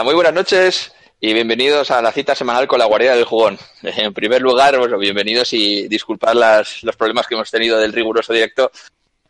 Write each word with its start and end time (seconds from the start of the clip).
Hola, 0.00 0.06
muy 0.06 0.14
buenas 0.14 0.32
noches 0.32 0.92
y 1.20 1.34
bienvenidos 1.34 1.90
a 1.90 2.00
la 2.00 2.10
cita 2.10 2.34
semanal 2.34 2.66
con 2.66 2.78
la 2.78 2.86
guardia 2.86 3.14
del 3.14 3.26
jugón. 3.26 3.58
En 3.82 4.14
primer 4.14 4.40
lugar, 4.40 4.78
bueno, 4.78 4.96
bienvenidos 4.96 5.52
y 5.52 5.88
disculpad 5.88 6.32
las, 6.32 6.82
los 6.84 6.96
problemas 6.96 7.26
que 7.26 7.34
hemos 7.34 7.50
tenido 7.50 7.78
del 7.78 7.92
riguroso 7.92 8.32
directo. 8.32 8.72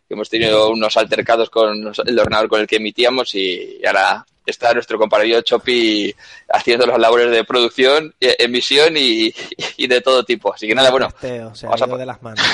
Hemos 0.09 0.31
tenido 0.31 0.71
unos 0.71 0.97
altercados 0.97 1.51
con 1.51 1.93
el 2.07 2.19
ordenador 2.21 2.49
con 2.49 2.61
el 2.61 2.69
que 2.69 2.77
emitíamos 2.77 3.35
y 3.35 3.85
ahora 3.85 4.25
está 4.47 4.73
nuestro 4.73 4.97
compañero 4.97 5.43
Chopi 5.43 6.15
haciendo 6.49 6.87
las 6.87 7.01
labores 7.01 7.33
de 7.33 7.43
producción, 7.43 8.15
e, 8.21 8.37
emisión 8.39 8.97
y, 8.97 9.35
y 9.77 9.89
de 9.89 10.01
todo 10.01 10.23
tipo. 10.23 10.55
Así 10.55 10.69
que 10.69 10.75
nada, 10.77 10.93
bueno. 10.93 11.09
vamos 11.21 11.65
a... 11.65 11.87
de 11.97 12.07
las 12.07 12.23
manos. 12.23 12.47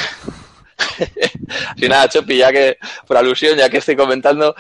Así 1.77 1.87
nada, 1.87 2.09
Chopi, 2.09 2.39
ya 2.39 2.51
que 2.51 2.79
por 3.07 3.19
alusión, 3.19 3.59
ya 3.59 3.69
que 3.69 3.77
estoy 3.77 3.95
comentando, 3.95 4.57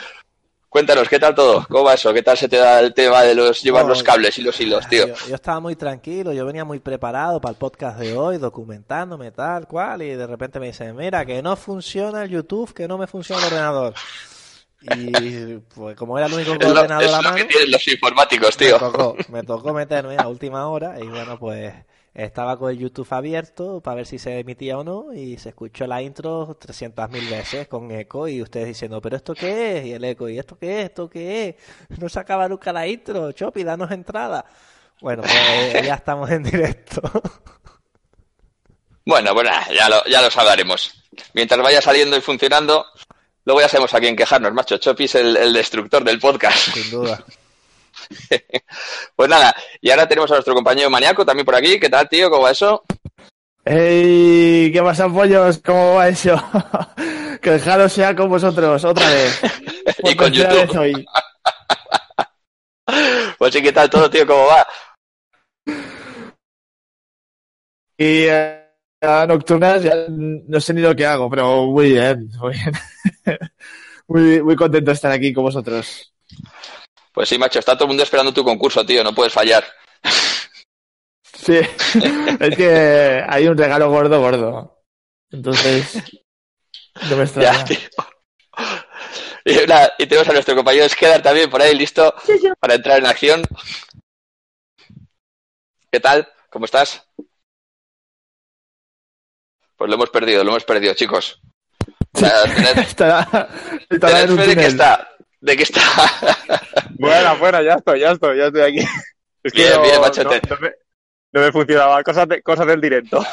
Cuéntanos, 0.77 1.09
¿qué 1.09 1.19
tal 1.19 1.35
todo? 1.35 1.67
¿Cómo 1.71 1.85
va 1.85 1.95
eso? 1.95 2.13
¿Qué 2.13 2.23
tal 2.23 2.37
se 2.37 2.51
te 2.51 2.59
da 2.59 2.81
el 2.81 2.93
tema 2.93 3.23
de 3.23 3.35
los 3.35 3.63
llevar 3.63 3.87
los 3.87 4.03
cables 4.03 4.37
y 4.37 4.43
los 4.43 4.61
hilos, 4.61 4.87
tío? 4.87 5.07
Yo, 5.27 5.35
estaba 5.35 5.59
muy 5.59 5.75
tranquilo, 5.75 6.35
yo 6.35 6.45
venía 6.45 6.67
muy 6.67 6.81
preparado 6.81 7.41
para 7.41 7.53
el 7.53 7.57
podcast 7.57 7.99
de 7.99 8.15
hoy, 8.15 8.37
documentándome 8.37 9.31
tal 9.31 9.67
cual, 9.67 10.03
y 10.03 10.11
de 10.11 10.27
repente 10.27 10.61
me 10.61 10.67
dicen, 10.67 10.95
mira, 10.95 11.25
que 11.25 11.41
no 11.41 11.57
funciona 11.57 12.25
el 12.25 12.29
YouTube, 12.29 12.75
que 12.75 12.87
no 12.87 12.99
me 12.99 13.07
funciona 13.07 13.41
el 13.41 13.47
ordenador. 13.47 13.95
Y 14.83 15.55
pues 15.75 15.97
como 15.97 16.19
era 16.19 16.27
el 16.27 16.35
único 16.35 16.53
ordenador 16.53 17.09
a 17.09 17.23
mano... 17.23 17.37
que 17.37 17.45
tienen 17.45 17.71
los 17.71 17.89
informáticos, 17.89 18.55
tío. 18.59 18.75
Me 18.75 18.79
tocó, 18.79 19.17
me 19.31 19.43
tocó 19.45 19.73
meterme 19.73 20.19
a 20.19 20.29
última 20.29 20.69
hora 20.69 21.01
y 21.01 21.07
bueno, 21.07 21.39
pues 21.39 21.73
estaba 22.17 22.59
con 22.59 22.71
el 22.71 22.79
YouTube 22.79 23.07
abierto 23.11 23.83
para 23.83 23.97
ver 23.97 24.07
si 24.07 24.19
se 24.19 24.39
emitía 24.39 24.79
o 24.79 24.85
no 24.85 25.13
y 25.13 25.37
se 25.37 25.51
escuchó 25.51 25.87
la 25.87 26.01
intro 26.01 26.59
300.000 26.59 27.31
veces 27.31 27.69
con 27.69 27.91
eco 27.91 28.27
y 28.27 28.41
ustedes 28.41 28.69
diciendo, 28.69 29.03
pero 29.03 29.17
¿esto 29.17 29.35
qué 29.35 29.79
es? 29.79 29.87
Y 29.87 29.93
el 29.93 30.03
eco, 30.03 30.27
¿y 30.27 30.39
esto 30.39 30.59
qué 30.59 30.81
es? 30.81 30.85
¿Esto 30.87 31.11
qué 31.11 31.49
es? 31.49 31.55
No 32.01 32.09
se 32.09 32.19
acaba 32.19 32.49
nunca 32.49 32.73
la 32.73 32.87
intro, 32.87 33.33
Chopi, 33.33 33.65
danos 33.65 33.91
entrada. 33.91 34.47
Bueno, 35.03 35.23
pues 35.23 35.35
ya 35.87 35.95
estamos 35.95 36.31
en 36.31 36.43
directo. 36.43 37.03
Bueno, 39.09 39.33
bueno, 39.35 39.53
ya 39.73 39.89
lo, 39.89 40.05
ya 40.07 40.21
lo 40.21 40.27
hablaremos. 40.35 40.93
Mientras 41.33 41.63
vaya 41.63 41.81
saliendo 41.81 42.17
y 42.17 42.21
funcionando, 42.21 42.85
luego 43.45 43.61
ya 43.61 43.69
sabemos 43.69 43.95
a 43.95 44.01
quién 44.01 44.17
quejarnos, 44.17 44.53
macho. 44.53 44.79
Chopi 44.79 45.05
es 45.05 45.15
el, 45.15 45.37
el 45.37 45.53
destructor 45.53 46.03
del 46.03 46.19
podcast. 46.19 46.75
Sin 46.75 46.91
duda. 46.91 47.25
pues 49.17 49.29
nada, 49.29 49.55
y 49.81 49.91
ahora 49.91 50.09
tenemos 50.09 50.31
a 50.31 50.35
nuestro 50.35 50.55
compañero 50.55 50.91
Maniaco 50.91 51.25
también 51.25 51.47
por 51.47 51.55
aquí. 51.55 51.79
¿Qué 51.79 51.89
tal, 51.89 52.09
tío? 52.09 52.31
¿Cómo 52.31 52.45
va 52.45 52.51
eso? 52.51 52.83
¡Ey! 53.65 54.71
¿Qué 54.73 54.81
pasa, 54.83 55.09
pollos? 55.09 55.61
¿Cómo 55.65 55.95
va 55.95 56.09
eso? 56.09 56.41
que 57.43 57.55
el 57.55 57.61
Jalo 57.61 57.89
sea 57.89 58.15
con 58.15 58.29
vosotros, 58.29 58.85
otra 58.85 59.09
vez. 59.09 59.41
y 60.05 60.15
con 60.15 60.33
YouTube. 60.33 61.05
pues 63.39 63.53
sí, 63.53 63.63
¿qué 63.63 63.73
tal 63.73 63.91
todo, 63.91 64.09
tío? 64.09 64.27
¿Cómo 64.27 64.47
va? 64.47 64.67
Y 67.99 68.27
eh, 68.29 68.67
a 69.01 69.27
nocturnas 69.27 69.83
ya 69.83 69.95
no 70.09 70.61
sé 70.61 70.75
ni 70.75 70.81
lo 70.81 70.95
que 70.95 71.07
hago, 71.07 71.29
pero 71.31 71.67
muy 71.67 71.93
bien, 71.93 72.31
muy 72.39 72.53
bien. 72.53 72.73
muy, 74.07 74.43
muy 74.43 74.57
contento 74.57 74.91
de 74.91 74.95
estar 74.95 75.11
aquí 75.11 75.33
con 75.33 75.45
vosotros. 75.45 76.13
Pues 77.17 77.31
sí, 77.31 77.39
macho, 77.39 77.59
está 77.59 77.73
todo 77.73 77.85
el 77.85 77.89
mundo 77.89 78.03
esperando 78.03 78.35
tu 78.35 78.45
concurso, 78.45 78.85
tío, 78.85 79.03
no 79.03 79.15
puedes 79.15 79.33
fallar. 79.33 79.65
Sí, 81.33 81.57
es 82.41 82.57
que 82.57 83.25
hay 83.27 83.49
un 83.49 83.57
regalo 83.57 83.89
gordo, 83.89 84.21
gordo. 84.21 84.83
Entonces, 85.31 85.95
no 87.09 87.17
me 87.17 87.25
extraña. 87.25 87.65
Y, 89.47 90.07
tenemos 90.07 90.29
a 90.29 90.33
nuestro 90.35 90.55
compañero 90.57 90.85
Esquedar 90.85 91.23
también 91.23 91.49
por 91.49 91.63
ahí 91.63 91.75
listo 91.75 92.15
para 92.61 92.75
entrar 92.75 92.99
en 92.99 93.07
acción. 93.07 93.43
¿Qué 95.91 96.01
tal? 96.01 96.31
¿Cómo 96.51 96.67
estás? 96.67 97.09
Pues 99.75 99.89
lo 99.89 99.95
hemos 99.95 100.11
perdido, 100.11 100.45
lo 100.45 100.51
hemos 100.51 100.65
perdido, 100.65 100.93
chicos. 100.93 101.41
Tened, 102.13 102.79
está, 102.79 103.49
fe 103.89 104.47
de 104.47 104.55
que 104.55 104.67
está, 104.67 105.16
de 105.41 105.57
que 105.57 105.63
está. 105.63 105.81
bueno, 106.99 107.37
bueno, 107.39 107.63
ya 107.63 107.75
estoy, 107.75 108.01
ya 108.01 108.13
estoy, 108.13 108.39
ya 108.39 108.47
estoy 108.47 108.63
aquí. 108.63 108.89
Es 109.43 109.53
que 109.53 109.63
bien, 109.63 109.81
bien, 109.81 110.01
machete. 110.01 110.41
No, 111.31 111.41
me, 111.41 111.53
funcionaba, 111.53 112.03
cosas, 112.03 112.27
cosas 112.43 112.67
del 112.67 112.81
directo. 112.81 113.25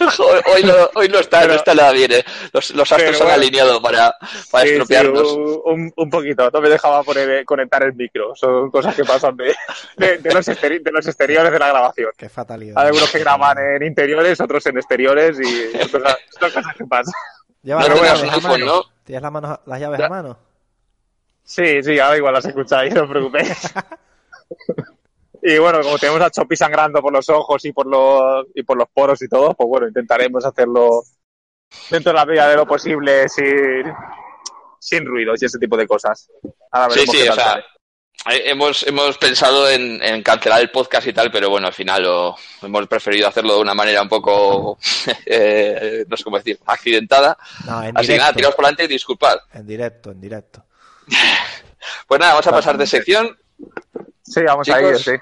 hoy, 0.54 0.62
no, 0.62 0.72
hoy 0.94 1.08
no 1.08 1.18
está, 1.18 1.46
no 1.46 1.52
está 1.52 1.74
nada 1.74 1.92
bien. 1.92 2.12
¿eh? 2.12 2.24
Los, 2.50 2.70
los 2.70 2.90
astros 2.90 3.18
se 3.18 3.24
han 3.24 3.30
alineado 3.30 3.82
para, 3.82 4.14
para 4.50 4.64
estropearnos. 4.64 5.32
un, 5.64 5.92
un, 5.94 6.10
poquito, 6.10 6.50
no 6.50 6.60
me 6.62 6.70
dejaba 6.70 7.02
poner, 7.02 7.28
eh, 7.30 7.44
conectar 7.44 7.82
el 7.82 7.94
micro. 7.94 8.34
Son 8.34 8.70
cosas 8.70 8.94
que 8.94 9.04
pasan 9.04 9.36
de, 9.36 9.54
de, 9.98 10.32
los, 10.32 10.46
de 10.46 10.90
los 10.92 11.06
exteriores 11.06 11.52
de 11.52 11.58
la 11.58 11.68
grabación. 11.68 12.10
Qué 12.16 12.30
fatalidad. 12.30 12.78
Hay 12.78 12.86
algunos 12.86 13.10
que 13.10 13.18
graban 13.18 13.58
en 13.58 13.82
interiores, 13.86 14.40
otros 14.40 14.64
en 14.66 14.78
exteriores 14.78 15.38
y 15.40 15.72
son 15.78 16.00
cosas, 16.00 16.18
son 16.40 16.50
cosas 16.50 16.76
que 16.76 16.84
pasan. 16.86 17.14
Llevas 17.62 17.88
no, 17.88 17.94
las, 17.96 18.22
llaves 18.22 18.64
¿no? 18.64 18.82
¿Tienes 19.04 19.22
la 19.22 19.30
mano, 19.30 19.60
las 19.66 19.80
llaves 19.80 20.00
a 20.00 20.08
mano? 20.08 20.38
Sí, 21.44 21.82
sí, 21.82 21.98
ahora 21.98 22.16
igual 22.16 22.34
las 22.34 22.46
escucháis, 22.46 22.94
no 22.94 23.02
os 23.02 23.10
preocupéis. 23.10 23.48
y 25.42 25.58
bueno, 25.58 25.82
como 25.82 25.98
tenemos 25.98 26.22
a 26.22 26.30
Chopi 26.30 26.56
sangrando 26.56 27.02
por 27.02 27.12
los 27.12 27.28
ojos 27.28 27.64
y 27.66 27.72
por 27.72 27.86
los, 27.86 28.46
y 28.54 28.62
por 28.62 28.78
los 28.78 28.88
poros 28.88 29.20
y 29.22 29.28
todo, 29.28 29.54
pues 29.54 29.68
bueno, 29.68 29.86
intentaremos 29.86 30.44
hacerlo 30.44 31.02
dentro 31.90 32.12
de 32.12 32.18
la 32.18 32.24
medida 32.24 32.48
de 32.48 32.56
lo 32.56 32.66
posible 32.66 33.28
sin, 33.28 33.84
sin 34.78 35.04
ruidos 35.04 35.42
y 35.42 35.46
ese 35.46 35.58
tipo 35.58 35.76
de 35.76 35.86
cosas. 35.86 36.30
sí, 36.90 37.06
sí, 37.06 37.28
o 37.28 37.34
sea, 37.34 37.62
hemos, 38.26 38.86
hemos 38.86 39.18
pensado 39.18 39.68
en, 39.68 40.02
en, 40.02 40.22
cancelar 40.22 40.62
el 40.62 40.70
podcast 40.70 41.06
y 41.08 41.12
tal, 41.12 41.30
pero 41.30 41.50
bueno, 41.50 41.66
al 41.66 41.74
final 41.74 42.02
lo, 42.02 42.36
hemos 42.62 42.86
preferido 42.86 43.28
hacerlo 43.28 43.56
de 43.56 43.60
una 43.60 43.74
manera 43.74 44.00
un 44.00 44.08
poco, 44.08 44.78
eh, 45.26 46.06
no 46.08 46.16
sé 46.16 46.24
cómo 46.24 46.38
decir, 46.38 46.58
accidentada. 46.64 47.36
Así 47.94 48.12
que 48.12 48.18
nada, 48.18 48.32
tiraos 48.32 48.54
por 48.54 48.64
delante 48.64 48.84
y 48.84 48.88
disculpad. 48.88 49.36
En 49.52 49.66
directo, 49.66 50.10
en 50.10 50.20
directo. 50.20 50.64
Pues 52.08 52.20
nada, 52.20 52.32
vamos 52.32 52.46
a 52.46 52.50
pasar 52.50 52.78
de 52.78 52.86
sección. 52.86 53.38
Sí, 54.22 54.42
vamos 54.42 54.68
a 54.68 54.80
ir, 54.80 54.98
sí. 54.98 55.12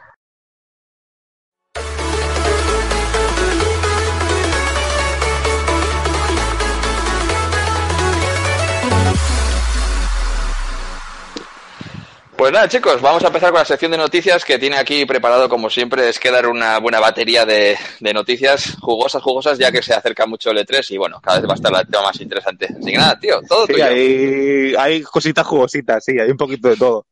Pues 12.43 12.53
nada, 12.53 12.67
chicos, 12.67 13.01
vamos 13.01 13.23
a 13.23 13.29
empezar 13.29 13.51
con 13.51 13.61
la 13.61 13.65
sección 13.65 13.93
de 13.93 13.97
noticias 13.97 14.45
que 14.45 14.59
tiene 14.59 14.77
aquí 14.77 15.07
preparado, 15.07 15.49
como 15.49 15.71
siempre, 15.71 16.09
es 16.09 16.19
que 16.19 16.33
dar 16.33 16.49
una 16.49 16.81
buena 16.81 16.99
batería 16.99 17.47
de, 17.47 17.77
noticias 18.01 18.79
jugosas, 18.81 19.23
jugosas, 19.23 19.59
ya 19.61 19.71
que 19.71 19.81
se 19.81 19.95
acerca 19.95 20.27
mucho 20.27 20.51
el 20.51 20.59
E3 20.59 20.91
y 20.91 20.97
bueno, 20.97 21.21
cada 21.23 21.39
vez 21.39 21.49
va 21.49 21.53
a 21.53 21.55
estar 21.55 21.73
el 21.73 21.87
tema 21.87 22.03
más 22.03 22.21
interesante. 22.21 22.67
Así 22.67 22.91
que 22.91 22.99
nada, 22.99 23.17
tío, 23.21 23.41
todo 23.49 23.69
sí, 23.69 23.81
Hay, 23.81 24.75
hay 24.77 25.03
cositas 25.03 25.47
jugositas, 25.47 26.05
sí, 26.05 26.19
hay 26.19 26.33
un 26.33 26.37
poquito 26.37 26.69
de 26.69 26.77
todo. 26.77 27.07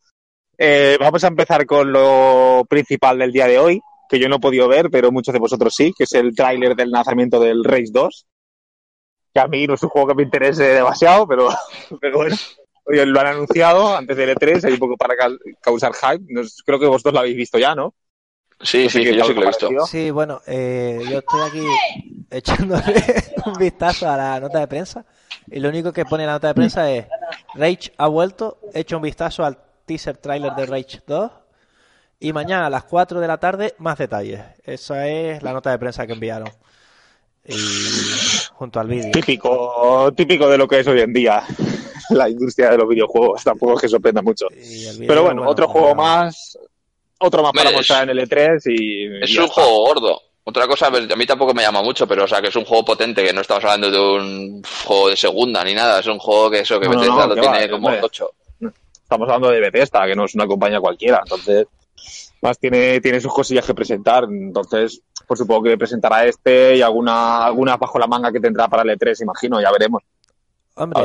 Eh, 0.58 0.96
vamos 0.98 1.22
a 1.22 1.28
empezar 1.28 1.64
con 1.64 1.92
lo 1.92 2.66
principal 2.68 3.20
del 3.20 3.30
día 3.30 3.46
de 3.46 3.60
hoy, 3.60 3.80
que 4.08 4.18
yo 4.18 4.28
no 4.28 4.38
he 4.38 4.40
podido 4.40 4.66
ver, 4.66 4.90
pero 4.90 5.12
muchos 5.12 5.32
de 5.32 5.38
vosotros 5.38 5.72
sí, 5.76 5.94
que 5.96 6.04
es 6.04 6.12
el 6.14 6.34
tráiler 6.34 6.74
del 6.74 6.90
lanzamiento 6.90 7.38
del 7.38 7.62
Race 7.62 7.92
2. 7.92 8.26
Que 9.32 9.38
a 9.38 9.46
mí 9.46 9.64
no 9.68 9.74
es 9.74 9.82
un 9.84 9.90
juego 9.90 10.08
que 10.08 10.14
me 10.16 10.24
interese 10.24 10.64
demasiado, 10.64 11.28
pero, 11.28 11.50
pero 12.00 12.16
bueno 12.16 12.36
lo 12.86 13.20
han 13.20 13.26
anunciado 13.26 13.96
antes 13.96 14.16
del 14.16 14.34
E3, 14.34 14.64
hay 14.64 14.72
un 14.72 14.78
poco 14.78 14.96
para 14.96 15.14
causar 15.60 15.92
hype. 15.94 16.24
creo 16.64 16.78
que 16.78 16.86
vosotros 16.86 17.14
lo 17.14 17.20
habéis 17.20 17.36
visto 17.36 17.58
ya, 17.58 17.74
¿no? 17.74 17.94
Sí, 18.62 18.88
sí, 18.90 19.04
yo 19.04 19.24
sí 19.24 19.34
que 19.34 19.40
lo 19.40 19.44
he 19.44 19.46
visto. 19.46 19.86
Sí, 19.86 20.10
bueno, 20.10 20.42
eh, 20.46 21.00
yo 21.10 21.18
estoy 21.18 21.40
aquí 21.48 21.66
echándole 22.30 23.04
un 23.46 23.54
vistazo 23.54 24.08
a 24.08 24.16
la 24.16 24.40
nota 24.40 24.60
de 24.60 24.66
prensa 24.66 25.04
y 25.50 25.60
lo 25.60 25.70
único 25.70 25.92
que 25.92 26.04
pone 26.04 26.26
la 26.26 26.32
nota 26.32 26.48
de 26.48 26.54
prensa 26.54 26.90
es 26.90 27.06
Rage 27.54 27.92
ha 27.96 28.06
vuelto, 28.06 28.58
he 28.74 28.80
hecho 28.80 28.96
un 28.96 29.02
vistazo 29.02 29.44
al 29.44 29.58
teaser 29.86 30.18
trailer 30.18 30.52
de 30.54 30.66
Rage 30.66 31.00
2 31.06 31.30
y 32.20 32.32
mañana 32.34 32.66
a 32.66 32.70
las 32.70 32.84
4 32.84 33.18
de 33.18 33.26
la 33.26 33.38
tarde 33.38 33.74
más 33.78 33.96
detalles. 33.96 34.40
Esa 34.64 35.08
es 35.08 35.42
la 35.42 35.54
nota 35.54 35.70
de 35.70 35.78
prensa 35.78 36.06
que 36.06 36.12
enviaron. 36.12 36.50
Y 37.46 37.56
junto 38.52 38.78
al 38.78 38.88
vídeo. 38.88 39.10
Típico, 39.10 40.12
típico 40.14 40.48
de 40.48 40.58
lo 40.58 40.68
que 40.68 40.80
es 40.80 40.86
hoy 40.86 41.00
en 41.00 41.14
día 41.14 41.42
la 42.10 42.28
industria 42.28 42.70
de 42.70 42.78
los 42.78 42.88
videojuegos. 42.88 43.44
Tampoco 43.44 43.74
es 43.74 43.82
que 43.82 43.88
sorprenda 43.88 44.22
mucho. 44.22 44.46
Pero 45.06 45.24
bueno, 45.24 45.48
otro 45.48 45.68
juego 45.68 45.94
más, 45.94 46.58
otro 47.18 47.42
más 47.42 47.52
para 47.52 47.70
mostrar 47.70 48.04
en 48.04 48.18
el 48.18 48.28
E3 48.28 48.60
y... 48.66 49.24
Es 49.24 49.36
un 49.36 49.48
juego 49.48 49.86
gordo. 49.86 50.20
Otra 50.42 50.66
cosa, 50.66 50.86
a 50.86 51.16
mí 51.16 51.26
tampoco 51.26 51.54
me 51.54 51.62
llama 51.62 51.82
mucho, 51.82 52.08
pero 52.08 52.24
o 52.24 52.26
sea, 52.26 52.40
que 52.40 52.48
es 52.48 52.56
un 52.56 52.64
juego 52.64 52.84
potente, 52.84 53.22
que 53.22 53.32
no 53.32 53.42
estamos 53.42 53.62
hablando 53.64 53.90
de 53.90 54.00
un 54.00 54.62
juego 54.84 55.08
de 55.10 55.16
segunda 55.16 55.62
ni 55.62 55.74
nada, 55.74 56.00
es 56.00 56.06
un 56.06 56.18
juego 56.18 56.50
que 56.50 56.60
eso, 56.60 56.80
que 56.80 56.88
Bethesda 56.88 57.26
lo 57.26 57.36
tiene 57.36 57.68
como 57.68 57.88
8. 57.88 58.30
Estamos 58.94 59.28
hablando 59.28 59.50
de 59.50 59.60
Bethesda, 59.60 60.06
que 60.06 60.16
no 60.16 60.24
es 60.24 60.34
una 60.34 60.46
compañía 60.46 60.80
cualquiera, 60.80 61.20
entonces, 61.22 61.66
más 62.40 62.58
tiene, 62.58 63.00
tiene 63.00 63.20
sus 63.20 63.32
cosillas 63.32 63.66
que 63.66 63.74
presentar, 63.74 64.24
entonces, 64.24 65.02
por 65.26 65.36
supuesto 65.36 65.62
que 65.62 65.78
presentará 65.78 66.24
este 66.24 66.76
y 66.76 66.82
alguna, 66.82 67.44
alguna 67.44 67.76
bajo 67.76 67.98
la 67.98 68.06
manga 68.06 68.32
que 68.32 68.40
tendrá 68.40 68.66
para 68.66 68.82
el 68.82 68.98
E3, 68.98 69.22
imagino, 69.22 69.60
ya 69.60 69.70
veremos. 69.70 70.02
Hombre, 70.82 71.00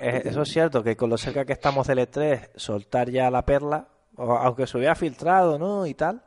eh, 0.00 0.22
eso 0.24 0.42
es 0.42 0.48
cierto, 0.48 0.82
que 0.82 0.96
con 0.96 1.10
lo 1.10 1.18
cerca 1.18 1.44
que 1.44 1.52
estamos 1.52 1.86
del 1.86 1.98
E3, 1.98 2.50
soltar 2.56 3.10
ya 3.10 3.30
la 3.30 3.44
perla, 3.44 3.88
aunque 4.16 4.66
se 4.66 4.76
hubiera 4.78 4.94
filtrado, 4.94 5.58
¿no? 5.58 5.86
Y 5.86 5.94
tal. 5.94 6.22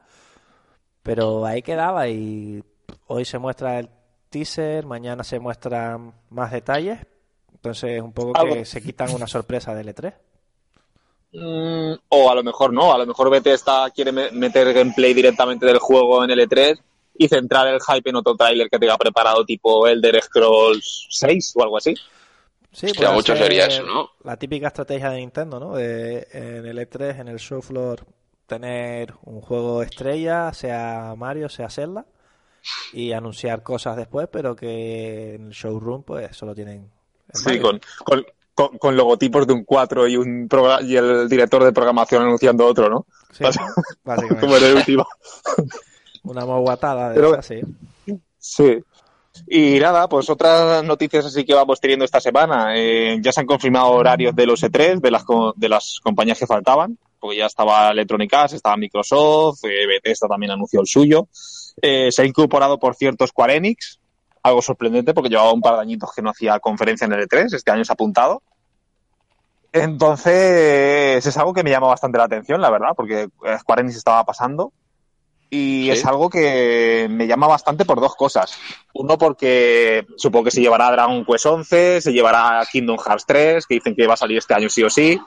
Pero 1.03 1.45
ahí 1.45 1.61
quedaba 1.61 2.07
y 2.07 2.63
hoy 3.07 3.25
se 3.25 3.37
muestra 3.39 3.79
el 3.79 3.89
teaser, 4.29 4.85
mañana 4.85 5.23
se 5.23 5.39
muestran 5.39 6.13
más 6.29 6.51
detalles. 6.51 6.99
Entonces, 7.53 8.01
un 8.01 8.11
poco 8.13 8.33
que 8.53 8.65
se 8.65 8.81
quitan 8.81 9.13
una 9.13 9.27
sorpresa 9.27 9.73
del 9.75 9.87
E3. 9.95 10.13
Mm, 11.33 11.93
o 12.09 12.29
a 12.29 12.35
lo 12.35 12.43
mejor 12.43 12.71
no, 12.73 12.93
a 12.93 12.97
lo 12.97 13.05
mejor 13.07 13.29
Bethesda 13.31 13.89
quiere 13.89 14.11
me- 14.11 14.31
meter 14.31 14.71
gameplay 14.71 15.13
directamente 15.15 15.65
del 15.65 15.79
juego 15.79 16.23
en 16.23 16.29
el 16.29 16.39
E3 16.47 16.79
y 17.17 17.27
centrar 17.27 17.67
el 17.67 17.79
hype 17.81 18.09
en 18.09 18.17
otro 18.17 18.35
tráiler 18.35 18.69
que 18.69 18.77
tenga 18.79 18.97
preparado 18.97 19.43
tipo 19.45 19.87
Elder 19.87 20.21
Scrolls 20.21 21.07
6 21.09 21.53
o 21.55 21.63
algo 21.63 21.77
así. 21.77 21.95
Sí, 22.73 22.87
Hostia, 22.87 23.01
puede 23.05 23.13
mucho 23.13 23.33
ser 23.35 23.43
sería 23.43 23.65
eso, 23.67 23.83
¿no? 23.83 24.09
La 24.23 24.35
típica 24.37 24.67
estrategia 24.67 25.09
de 25.11 25.17
Nintendo, 25.19 25.59
¿no? 25.59 25.75
De 25.75 26.27
en 26.31 26.65
el 26.65 26.77
E3, 26.79 27.19
en 27.21 27.27
el 27.27 27.39
show 27.39 27.61
floor, 27.61 28.03
tener 28.47 29.13
un 29.25 29.41
juego 29.41 29.81
estrella, 29.83 30.51
sea 30.53 31.13
Mario, 31.15 31.49
sea 31.49 31.69
Zelda, 31.69 32.05
y 32.91 33.11
anunciar 33.13 33.61
cosas 33.61 33.95
después, 33.95 34.27
pero 34.31 34.55
que 34.55 35.35
en 35.35 35.47
el 35.47 35.51
showroom, 35.51 36.03
pues, 36.03 36.35
solo 36.35 36.55
tienen. 36.55 36.89
Sí, 37.33 37.59
con, 37.59 37.79
con, 38.03 38.25
con- 38.55 38.77
con 38.77 38.95
logotipos 38.97 39.45
de 39.47 39.53
un 39.53 39.63
4 39.63 40.07
y, 40.07 40.17
un 40.17 40.47
y 40.83 40.95
el 40.95 41.27
director 41.29 41.63
de 41.63 41.73
programación 41.73 42.23
anunciando 42.23 42.65
otro, 42.65 42.89
¿no? 42.89 43.05
Sí, 43.31 43.43
básicamente. 44.03 44.39
Como 44.41 44.57
en 44.57 44.63
el 44.63 44.75
último. 44.75 45.07
Una 46.23 46.45
moguatada 46.45 47.09
de 47.09 47.15
Pero- 47.15 47.33
esas, 47.33 47.45
sí. 47.45 47.61
Sí. 48.37 48.83
Y 49.47 49.79
nada, 49.79 50.07
pues 50.07 50.29
otras 50.29 50.83
noticias 50.83 51.25
así 51.25 51.43
que 51.43 51.53
vamos 51.53 51.79
teniendo 51.79 52.05
esta 52.05 52.19
semana. 52.19 52.75
Eh, 52.75 53.17
ya 53.21 53.31
se 53.31 53.41
han 53.41 53.45
confirmado 53.45 53.91
horarios 53.91 54.35
de 54.35 54.45
los 54.45 54.61
E3, 54.63 54.99
de 54.99 55.11
las, 55.11 55.23
de 55.55 55.69
las 55.69 55.99
compañías 56.03 56.39
que 56.39 56.47
faltaban, 56.47 56.97
porque 57.19 57.37
ya 57.37 57.47
estaba 57.47 57.91
Electronic 57.91 58.33
Arts, 58.33 58.53
estaba 58.53 58.77
Microsoft, 58.77 59.63
eh, 59.65 59.87
Bethesda 59.87 60.27
también 60.27 60.51
anunció 60.51 60.81
el 60.81 60.87
suyo. 60.87 61.27
Eh, 61.81 62.11
se 62.11 62.21
ha 62.21 62.25
incorporado, 62.25 62.77
por 62.77 62.95
cierto, 62.95 63.25
Square 63.25 63.55
Enix, 63.55 63.99
algo 64.43 64.61
sorprendente 64.61 65.13
porque 65.13 65.29
llevaba 65.29 65.53
un 65.53 65.61
par 65.61 65.75
de 65.75 65.81
añitos 65.81 66.11
que 66.15 66.21
no 66.21 66.29
hacía 66.29 66.59
conferencia 66.59 67.05
en 67.05 67.13
el 67.13 67.27
E3, 67.27 67.53
este 67.53 67.71
año 67.71 67.83
se 67.83 67.91
ha 67.91 67.95
apuntado. 67.95 68.43
Entonces, 69.71 71.25
es 71.25 71.37
algo 71.37 71.51
que 71.51 71.63
me 71.63 71.71
llama 71.71 71.87
bastante 71.87 72.19
la 72.19 72.25
atención, 72.25 72.61
la 72.61 72.69
verdad, 72.69 72.89
porque 72.95 73.23
eh, 73.23 73.57
Square 73.59 73.81
Enix 73.81 73.97
estaba 73.97 74.23
pasando. 74.23 74.71
Y 75.55 75.83
Sí. 75.85 75.91
es 75.91 76.05
algo 76.05 76.29
que 76.31 77.07
me 77.11 77.27
llama 77.27 77.45
bastante 77.47 77.85
por 77.85 78.01
dos 78.01 78.15
cosas. 78.15 78.57
Uno, 78.93 79.17
porque 79.19 80.03
supongo 80.17 80.45
que 80.45 80.51
se 80.51 80.61
llevará 80.61 80.89
Dragon 80.91 81.23
Quest 81.23 81.45
11, 81.45 82.01
se 82.01 82.11
llevará 82.11 82.65
Kingdom 82.71 82.97
Hearts 82.97 83.25
3, 83.27 83.67
que 83.67 83.75
dicen 83.75 83.95
que 83.95 84.07
va 84.07 84.15
a 84.15 84.17
salir 84.17 84.39
este 84.39 84.55
año 84.55 84.67
sí 84.69 84.81
o 84.83 84.89
sí. 84.89 85.19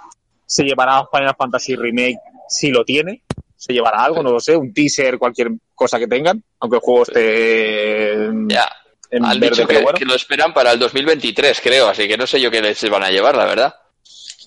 Se 0.44 0.64
llevará 0.64 1.06
Final 1.12 1.36
Fantasy 1.38 1.76
Remake 1.76 2.18
si 2.48 2.70
lo 2.70 2.84
tiene. 2.84 3.22
Se 3.56 3.72
llevará 3.72 3.98
algo, 4.02 4.22
no 4.22 4.30
lo 4.32 4.40
sé, 4.40 4.56
un 4.56 4.74
teaser, 4.74 5.16
cualquier 5.18 5.50
cosa 5.74 5.98
que 5.98 6.06
tengan, 6.08 6.42
aunque 6.60 6.76
el 6.76 6.82
juego 6.82 7.02
esté 7.04 8.28
Ya, 8.48 8.68
en 9.10 9.24
han 9.24 9.38
verde, 9.40 9.56
dicho 9.56 9.66
que, 9.68 9.82
bueno. 9.82 9.98
que 9.98 10.04
lo 10.04 10.14
esperan 10.14 10.52
para 10.52 10.72
el 10.72 10.78
2023, 10.80 11.60
creo, 11.60 11.88
así 11.88 12.06
que 12.08 12.16
no 12.16 12.26
sé 12.26 12.40
yo 12.40 12.50
qué 12.50 12.60
les 12.60 12.90
van 12.90 13.02
a 13.04 13.10
llevar, 13.10 13.36
la 13.36 13.44
verdad. 13.44 13.74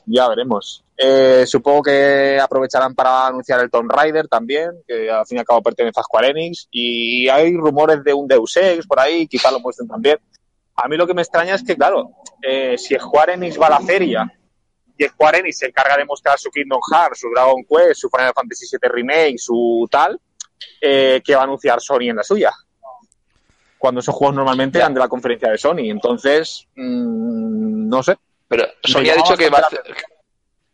Ya 0.05 0.27
veremos. 0.27 0.83
Eh, 1.01 1.45
supongo 1.47 1.83
que 1.83 2.37
aprovecharán 2.41 2.93
para 2.93 3.27
anunciar 3.27 3.61
el 3.61 3.71
Tomb 3.71 3.89
Raider 3.89 4.27
también, 4.27 4.71
que 4.85 5.09
al 5.09 5.25
fin 5.25 5.37
y 5.37 5.39
al 5.39 5.45
cabo 5.45 5.61
pertenece 5.61 5.97
a 5.97 6.03
Square 6.03 6.31
Enix. 6.31 6.67
Y 6.71 7.29
hay 7.29 7.55
rumores 7.55 8.03
de 8.03 8.13
un 8.13 8.27
Deus 8.27 8.57
Ex 8.57 8.85
por 8.85 8.99
ahí, 8.99 9.25
quizá 9.25 9.49
lo 9.49 9.61
muestren 9.61 9.87
también. 9.87 10.17
A 10.75 10.89
mí 10.89 10.97
lo 10.97 11.07
que 11.07 11.13
me 11.13 11.21
extraña 11.21 11.55
es 11.55 11.63
que, 11.63 11.77
claro, 11.77 12.11
eh, 12.41 12.77
si 12.77 12.95
Square 12.95 13.35
Enix 13.35 13.59
va 13.59 13.67
a 13.67 13.69
la 13.69 13.79
feria 13.79 14.29
y 14.97 15.05
Square 15.05 15.39
Enix 15.39 15.59
se 15.59 15.67
encarga 15.67 15.95
de 15.95 16.03
mostrar 16.03 16.37
su 16.37 16.51
Kingdom 16.51 16.81
Hearts, 16.91 17.21
su 17.21 17.29
Dragon 17.29 17.63
Quest, 17.63 18.01
su 18.01 18.09
Final 18.09 18.33
Fantasy 18.35 18.65
VII 18.69 18.89
Remake, 18.91 19.37
su 19.37 19.87
tal, 19.89 20.19
eh, 20.81 21.21
¿qué 21.23 21.33
va 21.33 21.41
a 21.41 21.43
anunciar 21.45 21.79
Sony 21.79 22.09
en 22.09 22.17
la 22.17 22.23
suya? 22.23 22.51
Cuando 23.77 24.01
esos 24.01 24.13
juegos 24.13 24.35
normalmente 24.35 24.79
eran 24.79 24.93
de 24.93 24.99
la 24.99 25.07
conferencia 25.07 25.49
de 25.49 25.57
Sony. 25.57 25.89
Entonces, 25.89 26.67
mm, 26.75 27.87
no 27.87 28.03
sé. 28.03 28.17
Pero 28.49 28.65
Sony 28.83 29.11
ha 29.11 29.15
dicho 29.15 29.37
que 29.37 29.49
va 29.49 29.59
a, 29.59 29.61
bastante 29.61 29.93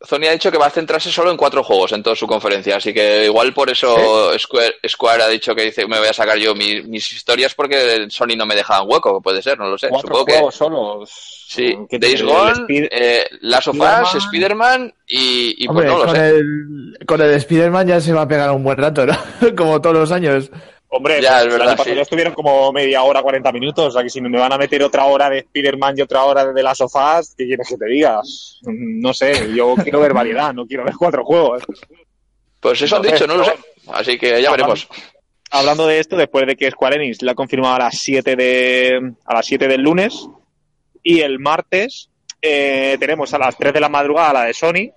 Sony 0.01 0.25
ha 0.27 0.31
dicho 0.33 0.51
que 0.51 0.57
va 0.57 0.65
a 0.67 0.69
centrarse 0.71 1.09
solo 1.11 1.31
en 1.31 1.37
cuatro 1.37 1.63
juegos 1.63 1.93
en 1.93 2.03
toda 2.03 2.15
su 2.15 2.27
conferencia, 2.27 2.75
así 2.75 2.93
que 2.93 3.25
igual 3.25 3.53
por 3.53 3.69
eso 3.69 4.37
Square, 4.37 4.75
Square 4.87 5.23
ha 5.23 5.27
dicho 5.29 5.55
que 5.55 5.63
dice 5.63 5.87
me 5.87 5.97
voy 5.99 6.07
a 6.09 6.13
sacar 6.13 6.37
yo 6.37 6.53
mi- 6.53 6.81
mis 6.83 7.11
historias 7.13 7.55
porque 7.55 8.05
Sony 8.09 8.35
no 8.37 8.45
me 8.45 8.55
deja 8.55 8.81
un 8.81 8.91
hueco, 8.91 9.21
puede 9.21 9.41
ser, 9.41 9.57
no 9.57 9.69
lo 9.69 9.77
sé. 9.77 9.87
cuatro 9.89 10.07
Supongo 10.09 10.25
que 10.25 10.33
juegos 10.33 10.55
solos. 10.55 11.45
sí, 11.47 11.75
Que 11.89 11.97
Days 11.97 12.21
Gone, 12.21 12.51
Speed- 12.51 12.89
eh, 12.91 13.25
Last 13.41 13.69
of 13.69 13.75
Us, 13.75 13.81
Spider-Man. 13.81 14.17
Spider-Man 14.17 14.93
y, 15.07 15.63
y 15.63 15.67
pues 15.67 15.69
Hombre, 15.69 15.87
no 15.87 15.97
lo 15.99 16.05
con, 16.05 16.15
sé. 16.15 16.27
el, 16.29 16.97
con 17.07 17.21
el 17.21 17.31
Spider-Man 17.35 17.87
ya 17.87 18.01
se 18.01 18.13
va 18.13 18.21
a 18.23 18.27
pegar 18.27 18.51
un 18.51 18.63
buen 18.63 18.77
rato, 18.77 19.05
¿no? 19.05 19.17
Como 19.57 19.79
todos 19.81 19.95
los 19.95 20.11
años. 20.11 20.51
Hombre, 20.89 21.21
Ya, 21.21 21.41
pues, 21.41 21.45
es 21.45 21.59
verdad, 21.59 21.79
sí. 21.83 21.95
ya 21.95 22.01
estuvieron 22.01 22.33
como 22.33 22.71
media 22.71 23.03
hora, 23.03 23.21
40 23.21 23.51
minutos. 23.51 23.87
O 23.87 23.91
sea, 23.91 24.03
que 24.03 24.09
si 24.09 24.21
me 24.21 24.37
van 24.37 24.53
a 24.53 24.57
meter 24.57 24.81
otra 24.83 25.05
hora 25.05 25.29
de 25.29 25.39
Spider-Man 25.39 25.95
y 25.97 26.01
otra 26.01 26.23
hora 26.23 26.53
de 26.53 26.63
las 26.63 26.77
sofás, 26.77 27.33
¿qué 27.37 27.45
quieres 27.45 27.67
que 27.67 27.77
te 27.77 27.85
diga? 27.85 28.21
No 28.63 29.13
sé, 29.13 29.53
yo 29.53 29.75
quiero 29.75 29.99
ver 29.99 30.13
variedad, 30.13 30.53
no 30.53 30.65
quiero 30.65 30.85
ver 30.85 30.93
cuatro 30.97 31.25
juegos. 31.25 31.63
Pues 32.59 32.81
eso 32.81 32.95
han 32.95 33.01
no 33.01 33.09
sé, 33.09 33.13
dicho, 33.15 33.27
no 33.27 33.37
lo 33.37 33.45
sé. 33.45 33.53
Así 33.91 34.17
que 34.17 34.41
ya 34.41 34.51
veremos. 34.51 34.87
Hablando 35.51 35.85
de 35.87 35.99
esto, 35.99 36.17
después 36.17 36.47
de 36.47 36.55
que 36.55 36.71
Square 36.71 36.95
Enix 36.95 37.21
la 37.21 37.33
ha 37.33 37.35
confirmado 37.35 37.75
a 37.75 37.79
las 37.79 37.97
7 37.99 38.35
de, 38.35 39.13
a 39.25 39.33
las 39.33 39.45
7 39.45 39.67
del 39.67 39.81
lunes 39.81 40.27
y 41.03 41.21
el 41.21 41.39
martes 41.39 42.09
eh, 42.41 42.97
tenemos 42.99 43.33
a 43.33 43.37
las 43.37 43.55
3 43.57 43.73
de 43.73 43.79
la 43.79 43.89
madrugada 43.89 44.33
la 44.33 44.43
de 44.45 44.53
Sony 44.53 44.91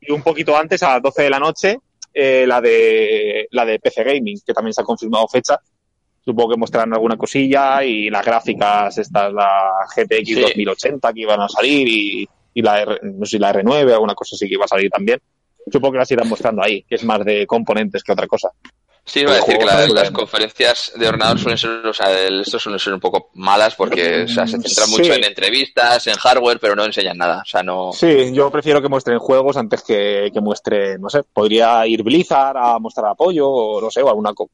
y 0.00 0.12
un 0.12 0.22
poquito 0.22 0.56
antes, 0.56 0.82
a 0.82 0.94
las 0.94 1.02
12 1.02 1.22
de 1.22 1.30
la 1.30 1.38
noche, 1.38 1.78
eh, 2.14 2.46
la 2.46 2.60
de 2.60 3.48
la 3.50 3.64
de 3.64 3.78
PC 3.80 4.04
Gaming, 4.04 4.38
que 4.46 4.54
también 4.54 4.72
se 4.72 4.80
ha 4.80 4.84
confirmado 4.84 5.26
fecha. 5.28 5.58
Supongo 6.24 6.52
que 6.52 6.58
mostrarán 6.58 6.94
alguna 6.94 7.16
cosilla 7.18 7.84
y 7.84 8.08
las 8.08 8.24
gráficas, 8.24 8.96
esta 8.96 9.26
es 9.26 9.34
la 9.34 9.72
GTX 9.94 10.26
Sí. 10.26 10.40
2080 10.40 11.12
que 11.12 11.20
iban 11.20 11.40
a 11.40 11.48
salir 11.48 11.86
y, 11.86 12.26
y 12.54 12.62
la 12.62 12.80
R, 12.80 13.00
no 13.02 13.26
sé 13.26 13.32
si 13.32 13.38
la 13.38 13.52
R9, 13.52 13.92
alguna 13.92 14.14
cosa 14.14 14.36
así 14.36 14.48
que 14.48 14.54
iba 14.54 14.64
a 14.64 14.68
salir 14.68 14.88
también. 14.90 15.20
Supongo 15.70 15.92
que 15.92 15.98
las 15.98 16.10
irán 16.12 16.28
mostrando 16.28 16.62
ahí, 16.62 16.82
que 16.88 16.94
es 16.94 17.04
más 17.04 17.24
de 17.24 17.46
componentes 17.46 18.02
que 18.02 18.12
otra 18.12 18.26
cosa. 18.26 18.50
Sí, 19.06 19.20
iba 19.20 19.32
a 19.32 19.34
decir 19.36 19.58
que 19.58 19.64
la- 19.66 19.86
las 19.86 20.10
conferencias 20.10 20.92
de 20.96 21.06
ordenador 21.08 21.38
suelen 21.38 21.58
ser, 21.58 21.70
o 21.86 21.92
sea, 21.92 22.10
el- 22.26 22.40
estos 22.40 22.62
suelen 22.62 22.78
ser 22.78 22.94
un 22.94 23.00
poco 23.00 23.30
malas 23.34 23.74
porque 23.74 24.22
o 24.22 24.28
sea, 24.28 24.46
se 24.46 24.52
centran 24.58 24.88
mucho 24.90 25.02
en 25.18 25.24
entrevistas, 25.24 26.06
en 26.06 26.14
hardware, 26.14 26.58
pero 26.58 26.74
no 26.74 26.84
enseñan 26.84 27.18
nada. 27.18 27.42
O 27.42 27.44
sea, 27.44 27.62
no. 27.62 27.92
Sí, 27.92 28.32
yo 28.32 28.50
prefiero 28.50 28.80
que 28.80 28.88
muestren 28.88 29.18
juegos 29.18 29.58
antes 29.58 29.82
que, 29.82 30.30
que 30.32 30.40
muestren, 30.40 31.00
no 31.02 31.10
sé, 31.10 31.22
podría 31.22 31.86
ir 31.86 32.02
Blizzard 32.02 32.56
a 32.56 32.78
mostrar 32.78 33.06
apoyo 33.10 33.46
o 33.48 33.80
no 33.80 33.90
sé, 33.90 34.00
o 34.02 34.08
alguna, 34.08 34.32
co- 34.32 34.48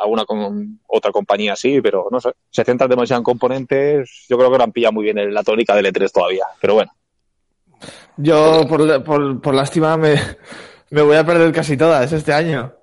alguna 0.00 0.24
con 0.24 0.80
otra 0.88 1.12
compañía 1.12 1.52
así, 1.52 1.80
pero 1.80 2.08
no 2.10 2.20
sé. 2.20 2.30
Se 2.50 2.64
centran 2.64 2.90
demasiado 2.90 3.20
en 3.20 3.24
componentes, 3.24 4.26
yo 4.28 4.36
creo 4.36 4.50
que 4.50 4.58
no 4.58 4.64
han 4.64 4.72
pillado 4.72 4.92
muy 4.92 5.04
bien 5.04 5.18
el- 5.18 5.32
la 5.32 5.44
tónica 5.44 5.76
del 5.76 5.86
E3 5.86 6.10
todavía, 6.12 6.44
pero 6.60 6.74
bueno. 6.74 6.90
Yo, 8.16 8.66
por, 8.68 9.04
por, 9.04 9.40
por 9.40 9.54
lástima, 9.54 9.96
me, 9.96 10.16
me 10.90 11.02
voy 11.02 11.16
a 11.16 11.24
perder 11.24 11.52
casi 11.52 11.76
todas 11.76 12.12
este 12.12 12.32
año. 12.32 12.74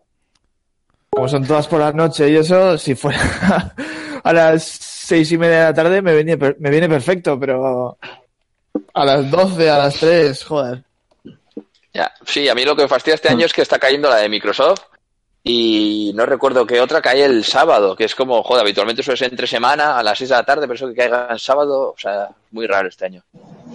Como 1.16 1.30
son 1.30 1.46
todas 1.48 1.68
por 1.68 1.80
la 1.80 1.92
noche 1.94 2.30
y 2.30 2.36
eso, 2.36 2.78
si 2.78 2.94
fuera 2.96 3.74
a 4.24 4.34
las 4.34 4.64
seis 4.64 5.32
y 5.32 5.38
media 5.38 5.60
de 5.60 5.64
la 5.66 5.74
tarde 5.74 6.02
me 6.02 6.14
viene, 6.14 6.38
per- 6.38 6.58
me 6.60 6.70
viene 6.70 6.90
perfecto, 6.90 7.40
pero 7.40 7.98
a 8.94 9.06
las 9.06 9.32
doce, 9.32 9.70
a 9.70 9.78
las 9.78 9.96
tres, 9.98 10.44
joder. 10.44 10.84
Ya, 11.94 12.12
sí, 12.26 12.50
a 12.50 12.56
mí 12.56 12.66
lo 12.66 12.76
que 12.76 12.82
me 12.84 12.88
fastidia 12.90 13.16
este 13.16 13.30
año 13.30 13.46
es 13.46 13.54
que 13.54 13.62
está 13.62 13.80
cayendo 13.80 14.10
la 14.10 14.18
de 14.18 14.28
Microsoft 14.28 14.82
y 15.42 16.12
no 16.16 16.26
recuerdo 16.26 16.66
qué 16.66 16.82
otra 16.82 17.02
cae 17.02 17.24
el 17.24 17.46
sábado, 17.46 17.96
que 17.96 18.04
es 18.06 18.16
como, 18.16 18.44
joder, 18.44 18.64
habitualmente 18.64 19.02
suele 19.04 19.18
ser 19.18 19.30
entre 19.32 19.48
semana 19.48 19.98
a 19.98 20.04
las 20.04 20.18
6 20.18 20.32
de 20.32 20.36
la 20.36 20.44
tarde, 20.44 20.62
pero 20.64 20.74
eso 20.74 20.88
que 20.90 20.96
caiga 20.96 21.28
el 21.32 21.40
sábado, 21.40 21.94
o 21.96 21.98
sea, 21.98 22.28
muy 22.52 22.68
raro 22.68 22.90
este 22.90 23.06
año. 23.06 23.24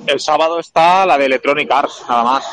El 0.06 0.20
sábado 0.20 0.59
está 0.59 1.06
la 1.06 1.16
de 1.16 1.26
Electronic 1.26 1.70
Arts, 1.70 2.02
nada 2.09 2.23
más. 2.25 2.44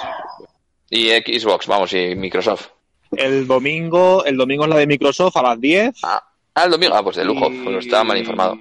Y 0.89 1.09
Xbox, 1.09 1.67
vamos, 1.67 1.91
y 1.93 2.15
Microsoft. 2.15 2.67
El 3.11 3.47
domingo, 3.47 4.23
el 4.25 4.37
domingo 4.37 4.63
es 4.63 4.69
la 4.69 4.77
de 4.77 4.87
Microsoft 4.87 5.37
a 5.37 5.43
las 5.43 5.59
10. 5.59 5.95
Ah, 6.03 6.21
ah, 6.55 6.63
el 6.65 6.71
domingo, 6.71 6.95
ah, 6.95 7.03
pues 7.03 7.15
de 7.15 7.25
lujo, 7.25 7.49
Y- 7.51 7.59
pues 7.63 7.85
estaba 7.85 8.03
mal 8.03 8.17
informado. 8.17 8.57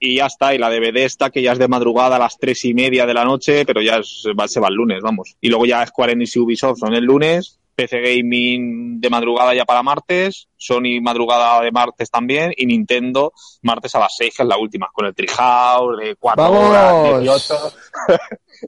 Y 0.00 0.16
ya 0.16 0.26
está, 0.26 0.54
y 0.54 0.58
la 0.58 0.70
de 0.70 0.78
Bethesda, 0.80 1.28
que 1.30 1.42
ya 1.42 1.52
es 1.52 1.58
de 1.58 1.66
madrugada 1.66 2.16
a 2.16 2.18
las 2.20 2.38
tres 2.38 2.64
y 2.64 2.72
media 2.72 3.04
de 3.04 3.14
la 3.14 3.24
noche, 3.24 3.64
pero 3.66 3.80
ya 3.82 3.96
es- 3.96 4.24
va- 4.38 4.46
se 4.46 4.60
va 4.60 4.68
el 4.68 4.74
lunes, 4.74 5.02
vamos. 5.02 5.34
Y 5.40 5.48
luego 5.48 5.66
ya 5.66 5.84
Square 5.86 6.12
Enix 6.12 6.36
y 6.36 6.38
Ubisoft 6.38 6.78
son 6.78 6.94
el 6.94 7.02
lunes, 7.04 7.58
PC 7.74 8.00
Gaming 8.00 9.00
de 9.00 9.10
madrugada 9.10 9.54
ya 9.54 9.64
para 9.64 9.82
martes, 9.82 10.48
Sony 10.56 11.00
madrugada 11.02 11.60
de 11.62 11.70
martes 11.72 12.10
también, 12.10 12.52
y 12.56 12.66
Nintendo 12.66 13.32
martes 13.62 13.94
a 13.96 14.00
las 14.00 14.14
seis, 14.16 14.34
que 14.36 14.42
es 14.44 14.48
la 14.48 14.56
última, 14.56 14.88
con 14.92 15.06
el 15.06 15.14
Treehouse 15.14 15.98
de 15.98 16.14
cuatro 16.16 16.44
¡Vamos! 16.44 16.70
horas, 16.70 17.20
18, 17.22 17.54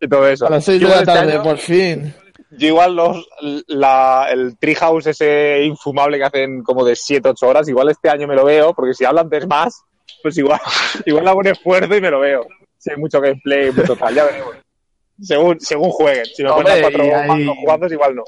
y 0.00 0.08
todo 0.08 0.28
eso. 0.28 0.46
A 0.46 0.50
las 0.50 0.64
seis 0.64 0.80
de 0.80 0.86
Yo 0.86 0.88
la 0.92 1.00
este 1.00 1.06
tarde, 1.06 1.32
año- 1.34 1.42
por 1.44 1.58
fin. 1.58 2.14
Yo 2.50 2.66
igual 2.68 2.96
los, 2.96 3.28
la, 3.68 4.28
el 4.30 4.56
Treehouse 4.58 5.06
ese 5.06 5.62
infumable 5.64 6.18
que 6.18 6.24
hacen 6.24 6.62
como 6.62 6.84
de 6.84 6.94
7-8 6.94 7.42
horas, 7.42 7.68
igual 7.68 7.88
este 7.90 8.08
año 8.10 8.26
me 8.26 8.34
lo 8.34 8.44
veo, 8.44 8.74
porque 8.74 8.94
si 8.94 9.04
hablan 9.04 9.28
de 9.28 9.46
más, 9.46 9.82
pues 10.22 10.36
igual, 10.38 10.60
igual 11.06 11.28
hago 11.28 11.38
un 11.38 11.46
esfuerzo 11.48 11.94
y 11.96 12.00
me 12.00 12.10
lo 12.10 12.20
veo. 12.20 12.46
Si 12.78 12.90
hay 12.90 12.96
mucho 12.96 13.20
gameplay, 13.20 13.70
mucho 13.72 13.94
tal, 13.96 14.14
ya 14.14 14.24
veremos. 14.24 14.54
Según, 15.22 15.60
según 15.60 15.90
jueguen. 15.90 16.24
Si 16.26 16.42
me 16.42 16.50
cuentan 16.50 16.80
cuatro 16.80 17.02
hay- 17.02 17.46
jugados, 17.46 17.92
igual 17.92 18.14
no. 18.16 18.24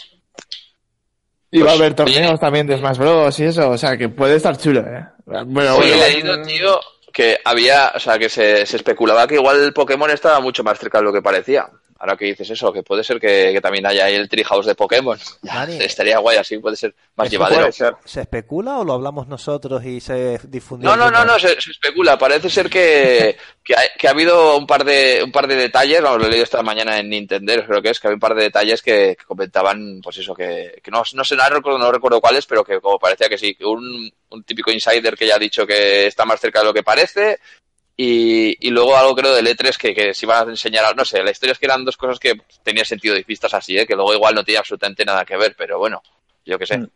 Y 1.51 1.59
va 1.61 1.65
a 1.65 1.69
Pues, 1.73 1.81
haber 1.81 1.95
torneos 1.95 2.41
también 2.41 2.67
de 2.67 2.79
Smash 2.79 2.99
Bros. 2.99 3.39
y 3.41 3.45
eso, 3.45 3.71
o 3.71 3.79
sea 3.79 3.97
que 3.97 4.09
puede 4.09 4.37
estar 4.37 4.57
chulo, 4.57 4.81
¿eh? 4.81 5.07
Bueno, 5.47 5.77
Oye, 5.77 5.95
he 5.95 6.13
leído, 6.13 6.41
tío, 6.43 6.81
que 7.13 7.39
había, 7.45 7.93
o 7.95 7.99
sea, 8.01 8.19
que 8.19 8.29
se, 8.31 8.65
se 8.65 8.77
especulaba 8.77 9.27
que 9.27 9.35
igual 9.35 9.63
el 9.63 9.73
Pokémon 9.75 10.11
estaba 10.11 10.41
mucho 10.41 10.65
más 10.65 10.79
cerca 10.79 10.99
de 10.99 11.05
lo 11.05 11.13
que 11.13 11.21
parecía. 11.23 11.69
Ahora 12.03 12.17
que 12.17 12.25
dices 12.25 12.51
eso, 12.51 12.73
que 12.73 12.83
puede 12.83 13.05
ser 13.05 13.21
que, 13.21 13.53
que 13.53 13.61
también 13.61 13.87
haya 13.87 14.07
ahí 14.07 14.17
el 14.17 14.29
Treehouse 14.29 14.67
de 14.67 14.75
Pokémon. 14.75 15.17
Dani. 15.43 15.77
estaría 15.77 16.19
guay, 16.19 16.37
así 16.37 16.59
puede 16.59 16.75
ser 16.75 16.93
más 17.15 17.31
llevadero. 17.31 17.61
Puede 17.61 17.73
ser. 17.73 17.95
¿Se 18.05 18.23
especula 18.23 18.79
o 18.79 18.85
lo 18.85 18.95
hablamos 18.95 19.29
nosotros 19.29 19.85
y 19.85 20.01
se 20.01 20.41
difundió? 20.49 20.91
No, 20.91 20.97
no, 20.97 21.13
no, 21.13 21.25
no, 21.25 21.39
se, 21.39 21.61
se 21.61 21.71
especula. 21.71 22.19
Parece 22.19 22.51
ser 22.51 22.69
que, 22.69 23.37
que, 23.65 23.75
ha, 23.77 23.83
que 23.97 24.09
ha 24.09 24.11
habido 24.11 24.57
un 24.57 24.67
par 24.67 24.85
de 24.85 25.23
un 25.25 25.31
par 25.31 25.47
de 25.47 25.55
detalles, 25.55 26.03
vamos, 26.03 26.23
lo 26.23 26.27
he 26.27 26.31
leído 26.31 26.43
esta 26.43 26.61
mañana 26.65 26.99
en 26.99 27.09
Nintendo, 27.09 27.53
creo 27.65 27.81
que 27.81 27.91
es, 27.91 28.01
que 28.01 28.09
había 28.09 28.17
un 28.17 28.21
par 28.21 28.35
de 28.35 28.43
detalles 28.43 28.83
que, 28.83 29.15
que 29.17 29.25
comentaban, 29.25 30.01
pues 30.03 30.19
eso, 30.19 30.35
que, 30.35 30.81
que 30.83 30.91
no, 30.91 31.05
no 31.15 31.23
sé, 31.25 31.37
no 31.37 31.49
recuerdo, 31.49 31.79
no 31.79 31.93
recuerdo 31.93 32.21
cuáles, 32.21 32.47
pero 32.47 32.65
que 32.65 32.81
como 32.81 32.99
parecía 32.99 33.29
que 33.29 33.39
sí, 33.39 33.55
que 33.55 33.65
un, 33.65 34.13
un 34.31 34.43
típico 34.43 34.73
insider 34.73 35.17
que 35.17 35.29
ya 35.29 35.37
ha 35.37 35.39
dicho 35.39 35.65
que 35.65 36.09
está 36.09 36.25
más 36.25 36.41
cerca 36.41 36.59
de 36.59 36.65
lo 36.65 36.75
que 36.75 36.83
parece, 36.83 37.39
y, 37.97 38.67
y 38.67 38.71
luego 38.71 38.97
algo 38.97 39.15
creo 39.15 39.35
del 39.35 39.47
E3 39.47 39.77
que, 39.77 39.95
que 39.95 40.15
se 40.15 40.27
iban 40.27 40.49
a 40.49 40.51
enseñar, 40.51 40.97
no 40.97 41.05
sé, 41.05 41.23
la 41.23 41.31
historia 41.31 41.53
es 41.53 41.59
que 41.59 41.67
eran 41.67 41.85
dos 41.85 41.97
cosas 41.97 42.19
que 42.19 42.35
tenía 42.63 42.85
sentido 42.85 43.17
y 43.17 43.25
vistas 43.25 43.55
así, 43.55 43.79
¿eh? 43.79 43.87
que 43.87 43.95
luego 43.95 44.15
igual 44.15 44.35
no 44.35 44.45
tenía 44.45 44.61
absolutamente 44.61 45.05
nada 45.05 45.25
que 45.25 45.37
ver, 45.37 45.55
pero 45.57 45.79
bueno, 45.79 46.03
yo 46.45 46.59
qué 46.59 46.67
sé. 46.67 46.79
Mm. 46.79 46.89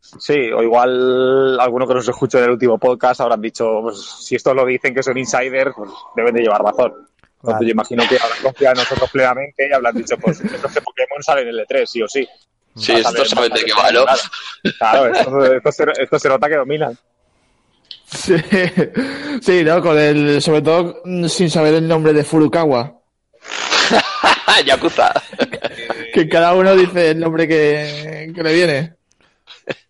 Sí, 0.00 0.52
o 0.52 0.62
igual 0.62 1.58
alguno 1.58 1.86
que 1.86 1.94
nos 1.94 2.08
escuchó 2.08 2.38
en 2.38 2.44
el 2.44 2.50
último 2.50 2.78
podcast 2.78 3.20
habrán 3.20 3.40
dicho, 3.40 3.80
pues 3.82 4.00
si 4.00 4.36
esto 4.36 4.54
lo 4.54 4.64
dicen 4.64 4.94
que 4.94 5.02
son 5.02 5.18
insiders, 5.18 5.72
pues 5.76 5.90
deben 6.14 6.34
de 6.34 6.42
llevar 6.42 6.62
razón. 6.62 7.08
Entonces 7.42 7.66
yo 7.66 7.72
imagino 7.72 8.04
que 8.08 8.16
habrán 8.16 8.42
confiado 8.42 8.74
en 8.74 8.78
nosotros 8.78 9.10
plenamente 9.10 9.68
y 9.68 9.72
habrán 9.72 9.96
dicho, 9.96 10.16
pues 10.18 10.40
estos 10.44 10.74
de 10.74 10.80
Pokémon 10.82 11.22
salen 11.22 11.48
en 11.48 11.54
el 11.54 11.66
E3, 11.66 11.86
sí 11.86 12.02
o 12.02 12.08
sí. 12.08 12.28
Sí, 12.76 12.92
Vas 12.92 13.06
a 13.06 13.08
esto 13.08 13.22
ver 13.22 13.28
sabe 13.28 13.48
de 13.48 13.64
qué 13.64 13.72
va, 13.72 13.90
¿no? 13.90 14.04
claro. 14.04 14.20
Claro, 14.78 15.06
esto, 15.06 15.54
esto 15.54 15.72
se, 15.72 16.02
esto 16.02 16.18
se 16.18 16.28
nota 16.28 16.48
que 16.48 16.56
dominan. 16.56 16.98
Sí, 18.10 18.34
sí, 19.42 19.64
¿no? 19.64 19.82
Con 19.82 19.98
el, 19.98 20.40
sobre 20.40 20.62
todo 20.62 21.02
mm, 21.04 21.26
sin 21.26 21.50
saber 21.50 21.74
el 21.74 21.86
nombre 21.86 22.12
de 22.12 22.24
Furukawa. 22.24 22.94
Yakuza. 24.66 25.12
Que 26.12 26.28
cada 26.28 26.54
uno 26.54 26.74
dice 26.74 27.10
el 27.10 27.20
nombre 27.20 27.46
que, 27.46 28.32
que 28.34 28.42
le 28.42 28.54
viene. 28.54 28.94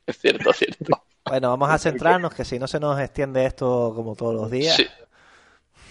Es 0.07 0.19
cierto, 0.19 0.53
cierto. 0.53 1.03
Bueno, 1.25 1.51
vamos 1.51 1.71
a 1.71 1.79
centrarnos, 1.79 2.35
que 2.35 2.45
si 2.45 2.59
no 2.59 2.67
se 2.67 2.81
nos 2.81 2.99
extiende 2.99 3.45
esto 3.45 3.93
como 3.95 4.17
todos 4.17 4.35
los 4.35 4.51
días. 4.51 4.77
Sí. 4.77 4.87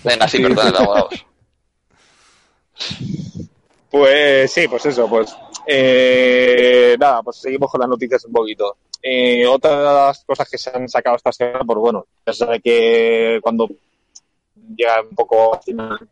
Venga, 0.03 0.27
sí, 0.27 0.39
perdón, 0.39 0.73
vamos. 0.73 1.25
Pues 3.89 4.51
sí, 4.51 4.67
pues 4.67 4.85
eso, 4.85 5.07
pues 5.07 5.35
eh, 5.65 6.95
nada, 6.99 7.23
pues 7.23 7.37
seguimos 7.37 7.71
con 7.71 7.81
las 7.81 7.89
noticias 7.89 8.25
un 8.25 8.33
poquito. 8.33 8.77
Eh, 9.09 9.47
otras 9.47 10.21
cosas 10.25 10.49
que 10.49 10.57
se 10.57 10.69
han 10.69 10.89
sacado 10.89 11.15
esta 11.15 11.31
semana, 11.31 11.63
pues 11.65 11.79
bueno, 11.79 12.07
ya 12.25 12.33
sabe 12.33 12.59
que 12.59 13.39
cuando 13.41 13.69
llega 14.75 15.01
un 15.01 15.15
poco 15.15 15.55
al 15.55 15.63
final, 15.63 16.09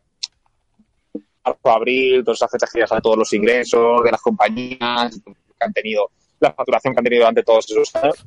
marzo, 1.44 1.70
abril, 1.70 2.24
todas 2.24 2.38
esas 2.38 2.50
fechas 2.50 2.72
que 2.72 2.78
ya 2.80 2.86
saben 2.86 3.02
todos 3.02 3.18
los 3.18 3.32
ingresos 3.34 4.02
de 4.02 4.10
las 4.10 4.22
compañías 4.22 5.20
que 5.20 5.60
han 5.60 5.74
tenido, 5.74 6.10
la 6.40 6.54
facturación 6.54 6.94
que 6.94 7.00
han 7.00 7.04
tenido 7.04 7.20
durante 7.20 7.42
todos 7.42 7.70
esos 7.70 7.94
años, 7.96 8.24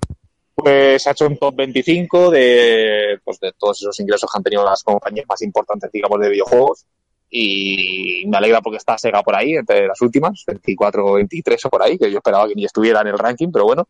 pues 0.53 1.01
se 1.01 1.09
ha 1.09 1.13
hecho 1.13 1.25
un 1.25 1.37
top 1.37 1.55
25 1.55 2.29
de, 2.29 3.19
pues, 3.23 3.39
de 3.39 3.53
todos 3.53 3.81
esos 3.81 3.99
ingresos 3.99 4.29
que 4.31 4.37
han 4.37 4.43
tenido 4.43 4.63
las 4.63 4.83
compañías 4.83 5.25
más 5.27 5.41
importantes, 5.41 5.91
digamos, 5.91 6.19
de 6.19 6.29
videojuegos 6.29 6.85
y 7.31 8.23
me 8.27 8.37
alegra 8.37 8.61
porque 8.61 8.77
está 8.77 8.99
Sega 8.99 9.23
por 9.23 9.35
ahí, 9.35 9.55
entre 9.55 9.87
las 9.87 9.99
últimas, 10.01 10.43
24 10.45 11.05
o 11.07 11.13
23 11.13 11.65
o 11.65 11.69
por 11.71 11.81
ahí, 11.81 11.97
que 11.97 12.11
yo 12.11 12.17
esperaba 12.17 12.47
que 12.47 12.53
ni 12.53 12.65
estuviera 12.65 13.01
en 13.01 13.07
el 13.07 13.17
ranking, 13.17 13.51
pero 13.51 13.65
bueno. 13.65 13.87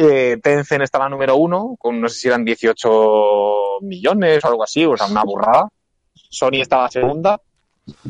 Eh, 0.00 0.38
Tencent 0.40 0.84
está 0.84 1.00
la 1.00 1.08
número 1.08 1.34
uno, 1.34 1.74
con 1.76 2.00
no 2.00 2.08
sé 2.08 2.20
si 2.20 2.28
eran 2.28 2.44
18 2.44 3.80
millones 3.82 4.44
o 4.44 4.46
algo 4.46 4.62
así, 4.62 4.84
o 4.84 4.96
sea, 4.96 5.08
una 5.08 5.24
burrada. 5.24 5.68
Sony 6.14 6.60
estaba 6.60 6.88
segunda 6.88 7.40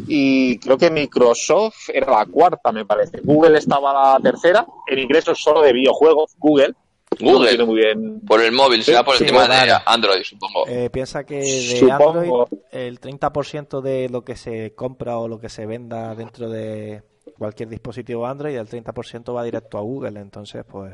y 0.06 0.58
creo 0.58 0.76
que 0.76 0.90
Microsoft 0.90 1.88
era 1.94 2.10
la 2.10 2.26
cuarta, 2.26 2.72
me 2.72 2.84
parece. 2.84 3.20
Google 3.22 3.56
estaba 3.56 3.94
la 3.94 4.20
tercera, 4.20 4.66
en 4.86 4.98
ingresos 4.98 5.40
solo 5.40 5.62
de 5.62 5.72
videojuegos, 5.72 6.34
Google. 6.36 6.74
Google. 7.18 7.64
muy 7.64 7.76
bien. 7.76 8.20
Por 8.20 8.42
el 8.42 8.52
móvil, 8.52 8.84
será 8.84 9.02
por 9.02 9.14
el 9.14 9.20
Sí, 9.20 9.24
tema 9.24 9.48
de. 9.48 9.74
Android, 9.86 10.22
supongo. 10.24 10.66
Eh, 10.68 10.90
piensa 10.90 11.24
que 11.24 11.36
de 11.36 11.76
Supongo. 11.78 12.42
Android 12.42 12.60
el 12.70 13.00
30% 13.00 13.80
de 13.80 14.10
lo 14.10 14.26
que 14.26 14.36
se 14.36 14.74
compra 14.74 15.16
o 15.18 15.26
lo 15.26 15.40
que 15.40 15.48
se 15.48 15.64
venda 15.64 16.14
dentro 16.14 16.50
de 16.50 17.02
cualquier 17.38 17.70
dispositivo 17.70 18.26
Android, 18.26 18.58
el 18.58 18.68
30% 18.68 19.34
va 19.34 19.42
directo 19.42 19.78
a 19.78 19.80
Google. 19.80 20.20
Entonces, 20.20 20.66
pues 20.70 20.92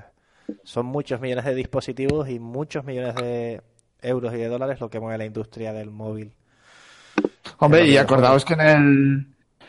son 0.62 0.86
muchos 0.86 1.20
millones 1.20 1.44
de 1.44 1.54
dispositivos 1.54 2.28
y 2.28 2.38
muchos 2.38 2.84
millones 2.84 3.14
de 3.16 3.60
euros 4.02 4.32
y 4.34 4.36
de 4.36 4.48
dólares 4.48 4.80
lo 4.80 4.90
que 4.90 5.00
mueve 5.00 5.18
la 5.18 5.24
industria 5.24 5.72
del 5.72 5.90
móvil. 5.90 6.32
Hombre, 7.58 7.86
y 7.86 7.96
acordaos 7.96 8.44
que 8.44 8.54
en 8.54 8.60
el, 8.60 9.26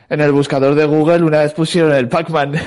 en 0.10 0.22
el 0.22 0.32
buscador 0.32 0.76
de 0.76 0.86
Google 0.86 1.24
una 1.24 1.40
vez 1.40 1.54
pusieron 1.54 1.94
el 1.94 2.10
Pac-Man. 2.10 2.54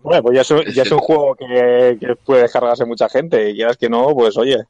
Bueno, 0.00 0.22
pues 0.22 0.36
ya 0.36 0.40
es 0.40 0.50
un, 0.50 0.64
ya 0.72 0.82
es 0.84 0.90
un 0.90 1.00
juego 1.00 1.34
que, 1.34 1.98
que 2.00 2.16
puede 2.16 2.42
descargarse 2.42 2.86
mucha 2.86 3.10
gente 3.10 3.50
y 3.50 3.54
quieras 3.54 3.76
que 3.76 3.90
no, 3.90 4.14
pues 4.14 4.38
oye. 4.38 4.64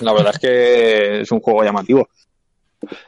La 0.00 0.12
verdad 0.12 0.32
es 0.34 0.38
que 0.40 1.20
es 1.20 1.30
un 1.30 1.38
juego 1.38 1.62
llamativo. 1.62 2.08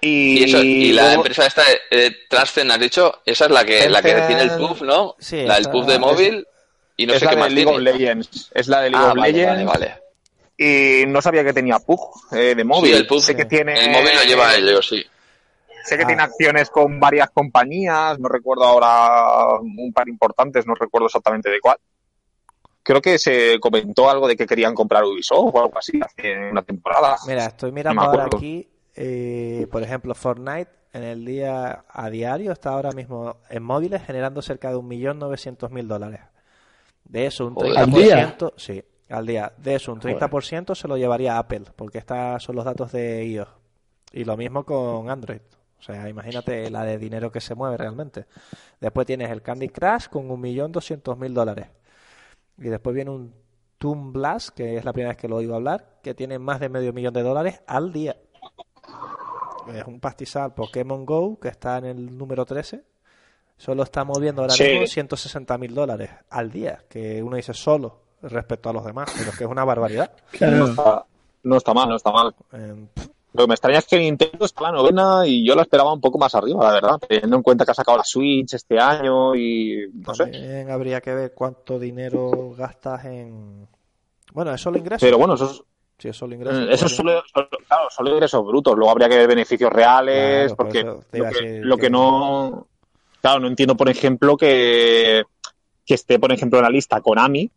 Y, 0.00 0.38
Y, 0.40 0.44
eso, 0.44 0.62
y 0.62 0.92
la 0.92 1.02
luego- 1.02 1.16
empresa 1.22 1.46
esta, 1.46 1.62
eh, 1.90 2.10
Transcend, 2.28 2.72
has 2.72 2.80
dicho, 2.80 3.20
esa 3.24 3.44
es 3.46 3.50
la 3.50 3.64
que, 3.64 3.88
la 3.88 4.02
que 4.02 4.12
tiene 4.26 4.42
el 4.42 4.50
puff, 4.58 4.82
¿no? 4.82 5.14
Sí, 5.18 5.42
la 5.42 5.54
del 5.56 5.68
puff 5.70 5.86
de 5.86 5.98
móvil 5.98 6.46
y 6.96 7.06
no 7.06 7.12
es 7.14 7.18
sé 7.20 7.24
la 7.26 7.30
qué 7.32 7.36
de 7.36 7.42
más 7.42 7.52
League 7.52 7.70
of. 7.70 7.78
Legends. 7.80 8.50
Es 8.54 8.68
la 8.68 8.80
de 8.82 8.90
League 8.90 9.06
Ah, 9.06 9.10
of 9.12 9.16
vale, 9.18 9.32
Legends. 9.32 9.64
vale, 9.66 9.86
vale. 9.86 10.02
Y 10.58 11.04
no 11.06 11.20
sabía 11.20 11.44
que 11.44 11.52
tenía 11.52 11.78
PUG 11.78 12.32
eh, 12.32 12.54
de 12.54 12.64
móvil. 12.64 12.92
Sí, 12.92 12.96
el 12.96 13.06
puff. 13.06 13.24
Sé 13.24 13.36
que 13.36 13.44
tiene, 13.44 13.78
El 13.78 13.90
móvil 13.90 14.14
lo 14.14 14.22
lleva 14.24 14.54
ellos, 14.54 14.88
sí. 14.88 15.04
Sé 15.84 15.96
que 15.98 16.04
Ah. 16.04 16.06
tiene 16.06 16.22
acciones 16.22 16.70
con 16.70 16.98
varias 16.98 17.28
compañías. 17.30 18.18
No 18.18 18.28
recuerdo 18.28 18.64
ahora 18.64 19.60
un 19.60 19.92
par 19.92 20.08
importantes, 20.08 20.66
no 20.66 20.74
recuerdo 20.74 21.06
exactamente 21.06 21.50
de 21.50 21.60
cuál. 21.60 21.76
Creo 22.82 23.02
que 23.02 23.18
se 23.18 23.58
comentó 23.60 24.08
algo 24.08 24.28
de 24.28 24.36
que 24.36 24.46
querían 24.46 24.72
comprar 24.74 25.04
Ubisoft 25.04 25.50
o 25.54 25.60
algo 25.60 25.76
así 25.76 26.00
hace 26.02 26.50
una 26.50 26.62
temporada. 26.62 27.16
Mira, 27.26 27.46
estoy 27.46 27.72
mirando 27.72 28.00
ahora 28.00 28.22
acuerdo. 28.24 28.38
aquí, 28.38 28.68
eh, 28.96 29.66
por 29.70 29.82
ejemplo, 29.82 30.14
Fortnite 30.14 30.70
en 30.92 31.02
el 31.02 31.24
día 31.24 31.84
a 31.88 32.10
diario 32.10 32.52
está 32.52 32.70
ahora 32.70 32.92
mismo 32.92 33.36
en 33.50 33.62
móviles 33.62 34.02
generando 34.02 34.40
cerca 34.40 34.70
de 34.70 34.76
1.900.000 34.76 35.86
dólares. 35.86 36.20
De 37.04 37.26
eso, 37.26 37.46
un 37.46 37.54
Joder. 37.54 37.74
30%, 37.74 37.78
¿Al 37.78 37.90
día? 37.92 38.36
sí, 38.56 38.82
al 39.10 39.26
día. 39.26 39.52
De 39.58 39.74
eso, 39.74 39.92
un 39.92 40.00
30% 40.00 40.74
se 40.74 40.88
lo 40.88 40.96
llevaría 40.96 41.38
Apple, 41.38 41.64
porque 41.76 41.98
estos 41.98 42.42
son 42.42 42.56
los 42.56 42.64
datos 42.64 42.92
de 42.92 43.24
iOS. 43.26 43.48
Y 44.12 44.24
lo 44.24 44.36
mismo 44.36 44.64
con 44.64 45.10
Android. 45.10 45.40
O 45.78 45.82
sea, 45.82 46.08
imagínate 46.08 46.70
la 46.70 46.84
de 46.84 46.98
dinero 46.98 47.30
que 47.30 47.40
se 47.40 47.54
mueve 47.54 47.76
realmente. 47.76 48.24
Después 48.80 49.06
tienes 49.06 49.30
el 49.30 49.42
Candy 49.42 49.68
Crush 49.68 50.06
con 50.08 50.28
1.200.000 50.28 51.32
dólares. 51.32 51.68
Y 52.58 52.68
después 52.68 52.94
viene 52.94 53.10
un 53.10 53.34
Toon 53.78 54.12
Blast, 54.12 54.50
que 54.50 54.78
es 54.78 54.84
la 54.84 54.92
primera 54.92 55.10
vez 55.10 55.18
que 55.18 55.28
lo 55.28 55.36
oigo 55.36 55.54
hablar, 55.54 55.98
que 56.02 56.14
tiene 56.14 56.38
más 56.38 56.60
de 56.60 56.70
medio 56.70 56.92
millón 56.92 57.12
de 57.12 57.22
dólares 57.22 57.60
al 57.66 57.92
día. 57.92 58.16
Es 59.74 59.84
un 59.86 59.98
pastizal 60.00 60.54
Pokémon 60.54 61.04
Go, 61.04 61.38
que 61.40 61.48
está 61.48 61.78
en 61.78 61.86
el 61.86 62.16
número 62.16 62.44
13. 62.44 62.82
Solo 63.56 63.82
está 63.82 64.04
moviendo 64.04 64.42
ahora 64.42 64.54
Sí. 64.54 64.64
mismo 64.64 64.86
160 64.86 65.58
mil 65.58 65.74
dólares 65.74 66.10
al 66.30 66.50
día, 66.50 66.84
que 66.88 67.22
uno 67.22 67.36
dice 67.36 67.54
solo 67.54 68.00
respecto 68.22 68.68
a 68.68 68.72
los 68.72 68.84
demás, 68.84 69.10
pero 69.16 69.30
es 69.30 69.36
que 69.38 69.44
es 69.44 69.50
una 69.50 69.64
barbaridad. 69.64 70.12
No 70.40 70.66
está, 70.66 71.04
no 71.42 71.56
está 71.56 71.74
mal, 71.74 71.88
no 71.88 71.96
está 71.96 72.12
mal. 72.12 72.34
Eh, 72.52 72.86
Lo 73.32 73.42
que 73.44 73.48
me 73.48 73.54
extraña 73.54 73.78
es 73.78 73.86
que 73.86 73.98
Nintendo 73.98 74.44
está 74.46 74.62
la 74.62 74.72
novena 74.72 75.26
y 75.26 75.46
yo 75.46 75.54
la 75.54 75.62
esperaba 75.62 75.92
un 75.92 76.00
poco 76.00 76.16
más 76.18 76.34
arriba, 76.34 76.64
la 76.64 76.72
verdad, 76.72 76.98
teniendo 77.06 77.36
en 77.36 77.42
cuenta 77.42 77.64
que 77.64 77.70
ha 77.72 77.74
sacado 77.74 77.98
la 77.98 78.04
Switch 78.04 78.54
este 78.54 78.78
año 78.78 79.34
y 79.34 79.90
no 79.92 80.14
sé. 80.14 80.22
también 80.24 80.70
habría 80.70 81.00
que 81.00 81.14
ver 81.14 81.34
cuánto 81.34 81.78
dinero 81.78 82.54
gastas 82.56 83.04
en... 83.06 83.68
Bueno, 84.32 84.52
es 84.54 84.60
solo 84.60 84.78
ingresos. 84.78 85.02
Pero 85.06 85.18
bueno, 85.18 85.34
eso 85.34 85.50
es, 85.50 85.62
Si 85.98 86.08
es 86.08 86.16
solo 86.16 86.34
ingresos. 86.34 86.62
eso 86.64 86.72
es 86.74 86.80
pues, 86.80 86.92
solo, 86.96 87.22
solo- 87.32 87.48
claro, 87.66 87.88
solo 87.90 88.10
ingresos 88.10 88.44
brutos. 88.46 88.76
Luego 88.76 88.90
habría 88.90 89.08
que 89.08 89.16
ver 89.16 89.28
beneficios 89.28 89.72
reales, 89.72 90.52
Claro, 90.52 90.56
porque 90.56 90.82
lo 90.84 91.00
que, 91.10 91.20
decir 91.22 91.64
lo 91.66 91.76
que 91.76 91.82
que- 91.82 91.90
no. 91.90 92.66
Claro, 93.22 93.40
no 93.40 93.48
entiendo, 93.48 93.76
por 93.76 93.88
ejemplo, 93.88 94.36
que, 94.36 95.24
que 95.84 95.94
esté, 95.94 96.18
por 96.18 96.32
ejemplo, 96.32 96.58
en 96.58 96.64
la 96.64 96.70
lista 96.70 97.00
Konami, 97.00 97.50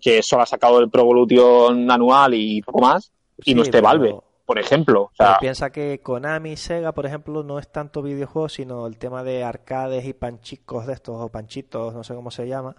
que 0.00 0.22
solo 0.22 0.42
ha 0.42 0.46
sacado 0.46 0.80
el 0.80 0.90
Pro 0.90 1.00
Evolution 1.02 1.90
anual 1.90 2.34
y 2.34 2.60
poco 2.60 2.80
más, 2.80 3.10
y 3.44 3.54
no 3.54 3.62
esté 3.62 3.78
pero- 3.78 3.84
Valve, 3.84 4.16
por 4.44 4.58
ejemplo. 4.58 5.02
O 5.04 5.10
Pero 5.16 5.30
sea, 5.30 5.38
piensa 5.38 5.70
que 5.72 6.00
Konami 6.02 6.52
y 6.52 6.56
Sega, 6.58 6.92
por 6.92 7.06
ejemplo, 7.06 7.42
no 7.42 7.58
es 7.58 7.70
tanto 7.72 8.02
videojuegos, 8.02 8.52
sino 8.54 8.86
el 8.86 8.98
tema 8.98 9.22
de 9.24 9.44
arcades 9.44 10.04
y 10.04 10.12
panchicos 10.12 10.86
de 10.86 10.92
estos, 10.92 11.14
o 11.18 11.28
panchitos, 11.30 11.94
no 11.94 12.04
sé 12.04 12.14
cómo 12.14 12.30
se 12.30 12.46
llama. 12.48 12.76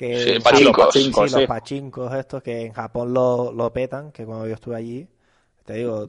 Que 0.00 0.18
Sí, 0.18 0.40
pachincos. 0.40 0.86
Pachincos, 0.86 1.30
sí, 1.30 1.36
los 1.36 1.46
pachincos 1.46 2.14
estos 2.14 2.42
que 2.42 2.62
en 2.62 2.72
Japón 2.72 3.12
lo, 3.12 3.52
lo 3.52 3.70
petan, 3.70 4.12
que 4.12 4.24
cuando 4.24 4.46
yo 4.46 4.54
estuve 4.54 4.74
allí, 4.76 5.06
te 5.66 5.74
digo, 5.74 6.08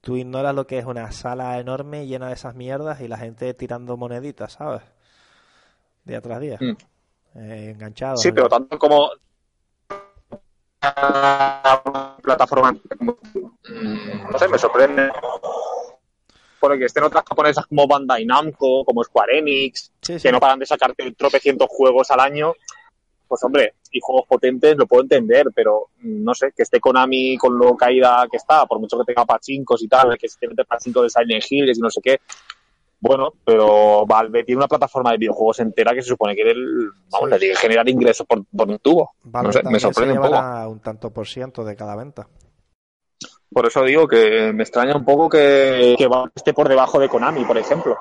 tú 0.00 0.16
ignoras 0.16 0.54
lo 0.54 0.68
que 0.68 0.78
es 0.78 0.84
una 0.84 1.10
sala 1.10 1.58
enorme 1.58 2.06
llena 2.06 2.28
de 2.28 2.34
esas 2.34 2.54
mierdas 2.54 3.00
y 3.00 3.08
la 3.08 3.18
gente 3.18 3.52
tirando 3.52 3.96
moneditas, 3.96 4.52
¿sabes? 4.52 4.82
día 6.04 6.20
tras 6.20 6.38
día. 6.38 6.58
Mm. 6.60 6.76
Eh, 7.40 7.70
enganchado. 7.70 8.18
Sí, 8.18 8.30
pero 8.30 8.48
tanto 8.48 8.78
como 8.78 9.10
plataforma 12.22 12.76
no 13.00 14.38
sé, 14.38 14.46
me 14.46 14.58
sorprende 14.58 15.10
porque 16.60 16.84
estén 16.84 17.02
otras 17.02 17.24
japonesas 17.28 17.66
como 17.66 17.88
Bandai 17.88 18.24
Namco, 18.26 18.84
como 18.84 19.02
Square 19.02 19.38
Enix, 19.38 19.90
Sí, 20.02 20.20
sí. 20.20 20.22
que 20.22 20.30
no 20.30 20.38
paran 20.38 20.60
de 20.60 20.66
sacarte 20.66 21.10
tropecientos 21.12 21.66
juegos 21.68 22.12
al 22.12 22.20
año, 22.20 22.52
pues 23.26 23.42
hombre, 23.44 23.74
y 23.90 24.00
juegos 24.00 24.26
potentes 24.28 24.76
lo 24.76 24.86
puedo 24.86 25.02
entender, 25.02 25.46
pero 25.54 25.88
mm, 25.98 26.22
no 26.22 26.34
sé, 26.34 26.52
que 26.56 26.62
esté 26.62 26.80
Konami 26.80 27.36
con 27.36 27.58
lo 27.58 27.76
caída 27.76 28.26
que 28.30 28.36
está, 28.36 28.66
por 28.66 28.78
mucho 28.80 28.98
que 28.98 29.04
tenga 29.04 29.24
pachincos 29.24 29.82
y 29.82 29.88
tal, 29.88 30.16
que 30.18 30.28
se 30.28 30.46
mete 30.46 30.64
pachinko 30.64 31.02
de 31.02 31.10
Silent 31.10 31.44
Hill 31.48 31.70
y 31.70 31.80
no 31.80 31.90
sé 31.90 32.00
qué, 32.02 32.20
bueno, 33.06 33.34
pero 33.44 34.06
Valve 34.06 34.44
tiene 34.44 34.60
una 34.60 34.66
plataforma 34.66 35.12
de 35.12 35.18
videojuegos 35.18 35.60
entera 35.60 35.92
que 35.92 36.00
se 36.00 36.08
supone 36.08 36.34
que 36.34 36.40
el, 36.40 36.90
vamos, 37.10 37.28
le 37.28 37.38
tiene 37.38 37.54
que 37.54 37.60
generar 37.60 37.86
ingresos 37.86 38.26
por, 38.26 38.42
por 38.46 38.66
un 38.66 38.78
tubo. 38.78 39.12
Valve 39.24 39.48
no 39.48 39.52
sé, 39.52 39.62
me 39.64 39.78
sorprende 39.78 40.14
se 40.14 40.20
un 40.20 40.26
poco. 40.26 40.70
un 40.70 40.80
tanto 40.80 41.10
por 41.12 41.26
ciento 41.26 41.64
de 41.64 41.76
cada 41.76 41.96
venta. 41.96 42.26
Por 43.52 43.66
eso 43.66 43.82
digo 43.82 44.08
que 44.08 44.54
me 44.54 44.62
extraña 44.62 44.96
un 44.96 45.04
poco 45.04 45.28
que, 45.28 45.94
que 45.98 46.06
Valve 46.06 46.32
esté 46.34 46.54
por 46.54 46.66
debajo 46.66 46.98
de 46.98 47.10
Konami, 47.10 47.44
por 47.44 47.58
ejemplo. 47.58 47.94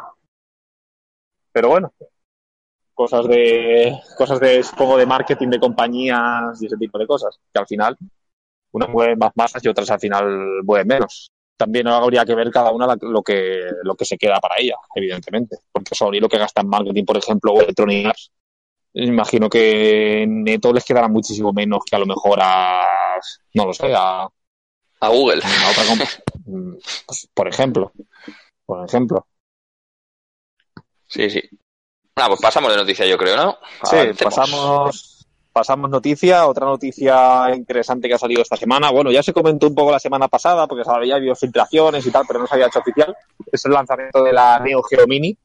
Pero 1.51 1.67
bueno, 1.67 1.91
cosas 2.93 3.27
de, 3.27 3.99
cosas 4.17 4.39
de, 4.39 4.63
supongo, 4.63 4.97
de 4.97 5.05
marketing 5.05 5.49
de 5.49 5.59
compañías 5.59 6.61
y 6.61 6.65
ese 6.67 6.77
tipo 6.77 6.97
de 6.97 7.07
cosas, 7.07 7.39
que 7.53 7.59
al 7.59 7.67
final 7.67 7.97
unas 8.71 8.89
mueven 8.89 9.17
más 9.19 9.31
masas 9.35 9.63
y 9.63 9.67
otras 9.67 9.89
al 9.91 9.99
final 9.99 10.63
mueven 10.63 10.87
menos. 10.87 11.31
También 11.57 11.87
habría 11.87 12.25
que 12.25 12.35
ver 12.35 12.49
cada 12.51 12.71
una 12.71 12.87
la- 12.87 12.97
lo 13.01 13.21
que, 13.21 13.61
lo 13.83 13.95
que 13.95 14.05
se 14.05 14.17
queda 14.17 14.39
para 14.39 14.55
ella, 14.59 14.75
evidentemente. 14.95 15.57
Porque 15.71 15.95
Sony 15.95 16.19
lo 16.19 16.27
que 16.29 16.37
gasta 16.39 16.61
en 16.61 16.69
marketing, 16.69 17.05
por 17.05 17.17
ejemplo, 17.17 17.53
o 17.53 17.61
Electronic 17.61 18.07
Arts, 18.07 18.31
imagino 18.93 19.49
que 19.49 20.25
neto 20.27 20.73
les 20.73 20.85
quedará 20.85 21.07
muchísimo 21.07 21.53
menos 21.53 21.83
que 21.89 21.95
a 21.95 21.99
lo 21.99 22.05
mejor 22.05 22.39
a, 22.41 22.83
no 23.53 23.65
lo 23.65 23.73
sé, 23.73 23.93
a, 23.95 24.27
A 25.01 25.09
Google. 25.09 25.41
a 25.43 25.71
otra 25.71 26.05
Mm, 26.45 26.73
pues, 27.07 27.29
por 27.33 27.47
ejemplo. 27.47 27.93
Por 28.65 28.85
ejemplo. 28.85 29.27
Sí, 31.07 31.29
sí. 31.29 31.41
Ah, 32.15 32.27
pues 32.27 32.39
pasamos 32.41 32.71
de 32.71 32.77
noticia, 32.77 33.05
yo 33.05 33.17
creo, 33.17 33.35
¿no? 33.35 33.57
Sí, 33.83 33.95
Avancemos. 33.95 34.35
pasamos, 34.35 35.27
pasamos 35.51 35.89
noticia. 35.89 36.45
Otra 36.45 36.65
noticia 36.65 37.53
interesante 37.55 38.07
que 38.07 38.13
ha 38.13 38.19
salido 38.19 38.41
esta 38.41 38.55
semana. 38.55 38.91
Bueno, 38.91 39.11
ya 39.11 39.23
se 39.23 39.33
comentó 39.33 39.67
un 39.67 39.75
poco 39.75 39.91
la 39.91 39.99
semana 39.99 40.27
pasada 40.27 40.67
porque 40.67 40.83
había 40.87 41.15
habido 41.15 41.35
filtraciones 41.35 42.05
y 42.05 42.11
tal, 42.11 42.25
pero 42.27 42.39
no 42.39 42.47
se 42.47 42.53
había 42.55 42.67
hecho 42.67 42.79
oficial. 42.79 43.15
Es 43.51 43.65
el 43.65 43.71
lanzamiento 43.71 44.23
de 44.23 44.33
la 44.33 44.59
Neo 44.59 44.83
Geo 44.83 45.07
Mini 45.07 45.35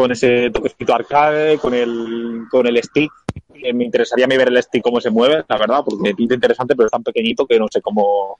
con 0.00 0.12
ese 0.12 0.50
toquecito 0.50 0.94
arcade, 0.94 1.58
con 1.58 1.74
el, 1.74 2.44
con 2.50 2.66
el 2.66 2.82
stick. 2.82 3.12
Eh, 3.54 3.72
me 3.72 3.84
interesaría 3.84 4.24
a 4.24 4.28
mí 4.28 4.36
ver 4.36 4.48
el 4.48 4.62
stick 4.62 4.82
cómo 4.82 5.00
se 5.00 5.10
mueve, 5.10 5.44
la 5.46 5.58
verdad, 5.58 5.82
porque 5.84 6.02
me 6.02 6.14
pinta 6.14 6.34
interesante, 6.34 6.74
pero 6.74 6.86
es 6.86 6.92
tan 6.92 7.02
pequeñito 7.02 7.46
que 7.46 7.58
no 7.58 7.66
sé 7.70 7.82
cómo, 7.82 8.38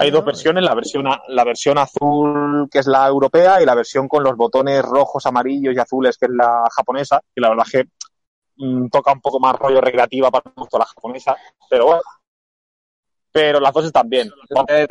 Hay 0.00 0.10
dos 0.10 0.24
versiones, 0.24 0.64
la 0.64 0.74
versión, 0.74 1.04
la 1.28 1.44
versión 1.44 1.76
azul 1.76 2.68
que 2.70 2.78
es 2.78 2.86
la 2.86 3.06
europea 3.06 3.60
y 3.60 3.66
la 3.66 3.74
versión 3.74 4.08
con 4.08 4.24
los 4.24 4.34
botones 4.34 4.82
rojos, 4.82 5.26
amarillos 5.26 5.74
y 5.74 5.78
azules 5.78 6.16
que 6.16 6.24
es 6.24 6.32
la 6.32 6.64
japonesa, 6.74 7.20
que 7.34 7.40
la 7.40 7.50
verdad 7.50 7.66
es 7.66 7.72
que 7.72 8.64
mm, 8.64 8.88
toca 8.88 9.12
un 9.12 9.20
poco 9.20 9.38
más 9.38 9.54
rollo 9.56 9.78
recreativa 9.78 10.30
para 10.30 10.50
gusto 10.56 10.78
la 10.78 10.86
japonesa, 10.86 11.36
pero 11.68 11.84
bueno. 11.84 12.02
Pero 13.30 13.60
las 13.60 13.74
dos 13.74 13.84
están 13.84 14.08
bien. 14.08 14.30
De 14.66 14.86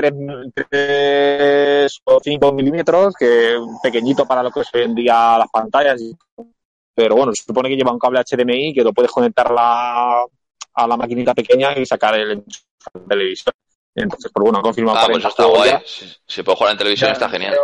3, 0.70 2.02
o 2.06 2.20
5 2.24 2.54
milímetros, 2.54 3.16
que 3.16 3.58
pequeñito 3.82 4.28
para 4.28 4.44
lo 4.44 4.52
que 4.52 4.64
se 4.64 4.78
vendía 4.78 5.40
las 5.40 5.50
pantallas. 5.50 6.00
Pero 6.94 7.16
bueno, 7.16 7.34
se 7.34 7.44
supone 7.44 7.68
que 7.68 7.76
lleva 7.76 7.92
un 7.92 8.00
cable 8.00 8.22
HDMI 8.22 8.76
que 8.76 8.84
lo 8.84 8.94
puedes 8.94 9.12
conectar 9.12 9.48
a 9.48 9.54
la, 9.54 10.26
a 10.74 10.88
la 10.88 10.98
maquinita 10.98 11.34
pequeña 11.34 11.78
y 11.78 11.86
sacar 11.86 12.14
el 12.16 12.46
televisión. 13.10 13.54
Entonces, 14.04 14.32
pues 14.34 14.44
bueno, 14.44 14.62
confirmado 14.62 14.98
Ah, 14.98 15.06
pues 15.08 15.24
40 15.24 15.28
está 15.30 15.46
guay. 15.46 15.72
ya. 15.72 15.82
Si 15.86 16.06
si 16.28 16.44
puedo 16.44 16.56
jugar 16.56 16.72
en 16.74 16.78
televisión, 16.78 17.12
está 17.12 17.30
genial. 17.30 17.56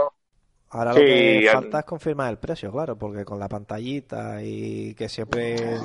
Ahora 0.69 0.93
Sí, 0.93 0.99
lo 0.99 1.05
que 1.05 1.41
ya- 1.43 1.51
falta 1.53 1.79
es 1.79 1.85
confirmar 1.85 2.29
el 2.31 2.37
precio, 2.37 2.71
claro, 2.71 2.97
porque 2.97 3.23
con 3.23 3.39
la 3.39 3.47
pantallita 3.47 4.41
y 4.43 4.93
que 4.95 5.07
siempre 5.07 5.79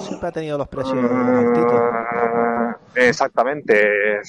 siempre 0.00 0.28
ha 0.28 0.32
tenido 0.32 0.56
los 0.56 0.68
precios 0.68 0.96
altitos. 0.96 1.80
Exactamente. 2.94 4.20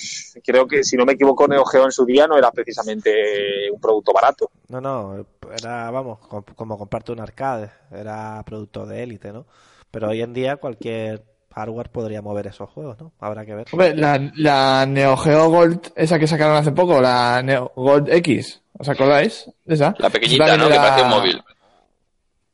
Creo 0.44 0.68
que, 0.68 0.84
si 0.84 0.98
no 0.98 1.06
me 1.06 1.14
equivoco, 1.14 1.48
Neo 1.48 1.64
Geo 1.66 1.86
en 1.86 1.92
su 1.92 2.06
día 2.06 2.28
no 2.28 2.38
era 2.38 2.52
precisamente 2.52 3.70
un 3.72 3.80
producto 3.80 4.12
barato. 4.12 4.50
No, 4.70 4.82
no, 4.82 5.26
era, 5.58 5.92
vamos, 5.92 6.20
com- 6.28 6.44
como 6.56 6.78
comprarte 6.78 7.12
un 7.12 7.20
arcade, 7.20 7.70
era 7.92 8.42
producto 8.46 8.86
de 8.86 9.04
élite, 9.04 9.32
¿no? 9.32 9.46
Pero 9.92 10.10
hoy 10.10 10.22
en 10.22 10.34
día 10.34 10.58
cualquier 10.58 11.24
hardware 11.56 11.90
podría 11.90 12.22
mover 12.22 12.48
esos 12.48 12.70
juegos, 12.70 13.00
¿no? 13.00 13.14
Habrá 13.20 13.46
que 13.46 13.56
ver. 13.56 13.66
Hombre, 13.72 13.96
la, 13.96 14.20
la 14.36 14.86
Neo 14.86 15.16
Geo 15.18 15.50
Gold, 15.50 15.94
esa 15.96 16.20
que 16.20 16.28
sacaron 16.28 16.58
hace 16.58 16.74
poco, 16.74 17.02
la 17.02 17.42
Neo 17.42 17.72
Gold 17.76 18.10
X, 18.14 18.62
¿os 18.78 18.90
acordáis? 18.90 19.50
de 19.64 19.76
Esa. 19.76 19.96
La 19.98 20.10
pequeñita, 20.10 20.46
Esa 20.46 20.58
¿no? 20.58 20.68
Que 20.70 20.76
parece 20.76 21.02
un 21.04 21.10
móvil. 21.10 21.42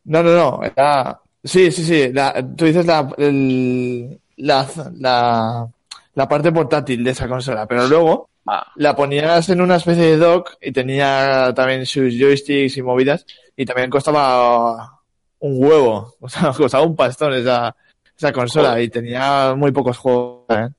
No, 0.06 0.24
no, 0.24 0.32
no. 0.36 0.64
Era... 0.64 1.20
Sí, 1.44 1.72
sí, 1.72 1.84
sí. 1.84 2.14
La... 2.14 2.34
Tú 2.56 2.66
dices 2.66 2.86
la, 2.86 3.10
el- 3.18 4.20
la, 4.38 4.68
la, 5.00 5.68
la 6.14 6.28
parte 6.30 6.52
portátil 6.52 7.04
de 7.04 7.12
esa 7.12 7.28
consola, 7.28 7.66
pero 7.66 7.88
luego 7.88 8.30
Ah, 8.48 8.66
la 8.78 8.96
ponías 8.96 9.48
en 9.50 9.62
una 9.62 9.76
especie 9.76 10.02
de 10.04 10.18
dock 10.18 10.54
y 10.60 10.72
tenía 10.72 11.54
también 11.56 11.86
sus 11.86 12.12
joysticks 12.18 12.76
y 12.76 12.82
movidas 12.82 13.24
y 13.56 13.66
también 13.68 13.92
costaba 13.92 15.00
un 15.40 15.64
huevo, 15.64 16.16
o 16.20 16.28
sea, 16.28 16.52
costaba 16.52 16.84
un 16.84 16.96
pastón 16.96 17.34
esa, 17.34 17.76
esa 18.22 18.32
consola 18.32 18.70
Joder. 18.70 18.84
y 18.84 18.90
tenía 18.90 19.56
muy 19.56 19.72
pocos 19.72 19.98
juegos. 19.98 20.46
¿eh? 20.50 20.70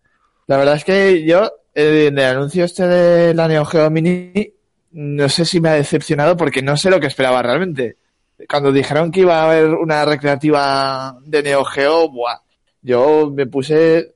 La 0.46 0.56
verdad 0.56 0.76
es 0.76 0.84
que 0.84 1.24
yo, 1.24 1.50
eh, 1.74 2.06
en 2.06 2.18
el 2.18 2.24
anuncio 2.24 2.64
este 2.64 2.86
de 2.86 3.34
la 3.34 3.48
Neo 3.48 3.64
Geo 3.64 3.90
Mini, 3.90 4.54
no 4.92 5.28
sé 5.28 5.44
si 5.44 5.60
me 5.60 5.70
ha 5.70 5.74
decepcionado 5.74 6.36
porque 6.36 6.62
no 6.62 6.76
sé 6.76 6.88
lo 6.88 7.00
que 7.00 7.08
esperaba 7.08 7.42
realmente. 7.42 7.96
Cuando 8.48 8.70
dijeron 8.70 9.10
que 9.10 9.20
iba 9.20 9.40
a 9.40 9.50
haber 9.50 9.74
una 9.74 10.04
recreativa 10.04 11.16
de 11.24 11.42
Neo 11.42 11.64
Geo, 11.64 12.08
buah, 12.10 12.38
yo 12.80 13.30
me 13.30 13.46
puse 13.46 14.14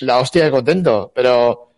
la 0.00 0.18
hostia 0.18 0.44
de 0.44 0.50
contento, 0.50 1.12
pero 1.14 1.72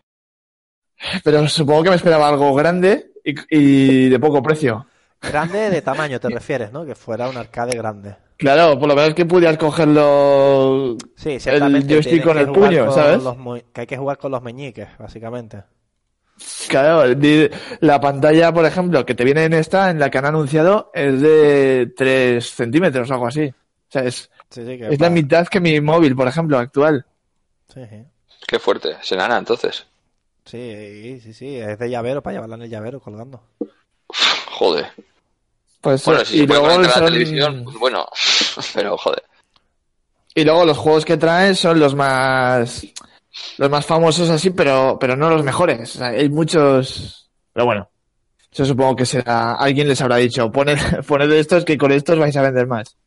pero 1.23 1.47
supongo 1.47 1.83
que 1.83 1.89
me 1.89 1.95
esperaba 1.95 2.27
algo 2.27 2.53
grande 2.53 3.11
y, 3.23 3.35
y 3.49 4.09
de 4.09 4.19
poco 4.19 4.41
precio. 4.41 4.87
Grande 5.21 5.69
de 5.69 5.81
tamaño 5.81 6.19
te 6.19 6.29
refieres, 6.29 6.71
¿no? 6.71 6.85
Que 6.85 6.95
fuera 6.95 7.29
un 7.29 7.37
arcade 7.37 7.75
grande. 7.75 8.15
Claro, 8.41 8.79
por 8.79 8.89
lo 8.89 8.95
menos 8.95 9.13
que 9.13 9.23
pudieras 9.23 9.55
cogerlo. 9.57 10.97
Sí, 11.15 11.39
ciertamente. 11.39 11.93
joystick 11.93 12.23
con 12.23 12.39
el 12.39 12.47
puño, 12.47 12.87
con 12.87 12.95
¿sabes? 12.95 13.21
los 13.21 13.37
que 13.71 13.81
hay 13.81 13.87
que 13.87 13.97
jugar 13.97 14.17
con 14.17 14.31
los 14.31 14.41
meñiques, 14.41 14.87
básicamente. 14.97 15.63
Claro, 16.67 17.03
la 17.81 18.01
pantalla, 18.01 18.51
por 18.51 18.65
ejemplo, 18.65 19.05
que 19.05 19.13
te 19.13 19.23
viene 19.23 19.43
en 19.45 19.53
esta, 19.53 19.91
en 19.91 19.99
la 19.99 20.09
que 20.09 20.17
han 20.17 20.25
anunciado, 20.25 20.89
es 20.91 21.21
de 21.21 21.93
3 21.95 22.43
centímetros 22.43 23.11
o 23.11 23.13
algo 23.13 23.27
así. 23.27 23.45
O 23.45 23.91
sea, 23.91 24.05
es, 24.05 24.31
Sí, 24.49 24.65
sí, 24.65 24.77
que 24.79 24.87
es 24.89 24.99
la 24.99 25.11
mitad 25.11 25.47
que 25.47 25.59
mi 25.59 25.79
móvil, 25.79 26.15
por 26.15 26.27
ejemplo, 26.27 26.57
actual. 26.57 27.05
Sí, 27.71 27.81
sí. 27.87 28.03
qué 28.47 28.57
fuerte. 28.57 28.97
Es 28.99 29.11
enana, 29.11 29.37
entonces. 29.37 29.85
Sí, 30.45 31.19
sí, 31.23 31.33
sí, 31.33 31.57
es 31.57 31.77
de 31.77 31.89
llavero 31.91 32.23
para 32.23 32.33
llevarla 32.33 32.55
en 32.55 32.63
el 32.63 32.69
llavero 32.69 32.99
colgando. 32.99 33.43
Joder. 34.47 34.87
Pues, 35.81 36.05
Bueno, 36.05 36.23
si 36.23 36.37
y 36.37 36.39
se 36.41 36.47
puede 36.47 36.59
luego 36.59 36.75
conectar 36.75 36.97
a 36.97 37.05
la 37.05 37.11
televisión, 37.11 37.63
pues 37.63 37.77
bueno. 37.77 38.07
Pero, 38.73 38.97
joder. 38.97 39.23
Y 40.33 40.43
luego 40.45 40.65
los 40.65 40.77
juegos 40.77 41.03
que 41.03 41.17
traen 41.17 41.55
son 41.55 41.79
los 41.79 41.95
más 41.95 42.85
los 43.57 43.69
más 43.69 43.85
famosos 43.85 44.29
así, 44.29 44.51
pero 44.51 44.97
pero 44.99 45.15
no 45.15 45.29
los 45.29 45.43
mejores. 45.43 45.95
O 45.95 45.99
sea, 45.99 46.07
hay 46.07 46.29
muchos, 46.29 47.29
pero 47.53 47.65
bueno. 47.65 47.89
Yo 48.53 48.65
supongo 48.65 48.97
que 48.97 49.05
será 49.05 49.53
alguien 49.53 49.87
les 49.87 50.01
habrá 50.01 50.17
dicho, 50.17 50.51
poned, 50.51 50.77
poned 51.07 51.31
estos 51.31 51.63
que 51.63 51.77
con 51.77 51.91
estos 51.91 52.19
vais 52.19 52.35
a 52.35 52.41
vender 52.41 52.67
más. 52.67 52.97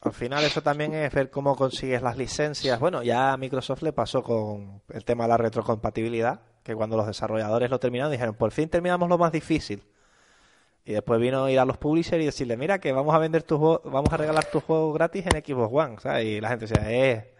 Al 0.00 0.12
final 0.12 0.44
eso 0.44 0.62
también 0.62 0.94
es 0.94 1.12
ver 1.12 1.28
cómo 1.28 1.56
consigues 1.56 2.00
las 2.00 2.16
licencias. 2.16 2.78
Bueno, 2.80 3.02
ya 3.02 3.32
a 3.32 3.36
Microsoft 3.36 3.82
le 3.82 3.92
pasó 3.92 4.22
con 4.22 4.80
el 4.88 5.04
tema 5.04 5.24
de 5.24 5.28
la 5.28 5.36
retrocompatibilidad, 5.36 6.40
que 6.62 6.74
cuando 6.74 6.96
los 6.96 7.06
desarrolladores 7.06 7.68
lo 7.68 7.78
terminaron 7.78 8.12
dijeron, 8.12 8.34
por 8.34 8.52
fin 8.52 8.68
terminamos 8.68 9.08
lo 9.08 9.18
más 9.18 9.32
difícil. 9.32 9.82
Y 10.88 10.92
después 10.92 11.20
vino 11.20 11.44
a 11.44 11.52
ir 11.52 11.58
a 11.58 11.66
los 11.66 11.76
publishers 11.76 12.22
y 12.22 12.24
decirle, 12.24 12.56
mira 12.56 12.78
que 12.78 12.92
vamos 12.92 13.14
a 13.14 13.18
vender 13.18 13.42
tus 13.42 13.58
juegos, 13.58 13.82
vamos 13.84 14.10
a 14.10 14.16
regalar 14.16 14.46
tus 14.46 14.62
juegos 14.64 14.94
gratis 14.94 15.26
en 15.26 15.32
Xbox 15.44 15.70
One, 15.70 15.96
¿sabes? 16.00 16.24
Y 16.24 16.40
la 16.40 16.48
gente 16.48 16.64
decía, 16.66 16.90
eh, 16.90 17.34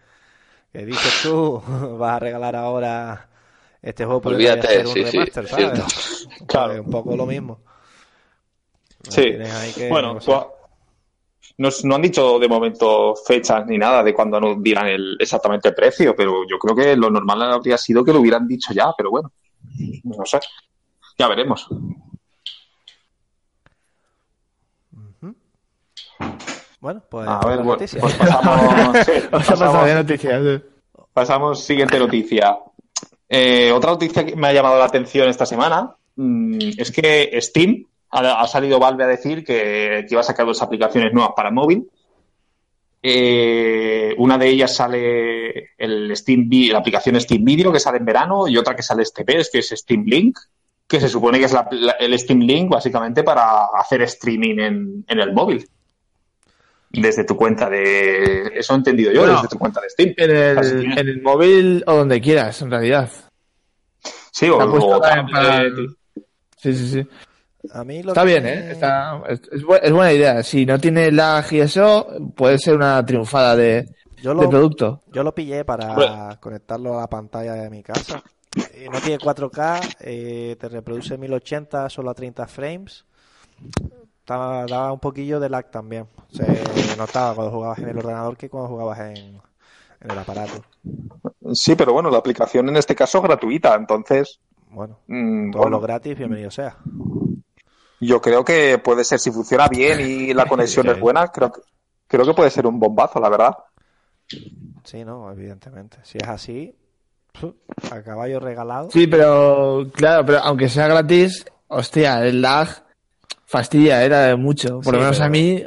¿qué 0.70 0.84
dices 0.84 1.20
tú? 1.22 1.62
Vas 1.98 2.16
a 2.16 2.18
regalar 2.18 2.54
ahora 2.56 3.26
este 3.80 4.04
juego 4.04 4.20
por 4.20 4.34
Olvídate, 4.34 4.84
sí, 4.84 5.02
sí, 5.02 5.18
remaster, 5.18 5.44
es 5.46 5.50
¿sabes? 5.50 6.28
Claro. 6.46 6.74
Pues 6.74 6.84
un 6.84 6.90
poco 6.90 7.16
lo 7.16 7.24
mismo. 7.24 7.60
Sí. 9.08 9.32
Que 9.74 9.88
Bueno, 9.88 10.18
nos- 11.56 11.84
no 11.86 11.94
han 11.94 12.02
dicho 12.02 12.38
de 12.38 12.48
momento 12.48 13.14
fechas 13.16 13.64
ni 13.66 13.78
nada 13.78 14.02
de 14.02 14.12
cuándo 14.12 14.38
nos 14.38 14.62
dirán 14.62 14.88
el, 14.88 15.16
exactamente 15.18 15.68
el 15.70 15.74
precio, 15.74 16.14
pero 16.14 16.46
yo 16.46 16.58
creo 16.58 16.76
que 16.76 16.94
lo 16.96 17.08
normal 17.08 17.50
habría 17.50 17.78
sido 17.78 18.04
que 18.04 18.12
lo 18.12 18.20
hubieran 18.20 18.46
dicho 18.46 18.74
ya, 18.74 18.92
pero 18.94 19.10
bueno, 19.10 19.32
no 20.04 20.26
sé. 20.26 20.38
Ya 21.16 21.28
veremos. 21.28 21.66
Bueno, 26.80 27.02
pues. 27.10 27.26
A 27.28 27.38
ver, 27.40 27.56
la 27.58 27.62
bueno, 27.62 27.64
noticia. 27.72 28.00
pues 28.00 28.14
pasamos, 28.14 28.98
sí, 29.06 29.12
pasamos, 29.30 29.84
de 29.86 29.94
noticias. 29.94 30.62
pasamos 31.12 31.64
siguiente 31.64 31.98
noticia. 31.98 32.56
Eh, 33.28 33.72
otra 33.72 33.90
noticia 33.90 34.24
que 34.24 34.36
me 34.36 34.48
ha 34.48 34.52
llamado 34.52 34.78
la 34.78 34.84
atención 34.86 35.28
esta 35.28 35.44
semana 35.44 35.94
mm, 36.16 36.58
es 36.78 36.90
que 36.90 37.36
Steam 37.42 37.84
ha, 38.10 38.40
ha 38.40 38.46
salido 38.46 38.78
Valve 38.78 39.04
a 39.04 39.08
decir 39.08 39.44
que, 39.44 40.04
que 40.08 40.14
iba 40.14 40.20
a 40.20 40.24
sacar 40.24 40.46
dos 40.46 40.62
aplicaciones 40.62 41.12
nuevas 41.12 41.32
para 41.36 41.50
móvil. 41.50 41.88
Eh, 43.02 44.14
una 44.18 44.36
de 44.38 44.48
ellas 44.48 44.74
sale 44.74 45.70
el 45.78 46.16
Steam 46.16 46.48
la 46.72 46.78
aplicación 46.78 47.20
Steam 47.20 47.44
Video 47.44 47.72
que 47.72 47.78
sale 47.78 47.98
en 47.98 48.04
verano 48.04 48.48
y 48.48 48.56
otra 48.56 48.74
que 48.74 48.82
sale 48.82 49.02
este 49.04 49.24
mes 49.24 49.50
que 49.52 49.58
es 49.60 49.68
Steam 49.70 50.02
Link 50.04 50.36
que 50.88 50.98
se 51.00 51.08
supone 51.08 51.38
que 51.38 51.44
es 51.44 51.52
la- 51.52 51.68
la- 51.70 51.92
el 51.92 52.18
Steam 52.18 52.40
Link 52.40 52.68
básicamente 52.70 53.22
para 53.22 53.66
hacer 53.66 54.02
streaming 54.02 54.58
en, 54.58 55.04
en 55.06 55.20
el 55.20 55.32
móvil 55.32 55.64
desde 56.90 57.24
tu 57.24 57.36
cuenta 57.36 57.68
de 57.68 58.50
eso 58.54 58.72
he 58.72 58.76
entendido 58.76 59.12
yo 59.12 59.20
Bueno, 59.20 59.34
desde 59.36 59.48
tu 59.48 59.58
cuenta 59.58 59.80
de 59.80 59.90
Steam 59.90 60.14
En 60.16 60.30
el, 60.30 60.60
que- 60.94 61.00
en 61.00 61.08
el 61.08 61.22
móvil 61.22 61.84
o 61.86 61.94
donde 61.96 62.20
quieras, 62.20 62.60
en 62.62 62.70
realidad. 62.70 63.10
Sí, 64.32 64.48
o, 64.48 64.56
o 64.58 65.00
para-. 65.00 65.64
Sí, 66.56 66.74
sí, 66.74 66.88
sí. 66.88 67.08
A 67.72 67.84
mí 67.84 68.02
lo 68.02 68.12
Está 68.12 68.22
que 68.22 68.28
bien, 68.28 68.46
¿eh? 68.46 68.70
Está, 68.70 69.20
es, 69.28 69.40
es 69.52 69.62
bu- 69.64 69.78
es 69.82 69.92
buena 69.92 70.12
idea. 70.12 70.42
Si 70.42 70.64
no 70.64 70.78
tiene 70.78 71.10
lag 71.12 71.44
y 71.52 71.60
eso, 71.60 72.06
puede 72.34 72.58
ser 72.58 72.76
una 72.76 73.04
triunfada 73.04 73.54
de, 73.56 73.86
Yo 74.22 74.30
de 74.34 74.42
lo, 74.42 74.48
producto. 74.50 75.02
yo 75.12 75.22
lo 75.22 75.34
pillé 75.34 75.64
para 75.64 76.38
conectarlo 76.40 76.96
a 76.96 77.02
la 77.02 77.06
pantalla 77.08 77.54
de 77.54 77.68
mi 77.68 77.82
casa. 77.82 78.22
Eh, 78.74 78.88
no 78.90 79.00
tiene 79.00 79.18
4K, 79.18 79.96
eh, 80.00 80.56
te 80.58 80.68
reproduce 80.68 81.18
1080 81.18 81.90
solo 81.90 82.10
a 82.10 82.14
30 82.14 82.46
frames. 82.46 83.04
Estaba- 84.28 84.66
daba 84.66 84.92
un 84.92 85.00
poquillo 85.00 85.40
de 85.40 85.48
lag 85.48 85.70
también. 85.70 86.06
Se 86.30 86.44
notaba 86.98 87.34
cuando 87.34 87.50
jugabas 87.50 87.78
en 87.78 87.88
el 87.88 87.96
ordenador 87.96 88.36
que 88.36 88.50
cuando 88.50 88.68
jugabas 88.68 88.98
en, 89.00 89.16
en 90.02 90.10
el 90.10 90.18
aparato. 90.18 90.62
Sí, 91.54 91.74
pero 91.76 91.94
bueno, 91.94 92.10
la 92.10 92.18
aplicación 92.18 92.68
en 92.68 92.76
este 92.76 92.94
caso 92.94 93.16
es 93.16 93.24
gratuita, 93.24 93.74
entonces 93.74 94.38
Bueno, 94.70 94.98
mm, 95.06 95.50
todo 95.52 95.62
bueno, 95.62 95.78
lo 95.78 95.82
gratis, 95.82 96.18
bienvenido 96.18 96.50
sea. 96.50 96.76
yo 98.00 98.20
creo 98.20 98.44
que 98.44 98.76
puede 98.76 99.02
ser, 99.02 99.18
si 99.18 99.30
funciona 99.30 99.66
bien 99.66 99.98
y 100.02 100.34
la 100.34 100.44
conexión 100.46 100.84
Sí. 100.84 100.92
es 100.92 101.00
buena, 101.00 101.28
creo 101.28 101.50
que, 101.50 101.62
creo 102.06 102.26
que 102.26 102.34
puede 102.34 102.50
ser 102.50 102.66
un 102.66 102.78
bombazo, 102.78 103.18
la 103.20 103.30
verdad. 103.30 103.56
Sí, 104.84 105.06
no, 105.06 105.32
evidentemente. 105.32 106.00
Si 106.02 106.18
es 106.18 106.28
así, 106.28 106.76
a 107.90 108.02
caballo 108.02 108.40
regalado. 108.40 108.90
Sí, 108.90 109.06
pero 109.06 109.86
claro, 109.94 110.26
pero 110.26 110.38
aunque 110.40 110.68
sea 110.68 110.86
gratis, 110.86 111.46
hostia, 111.68 112.22
el 112.26 112.42
lag 112.42 112.68
fastidia, 113.48 114.04
era 114.04 114.36
mucho. 114.36 114.80
Por 114.80 114.92
lo 114.94 114.98
Sí, 115.00 115.04
menos 115.04 115.20
a 115.20 115.28
mí, 115.30 115.64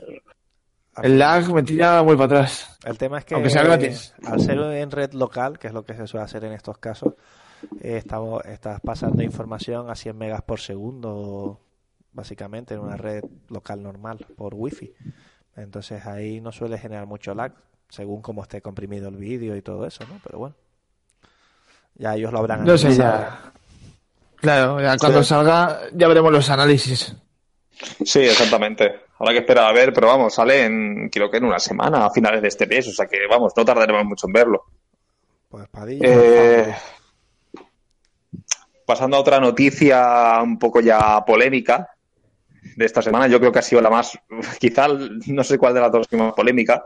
el 1.01 1.17
lag 1.19 1.51
me 1.51 1.63
tira 1.63 2.03
muy 2.03 2.15
para 2.15 2.25
atrás. 2.25 2.77
El 2.85 2.97
tema 2.97 3.17
es 3.17 3.25
que 3.25 3.33
Aunque 3.33 3.49
sea 3.49 3.63
gratis. 3.63 4.13
al 4.25 4.39
ser 4.39 4.59
en 4.59 4.91
red 4.91 5.13
local, 5.13 5.57
que 5.57 5.67
es 5.67 5.73
lo 5.73 5.83
que 5.83 5.95
se 5.95 6.05
suele 6.05 6.23
hacer 6.23 6.43
en 6.43 6.53
estos 6.53 6.77
casos, 6.77 7.15
eh, 7.81 7.97
estamos, 7.97 8.45
estás 8.45 8.79
pasando 8.81 9.23
información 9.23 9.89
a 9.89 9.95
100 9.95 10.15
megas 10.17 10.41
por 10.43 10.59
segundo, 10.59 11.59
básicamente, 12.13 12.75
en 12.75 12.81
una 12.81 12.97
red 12.97 13.23
local 13.49 13.81
normal, 13.81 14.25
por 14.35 14.53
wifi. 14.53 14.93
Entonces 15.55 16.05
ahí 16.05 16.39
no 16.39 16.51
suele 16.51 16.77
generar 16.77 17.07
mucho 17.07 17.33
lag, 17.33 17.53
según 17.89 18.21
cómo 18.21 18.43
esté 18.43 18.61
comprimido 18.61 19.09
el 19.09 19.15
vídeo 19.17 19.55
y 19.55 19.61
todo 19.63 19.87
eso, 19.87 20.03
¿no? 20.07 20.19
Pero 20.23 20.37
bueno, 20.37 20.55
ya 21.95 22.15
ellos 22.15 22.31
lo 22.31 22.39
habrán 22.39 22.63
No 22.63 22.77
sé, 22.77 22.95
ya. 22.95 23.51
Claro, 24.37 24.79
ya 24.81 24.97
cuando 24.97 25.23
Sí. 25.23 25.29
salga, 25.29 25.81
ya 25.93 26.07
veremos 26.07 26.31
los 26.31 26.49
análisis. 26.49 27.15
Sí, 28.03 28.19
exactamente. 28.21 29.01
Habrá 29.19 29.33
que 29.33 29.39
esperar 29.39 29.65
a 29.65 29.73
ver, 29.73 29.93
pero 29.93 30.07
vamos, 30.07 30.33
sale 30.33 30.65
en, 30.65 31.09
creo 31.09 31.29
que 31.29 31.37
en 31.37 31.45
una 31.45 31.59
semana, 31.59 32.05
a 32.05 32.11
finales 32.11 32.41
de 32.41 32.47
este 32.47 32.65
mes, 32.67 32.87
o 32.87 32.91
sea 32.91 33.05
que 33.05 33.27
vamos, 33.29 33.53
no 33.55 33.65
tardaremos 33.65 34.05
mucho 34.05 34.27
en 34.27 34.33
verlo. 34.33 34.65
Pues 35.49 35.67
Padilla, 35.69 36.07
Eh, 36.09 36.75
pasando 38.85 39.17
a 39.17 39.19
otra 39.21 39.39
noticia 39.39 40.39
un 40.41 40.57
poco 40.57 40.81
ya 40.81 41.23
polémica 41.25 41.89
de 42.75 42.85
esta 42.85 43.01
semana, 43.01 43.27
yo 43.27 43.39
creo 43.39 43.51
que 43.51 43.59
ha 43.59 43.63
sido 43.63 43.81
la 43.81 43.89
más, 43.89 44.17
quizá 44.59 44.87
no 45.27 45.43
sé 45.43 45.57
cuál 45.57 45.73
de 45.73 45.81
las 45.81 45.91
dos 45.91 46.07
es 46.09 46.19
más 46.19 46.33
polémica, 46.33 46.83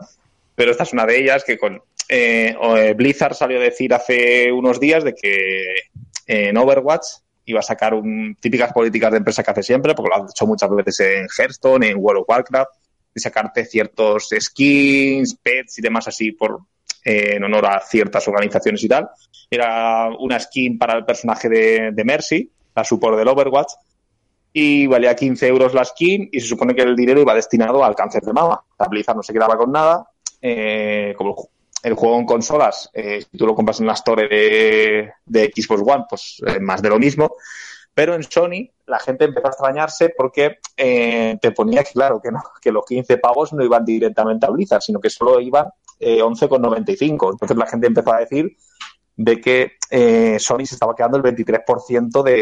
pero 0.54 0.70
esta 0.70 0.82
es 0.84 0.92
una 0.92 1.04
de 1.04 1.18
ellas 1.18 1.44
que 1.44 1.58
con 1.58 1.82
eh, 2.08 2.56
eh, 2.60 2.94
Blizzard 2.94 3.34
salió 3.34 3.58
a 3.58 3.62
decir 3.62 3.92
hace 3.92 4.52
unos 4.52 4.78
días 4.78 5.04
de 5.04 5.14
que 5.14 5.74
eh, 5.74 6.48
en 6.48 6.56
Overwatch 6.56 7.06
iba 7.46 7.60
a 7.60 7.62
sacar 7.62 7.94
un, 7.94 8.36
típicas 8.40 8.72
políticas 8.72 9.12
de 9.12 9.18
empresa 9.18 9.42
que 9.42 9.50
hace 9.50 9.62
siempre, 9.62 9.94
porque 9.94 10.10
lo 10.10 10.22
han 10.22 10.28
hecho 10.28 10.46
muchas 10.46 10.68
veces 10.70 11.00
en 11.00 11.26
Hearthstone, 11.26 11.90
en 11.90 11.96
World 11.98 12.22
of 12.22 12.28
Warcraft, 12.28 12.70
de 13.14 13.20
sacarte 13.20 13.64
ciertos 13.64 14.28
skins, 14.38 15.36
pets 15.36 15.78
y 15.78 15.82
demás 15.82 16.08
así 16.08 16.32
por 16.32 16.60
eh, 17.04 17.36
en 17.36 17.44
honor 17.44 17.66
a 17.66 17.80
ciertas 17.80 18.26
organizaciones 18.26 18.82
y 18.82 18.88
tal. 18.88 19.08
Era 19.48 20.08
una 20.18 20.40
skin 20.40 20.76
para 20.76 20.94
el 20.94 21.04
personaje 21.04 21.48
de, 21.48 22.04
Mercy, 22.04 22.50
la 22.74 22.84
support 22.84 23.16
del 23.16 23.28
Overwatch, 23.28 23.72
y 24.52 24.86
valía 24.86 25.14
15 25.14 25.46
euros 25.46 25.72
la 25.72 25.84
skin 25.84 26.28
y 26.32 26.40
se 26.40 26.48
supone 26.48 26.74
que 26.74 26.82
el 26.82 26.96
dinero 26.96 27.20
iba 27.20 27.34
destinado 27.34 27.84
al 27.84 27.94
cáncer 27.94 28.22
de 28.22 28.32
mama. 28.32 28.60
Blizzard 28.90 29.16
no 29.16 29.22
se 29.22 29.32
quedaba 29.32 29.56
con 29.56 29.70
nada. 29.70 30.08
Eh, 30.42 31.14
como 31.16 31.48
el 31.86 31.94
ju- 31.94 31.94
el 31.94 31.94
juego 31.94 32.18
en 32.18 32.26
consolas, 32.26 32.90
eh, 32.92 33.20
si 33.22 33.38
tú 33.38 33.46
lo 33.46 33.54
compras 33.54 33.80
en 33.80 33.86
la 33.86 33.92
store 33.94 34.28
de, 34.28 35.12
de 35.24 35.52
Xbox 35.54 35.82
One, 35.86 36.04
pues 36.08 36.42
eh, 36.46 36.60
más 36.60 36.82
de 36.82 36.88
lo 36.88 36.98
mismo. 36.98 37.36
Pero 37.94 38.14
en 38.14 38.22
Sony 38.24 38.68
la 38.86 38.98
gente 38.98 39.24
empezó 39.24 39.46
a 39.46 39.50
extrañarse 39.50 40.10
porque 40.16 40.58
eh, 40.76 41.38
te 41.40 41.52
ponía 41.52 41.82
claro, 41.84 42.20
que, 42.22 42.30
no, 42.30 42.42
que 42.60 42.70
los 42.70 42.84
15 42.84 43.16
pavos 43.18 43.52
no 43.52 43.64
iban 43.64 43.84
directamente 43.84 44.46
a 44.46 44.50
Blizzard, 44.50 44.82
sino 44.82 45.00
que 45.00 45.08
solo 45.10 45.40
iban 45.40 45.66
eh, 45.98 46.20
11,95. 46.20 47.32
Entonces 47.32 47.56
la 47.56 47.66
gente 47.66 47.86
empezó 47.86 48.12
a 48.12 48.18
decir 48.20 48.54
de 49.18 49.40
que 49.40 49.72
Sony 50.38 50.66
se 50.66 50.74
estaba 50.74 50.94
quedando 50.94 51.16
el 51.16 51.22
23% 51.22 52.22
de, 52.22 52.32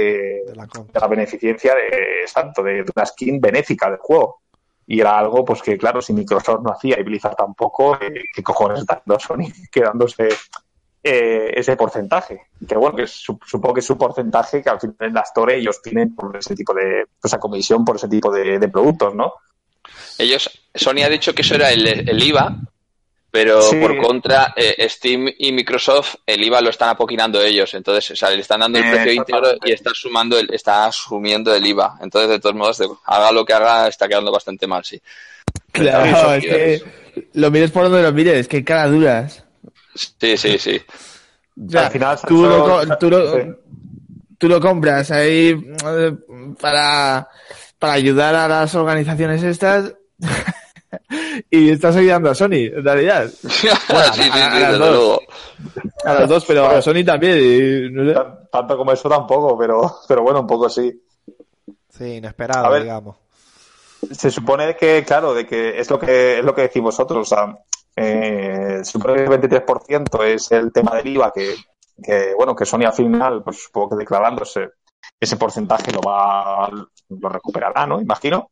de 0.45 0.57
la 0.57 0.65
de 0.67 1.01
la 1.01 1.07
beneficencia 1.07 1.73
de, 1.75 2.23
exacto, 2.23 2.65
de 2.65 2.85
una 2.97 3.07
skin 3.07 3.41
benéfica 3.41 3.89
del 3.91 4.01
juego. 4.01 4.41
Y 4.87 5.01
era 5.01 5.19
algo, 5.19 5.45
pues 5.45 5.63
que 5.63 5.79
claro, 5.79 6.03
si 6.03 6.13
Microsoft 6.13 6.61
no 6.63 6.71
hacía 6.73 6.99
y 7.01 7.03
Blizzard 7.03 7.37
tampoco, 7.37 7.97
eh, 8.01 8.25
¿qué 8.35 8.43
cojones 8.43 8.81
está 8.81 8.95
haciendo 8.95 9.19
Sony 9.19 9.53
quedándose 9.73 10.29
eh, 11.03 11.53
ese 11.55 11.77
porcentaje? 11.77 12.43
Que 12.67 12.77
bueno, 12.77 12.97
que 12.97 13.07
su- 13.07 13.39
supongo 13.47 13.75
que 13.75 13.81
es 13.81 13.87
su 13.87 13.97
porcentaje 13.97 14.63
que 14.63 14.71
al 14.71 14.81
final 14.81 14.97
en 15.01 15.15
la 15.15 15.23
Store 15.23 15.57
ellos 15.57 15.81
tienen 15.83 16.15
por 16.15 16.37
ese 16.37 16.55
tipo 16.55 16.75
de, 16.75 17.07
esa 17.23 17.39
comisión 17.39 17.85
por 17.85 17.97
ese 17.97 18.09
tipo 18.09 18.31
de, 18.31 18.59
productos, 18.69 19.15
¿no? 19.15 19.33
Ellos, 20.19 20.51
Sony 20.75 21.03
ha 21.05 21.09
dicho 21.09 21.35
que 21.35 21.43
eso 21.43 21.55
era 21.55 21.71
el 21.73 22.23
IVA, 22.23 22.57
pero 23.35 23.61
Sí. 23.63 23.75
por 23.81 23.97
contra, 23.97 24.55
eh, 24.55 24.87
Steam 24.89 25.27
y 25.39 25.51
Microsoft 25.51 26.15
el 26.25 26.41
IVA 26.45 26.61
lo 26.61 26.71
están 26.71 26.91
apoquinando 26.91 27.43
ellos. 27.43 27.75
Entonces, 27.75 28.13
o 28.13 28.15
sea, 28.17 28.31
le 28.31 28.41
están 28.41 28.61
dando 28.61 28.79
el 28.79 28.85
Eh, 28.85 28.91
precio 28.93 29.13
íntegro 29.13 29.49
y 29.65 29.73
está 29.73 29.91
sumando 29.93 30.39
el, 30.39 30.55
está 30.55 30.87
asumiendo 30.87 31.53
el 31.53 31.67
IVA. 31.67 31.99
Entonces, 32.01 32.31
de 32.31 32.39
todos 32.39 32.55
modos, 32.55 32.79
de- 32.79 32.87
haga 33.07 33.33
lo 33.33 33.45
que 33.45 33.53
haga, 33.53 33.89
está 33.89 34.07
quedando 34.07 34.31
bastante 34.31 34.69
mal, 34.69 34.85
sí. 34.85 35.03
Claro, 35.73 36.05
Eso, 36.05 36.35
es 36.35 36.45
que 36.45 36.83
lo 37.33 37.51
mires 37.51 37.73
por 37.73 37.83
donde 37.83 38.03
lo 38.05 38.13
mires, 38.13 38.47
que 38.47 38.63
cara 38.63 38.87
duras. 38.87 39.43
Sí, 39.97 40.37
sí, 40.37 40.57
sí. 40.57 40.81
Al 41.77 41.91
final, 41.91 42.17
tú, 42.29 42.45
lo, 42.47 42.97
tú, 42.99 43.11
lo, 43.11 43.35
sí. 43.35 43.41
tú 44.39 44.49
lo 44.49 44.61
compras 44.61 45.11
ahí 45.11 45.61
eh, 45.89 46.13
para, 46.61 47.29
para 47.81 47.93
ayudar 47.95 48.37
a 48.37 48.47
las 48.47 48.73
organizaciones 48.77 49.43
estas 49.43 49.93
y 51.51 51.71
estás 51.71 51.97
ayudando 51.97 52.31
a 52.31 52.35
Sony, 52.35 52.69
en 52.75 52.85
realidad. 52.85 53.29
sí, 53.41 53.49
sí, 53.49 53.69
a- 53.69 54.13
sí, 54.13 54.31
a 54.33 54.37
las 54.39 54.73
desde 54.73 54.79
dos. 54.79 55.19
A 56.05 56.15
las 56.15 56.29
dos, 56.29 56.45
pero 56.45 56.67
a 56.67 56.83
Sony 56.83 57.05
también. 57.05 57.39
y 57.39 57.91
no 57.93 58.05
sé. 58.07 58.13
Tan- 58.15 58.39
Tanto 58.51 58.77
como 58.77 58.93
eso 58.93 59.09
tampoco, 59.09 59.59
pero, 59.59 59.99
pero 60.07 60.23
bueno, 60.23 60.41
un 60.41 60.47
poco 60.47 60.69
sí. 60.69 60.93
Sí, 61.91 62.05
inesperado, 62.17 62.67
A 62.67 62.71
ver. 62.71 62.83
digamos. 62.83 63.17
se 64.11 64.31
supone 64.31 64.77
que, 64.77 65.03
claro, 65.05 65.35
de 65.35 65.47
que 65.47 65.79
es 65.81 65.91
lo 65.91 65.99
que 65.99 66.39
es 66.39 66.45
lo 66.45 66.55
que 66.55 66.63
decís 66.63 66.83
vosotros, 66.83 67.33
o 67.33 67.35
sea, 67.35 67.59
eh, 67.97 68.79
se 68.83 68.93
supone 68.93 69.15
que 69.15 69.23
el 69.25 69.29
23% 69.31 70.23
es 70.25 70.51
el 70.53 70.73
tema 70.73 70.95
del 70.97 71.07
IVA 71.09 71.33
que, 71.33 71.55
que, 72.03 72.35
bueno, 72.37 72.55
que 72.55 72.65
Sony 72.67 72.85
al 72.87 72.93
final, 72.93 73.43
pues 73.43 73.63
supongo 73.65 73.91
que 73.91 73.97
declarándose 74.03 74.69
ese 75.19 75.37
porcentaje 75.37 75.91
lo 75.93 76.01
va, 76.01 76.69
lo 77.09 77.29
recuperará, 77.29 77.87
¿no? 77.87 78.01
Imagino. 78.01 78.51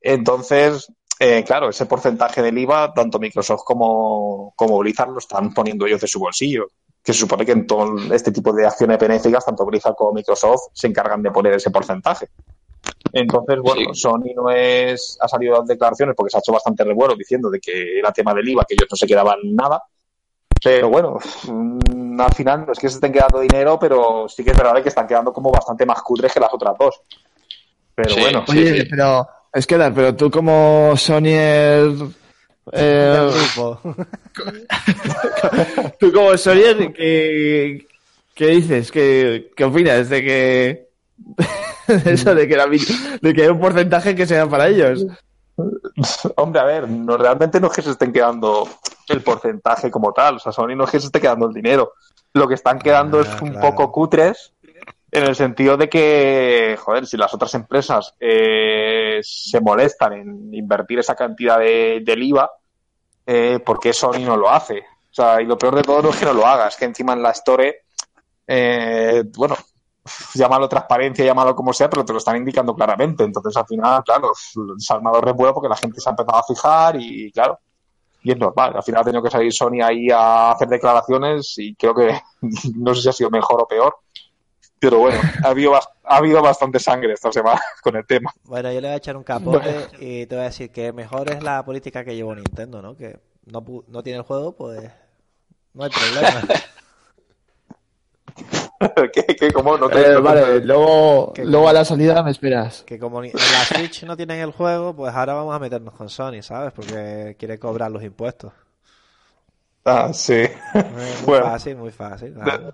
Entonces, 0.00 0.90
eh, 1.20 1.44
claro, 1.46 1.68
ese 1.68 1.84
porcentaje 1.86 2.40
del 2.42 2.56
IVA, 2.58 2.92
tanto 2.94 3.18
Microsoft 3.18 3.62
como, 3.64 4.52
como 4.56 4.78
Blizzard 4.78 5.10
lo 5.10 5.18
están 5.18 5.52
poniendo 5.54 5.86
ellos 5.86 6.00
de 6.00 6.06
su 6.08 6.18
bolsillo. 6.18 6.66
Que 7.02 7.12
se 7.12 7.20
supone 7.20 7.46
que 7.46 7.52
en 7.52 7.66
todo 7.66 7.94
este 8.12 8.32
tipo 8.32 8.52
de 8.52 8.66
acciones 8.66 8.98
benéficas, 8.98 9.44
tanto 9.44 9.64
Blizzard 9.64 9.94
como 9.94 10.12
Microsoft 10.12 10.68
se 10.72 10.86
encargan 10.86 11.22
de 11.22 11.30
poner 11.30 11.54
ese 11.54 11.70
porcentaje. 11.70 12.28
Entonces, 13.12 13.58
bueno, 13.62 13.92
Sí. 13.94 14.00
Sony 14.00 14.32
no 14.34 14.50
es, 14.50 15.16
ha 15.20 15.28
salido 15.28 15.60
a 15.60 15.64
declaraciones 15.64 16.14
porque 16.16 16.30
se 16.30 16.36
ha 16.36 16.40
hecho 16.40 16.52
bastante 16.52 16.84
revuelo 16.84 17.14
diciendo 17.16 17.50
de 17.50 17.60
que 17.60 17.98
era 17.98 18.12
tema 18.12 18.34
del 18.34 18.48
IVA, 18.48 18.64
que 18.66 18.74
ellos 18.74 18.88
no 18.90 18.96
se 18.96 19.06
quedaban 19.06 19.38
nada. 19.44 19.82
Pero 20.62 20.90
bueno, 20.90 21.18
mm, 21.48 22.20
al 22.20 22.34
final 22.34 22.66
no 22.66 22.72
es 22.72 22.78
que 22.78 22.88
se 22.88 22.96
estén 22.96 23.12
quedando 23.12 23.40
dinero, 23.40 23.78
pero 23.78 24.28
sí 24.28 24.44
que 24.44 24.50
es 24.50 24.56
verdad 24.56 24.82
que 24.82 24.90
están 24.90 25.06
quedando 25.06 25.32
como 25.32 25.50
bastante 25.50 25.86
más 25.86 26.02
cutres 26.02 26.32
que 26.32 26.40
las 26.40 26.52
otras 26.52 26.76
dos. 26.78 27.00
Pero 27.94 28.10
Sí. 28.14 28.20
bueno, 28.20 28.44
Sí, 28.46 28.58
Oye, 28.58 28.80
sí. 28.82 28.86
pero 28.90 29.26
es 29.52 29.66
que, 29.66 29.76
Dar, 29.76 29.92
pero 29.94 30.14
tú 30.14 30.30
como 30.30 30.94
Sonyer 30.96 31.90
Eh. 32.72 33.30
Tú 35.98 36.12
como 36.12 36.36
Sawyer, 36.36 36.92
¿qué, 36.92 37.86
qué 38.34 38.46
dices? 38.48 38.90
¿Qué, 38.92 39.50
¿Qué 39.56 39.64
opinas 39.64 40.08
de 40.08 40.22
que 40.22 40.88
eso 42.06 42.34
de 42.34 42.48
que, 42.48 42.56
la 42.56 42.66
mi- 42.66 42.78
de 43.20 43.34
que 43.34 43.42
hay 43.42 43.48
un 43.48 43.60
porcentaje 43.60 44.14
que 44.14 44.26
sea 44.26 44.46
para 44.46 44.68
ellos? 44.68 45.04
Hombre, 46.36 46.60
a 46.60 46.64
ver, 46.64 46.88
no, 46.88 47.16
realmente 47.16 47.60
no 47.60 47.66
es 47.66 47.72
que 47.74 47.82
se 47.82 47.90
estén 47.90 48.12
quedando 48.12 48.68
el 49.08 49.22
porcentaje 49.22 49.90
como 49.90 50.12
tal, 50.12 50.36
o 50.36 50.38
sea, 50.38 50.52
Sony 50.52 50.76
no 50.76 50.84
es 50.84 50.90
que 50.90 51.00
se 51.00 51.06
esté 51.06 51.20
quedando 51.20 51.48
el 51.48 51.54
dinero. 51.54 51.92
Lo 52.32 52.46
que 52.46 52.54
están 52.54 52.78
quedando 52.78 53.18
Ah, 53.18 53.22
es 53.22 53.42
un 53.42 53.50
claro. 53.50 53.70
poco 53.70 53.90
cutres 53.92 54.52
en 55.12 55.24
el 55.24 55.34
sentido 55.34 55.76
de 55.76 55.88
que, 55.88 56.78
joder, 56.80 57.06
si 57.06 57.16
las 57.16 57.34
otras 57.34 57.54
empresas 57.54 58.14
eh, 58.20 59.20
se 59.22 59.60
molestan 59.60 60.12
en 60.12 60.54
invertir 60.54 61.00
esa 61.00 61.14
cantidad 61.14 61.58
de, 61.58 62.02
del 62.04 62.22
IVA, 62.22 62.50
eh, 63.26 63.58
¿por 63.64 63.80
qué 63.80 63.92
Sony 63.92 64.20
no 64.24 64.36
lo 64.36 64.48
hace? 64.48 64.78
O 64.78 65.14
sea, 65.14 65.40
y 65.40 65.46
lo 65.46 65.58
peor 65.58 65.74
de 65.74 65.82
todo 65.82 66.02
no 66.02 66.10
es 66.10 66.16
que 66.16 66.26
no 66.26 66.32
lo 66.32 66.46
haga, 66.46 66.68
es 66.68 66.76
que 66.76 66.84
encima 66.84 67.12
en 67.12 67.22
la 67.22 67.30
Store, 67.30 67.82
eh, 68.46 69.24
bueno, 69.36 69.56
llámalo 70.34 70.68
transparencia, 70.68 71.24
llámalo 71.24 71.54
como 71.54 71.72
sea, 71.72 71.90
pero 71.90 72.04
te 72.04 72.12
lo 72.12 72.18
están 72.18 72.36
indicando 72.36 72.74
claramente. 72.74 73.24
Entonces, 73.24 73.56
al 73.56 73.66
final, 73.66 74.02
claro, 74.04 74.30
se 74.34 74.92
ha 74.92 74.96
armado 74.96 75.20
revuelo 75.20 75.54
porque 75.54 75.68
la 75.68 75.76
gente 75.76 76.00
se 76.00 76.08
ha 76.08 76.12
empezado 76.12 76.38
a 76.38 76.44
fijar 76.44 76.96
y, 77.00 77.32
claro, 77.32 77.58
y 78.22 78.32
es 78.32 78.38
normal. 78.38 78.76
Al 78.76 78.82
final 78.82 79.00
ha 79.00 79.04
tenido 79.04 79.22
que 79.22 79.30
salir 79.30 79.52
Sony 79.52 79.82
ahí 79.82 80.08
a 80.10 80.52
hacer 80.52 80.68
declaraciones 80.68 81.54
y 81.58 81.74
creo 81.74 81.94
que 81.94 82.20
no 82.76 82.94
sé 82.94 83.02
si 83.02 83.08
ha 83.08 83.12
sido 83.12 83.30
mejor 83.30 83.62
o 83.62 83.66
peor. 83.66 83.96
Pero 84.80 84.98
bueno, 84.98 85.20
ha 85.44 85.48
habido, 85.48 85.74
ha 85.76 86.16
habido 86.16 86.40
bastante 86.42 86.78
sangre 86.80 87.12
esta 87.12 87.30
semana 87.30 87.60
con 87.82 87.94
el 87.96 88.06
tema. 88.06 88.32
Bueno, 88.44 88.72
yo 88.72 88.80
le 88.80 88.88
voy 88.88 88.94
a 88.94 88.96
echar 88.96 89.16
un 89.16 89.22
capote 89.24 89.86
y 90.00 90.24
te 90.26 90.34
voy 90.34 90.42
a 90.42 90.48
decir 90.48 90.70
que 90.70 90.92
mejor 90.92 91.30
es 91.30 91.42
la 91.42 91.62
política 91.64 92.02
que 92.04 92.16
llevó 92.16 92.34
Nintendo, 92.34 92.80
¿no? 92.80 92.96
Que 92.96 93.20
no, 93.44 93.62
no 93.88 94.02
tiene 94.02 94.18
el 94.18 94.24
juego, 94.24 94.52
pues 94.52 94.90
no 95.74 95.84
hay 95.84 95.90
problema. 95.90 96.42
¿Qué, 99.12 99.36
qué, 99.36 99.52
cómo? 99.52 99.76
No 99.76 99.90
te- 99.90 100.12
Eh, 100.12 100.16
vale, 100.16 100.60
luego, 100.64 101.32
Que- 101.34 101.44
luego 101.44 101.68
a 101.68 101.72
la 101.74 101.84
salida 101.84 102.22
me 102.22 102.30
esperas. 102.30 102.82
Que 102.86 102.98
como 102.98 103.22
en 103.22 103.32
la 103.34 103.64
Switch 103.76 104.04
no 104.04 104.16
tienen 104.16 104.40
el 104.40 104.52
juego, 104.52 104.94
pues 104.96 105.14
ahora 105.14 105.34
vamos 105.34 105.54
a 105.54 105.58
meternos 105.58 105.92
con 105.94 106.08
Sony, 106.08 106.40
¿sabes? 106.42 106.72
Porque 106.72 107.36
quiere 107.38 107.58
cobrar 107.58 107.90
los 107.90 108.02
impuestos. 108.02 108.52
Ah, 109.84 110.10
sí. 110.14 110.44
Muy 110.74 111.04
Bueno. 111.26 111.44
fácil, 111.46 111.76
muy 111.76 111.90
fácil. 111.90 112.32
claro. 112.32 112.72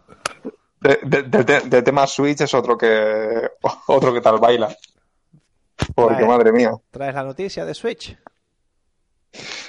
De, 0.87 0.99
de- 1.03 1.23
de- 1.23 1.45
de- 1.45 1.61
de 1.61 1.83
tema 1.83 2.07
Switch 2.07 2.41
es 2.43 2.55
otro 2.55 2.77
que 2.79 3.51
otro 3.89 4.13
que 4.13 4.21
tal 4.21 4.39
baila. 4.39 4.75
Porque 5.95 6.25
madre 6.25 6.53
mía. 6.53 6.73
¿Traes 6.91 7.15
la 7.15 7.23
noticia 7.25 7.65
de 7.65 7.75
Switch? 7.75 8.17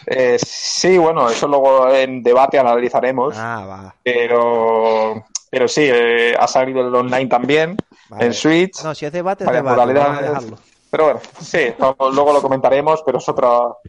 Eh, 0.05 0.37
sí, 0.41 0.97
bueno, 0.97 1.29
eso 1.29 1.47
luego 1.47 1.89
en 1.89 2.23
debate 2.23 2.57
analizaremos. 2.59 3.35
Ah, 3.37 3.65
va. 3.67 3.95
Pero, 4.03 5.25
pero 5.49 5.67
sí, 5.67 5.89
eh, 5.91 6.35
ha 6.39 6.47
salido 6.47 6.87
el 6.87 6.95
online 6.95 7.27
también 7.27 7.75
vale. 8.09 8.25
en 8.27 8.33
Switch. 8.33 8.81
No, 8.83 8.95
si 8.95 9.05
es 9.05 9.11
debate, 9.11 9.43
es 9.43 9.51
debate. 9.51 9.93
Dejarlo. 9.93 10.57
Pero 10.89 11.03
bueno, 11.03 11.19
sí, 11.41 11.73
no- 11.79 11.95
luego 12.13 12.31
lo 12.33 12.41
comentaremos, 12.41 13.03
pero 13.05 13.17
es 13.17 13.27
otro, 13.27 13.79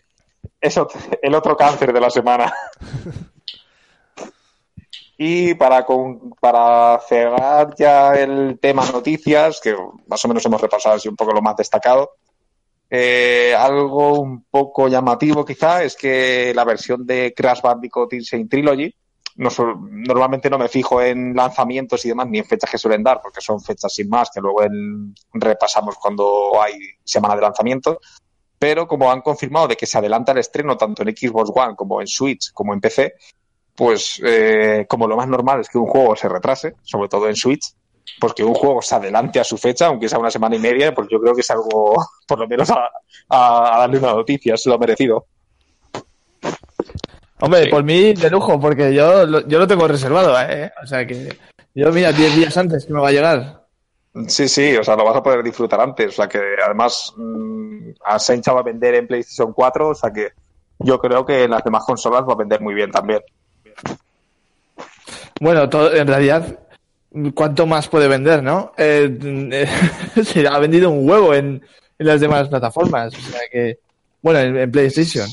es 0.61 0.77
ot- 0.77 1.19
el 1.23 1.35
otro 1.35 1.57
cáncer 1.57 1.93
de 1.93 2.01
la 2.01 2.11
semana. 2.11 2.53
Y 5.21 5.55
para, 5.55 5.85
con- 5.85 6.31
para 6.41 6.99
cerrar 7.01 7.75
ya 7.77 8.15
el 8.15 8.59
tema 8.61 8.87
noticias, 8.91 9.61
que 9.61 9.77
más 10.07 10.25
o 10.25 10.29
menos 10.29 10.47
hemos 10.47 10.61
repasado 10.61 10.95
así 10.95 11.09
un 11.09 11.17
poco 11.17 11.33
lo 11.33 11.43
más 11.43 11.57
destacado, 11.57 12.13
eh, 12.89 13.53
algo 13.59 14.21
un 14.21 14.45
poco 14.45 14.87
llamativo 14.89 15.45
quizá 15.45 15.83
es 15.83 15.97
que 15.97 16.53
la 16.55 16.65
versión 16.65 17.05
de 17.05 17.35
Crash 17.37 17.61
Bandicoot 17.61 18.13
Insane 18.13 18.47
Trilogy, 18.47 18.95
normalmente 19.37 20.49
no 20.49 20.57
me 20.59 20.69
fijo 20.69 21.03
en 21.03 21.35
lanzamientos 21.35 22.05
y 22.05 22.09
demás, 22.09 22.29
ni 22.29 22.39
en 22.39 22.45
fechas 22.45 22.71
que 22.71 22.79
suelen 22.79 23.03
dar, 23.03 23.21
porque 23.21 23.41
son 23.41 23.61
fechas 23.61 23.93
sin 23.93 24.09
más, 24.09 24.31
que 24.31 24.41
luego 24.41 24.61
repasamos 25.33 25.97
cuando 25.97 26.61
hay 26.63 26.75
semana 27.05 27.35
de 27.37 27.43
lanzamiento. 27.43 28.01
Pero 28.59 28.89
como 28.89 29.11
han 29.11 29.21
confirmado 29.21 29.69
de 29.69 29.77
que 29.77 29.87
se 29.87 29.99
adelanta 29.99 30.33
el 30.33 30.39
estreno 30.39 30.77
tanto 30.77 31.03
en 31.03 31.17
Xbox 31.17 31.51
One 31.55 31.77
como 31.77 32.01
en 32.01 32.09
Switch 32.09 32.53
como 32.53 32.73
en 32.75 32.81
PC, 32.81 33.15
pues 33.79 34.21
eh, 34.25 34.85
como 34.89 35.07
lo 35.07 35.17
más 35.17 35.29
normal 35.29 35.61
es 35.61 35.69
que 35.69 35.79
un 35.79 35.87
juego 35.87 36.17
se 36.17 36.29
retrase, 36.29 36.75
sobre 36.83 37.09
todo 37.09 37.29
en 37.29 37.37
Switch, 37.37 37.65
pues 38.21 38.33
que 38.35 38.43
un 38.43 38.55
juego 38.55 38.83
se 38.83 38.97
adelante 38.97 39.39
a 39.39 39.45
su 39.45 39.57
fecha, 39.57 39.87
aunque 39.87 40.09
sea 40.09 40.19
una 40.19 40.33
semana 40.33 40.57
y 40.57 40.59
media, 40.59 40.93
pues 40.93 41.07
yo 41.09 41.21
creo 41.21 41.33
que 41.33 41.43
es 41.43 41.51
algo, 41.53 41.95
por 42.27 42.41
lo 42.41 42.49
menos, 42.49 42.69
a, 42.71 42.91
darle 43.79 43.99
una 43.99 44.15
noticia, 44.15 44.57
se 44.57 44.69
lo 44.69 44.75
ha 44.75 44.79
merecido. 44.79 45.27
Hombre, 47.41 47.65
Sí. 47.65 47.71
por 47.71 47.85
mí 47.85 48.15
de 48.15 48.31
lujo, 48.31 48.59
porque 48.59 48.93
yo, 48.93 49.25
lo- 49.25 49.47
yo 49.47 49.61
lo 49.61 49.67
tengo 49.69 49.87
reservado, 49.87 50.35
¿eh? 50.43 50.73
O 50.83 50.87
sea 50.87 51.07
que 51.07 51.29
yo, 51.73 51.93
mira, 51.93 52.11
10 52.11 52.35
días 52.35 52.57
antes 52.57 52.85
que 52.85 52.93
me 52.93 53.01
va 53.01 53.09
a 53.09 53.13
llegar. 53.13 53.65
Sí, 54.27 54.49
sí, 54.49 54.77
o 54.77 54.83
sea, 54.83 54.97
lo 54.97 55.05
vas 55.05 55.15
a 55.17 55.23
poder 55.23 55.45
disfrutar 55.45 55.81
antes. 55.81 56.09
O 56.09 56.17
sea, 56.17 56.29
que 56.29 56.41
además 56.65 57.13
mm, 57.17 57.91
a 58.05 58.19
Saints 58.19 58.49
va 58.49 58.59
a 58.59 58.65
vender 58.65 58.97
en 58.97 59.07
PlayStation 59.07 59.53
4, 59.53 59.91
o 59.91 59.95
sea 59.95 60.11
que 60.13 60.31
yo 60.81 60.99
creo 60.99 61.25
que 61.25 61.45
en 61.45 61.53
las 61.53 61.63
demás 61.63 61.85
consolas 61.85 62.25
va 62.29 62.33
a 62.33 62.37
vender 62.37 62.61
muy 62.61 62.75
bien 62.75 62.91
también. 62.91 63.21
Bueno, 65.41 65.69
todo, 65.69 65.95
en 65.95 66.07
realidad, 66.07 66.59
¿cuánto 67.35 67.67
más 67.67 67.89
puede 67.89 68.09
vender, 68.09 68.43
no? 68.43 68.73
Eh, 68.77 69.17
eh, 69.53 69.67
se 70.25 70.47
ha 70.47 70.59
vendido 70.59 70.91
un 70.91 71.09
huevo 71.09 71.35
en, 71.35 71.63
en 71.99 72.07
las 72.07 72.21
demás 72.21 72.49
plataformas. 72.49 73.15
O 73.15 73.21
sea 73.21 73.41
que, 73.51 73.79
bueno, 74.23 74.41
en, 74.41 74.57
en 74.57 74.71
PlayStation. 74.71 75.29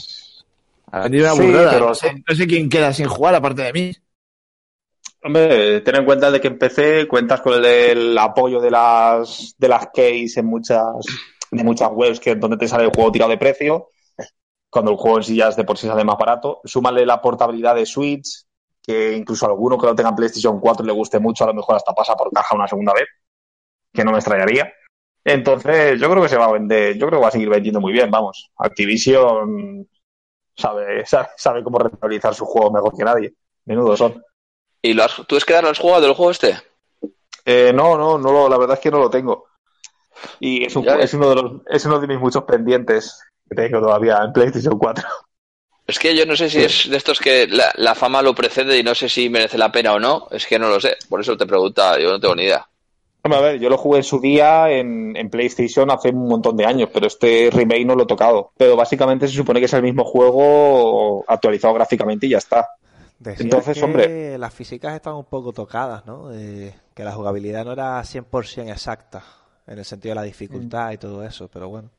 Ha 0.91 1.01
vendido 1.03 1.25
una 1.33 1.35
Sí, 1.41 1.47
burrada. 1.47 1.71
pero- 1.71 1.87
no, 1.89 1.95
sé, 1.95 2.23
no 2.27 2.35
sé 2.35 2.47
quién 2.47 2.69
queda 2.69 2.93
sin 2.93 3.07
jugar 3.07 3.35
aparte 3.35 3.63
de 3.63 3.73
mí. 3.73 3.91
Hombre, 5.23 5.81
ten 5.81 5.95
en 5.95 6.05
cuenta 6.05 6.29
de 6.29 6.39
que 6.39 6.47
en 6.49 6.59
PC 6.59 7.07
cuentas 7.07 7.41
con 7.41 7.53
el, 7.55 7.65
el 7.65 8.17
apoyo 8.17 8.61
de 8.61 8.69
las 8.69 9.55
de 9.57 9.67
las 9.67 9.87
keys 9.91 10.37
en 10.37 10.45
muchas 10.45 10.83
de 11.49 11.63
muchas 11.63 11.89
webs 11.91 12.19
que 12.19 12.35
donde 12.35 12.57
te 12.57 12.67
sale 12.67 12.83
el 12.83 12.91
juego 12.91 13.11
tirado 13.11 13.31
de 13.31 13.37
precio, 13.39 13.89
cuando 14.69 14.91
el 14.91 14.97
juego 14.97 15.17
en 15.17 15.23
sí 15.23 15.35
ya 15.35 15.47
es 15.47 15.55
de 15.55 15.63
por 15.63 15.79
sí 15.79 15.87
sale 15.87 16.03
más 16.03 16.17
barato. 16.19 16.61
Súmale 16.63 17.03
la 17.07 17.19
portabilidad 17.21 17.73
de 17.73 17.87
Switch, 17.87 18.44
que 18.85 19.13
incluso 19.13 19.45
a 19.45 19.49
alguno 19.49 19.77
que 19.77 19.87
lo 19.87 19.95
tenga 19.95 20.09
en 20.09 20.15
PlayStation 20.15 20.59
4 20.59 20.85
le 20.85 20.91
guste 20.93 21.19
mucho, 21.19 21.43
a 21.43 21.47
lo 21.47 21.53
mejor 21.53 21.75
hasta 21.75 21.93
pasa 21.93 22.15
por 22.15 22.31
caja 22.31 22.55
una 22.55 22.67
segunda 22.67 22.93
vez, 22.93 23.05
que 23.93 24.03
no 24.03 24.11
me 24.11 24.17
extrañaría. 24.19 24.71
Entonces, 25.23 25.99
yo 25.99 26.09
creo 26.09 26.21
que 26.21 26.29
se 26.29 26.37
va 26.37 26.45
a 26.45 26.51
vender, 26.51 26.93
yo 26.97 27.07
creo 27.07 27.19
que 27.19 27.23
va 27.23 27.29
a 27.29 27.31
seguir 27.31 27.49
vendiendo 27.49 27.81
muy 27.81 27.91
bien, 27.91 28.11
vamos. 28.11 28.51
Activision 28.57 29.87
sabe, 30.55 31.05
sabe, 31.05 31.29
sabe 31.35 31.63
cómo 31.63 31.79
rentabilizar 31.79 32.35
sus 32.35 32.47
juegos 32.47 32.71
mejor 32.73 32.95
que 32.95 33.03
nadie. 33.03 33.33
Menudo 33.65 33.97
son. 33.97 34.23
¿Y 34.81 34.93
lo 34.93 35.03
has, 35.03 35.19
tú 35.27 35.35
es 35.35 35.43
que 35.45 35.53
dar 35.53 35.65
has 35.65 35.79
jugado 35.79 36.01
del 36.01 36.13
juego 36.13 36.29
este? 36.31 36.55
Eh, 37.43 37.71
no, 37.73 37.97
no, 37.97 38.17
no, 38.19 38.31
lo- 38.31 38.49
la 38.49 38.57
verdad 38.57 38.75
es 38.75 38.81
que 38.81 38.91
no 38.91 38.99
lo 38.99 39.09
tengo. 39.09 39.45
Y 40.39 40.65
es, 40.65 40.75
un- 40.75 40.85
es 40.87 41.13
uno 41.15 41.29
de 41.29 41.35
los, 41.35 41.51
es 41.67 41.85
uno 41.85 41.99
de 41.99 42.07
mis 42.07 42.19
muchos 42.19 42.43
pendientes 42.43 43.19
que 43.49 43.55
tengo 43.55 43.79
todavía 43.79 44.19
en 44.23 44.31
PlayStation 44.31 44.77
4. 44.77 45.07
Es 45.87 45.99
que 45.99 46.15
yo 46.15 46.25
no 46.25 46.35
sé 46.35 46.49
si 46.49 46.63
es 46.63 46.89
de 46.89 46.97
estos 46.97 47.19
que 47.19 47.47
la, 47.47 47.71
la 47.75 47.93
fama 47.93 48.21
lo 48.21 48.33
precede 48.33 48.77
y 48.79 48.83
no 48.83 48.95
sé 48.95 49.07
si 49.07 49.29
merece 49.29 49.57
la 49.57 49.71
pena 49.71 49.93
o 49.93 49.99
no. 49.99 50.27
Es 50.31 50.47
que 50.47 50.57
no 50.57 50.67
lo 50.69 50.79
sé. 50.79 50.97
Por 51.09 51.21
eso 51.21 51.37
te 51.37 51.45
pregunta, 51.45 51.99
yo 51.99 52.09
no 52.09 52.19
tengo 52.19 52.35
ni 52.35 52.43
idea. 52.43 52.67
Hombre, 53.23 53.39
a 53.39 53.41
ver, 53.41 53.59
yo 53.59 53.69
lo 53.69 53.77
jugué 53.77 53.97
en 53.99 54.03
su 54.03 54.19
día 54.19 54.69
en, 54.71 55.15
en 55.15 55.29
PlayStation 55.29 55.89
hace 55.91 56.09
un 56.09 56.27
montón 56.27 56.55
de 56.57 56.65
años, 56.65 56.89
pero 56.93 57.07
este 57.07 57.49
remake 57.51 57.85
no 57.85 57.95
lo 57.95 58.03
he 58.03 58.07
tocado. 58.07 58.51
Pero 58.57 58.75
básicamente 58.75 59.27
se 59.27 59.33
supone 59.35 59.59
que 59.59 59.65
es 59.65 59.73
el 59.73 59.81
mismo 59.83 60.03
juego 60.03 61.23
actualizado 61.27 61.73
gráficamente 61.73 62.27
y 62.27 62.29
ya 62.29 62.37
está. 62.37 62.67
Decías 63.19 63.41
Entonces, 63.45 63.77
que 63.77 63.83
hombre. 63.83 64.37
las 64.37 64.53
físicas 64.53 64.95
estaban 64.95 65.19
un 65.19 65.25
poco 65.25 65.53
tocadas, 65.53 66.05
¿no? 66.05 66.29
De- 66.29 66.73
que 66.93 67.03
la 67.03 67.11
jugabilidad 67.13 67.65
no 67.65 67.73
era 67.73 68.01
100% 68.03 68.71
exacta 68.71 69.23
en 69.67 69.79
el 69.79 69.85
sentido 69.85 70.11
de 70.11 70.15
la 70.15 70.23
dificultad 70.23 70.91
y 70.91 70.97
todo 70.97 71.23
eso, 71.23 71.47
pero 71.51 71.67
bueno. 71.69 71.89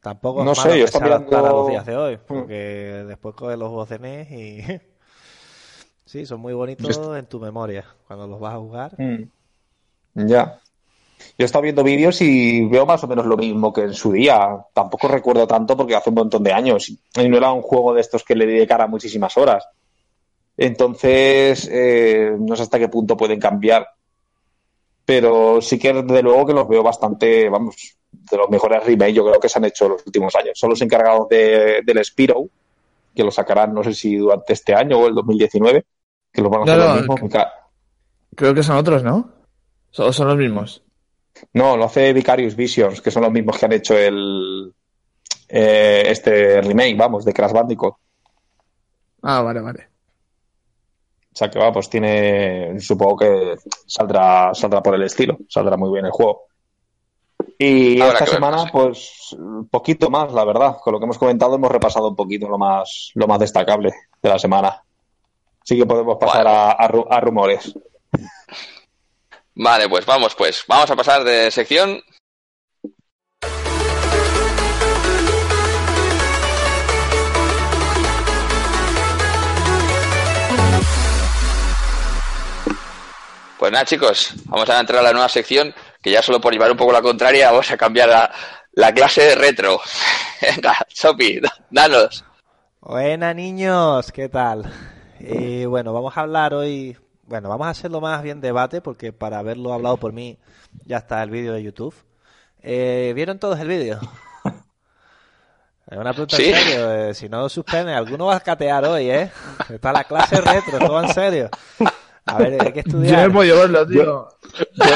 Tampoco 0.00 0.40
es 0.40 0.44
No 0.46 0.52
malo 0.52 0.62
sé, 0.62 0.78
yo 0.78 0.84
que 0.84 0.84
estaba 0.84 1.06
se 1.06 1.12
adaptara 1.12 1.48
a 1.48 1.52
los 1.52 1.68
mirando- 1.68 1.70
días 1.70 1.86
de 1.86 1.96
hoy, 1.96 2.16
Mm. 2.16 2.20
porque 2.26 2.54
después 3.06 3.34
coges 3.34 3.58
los 3.58 3.68
juegos 3.68 3.88
de 3.90 3.98
NES 3.98 4.30
y... 4.30 4.64
sí, 6.06 6.26
son 6.26 6.40
muy 6.40 6.54
bonitos 6.54 6.96
Yo 6.96 7.16
en 7.16 7.26
tu 7.26 7.38
memoria 7.38 7.84
cuando 8.06 8.26
los 8.26 8.40
vas 8.40 8.54
a 8.54 8.58
jugar. 8.58 8.96
Ya. 10.14 10.58
Yo 11.36 11.44
he 11.44 11.44
estado 11.44 11.62
viendo 11.62 11.84
vídeos 11.84 12.20
y 12.22 12.64
veo 12.66 12.86
más 12.86 13.04
o 13.04 13.06
menos 13.06 13.26
lo 13.26 13.36
mismo 13.36 13.72
que 13.74 13.82
en 13.82 13.92
su 13.94 14.10
día. 14.12 14.64
Tampoco 14.72 15.06
recuerdo 15.06 15.46
tanto 15.46 15.76
porque 15.76 15.94
hace 15.94 16.08
un 16.08 16.14
montón 16.16 16.42
de 16.42 16.52
años. 16.52 16.88
Y 16.88 17.28
no 17.28 17.36
era 17.36 17.52
un 17.52 17.60
juego 17.60 17.92
de 17.92 18.00
estos 18.00 18.24
que 18.24 18.34
le 18.34 18.46
dedicara 18.46 18.86
muchísimas 18.86 19.36
horas. 19.36 19.68
Entonces, 20.56 21.68
eh, 21.70 22.34
no 22.38 22.56
sé 22.56 22.62
hasta 22.62 22.78
qué 22.78 22.88
punto 22.88 23.16
pueden 23.18 23.38
cambiar. 23.38 23.86
Pero 25.04 25.60
sí 25.60 25.78
que 25.78 25.92
desde 25.92 26.22
luego 26.22 26.46
que 26.46 26.54
los 26.54 26.68
veo 26.68 26.82
bastante, 26.82 27.48
vamos, 27.50 27.76
de 28.12 28.36
los 28.36 28.48
mejores 28.50 28.84
remakes 28.84 29.14
yo 29.14 29.24
creo 29.26 29.40
que 29.40 29.48
se 29.48 29.58
han 29.58 29.64
hecho 29.64 29.86
en 29.86 29.92
los 29.92 30.06
últimos 30.06 30.34
años. 30.36 30.52
Son 30.58 30.70
los 30.70 30.80
encargados 30.82 31.28
de, 31.28 31.82
del 31.84 32.04
Spiro, 32.04 32.46
que 33.14 33.24
lo 33.24 33.30
sacarán 33.30 33.74
no 33.74 33.82
sé 33.82 33.94
si 33.94 34.16
durante 34.16 34.52
este 34.52 34.74
año 34.74 34.98
o 34.98 35.06
el 35.08 35.14
2019, 35.14 35.84
que 36.32 36.42
los 36.42 36.50
van 36.50 36.60
a 36.60 36.64
hacer 36.64 36.78
No, 36.78 36.88
no, 36.88 36.94
mismo. 37.00 37.14
que- 37.16 37.28
Ca- 37.28 37.52
Creo 38.36 38.54
que 38.54 38.62
son 38.62 38.76
otros, 38.76 39.02
¿no? 39.02 39.32
O 39.98 40.12
son 40.12 40.28
los 40.28 40.36
mismos. 40.36 40.82
No, 41.52 41.76
lo 41.76 41.84
hace 41.84 42.12
Vicarious 42.12 42.54
Visions, 42.54 43.00
que 43.00 43.10
son 43.10 43.22
los 43.22 43.32
mismos 43.32 43.58
que 43.58 43.66
han 43.66 43.72
hecho 43.72 43.96
el 43.98 44.72
eh, 45.48 46.04
este 46.06 46.60
remake, 46.60 46.96
vamos, 46.96 47.24
de 47.24 47.32
Crash 47.32 47.52
Bandicoot. 47.52 47.94
Ah, 49.22 49.42
vale, 49.42 49.60
vale. 49.60 49.88
O 51.32 51.36
sea 51.36 51.50
que 51.50 51.58
va, 51.58 51.72
pues 51.72 51.88
tiene. 51.88 52.78
Supongo 52.80 53.16
que 53.18 53.56
saldrá, 53.86 54.52
saldrá 54.54 54.82
por 54.82 54.94
el 54.94 55.02
estilo. 55.02 55.38
Saldrá 55.48 55.76
muy 55.76 55.90
bien 55.92 56.04
el 56.06 56.10
juego. 56.10 56.49
Y 57.62 58.00
esta 58.00 58.24
semana, 58.26 58.62
sí. 58.62 58.68
pues, 58.72 59.36
un 59.38 59.68
poquito 59.68 60.08
más, 60.08 60.32
la 60.32 60.46
verdad. 60.46 60.78
Con 60.82 60.94
lo 60.94 60.98
que 60.98 61.04
hemos 61.04 61.18
comentado, 61.18 61.56
hemos 61.56 61.70
repasado 61.70 62.08
un 62.08 62.16
poquito 62.16 62.48
lo 62.48 62.56
más, 62.56 63.10
lo 63.14 63.26
más 63.26 63.38
destacable 63.38 63.92
de 64.22 64.28
la 64.30 64.38
semana. 64.38 64.82
Así 65.62 65.76
que 65.76 65.84
podemos 65.84 66.16
pasar 66.18 66.46
Vale. 66.46 66.56
a, 66.58 67.16
a 67.16 67.20
rumores. 67.20 67.74
Vale, 69.54 69.90
pues 69.90 70.06
vamos, 70.06 70.34
pues. 70.34 70.64
Vamos 70.66 70.90
a 70.90 70.96
pasar 70.96 71.22
de 71.22 71.50
sección. 71.50 72.00
Pues 83.58 83.70
nada, 83.70 83.84
chicos, 83.84 84.32
vamos 84.46 84.70
a 84.70 84.80
entrar 84.80 85.00
a 85.00 85.02
la 85.02 85.12
nueva 85.12 85.28
sección, 85.28 85.74
que 86.02 86.10
ya 86.10 86.22
solo 86.22 86.40
por 86.40 86.52
llevar 86.52 86.70
un 86.70 86.76
poco 86.76 86.92
la 86.92 87.02
contraria, 87.02 87.50
vamos 87.50 87.70
a 87.70 87.76
cambiar 87.76 88.08
la, 88.08 88.30
la 88.72 88.92
clase 88.94 89.22
de 89.22 89.34
retro. 89.34 89.80
Venga, 90.42 90.74
Sopi, 90.88 91.40
danos. 91.70 92.24
Buena 92.80 93.34
niños, 93.34 94.10
¿qué 94.12 94.28
tal? 94.28 94.72
Y 95.18 95.66
bueno, 95.66 95.92
vamos 95.92 96.16
a 96.16 96.22
hablar 96.22 96.54
hoy, 96.54 96.96
bueno, 97.24 97.48
vamos 97.50 97.66
a 97.66 97.70
hacerlo 97.70 98.00
más 98.00 98.22
bien 98.22 98.40
debate 98.40 98.80
porque 98.80 99.12
para 99.12 99.38
haberlo 99.38 99.74
hablado 99.74 99.98
por 99.98 100.12
mí 100.14 100.38
ya 100.86 100.96
está 100.98 101.22
el 101.22 101.28
vídeo 101.30 101.52
de 101.52 101.62
YouTube. 101.62 101.94
Eh, 102.62 103.12
¿Vieron 103.14 103.38
todos 103.38 103.58
el 103.60 103.68
vídeo? 103.68 104.00
Es 105.90 105.98
una 105.98 106.12
pregunta 106.12 106.36
Sí. 106.36 106.44
en 106.50 106.54
serio, 106.56 106.92
eh, 106.94 107.14
si 107.14 107.28
no 107.28 107.48
suspende, 107.48 107.92
alguno 107.92 108.26
va 108.26 108.36
a 108.36 108.40
catear 108.40 108.84
hoy, 108.84 109.10
¿eh? 109.10 109.30
Está 109.68 109.92
la 109.92 110.04
clase 110.04 110.40
retro, 110.40 110.78
todo 110.78 111.02
en 111.02 111.12
serio. 111.12 111.50
A 112.26 112.38
ver, 112.38 112.62
hay 112.62 112.72
que 112.72 112.84
Yo 112.86 112.92
no 112.98 113.06
estudiar. 113.08 113.30
verlo, 113.32 113.86
tío. 113.88 114.28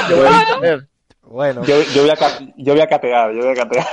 Yo 0.08 0.16
voy 0.16 0.26
a 0.28 0.40
entender. 0.42 0.88
Bueno, 1.34 1.64
Yo, 1.64 1.82
yo 1.92 2.02
voy 2.02 2.10
a, 2.10 2.14
yo 2.56 2.74
voy 2.74 2.80
a 2.80 2.86
catear, 2.86 3.32
yo 3.32 3.40
voy 3.42 3.50
a 3.50 3.54
catear. 3.56 3.84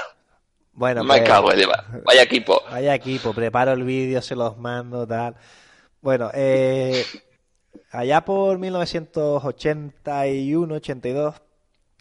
bueno, 0.73 1.03
Me 1.03 1.17
pues- 1.17 1.27
cago 1.27 1.51
en 1.51 1.67
va- 1.67 1.85
Vaya 2.05 2.21
equipo. 2.21 2.61
Vaya 2.69 2.93
equipo, 2.93 3.33
preparo 3.33 3.71
el 3.71 3.83
vídeo, 3.83 4.21
se 4.21 4.35
los 4.35 4.59
mando, 4.59 5.07
tal. 5.07 5.35
Bueno, 6.01 6.29
eh, 6.35 7.03
allá 7.91 8.23
por 8.23 8.59
1981-82, 8.59 11.33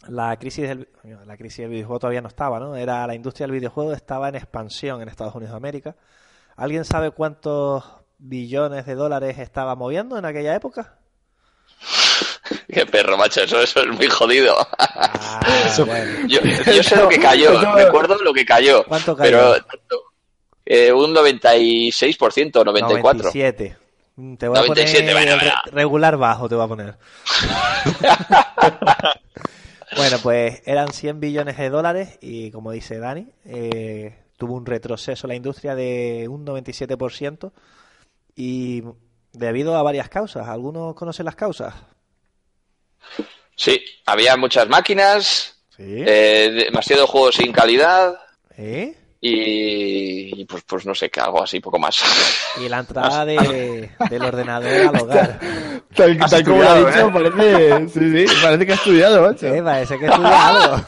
la 0.09 0.37
crisis 0.39 0.69
del, 0.69 0.89
la 1.25 1.39
crisis 1.39 1.61
del 1.61 1.71
videojuego 1.71 2.01
todavía 2.01 2.21
no 2.21 2.29
estaba, 2.29 2.61
¿no? 2.61 2.77
Era 2.77 3.07
la 3.07 3.15
industria 3.15 3.47
del 3.47 3.53
videojuego 3.57 3.95
estaba 3.95 4.29
en 4.29 4.35
expansión 4.35 5.01
en 5.01 5.09
Estados 5.09 5.35
Unidos 5.35 5.53
de 5.53 5.57
América. 5.57 5.97
¿Alguien 6.57 6.85
sabe 6.85 7.13
cuántos 7.13 7.83
billones 8.19 8.85
de 8.85 8.95
dólares 8.95 9.39
estaba 9.39 9.75
moviendo 9.75 10.19
en 10.19 10.27
aquella 10.27 10.55
época? 10.55 10.99
Qué 12.73 12.87
perro, 12.87 13.17
macho, 13.17 13.43
eso, 13.43 13.61
eso 13.61 13.81
es 13.81 13.87
muy 13.89 14.09
jodido. 14.09 14.55
Ah. 14.79 15.41
Yo, 16.29 16.41
yo 16.41 16.83
sé 16.83 16.97
lo 16.97 17.09
que 17.09 17.19
cayó, 17.19 17.61
recuerdo 17.75 18.17
lo 18.23 18.33
que 18.33 18.45
cayó. 18.45 18.85
¿Cuánto 18.85 19.17
cayó? 19.17 19.31
Pero 19.31 19.53
tanto, 19.65 20.03
eh, 20.65 20.93
un 20.93 21.15
96%, 21.15 22.65
94%. 22.65 22.65
97. 22.65 23.77
Mm, 24.17 24.35
Te 24.37 24.49
voy 24.49 24.59
a 24.59 24.63
97, 24.63 25.13
poner 25.13 25.15
bueno, 25.15 25.33
el 25.35 25.41
re- 25.41 25.47
venga. 25.47 25.63
regular 25.73 26.17
bajo, 26.17 26.49
te 26.49 26.55
voy 26.55 26.65
a 26.65 26.69
poner. 26.69 26.99
bueno, 29.97 30.17
pues 30.23 30.63
eran 30.67 30.93
100 30.93 31.21
billones 31.21 31.57
de 31.57 31.71
dólares 31.71 32.19
y 32.21 32.51
como 32.51 32.73
dice 32.73 32.99
Dani, 32.99 33.29
eh, 33.45 34.17
tuvo 34.37 34.55
un 34.55 34.67
retroceso 34.67 35.27
la 35.27 35.35
industria 35.35 35.75
de 35.75 36.27
un 36.29 36.45
97% 36.47 37.53
y 38.37 38.83
debido 39.33 39.77
a 39.77 39.83
varias 39.83 40.09
causas. 40.09 40.49
¿Algunos 40.49 40.95
conocen 40.95 41.27
las 41.27 41.37
causas? 41.37 41.75
Sí, 43.57 43.83
había 44.07 44.37
muchas 44.37 44.69
máquinas, 44.69 45.57
Sí. 45.77 45.85
eh, 46.07 46.65
demasiado 46.67 47.07
juego 47.07 47.33
sin 47.33 47.53
calidad 47.53 48.19
¿Eh? 48.57 48.95
y, 49.21 50.41
y, 50.41 50.45
pues, 50.47 50.63
pues 50.67 50.87
no 50.87 50.95
sé 50.95 51.11
qué, 51.11 51.21
algo 51.21 51.43
así, 51.43 51.61
poco 51.61 51.79
más. 51.79 51.97
Y 52.61 52.69
la 52.69 52.79
entrada 52.81 53.25
de, 53.25 53.91
del 54.11 54.23
ordenador 54.23 54.69
al 54.95 55.03
hogar. 55.03 55.41
Tal, 55.95 56.19
como 56.45 56.63
lo 56.63 56.71
ha 56.71 56.79
estudiado, 56.79 56.87
dicho, 56.87 57.13
parece, 57.13 57.89
sí, 57.89 58.27
sí, 58.29 58.35
parece 58.43 58.67
que 58.67 58.73
ha 58.73 58.75
estudiado, 58.77 59.23
macho. 59.23 59.55
Sí, 59.55 59.61
parece 59.63 59.99
que 59.99 60.07
estudia 60.07 60.49
algo. 60.49 60.87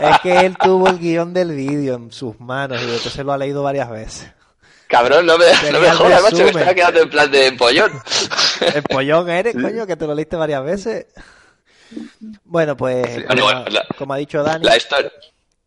Es 0.00 0.20
que 0.20 0.46
él 0.46 0.56
tuvo 0.58 0.88
el 0.88 0.98
guion 0.98 1.32
del 1.32 1.52
vídeo 1.56 1.94
en 1.94 2.12
sus 2.12 2.38
manos 2.38 2.78
y 2.80 2.84
entonces 2.84 3.24
lo 3.24 3.32
ha 3.32 3.38
leído 3.38 3.62
varias 3.62 3.90
veces. 3.90 4.30
Cabrón, 4.92 5.24
no 5.26 5.38
me, 5.38 5.46
no 5.72 5.80
me 5.80 5.90
jodas, 5.90 6.22
macho, 6.22 6.36
que 6.36 6.42
resumen. 6.44 6.48
estaba 6.68 6.74
quedando 6.74 7.00
en 7.00 7.10
plan 7.10 7.30
de 7.30 7.46
empollón. 7.46 7.92
El 8.74 8.82
pollón 8.82 9.30
eres, 9.30 9.54
coño, 9.54 9.86
que 9.86 9.96
te 9.96 10.06
lo 10.06 10.14
leíste 10.14 10.36
varias 10.36 10.62
veces. 10.64 11.06
Bueno, 12.44 12.76
pues, 12.76 13.24
como, 13.26 13.42
bueno, 13.42 13.64
la- 13.70 13.86
como 13.98 14.12
ha 14.14 14.16
dicho 14.18 14.42
Dani, 14.42 14.64
La 14.64 14.76
historia. 14.76 15.10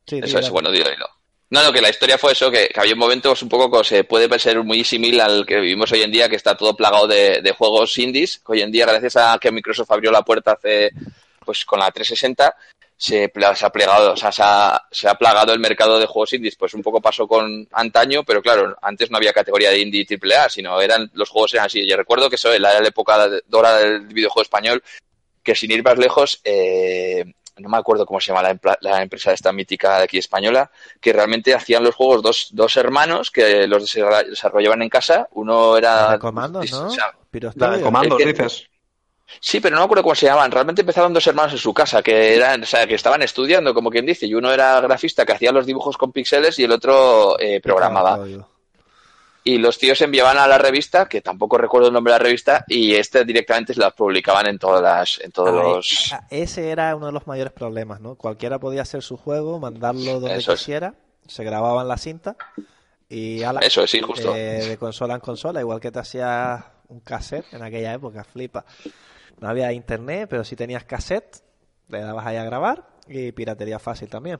sí, 0.08 0.20
Eso 0.24 0.40
es, 0.40 0.50
bueno, 0.50 0.72
dilo, 0.72 0.90
dilo. 0.90 1.08
No, 1.50 1.64
no, 1.64 1.72
que 1.72 1.82
la 1.82 1.90
historia 1.90 2.18
fue 2.18 2.32
eso, 2.34 2.50
que, 2.52 2.68
que 2.68 2.80
había 2.80 2.96
momentos 2.96 3.42
un 3.44 3.50
poco 3.50 3.70
que 3.82 3.88
se 3.88 4.04
puede 4.04 4.38
ser 4.40 4.64
muy 4.64 4.84
similar 4.84 5.30
al 5.30 5.46
que 5.46 5.60
vivimos 5.60 5.92
hoy 5.92 6.02
en 6.02 6.12
día, 6.12 6.28
que 6.30 6.36
está 6.36 6.56
todo 6.58 6.76
plagado 6.76 7.08
de, 7.08 7.42
de 7.42 7.52
juegos 7.52 7.98
indies. 7.98 8.42
Hoy 8.46 8.62
en 8.62 8.72
día, 8.72 8.86
gracias 8.86 9.16
a 9.18 9.38
que 9.40 9.52
Microsoft 9.52 9.92
abrió 9.92 10.12
la 10.12 10.24
puerta 10.24 10.54
hace, 10.54 10.90
pues 11.46 11.64
con 11.66 11.80
la 11.80 11.92
360, 11.92 12.56
se, 12.98 13.26
ha 13.26 13.70
plegado, 13.72 14.14
o 14.14 14.16
sea, 14.18 14.32
se 14.32 14.42
ha, 14.44 14.82
se 14.92 15.08
ha 15.08 15.16
plagado 15.16 15.54
el 15.54 15.60
mercado 15.60 16.00
de 16.00 16.06
juegos 16.06 16.34
indies. 16.34 16.56
Pues 16.56 16.74
un 16.74 16.82
poco 16.82 17.02
pasó 17.02 17.28
con 17.28 17.68
antaño, 17.72 18.24
pero 18.24 18.42
claro, 18.42 18.76
antes 18.82 19.12
no 19.12 19.18
había 19.18 19.34
categoría 19.34 19.70
de 19.70 19.80
indie 19.80 20.06
y 20.10 20.14
AAA, 20.16 20.50
sino 20.50 20.80
eran, 20.82 21.10
los 21.14 21.30
juegos 21.30 21.54
eran 21.54 21.66
así. 21.68 21.86
Yo 21.88 21.98
recuerdo 21.98 22.30
que 22.30 22.36
eso 22.36 22.52
era 22.52 22.80
la 22.80 22.88
época 22.88 23.28
de- 23.28 23.42
dorada 23.48 23.80
del 23.80 24.02
videojuego 24.08 24.44
español, 24.44 24.84
que 25.44 25.56
sin 25.56 25.72
ir 25.72 25.84
más 25.84 25.98
lejos, 25.98 26.40
eh, 26.44 27.26
no 27.58 27.70
me 27.70 27.78
acuerdo 27.78 28.06
cómo 28.06 28.20
se 28.20 28.34
llama 28.34 28.58
la, 28.82 29.02
empresa 29.02 29.32
esta 29.32 29.54
mítica 29.54 29.98
de 30.00 30.04
aquí 30.04 30.18
española, 30.18 30.72
que 31.00 31.14
realmente 31.14 31.54
hacían 31.54 31.84
los 31.84 31.96
juegos 31.96 32.22
dos, 32.22 32.48
dos 32.52 32.76
hermanos 32.78 33.32
que 33.32 33.68
los 33.68 33.84
desarrolla- 33.84 34.28
desarrollaban 34.30 34.82
en 34.82 34.90
casa. 34.90 35.28
Uno 35.32 35.78
era... 35.78 36.12
de 36.14 36.20
comandos, 36.20 36.70
¿no? 36.72 36.88
o 36.88 36.90
sea, 36.90 37.14
La 37.56 37.78
de 37.78 37.84
comandos, 37.84 38.18
dices. 38.58 38.68
Sí, 39.40 39.60
pero 39.60 39.76
no 39.76 39.82
me 39.82 39.86
acuerdo 39.86 40.04
cómo 40.04 40.16
se 40.16 40.28
llamaban. 40.28 40.52
Realmente 40.52 40.82
empezaron 40.82 41.14
dos 41.14 41.26
hermanos 41.28 41.52
en 41.54 41.58
su 41.60 41.74
casa, 41.74 42.02
que 42.04 42.36
eran, 42.36 42.64
o 42.64 42.66
sea, 42.66 42.86
que 42.88 42.96
estaban 42.96 43.22
estudiando, 43.22 43.74
como 43.74 43.90
quien 43.90 44.06
dice, 44.06 44.26
y 44.28 44.34
uno 44.34 44.52
era 44.52 44.80
grafista 44.82 45.26
que 45.26 45.34
hacía 45.34 45.52
los 45.52 45.66
dibujos 45.66 45.98
con 45.98 46.12
píxeles 46.12 46.58
y 46.60 46.64
el 46.64 46.72
otro 46.72 47.40
eh, 47.40 47.60
programaba. 47.62 48.18
Código. 48.18 48.50
Y 49.44 49.60
los 49.60 49.78
tíos 49.78 50.02
enviaban 50.02 50.40
a 50.40 50.48
la 50.48 50.58
revista, 50.58 51.08
que 51.08 51.22
tampoco 51.22 51.58
recuerdo 51.60 51.88
el 51.90 51.94
nombre 51.94 52.14
de 52.14 52.20
la 52.20 52.24
revista, 52.24 52.66
y 52.68 52.96
este 52.96 53.24
directamente 53.26 53.76
las 53.76 53.94
publicaban 53.94 54.48
en 54.48 54.58
todas 54.58 54.82
las, 54.82 55.20
en 55.24 55.32
todos 55.32 55.50
Ah, 55.50 55.64
los. 55.64 56.10
ah, 56.14 56.28
Ese 56.32 56.72
era 56.72 56.96
uno 56.96 57.08
de 57.08 57.12
los 57.12 57.28
mayores 57.28 57.54
problemas, 57.54 58.02
¿no? 58.02 58.16
Cualquiera 58.16 58.58
podía 58.58 58.82
hacer 58.82 59.04
su 59.04 59.18
juego, 59.18 59.60
mandarlo 59.60 60.20
donde 60.20 60.36
Eso 60.38 60.54
es. 60.54 60.60
quisiera, 60.60 60.96
se 61.28 61.44
grababa 61.44 61.84
en 61.84 61.88
la 61.90 61.98
cinta 61.98 62.36
y 63.08 63.44
ala, 63.44 63.60
Eso 63.60 63.84
es, 63.84 63.92
sí, 63.92 64.02
justo. 64.02 64.34
eh, 64.36 64.66
de 64.68 64.78
consola 64.78 65.14
en 65.14 65.20
consola, 65.20 65.60
igual 65.62 65.80
que 65.80 65.92
te 65.92 66.00
hacías 66.00 66.64
un 66.88 67.02
cassette 67.02 67.46
en 67.54 67.62
aquella 67.62 67.94
época, 67.94 68.24
flipa. 68.24 68.66
No 69.40 69.50
había 69.50 69.72
internet, 69.74 70.28
pero 70.30 70.44
si 70.44 70.56
tenías 70.56 70.86
cassette, 70.86 71.44
le 71.90 72.00
dabas 72.02 72.26
ahí 72.26 72.38
a 72.38 72.44
grabar 72.44 72.88
y 73.08 73.32
piratería 73.32 73.80
fácil 73.80 74.10
también. 74.10 74.40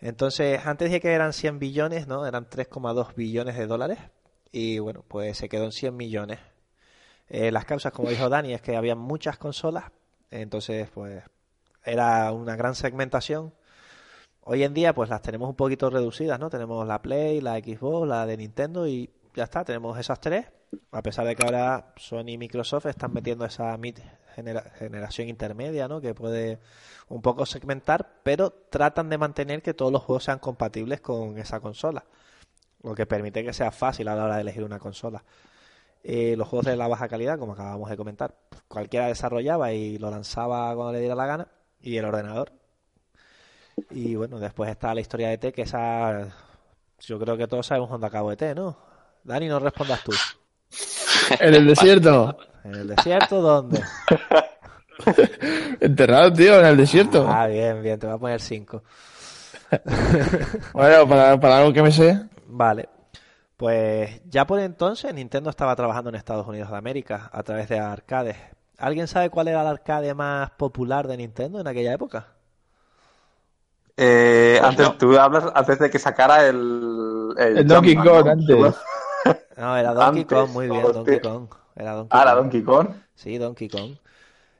Entonces, 0.00 0.64
antes 0.64 0.88
dije 0.88 1.00
que 1.00 1.12
eran 1.12 1.32
100 1.32 1.58
billones, 1.58 2.06
¿no? 2.06 2.26
Eran 2.26 2.48
3,2 2.48 3.14
billones 3.14 3.56
de 3.56 3.66
dólares 3.66 3.98
y 4.52 4.78
bueno, 4.78 5.04
pues 5.06 5.36
se 5.36 5.48
quedó 5.48 5.64
en 5.64 5.72
100 5.72 5.96
millones. 5.96 6.38
Eh, 7.28 7.52
las 7.52 7.64
causas, 7.64 7.92
como 7.92 8.08
dijo 8.08 8.28
Dani, 8.28 8.54
es 8.54 8.62
que 8.62 8.76
había 8.76 8.96
muchas 8.96 9.38
consolas, 9.38 9.84
entonces 10.30 10.90
pues 10.90 11.22
era 11.84 12.32
una 12.32 12.56
gran 12.56 12.74
segmentación. 12.74 13.54
Hoy 14.42 14.64
en 14.64 14.74
día 14.74 14.94
pues 14.94 15.10
las 15.10 15.22
tenemos 15.22 15.48
un 15.48 15.54
poquito 15.54 15.90
reducidas, 15.90 16.40
¿no? 16.40 16.50
Tenemos 16.50 16.86
la 16.86 17.02
Play, 17.02 17.40
la 17.40 17.58
Xbox, 17.58 18.08
la 18.08 18.26
de 18.26 18.36
Nintendo 18.36 18.88
y 18.88 19.10
ya 19.34 19.44
está, 19.44 19.64
tenemos 19.64 19.98
esas 19.98 20.20
tres. 20.20 20.46
A 20.92 21.02
pesar 21.02 21.26
de 21.26 21.36
que 21.36 21.44
ahora 21.44 21.92
Sony 21.96 22.28
y 22.30 22.38
Microsoft 22.38 22.86
están 22.86 23.12
metiendo 23.12 23.44
esa 23.44 23.76
genera- 24.34 24.70
generación 24.78 25.28
intermedia, 25.28 25.88
¿no? 25.88 26.00
Que 26.00 26.14
puede 26.14 26.58
un 27.08 27.22
poco 27.22 27.46
segmentar, 27.46 28.20
pero 28.22 28.50
tratan 28.70 29.08
de 29.08 29.18
mantener 29.18 29.62
que 29.62 29.74
todos 29.74 29.92
los 29.92 30.02
juegos 30.02 30.24
sean 30.24 30.38
compatibles 30.38 31.00
con 31.00 31.38
esa 31.38 31.60
consola, 31.60 32.04
lo 32.82 32.94
que 32.94 33.06
permite 33.06 33.44
que 33.44 33.52
sea 33.52 33.70
fácil 33.72 34.08
a 34.08 34.14
la 34.14 34.24
hora 34.24 34.36
de 34.36 34.42
elegir 34.42 34.64
una 34.64 34.78
consola. 34.78 35.24
Eh, 36.02 36.34
los 36.36 36.48
juegos 36.48 36.66
de 36.66 36.76
la 36.76 36.88
baja 36.88 37.08
calidad, 37.08 37.38
como 37.38 37.52
acabamos 37.52 37.90
de 37.90 37.96
comentar, 37.96 38.34
cualquiera 38.68 39.06
desarrollaba 39.08 39.72
y 39.72 39.98
lo 39.98 40.10
lanzaba 40.10 40.74
cuando 40.74 40.92
le 40.92 41.00
diera 41.00 41.14
la 41.14 41.26
gana, 41.26 41.48
y 41.80 41.96
el 41.96 42.04
ordenador. 42.04 42.52
Y 43.90 44.14
bueno, 44.14 44.38
después 44.38 44.70
está 44.70 44.94
la 44.94 45.00
historia 45.00 45.28
de 45.28 45.38
T, 45.38 45.52
que 45.52 45.62
esa. 45.62 46.28
Yo 47.00 47.18
creo 47.18 47.36
que 47.36 47.46
todos 47.48 47.66
sabemos 47.66 47.90
dónde 47.90 48.06
acabó 48.06 48.30
ET, 48.32 48.54
¿no? 48.54 48.76
Dani, 49.24 49.48
no 49.48 49.58
respondas 49.58 50.02
tú. 50.04 50.12
En 51.38 51.54
el 51.54 51.66
desierto. 51.66 52.36
¿En 52.64 52.74
el 52.74 52.88
desierto 52.88 53.40
dónde? 53.40 53.82
Enterrado, 55.80 56.32
tío, 56.32 56.60
en 56.60 56.66
el 56.66 56.76
desierto. 56.76 57.26
Ah, 57.28 57.46
bien, 57.46 57.82
bien, 57.82 57.98
te 57.98 58.06
voy 58.06 58.16
a 58.16 58.18
poner 58.18 58.40
5. 58.40 58.82
Bueno, 60.72 61.08
para, 61.08 61.38
para 61.40 61.58
algo 61.58 61.72
que 61.72 61.82
me 61.82 61.92
sé. 61.92 62.20
Vale. 62.46 62.88
Pues 63.56 64.20
ya 64.24 64.46
por 64.46 64.58
entonces 64.58 65.12
Nintendo 65.14 65.50
estaba 65.50 65.76
trabajando 65.76 66.08
en 66.10 66.16
Estados 66.16 66.46
Unidos 66.46 66.70
de 66.70 66.76
América 66.76 67.28
a 67.32 67.42
través 67.42 67.68
de 67.68 67.78
arcades. 67.78 68.36
¿Alguien 68.78 69.06
sabe 69.06 69.28
cuál 69.30 69.48
era 69.48 69.60
el 69.60 69.66
arcade 69.66 70.14
más 70.14 70.50
popular 70.52 71.06
de 71.06 71.18
Nintendo 71.18 71.60
en 71.60 71.66
aquella 71.66 71.92
época? 71.92 72.28
Eh, 73.96 74.56
Pues 74.58 74.70
antes, 74.70 74.86
no. 74.88 74.94
tú 74.96 75.18
hablas 75.18 75.44
antes 75.54 75.78
de 75.78 75.90
que 75.90 75.98
sacara 75.98 76.46
el... 76.46 77.34
El 77.36 77.66
Donkey 77.68 77.94
Jumpman, 77.96 78.46
Kong. 78.46 78.74
No, 79.56 79.76
era 79.76 79.92
Donkey 79.92 80.22
Antes, 80.22 80.38
Kong, 80.38 80.50
muy 80.50 80.66
bien, 80.68 80.78
hostia. 80.84 80.92
Donkey 80.94 81.20
Kong. 81.20 81.46
Era 81.76 81.92
Donkey 81.92 82.18
Ah, 82.18 82.24
la 82.24 82.30
Kong. 82.32 82.40
Donkey 82.42 82.62
Kong. 82.62 82.88
Sí, 83.14 83.38
Donkey 83.38 83.68
Kong. 83.68 83.92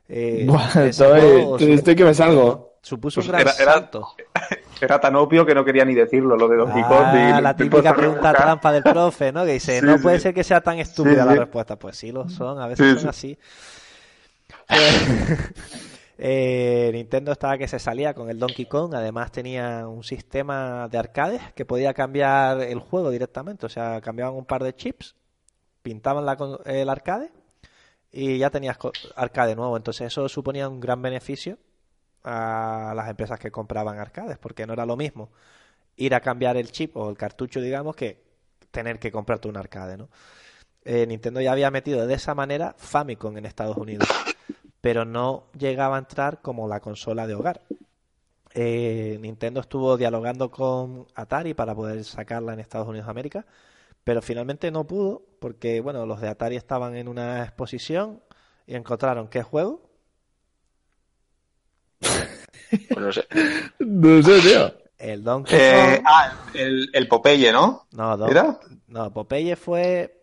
Eh, 0.09 0.43
Buah, 0.47 0.85
estoy, 0.85 1.95
que 1.95 2.03
me 2.03 2.13
salgo. 2.13 2.73
supuso 2.81 3.21
un 3.21 3.27
gran 3.27 3.41
era- 3.41 3.53
era- 3.59 3.73
salto. 3.73 4.07
Era 4.81 4.99
tan 4.99 5.15
obvio 5.15 5.45
que 5.45 5.53
no 5.53 5.63
quería 5.63 5.85
ni 5.85 5.93
decirlo, 5.93 6.35
lo 6.35 6.47
de 6.47 6.57
Donkey 6.57 6.81
Kong. 6.83 6.91
Ah, 7.05 7.37
y- 7.39 7.41
la 7.41 7.55
típica 7.55 7.93
pregunta 7.95 8.21
rebuscar. 8.31 8.35
trampa 8.35 8.71
del 8.71 8.83
profe, 8.83 9.31
¿no? 9.31 9.45
Que 9.45 9.53
dice, 9.53 9.79
Sí, 9.79 9.85
no 9.85 9.97
sí. 9.97 10.03
puede 10.03 10.19
ser 10.19 10.33
que 10.33 10.43
sea 10.43 10.61
tan 10.61 10.79
estúpida 10.79 11.21
Sí, 11.21 11.27
la 11.27 11.33
sí. 11.33 11.39
respuesta. 11.39 11.75
Pues 11.77 11.97
sí 11.97 12.11
lo 12.11 12.27
son, 12.29 12.59
a 12.59 12.67
veces 12.67 12.85
Sí, 12.87 12.93
son 12.93 13.01
sí. 13.01 13.07
así. 13.07 13.39
Pues, 14.67 14.77
eh, 16.23 16.91
Nintendo 16.93 17.31
estaba 17.31 17.57
que 17.57 17.67
se 17.67 17.79
salía 17.79 18.13
con 18.13 18.29
el 18.29 18.37
Donkey 18.37 18.67
Kong, 18.67 18.93
además 18.93 19.31
tenía 19.31 19.87
un 19.87 20.03
sistema 20.03 20.87
de 20.87 20.99
arcades 20.99 21.41
que 21.55 21.65
podía 21.65 21.95
cambiar 21.95 22.61
el 22.61 22.77
juego 22.77 23.09
directamente, 23.09 23.65
o 23.65 23.69
sea, 23.69 23.99
cambiaban 24.01 24.35
un 24.35 24.45
par 24.45 24.63
de 24.63 24.75
chips, 24.75 25.15
pintaban 25.81 26.23
la 26.23 26.37
el 26.65 26.89
arcade 26.89 27.31
y 28.11 28.37
ya 28.37 28.51
tenías 28.51 28.77
arcade 29.15 29.55
nuevo, 29.55 29.75
entonces 29.75 30.07
eso 30.07 30.29
suponía 30.29 30.69
un 30.69 30.79
gran 30.79 31.01
beneficio 31.01 31.57
a 32.23 32.93
las 32.95 33.09
empresas 33.09 33.39
que 33.39 33.49
compraban 33.49 33.97
arcades, 33.97 34.37
porque 34.37 34.67
no 34.67 34.73
era 34.73 34.85
lo 34.85 34.95
mismo 34.95 35.31
ir 35.95 36.13
a 36.13 36.21
cambiar 36.21 36.55
el 36.55 36.71
chip 36.71 36.97
o 36.97 37.09
el 37.09 37.17
cartucho, 37.17 37.61
digamos, 37.61 37.95
que 37.95 38.21
tener 38.69 38.99
que 38.99 39.11
comprarte 39.11 39.47
un 39.47 39.57
arcade, 39.57 39.97
¿no? 39.97 40.07
Eh, 40.85 41.07
Nintendo 41.07 41.41
ya 41.41 41.51
había 41.51 41.71
metido 41.71 42.05
de 42.05 42.13
esa 42.13 42.35
manera 42.35 42.75
Famicom 42.77 43.35
en 43.37 43.47
Estados 43.47 43.77
Unidos, 43.77 44.07
pero 44.81 45.05
no 45.05 45.45
llegaba 45.57 45.95
a 45.95 45.99
entrar 45.99 46.41
como 46.41 46.67
la 46.67 46.79
consola 46.79 47.27
de 47.27 47.35
hogar. 47.35 47.61
Eh, 48.53 49.17
Nintendo 49.21 49.61
estuvo 49.61 49.95
dialogando 49.95 50.51
con 50.51 51.07
Atari 51.15 51.53
para 51.53 51.73
poder 51.73 52.03
sacarla 52.03 52.53
en 52.53 52.59
Estados 52.59 52.87
Unidos 52.87 53.05
de 53.07 53.11
América, 53.11 53.45
pero 54.03 54.21
finalmente 54.21 54.71
no 54.71 54.85
pudo 54.85 55.21
porque, 55.39 55.79
bueno, 55.79 56.05
los 56.05 56.19
de 56.19 56.27
Atari 56.27 56.57
estaban 56.57 56.95
en 56.95 57.07
una 57.07 57.43
exposición 57.43 58.21
y 58.67 58.75
encontraron 58.75 59.27
qué 59.29 59.41
juego, 59.43 59.89
Pues 62.71 62.97
no 62.99 63.11
sé. 63.11 63.27
No 63.79 64.21
sé, 64.23 64.39
tío. 64.41 64.73
el 64.97 65.23
Donkey 65.23 65.57
Eh, 65.59 65.95
Kong. 65.97 66.05
ah, 66.07 66.33
el, 66.53 66.89
el 66.93 67.07
Popeye, 67.07 67.51
¿no? 67.51 67.87
No, 67.91 68.15
Don- 68.17 68.29
¿Era? 68.29 68.59
No, 68.87 69.11
Popeye 69.11 69.55
fue 69.55 70.20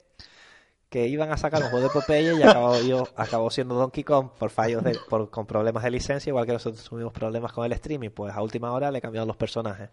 que 0.89 1.07
iban 1.07 1.30
a 1.30 1.36
sacar 1.36 1.62
un 1.62 1.70
juego 1.70 1.86
de 1.86 1.93
Popeye 1.93 2.34
y 2.34 2.43
acabó, 2.43 2.80
yo, 2.80 3.07
acabó 3.16 3.51
siendo 3.51 3.74
Donkey 3.74 4.05
Kong 4.05 4.30
por 4.39 4.51
fallos 4.51 4.82
de, 4.82 4.99
por, 5.09 5.30
con 5.30 5.47
problemas 5.47 5.82
de 5.84 5.91
licencia, 5.91 6.30
igual 6.30 6.47
que 6.47 6.53
nosotros 6.53 6.82
tuvimos 6.84 7.12
problemas 7.12 7.53
con 7.53 7.64
el 7.66 7.72
streaming, 7.72 8.11
pues 8.11 8.34
a 8.34 8.43
última 8.43 8.72
hora 8.72 8.91
le 8.91 9.01
cambiaron 9.01 9.28
los 9.28 9.36
personajes. 9.36 9.91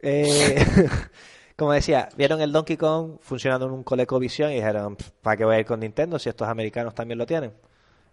Eh, 0.00 0.64
como 1.56 1.72
decía, 1.72 2.08
vieron 2.16 2.40
el 2.42 2.52
Donkey 2.52 2.76
Kong 2.76 3.18
funcionando 3.20 3.66
en 3.66 3.72
un 3.72 3.82
ColecoVision 3.84 4.52
y 4.52 4.56
dijeron, 4.56 4.96
"Pff, 4.96 5.10
¿para 5.22 5.36
qué 5.36 5.44
voy 5.44 5.56
a 5.56 5.60
ir 5.60 5.66
con 5.66 5.80
Nintendo 5.80 6.18
si 6.18 6.28
estos 6.28 6.48
americanos 6.48 6.94
también 6.94 7.18
lo 7.18 7.26
tienen? 7.26 7.54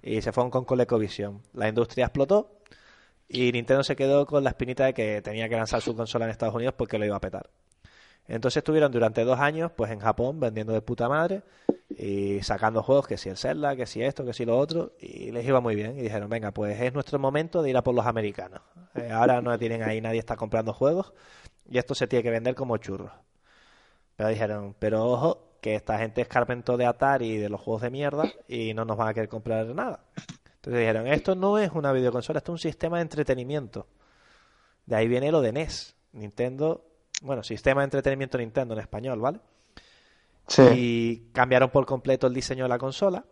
Y 0.02 0.22
se 0.22 0.32
fueron 0.32 0.50
con 0.52 0.66
ColecoVision. 0.66 1.42
La 1.54 1.68
industria 1.68 2.06
explotó 2.06 2.62
y 3.28 3.52
Nintendo 3.52 3.84
se 3.84 3.96
quedó 3.96 4.26
con 4.26 4.44
la 4.44 4.52
espinita 4.52 4.86
de 4.86 4.94
que 4.94 5.22
tenía 5.22 5.50
que 5.50 5.56
lanzar 5.56 5.82
su 5.82 5.96
consola 5.96 6.26
en 6.26 6.32
Estados 6.32 6.56
Unidos 6.56 6.76
porque 6.78 6.98
lo 6.98 7.06
iba 7.06 7.16
a 7.18 7.22
petar. 7.22 7.50
Entonces 8.32 8.58
estuvieron 8.58 8.94
durante 8.94 9.26
dos 9.26 9.40
años 9.40 9.74
pues 9.76 9.92
en 9.92 10.00
Japón 10.00 10.40
vendiendo 10.40 10.72
de 10.72 10.82
puta 10.82 11.10
madre 11.10 11.44
y 11.90 12.42
sacando 12.44 12.82
juegos, 12.82 13.06
que 13.06 13.18
si 13.18 13.28
el 13.28 13.36
Zelda, 13.36 13.76
que 13.76 13.86
si 13.86 14.02
esto, 14.02 14.24
que 14.24 14.32
si 14.32 14.46
lo 14.46 14.58
otro, 14.58 14.94
y 15.00 15.32
les 15.32 15.46
iba 15.46 15.60
muy 15.60 15.76
bien. 15.76 15.98
Y 16.00 16.02
dijeron, 16.02 16.30
venga, 16.30 16.52
pues 16.52 16.80
es 16.80 16.94
nuestro 16.94 17.20
momento 17.20 17.62
de 17.62 17.72
ir 17.72 17.76
a 17.76 17.84
por 17.84 17.94
los 17.94 18.06
americanos. 18.06 18.62
Eh, 18.96 19.10
ahora 19.12 19.42
no 19.42 19.58
tienen 19.60 19.84
ahí, 19.84 20.00
nadie 20.00 20.20
está 20.20 20.38
comprando 20.38 20.72
juegos 20.72 21.12
y 21.70 21.78
esto 21.78 21.94
se 21.94 22.08
tiene 22.08 22.24
que 22.24 22.30
vender 22.30 22.56
como 22.56 22.78
churros. 22.78 23.12
Pero 24.16 24.30
dijeron, 24.30 24.76
pero 24.80 25.06
ojo, 25.06 25.58
que 25.60 25.76
esta 25.76 25.98
gente 25.98 26.22
escarmentó 26.22 26.78
de 26.78 26.86
Atari 26.86 27.34
y 27.34 27.38
de 27.38 27.50
los 27.50 27.60
juegos 27.60 27.82
de 27.82 27.90
mierda 27.90 28.32
y 28.48 28.74
no 28.74 28.86
nos 28.86 28.96
van 28.96 29.10
a 29.10 29.14
querer 29.14 29.28
comprar 29.28 29.66
nada. 29.68 30.06
Entonces 30.56 30.80
dijeron, 30.80 31.06
esto 31.08 31.36
no 31.36 31.58
es 31.58 31.72
una 31.74 31.92
videoconsola, 31.92 32.38
esto 32.38 32.54
es 32.54 32.64
un 32.64 32.72
sistema 32.72 32.98
de 32.98 33.04
entretenimiento. 33.04 33.88
De 34.86 34.96
ahí 34.96 35.10
viene 35.10 35.34
lo 35.34 35.42
de 35.42 35.52
NES. 35.52 35.98
Nintendo, 36.14 36.91
bueno, 37.22 37.44
sistema 37.44 37.82
de 37.82 37.86
entretenimiento 37.86 38.38
Nintendo 38.38 38.74
en 38.74 38.82
español, 38.82 39.20
¿vale? 39.20 39.40
Sí. 40.48 40.64
Y 40.76 41.18
cambiaron 41.32 41.70
por 41.70 41.86
completo 41.86 42.28
el 42.28 42.34
diseño 42.34 42.66
de 42.66 42.70
la 42.70 42.78
consola 42.78 43.24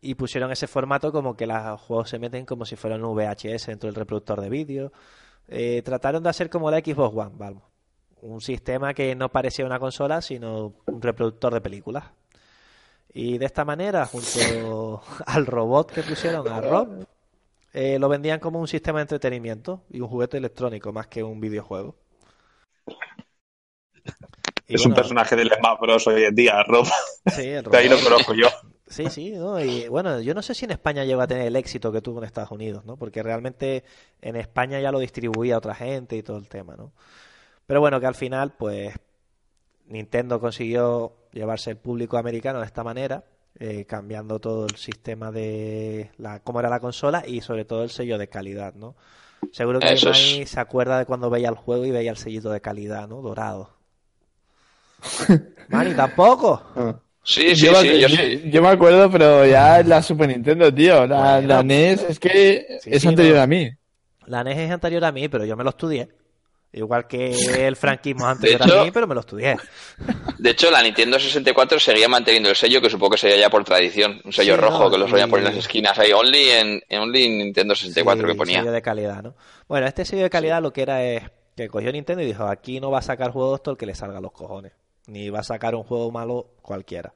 y 0.00 0.14
pusieron 0.14 0.50
ese 0.50 0.66
formato 0.66 1.12
como 1.12 1.36
que 1.36 1.46
los 1.46 1.80
juegos 1.80 2.10
se 2.10 2.18
meten 2.18 2.44
como 2.44 2.64
si 2.64 2.76
fueran 2.76 3.04
un 3.04 3.14
VHS 3.14 3.66
dentro 3.66 3.88
del 3.88 3.94
reproductor 3.94 4.40
de 4.40 4.48
vídeo. 4.48 4.92
Eh, 5.48 5.82
trataron 5.84 6.22
de 6.22 6.30
hacer 6.30 6.48
como 6.50 6.70
la 6.70 6.78
Xbox 6.78 7.16
One, 7.16 7.32
vamos. 7.34 7.62
Un 8.22 8.40
sistema 8.40 8.92
que 8.92 9.14
no 9.14 9.30
parecía 9.30 9.64
una 9.64 9.78
consola, 9.78 10.20
sino 10.20 10.74
un 10.86 11.02
reproductor 11.02 11.54
de 11.54 11.60
películas. 11.60 12.04
Y 13.12 13.38
de 13.38 13.46
esta 13.46 13.64
manera, 13.64 14.06
junto 14.06 15.02
al 15.26 15.46
robot 15.46 15.92
que 15.92 16.02
pusieron, 16.02 16.46
a 16.48 16.60
Rob, 16.60 17.06
eh, 17.72 17.98
lo 17.98 18.08
vendían 18.08 18.40
como 18.40 18.60
un 18.60 18.68
sistema 18.68 18.98
de 18.98 19.02
entretenimiento 19.02 19.82
y 19.90 20.00
un 20.00 20.08
juguete 20.08 20.36
electrónico 20.36 20.92
más 20.92 21.06
que 21.08 21.22
un 21.22 21.40
videojuego. 21.40 21.96
Y 24.70 24.76
es 24.76 24.86
un 24.86 24.94
personaje 24.94 25.34
del 25.34 25.50
Smash 25.50 25.80
Bros. 25.80 26.06
hoy 26.06 26.24
en 26.24 26.34
día, 26.34 26.62
Rob. 26.62 26.86
Sí, 27.26 27.48
el 27.48 27.64
De 27.70 27.76
ahí 27.76 27.88
lo 27.88 27.98
conozco 28.00 28.34
yo. 28.34 28.46
Sí, 28.86 29.08
sí, 29.10 29.30
¿no? 29.30 29.60
Y 29.60 29.88
bueno, 29.88 30.20
yo 30.20 30.34
no 30.34 30.42
sé 30.42 30.54
si 30.54 30.64
en 30.64 30.72
España 30.72 31.04
llegó 31.04 31.22
a 31.22 31.26
tener 31.26 31.46
el 31.46 31.56
éxito 31.56 31.92
que 31.92 32.00
tuvo 32.00 32.18
en 32.18 32.24
Estados 32.24 32.50
Unidos, 32.50 32.84
¿no? 32.84 32.96
Porque 32.96 33.22
realmente 33.22 33.84
en 34.20 34.36
España 34.36 34.80
ya 34.80 34.92
lo 34.92 35.00
distribuía 35.00 35.58
otra 35.58 35.74
gente 35.74 36.16
y 36.16 36.22
todo 36.22 36.38
el 36.38 36.48
tema, 36.48 36.76
¿no? 36.76 36.92
Pero 37.66 37.80
bueno, 37.80 38.00
que 38.00 38.06
al 38.06 38.14
final, 38.14 38.52
pues, 38.56 38.94
Nintendo 39.86 40.40
consiguió 40.40 41.16
llevarse 41.32 41.70
el 41.70 41.76
público 41.76 42.16
americano 42.16 42.60
de 42.60 42.66
esta 42.66 42.84
manera, 42.84 43.24
eh, 43.58 43.84
cambiando 43.86 44.40
todo 44.40 44.66
el 44.66 44.76
sistema 44.76 45.32
de 45.32 46.10
la, 46.18 46.40
cómo 46.40 46.60
era 46.60 46.68
la 46.68 46.80
consola 46.80 47.24
y 47.26 47.40
sobre 47.40 47.64
todo 47.64 47.82
el 47.82 47.90
sello 47.90 48.18
de 48.18 48.28
calidad, 48.28 48.74
¿no? 48.74 48.96
Seguro 49.52 49.80
que 49.80 49.92
Eso 49.92 50.10
es. 50.10 50.50
Se 50.50 50.60
acuerda 50.60 50.98
de 50.98 51.06
cuando 51.06 51.30
veía 51.30 51.48
el 51.48 51.56
juego 51.56 51.84
y 51.84 51.90
veía 51.90 52.10
el 52.10 52.16
sellito 52.16 52.50
de 52.50 52.60
calidad, 52.60 53.08
¿no? 53.08 53.20
Dorado. 53.20 53.79
Mani, 55.68 55.94
tampoco. 55.94 56.62
Sí, 57.22 57.54
sí, 57.54 57.66
yo, 57.66 57.74
sí, 57.76 57.88
me, 57.88 58.00
yo 58.00 58.08
yo- 58.08 58.16
sí. 58.16 58.42
yo 58.50 58.62
me 58.62 58.68
acuerdo, 58.68 59.10
pero 59.10 59.46
ya 59.46 59.82
la 59.82 60.02
Super 60.02 60.28
Nintendo, 60.28 60.72
tío. 60.72 61.06
La, 61.06 61.34
Bueno. 61.34 61.48
la 61.48 61.62
NES 61.62 62.02
es 62.08 62.18
que 62.18 62.78
Sí, 62.82 62.90
es 62.92 63.02
sí, 63.02 63.08
anterior 63.08 63.36
no. 63.36 63.42
a 63.42 63.46
mí. 63.46 63.70
La 64.26 64.42
NES 64.42 64.58
es 64.58 64.70
anterior 64.70 65.04
a 65.04 65.12
mí, 65.12 65.28
pero 65.28 65.44
yo 65.44 65.56
me 65.56 65.62
lo 65.64 65.70
estudié. 65.70 66.08
Igual 66.72 67.06
que 67.08 67.30
el 67.66 67.76
franquismo 67.76 68.24
es 68.26 68.32
anterior 68.36 68.62
hecho- 68.62 68.80
a 68.80 68.84
mí, 68.84 68.90
pero 68.90 69.06
me 69.06 69.14
lo 69.14 69.20
estudié. 69.20 69.56
De 70.38 70.50
hecho, 70.50 70.70
la 70.70 70.82
Nintendo 70.82 71.18
64 71.18 71.78
seguía 71.78 72.08
manteniendo 72.08 72.48
el 72.48 72.56
sello, 72.56 72.80
que 72.80 72.88
supongo 72.88 73.12
que 73.12 73.18
sería 73.18 73.36
ya 73.38 73.50
por 73.50 73.64
tradición. 73.64 74.20
Un 74.24 74.32
sello 74.32 74.54
Sí, 74.54 74.60
rojo 74.60 74.84
no, 74.84 74.90
que 74.90 74.98
lo 74.98 75.06
solían 75.08 75.28
poner 75.30 75.46
en 75.46 75.54
las 75.54 75.64
esquinas. 75.64 75.98
Ahí, 75.98 76.12
only 76.12 76.48
en, 76.50 76.82
en 76.88 77.00
Only 77.00 77.24
en 77.24 77.38
Nintendo 77.38 77.74
64 77.74 78.22
Sí, 78.26 78.32
que 78.32 78.38
ponía. 78.38 78.60
sello 78.60 78.72
de 78.72 78.82
calidad, 78.82 79.22
¿no? 79.22 79.34
Bueno, 79.68 79.86
este 79.86 80.04
sello 80.04 80.22
de 80.22 80.30
calidad 80.30 80.62
lo 80.62 80.72
que 80.72 80.82
era 80.82 81.02
es 81.04 81.22
que 81.56 81.68
cogió 81.68 81.92
Nintendo 81.92 82.22
y 82.22 82.26
dijo, 82.26 82.44
aquí 82.44 82.80
no 82.80 82.90
va 82.90 83.00
a 83.00 83.02
sacar 83.02 83.30
juegos 83.32 83.62
todo 83.62 83.72
el 83.72 83.78
que 83.78 83.86
le 83.86 83.94
salga 83.94 84.18
a 84.18 84.20
los 84.22 84.32
cojones. 84.32 84.72
Ni 85.10 85.28
va 85.28 85.40
a 85.40 85.42
sacar 85.42 85.74
un 85.74 85.82
juego 85.82 86.10
malo 86.12 86.54
cualquiera. 86.62 87.14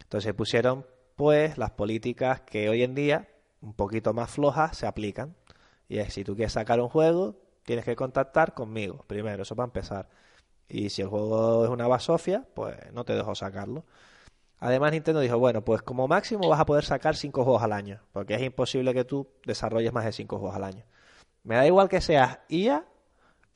Entonces 0.00 0.32
pusieron, 0.34 0.86
pues, 1.16 1.58
las 1.58 1.72
políticas 1.72 2.40
que 2.42 2.68
hoy 2.68 2.82
en 2.84 2.94
día, 2.94 3.28
un 3.60 3.74
poquito 3.74 4.14
más 4.14 4.30
flojas, 4.30 4.76
se 4.78 4.86
aplican. 4.86 5.34
Y 5.88 5.98
es, 5.98 6.14
si 6.14 6.24
tú 6.24 6.36
quieres 6.36 6.52
sacar 6.52 6.80
un 6.80 6.88
juego, 6.88 7.36
tienes 7.64 7.84
que 7.84 7.96
contactar 7.96 8.54
conmigo, 8.54 9.04
primero, 9.08 9.42
eso 9.42 9.56
para 9.56 9.66
empezar. 9.66 10.08
Y 10.68 10.90
si 10.90 11.02
el 11.02 11.08
juego 11.08 11.64
es 11.64 11.70
una 11.70 11.88
basofia, 11.88 12.46
pues 12.54 12.76
no 12.92 13.04
te 13.04 13.14
dejo 13.14 13.34
sacarlo. 13.34 13.84
Además, 14.60 14.92
Nintendo 14.92 15.20
dijo, 15.20 15.38
bueno, 15.38 15.64
pues 15.64 15.82
como 15.82 16.08
máximo 16.08 16.48
vas 16.48 16.60
a 16.60 16.66
poder 16.66 16.84
sacar 16.84 17.16
5 17.16 17.44
juegos 17.44 17.62
al 17.62 17.72
año, 17.72 18.00
porque 18.12 18.34
es 18.34 18.42
imposible 18.42 18.94
que 18.94 19.04
tú 19.04 19.28
desarrolles 19.44 19.92
más 19.92 20.04
de 20.04 20.12
5 20.12 20.38
juegos 20.38 20.56
al 20.56 20.64
año. 20.64 20.84
Me 21.42 21.56
da 21.56 21.66
igual 21.66 21.88
que 21.88 22.00
seas 22.00 22.38
IA 22.48 22.86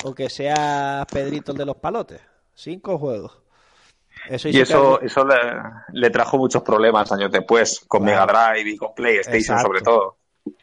o 0.05 0.15
que 0.15 0.29
seas 0.29 1.07
Pedrito 1.07 1.53
el 1.53 1.59
de 1.59 1.65
los 1.65 1.77
palotes. 1.77 2.21
5 2.55 2.99
juegos. 2.99 3.41
Eso 4.29 4.49
Y 4.49 4.61
eso, 4.61 5.01
eso 5.01 5.25
le, 5.25 5.37
le 5.93 6.11
trajo 6.11 6.39
muchos 6.39 6.63
problemas 6.63 7.11
años 7.13 7.31
después, 7.31 7.85
con. 7.87 8.05
Mega 8.05 8.27
Drive 8.27 8.71
y 8.71 8.77
con 8.77 8.95
PlayStation 8.95 9.37
Exacto. 9.37 9.67
sobre 9.67 9.81
todo. 9.81 10.17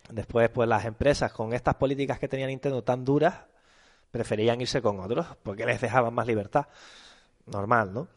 Después, 0.09 0.49
pues 0.49 0.67
las 0.67 0.85
empresas 0.85 1.31
con 1.31 1.53
estas 1.53 1.75
políticas 1.75 2.19
que 2.19 2.27
tenía 2.27 2.47
Nintendo 2.47 2.83
tan 2.83 3.03
duras, 3.03 3.35
preferían 4.11 4.61
irse 4.61 4.81
con 4.81 4.99
otros, 4.99 5.27
porque 5.43 5.65
les 5.65 5.81
dejaban 5.81 6.13
más 6.13 6.27
libertad. 6.27 6.67
Normal, 7.45 7.93
¿no? 7.93 8.07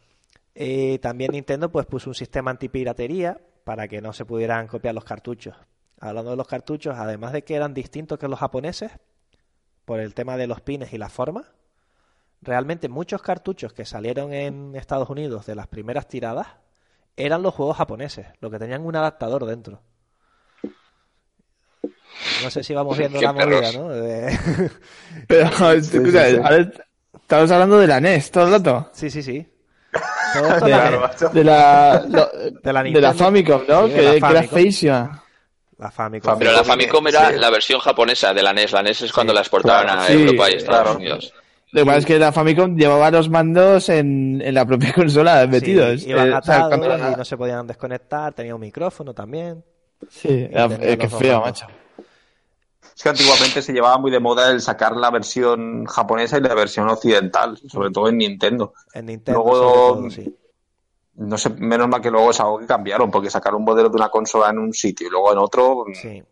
Eh, 0.54 0.98
también 1.00 1.32
Nintendo 1.32 1.70
pues 1.70 1.86
puso 1.86 2.10
un 2.10 2.14
sistema 2.14 2.50
antipiratería 2.50 3.40
para 3.64 3.86
que 3.86 4.00
no 4.00 4.12
se 4.12 4.24
pudieran 4.24 4.66
copiar 4.66 4.94
los 4.94 5.04
cartuchos. 5.04 5.54
Hablando 6.00 6.30
de 6.30 6.36
los 6.36 6.46
cartuchos, 6.46 6.96
además 6.96 7.32
de 7.32 7.42
que 7.42 7.54
eran 7.54 7.74
distintos 7.74 8.18
que 8.18 8.28
los 8.28 8.38
japoneses, 8.38 8.92
por 9.84 10.00
el 10.00 10.14
tema 10.14 10.36
de 10.36 10.46
los 10.46 10.60
pines 10.60 10.92
y 10.92 10.98
la 10.98 11.08
forma, 11.08 11.44
realmente 12.42 12.88
muchos 12.88 13.22
cartuchos 13.22 13.72
que 13.72 13.84
salieron 13.84 14.32
en 14.32 14.74
Estados 14.76 15.08
Unidos 15.10 15.46
de 15.46 15.54
las 15.54 15.66
primeras 15.66 16.06
tiradas 16.08 16.46
eran 17.16 17.42
los 17.42 17.54
juegos 17.54 17.76
japoneses, 17.76 18.26
lo 18.40 18.50
que 18.50 18.58
tenían 18.58 18.84
un 18.86 18.94
adaptador 18.96 19.44
dentro. 19.44 19.82
No 22.42 22.50
sé 22.50 22.62
si 22.64 22.74
vamos 22.74 22.96
viendo 22.98 23.20
la 23.20 23.32
movida, 23.32 23.46
perros. 23.60 23.74
¿no? 23.76 23.88
De- 23.90 24.38
Pero, 25.28 25.46
escucha, 25.72 26.24
ahora 26.42 26.70
estamos 27.20 27.50
hablando 27.50 27.78
de 27.78 27.86
la 27.86 28.00
NES 28.00 28.30
todo 28.30 28.46
el 28.46 28.52
rato. 28.52 28.90
Sí, 28.92 29.10
sí, 29.10 29.22
sí. 29.22 29.46
De, 30.34 30.68
la, 30.68 31.10
de 31.32 31.44
la, 31.44 32.04
lo- 32.08 32.26
de 32.26 32.52
la 32.52 32.60
de 32.62 32.72
la 32.72 32.82
Nintendo. 32.82 33.14
Famicom, 33.14 33.62
¿no? 33.68 33.86
Sí, 33.86 33.92
que, 33.94 34.02
la 34.02 34.10
que 34.10 34.16
era 34.16 34.20
Famicom. 34.28 34.54
feísima. 34.58 35.24
La 35.78 35.90
Famicom. 35.92 36.38
Pero 36.38 36.52
la 36.52 36.64
Famicom 36.64 37.06
era 37.06 37.30
Sí. 37.30 37.36
la 37.38 37.50
versión 37.50 37.80
japonesa 37.80 38.34
de 38.34 38.42
la 38.42 38.52
NES. 38.52 38.72
La 38.72 38.82
NES 38.82 39.02
es 39.02 39.12
cuando 39.12 39.32
la 39.32 39.40
exportaban 39.40 39.84
claro, 39.84 40.00
a 40.02 40.06
sí, 40.06 40.12
Europa 40.14 40.50
y 40.50 40.54
Estados 40.54 40.82
claro. 40.82 40.96
Unidos. 40.98 41.32
Lo 41.72 41.82
que 41.82 41.86
pasa 41.86 41.98
es 41.98 42.06
que 42.06 42.18
la 42.18 42.32
Famicom 42.32 42.76
llevaba 42.76 43.10
los 43.10 43.28
mandos 43.28 43.88
en, 43.90 44.40
en 44.40 44.54
la 44.54 44.64
propia 44.64 44.92
consola 44.94 45.46
metidos. 45.46 46.00
Sí, 46.02 46.10
iban 46.10 46.28
Eh, 46.28 46.34
o 46.34 46.42
sea, 46.42 46.54
atados 46.56 46.68
cuando 46.68 46.86
era- 46.94 47.12
y 47.12 47.16
no 47.16 47.24
se 47.24 47.36
podían 47.36 47.66
desconectar, 47.66 48.32
tenía 48.32 48.54
un 48.54 48.60
micrófono 48.60 49.12
también. 49.14 49.62
Sí, 50.08 50.48
era, 50.50 50.68
tenía 50.68 50.92
eh, 50.92 50.96
dos 50.96 51.14
feo, 51.14 51.40
macho. 51.40 51.66
Es 52.96 53.02
que 53.02 53.08
antiguamente 53.10 53.62
se 53.62 53.72
llevaba 53.72 53.98
muy 53.98 54.10
de 54.10 54.18
moda 54.18 54.50
el 54.50 54.60
sacar 54.60 54.96
la 54.96 55.10
versión 55.10 55.84
japonesa 55.84 56.38
y 56.38 56.40
la 56.40 56.54
versión 56.54 56.88
occidental, 56.88 57.56
sobre 57.68 57.90
todo 57.90 58.08
en 58.08 58.18
Nintendo. 58.18 58.72
En 58.94 59.06
Nintendo, 59.06 59.40
Luego- 59.40 59.60
todo, 59.94 60.10
sí. 60.10 60.34
No 61.20 61.36
sé, 61.36 61.50
menos 61.50 61.88
mal 61.88 62.00
que 62.00 62.12
luego 62.12 62.30
es 62.30 62.38
algo 62.38 62.60
que 62.60 62.66
cambiaron, 62.66 63.10
porque 63.10 63.28
sacar 63.28 63.52
un 63.56 63.64
modelo 63.64 63.88
de 63.88 63.96
una 63.96 64.08
consola 64.08 64.50
en 64.50 64.58
un 64.60 64.72
sitio 64.72 65.08
y 65.08 65.10
luego 65.10 65.32
en 65.32 65.38
otro, 65.38 65.84
Sí. 65.92 66.22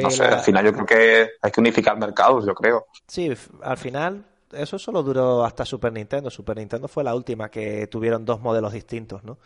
no 0.00 0.08
Eh, 0.08 0.10
sé, 0.10 0.24
la- 0.24 0.34
al 0.38 0.40
final 0.40 0.64
yo 0.64 0.72
creo 0.72 0.86
que 0.86 1.28
hay 1.40 1.50
que 1.52 1.60
unificar 1.60 1.96
mercados, 1.96 2.44
yo 2.44 2.52
creo. 2.52 2.86
Sí, 3.06 3.32
al 3.62 3.76
final 3.76 4.24
eso 4.52 4.78
solo 4.78 5.02
duró 5.02 5.44
hasta 5.44 5.64
Super 5.64 5.92
Nintendo. 5.92 6.30
Super 6.30 6.56
Nintendo 6.56 6.88
fue 6.88 7.04
la 7.04 7.14
última 7.14 7.50
que 7.50 7.86
tuvieron 7.86 8.24
dos 8.24 8.40
modelos 8.40 8.72
distintos, 8.72 9.22
¿no? 9.24 9.38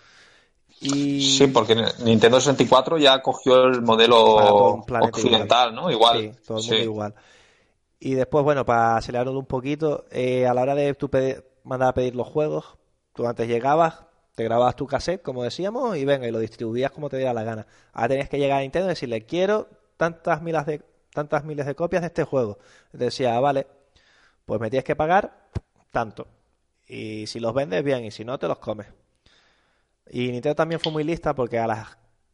Y 0.80 1.36
Sí, 1.38 1.46
porque 1.46 1.74
Nintendo 2.04 2.38
64 2.38 2.98
ya 2.98 3.22
cogió 3.22 3.64
el 3.64 3.80
modelo 3.82 4.82
occidental, 5.00 5.74
¿no? 5.74 5.90
Igual. 5.90 6.18
Sí, 6.20 6.32
todo 6.46 6.59
el 6.59 6.64
mundo 6.64 6.76
Sí. 6.76 6.82
igual. 6.82 7.14
Y 7.98 8.14
después, 8.14 8.44
bueno, 8.44 8.64
para 8.66 8.96
acelerarlo 8.98 9.38
un 9.38 9.46
poquito, 9.46 10.04
eh, 10.11 10.46
a 10.46 10.52
la 10.52 10.62
hora 10.62 10.74
de 10.74 10.92
tú 10.94 11.09
pedi- 11.09 11.42
mandar 11.64 11.88
a 11.88 11.94
pedir 11.94 12.14
los 12.14 12.28
juegos, 12.28 12.76
tú 13.14 13.26
antes 13.26 13.48
llegabas, 13.48 14.00
te 14.34 14.44
grababas 14.44 14.76
tu 14.76 14.86
cassette, 14.86 15.22
como 15.22 15.42
decíamos, 15.42 15.96
y 15.96 16.04
venga, 16.04 16.28
y 16.28 16.30
lo 16.30 16.38
distribuías 16.38 16.90
como 16.90 17.09
te 17.09 17.16
diera 17.16 17.32
la 17.32 17.42
gana. 17.42 17.66
Ahora 17.94 18.09
tenías 18.09 18.28
que 18.28 18.38
llegar 18.38 18.59
a 18.59 18.62
Nintendo 18.62 18.86
y 18.88 18.90
decirle, 18.90 19.22
quiero 19.24 19.68
tantas 19.96 20.42
miles 20.42 20.66
de, 20.66 20.82
tantas 21.14 21.42
miles 21.44 21.64
de 21.64 21.74
copias 21.74 22.02
de 22.02 22.09
este 22.09 22.24
juego. 22.24 22.59
Y 22.92 22.98
te 22.98 23.04
decía, 23.04 23.34
"Ah, 23.34 23.40
vale, 23.40 23.66
pues 24.47 24.61
me 24.61 24.70
tienes 24.70 24.84
que 24.84 24.97
pagar 24.97 25.49
tanto. 25.90 26.28
Y 26.86 27.26
si 27.26 27.40
los 27.40 27.53
vendes, 27.53 27.82
bien, 27.84 28.05
y 28.05 28.11
si 28.11 28.24
no, 28.24 28.38
te 28.38 28.49
los 28.49 28.59
comes. 28.59 28.86
Y 30.09 30.30
Nintendo 30.30 30.55
también 30.55 30.80
fue 30.80 30.92
muy 30.92 31.05
lista 31.05 31.34
porque 31.34 31.59
a 31.59 31.66
los 31.66 31.78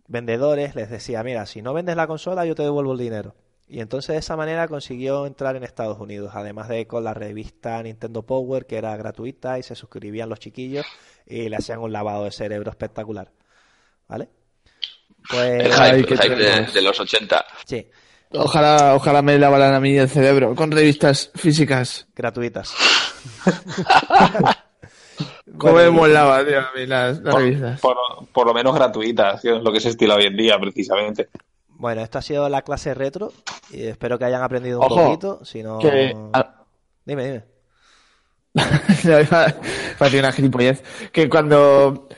vendedores 0.06 0.74
les 0.76 0.90
decía, 0.90 1.22
mira, 1.24 1.46
si 1.46 1.62
no 1.62 1.72
vendes 1.72 1.96
la 1.96 2.06
consola, 2.06 2.44
yo 2.44 2.54
te 2.54 2.62
devuelvo 2.62 2.92
el 2.92 2.98
dinero. 2.98 3.34
Y 3.66 3.80
entonces 3.80 4.12
de 4.12 4.18
esa 4.18 4.36
manera 4.36 4.68
consiguió 4.68 5.24
entrar 5.24 5.56
en 5.56 5.64
Estados 5.64 5.98
Unidos, 5.98 6.32
además 6.34 6.68
de 6.68 6.86
con 6.86 7.04
la 7.04 7.14
revista 7.14 7.82
Nintendo 7.82 8.22
Power, 8.22 8.66
que 8.66 8.76
era 8.76 8.94
gratuita 8.98 9.58
y 9.58 9.62
se 9.62 9.74
suscribían 9.74 10.28
los 10.28 10.40
chiquillos 10.40 10.84
y 11.26 11.48
le 11.48 11.56
hacían 11.56 11.78
un 11.78 11.92
lavado 11.92 12.24
de 12.24 12.32
cerebro 12.32 12.70
espectacular. 12.70 13.32
¿Vale? 14.08 14.28
Pues 15.30 15.74
hype, 15.74 15.96
el 15.96 16.04
hype 16.04 16.14
de, 16.14 16.16
tremendo. 16.16 16.72
de 16.72 16.82
los 16.82 17.00
80. 17.00 17.46
sí, 17.64 17.88
Ojalá, 18.34 18.94
ojalá 18.94 19.22
me 19.22 19.38
lavaran 19.38 19.74
a 19.74 19.80
mí 19.80 19.96
el 19.96 20.08
cerebro 20.08 20.54
con 20.54 20.70
revistas 20.70 21.30
físicas. 21.34 22.06
gratuitas. 22.14 22.72
¿Cómo 25.58 25.74
me 25.74 25.90
molaba, 25.90 26.44
tío, 26.44 26.58
a 26.60 26.70
mí 26.74 26.86
las, 26.86 27.18
las 27.20 27.32
Por, 27.34 27.42
revistas? 27.42 27.80
por- 27.80 27.96
por 28.32 28.46
lo 28.46 28.54
menos 28.54 28.74
gratuitas, 28.74 29.40
que 29.42 29.54
es 29.56 29.62
lo 29.62 29.72
que 29.72 29.80
se 29.80 29.90
estila 29.90 30.14
hoy 30.14 30.24
en 30.26 30.36
día, 30.36 30.58
precisamente. 30.58 31.28
Bueno, 31.68 32.00
esto 32.00 32.18
ha 32.18 32.22
sido 32.22 32.48
la 32.48 32.62
clase 32.62 32.94
retro 32.94 33.32
y 33.70 33.82
espero 33.86 34.18
que 34.18 34.24
hayan 34.24 34.42
aprendido 34.42 34.78
un 34.80 34.86
Ojo, 34.86 35.04
poquito. 35.04 35.44
Si 35.44 35.62
no... 35.62 35.78
Que, 35.78 36.16
Dime, 37.04 37.24
dime. 37.24 37.44
Parecía 39.98 40.20
una 40.20 40.32
gilipollez. 40.32 40.82
Que 41.10 41.28
cuando, 41.28 42.08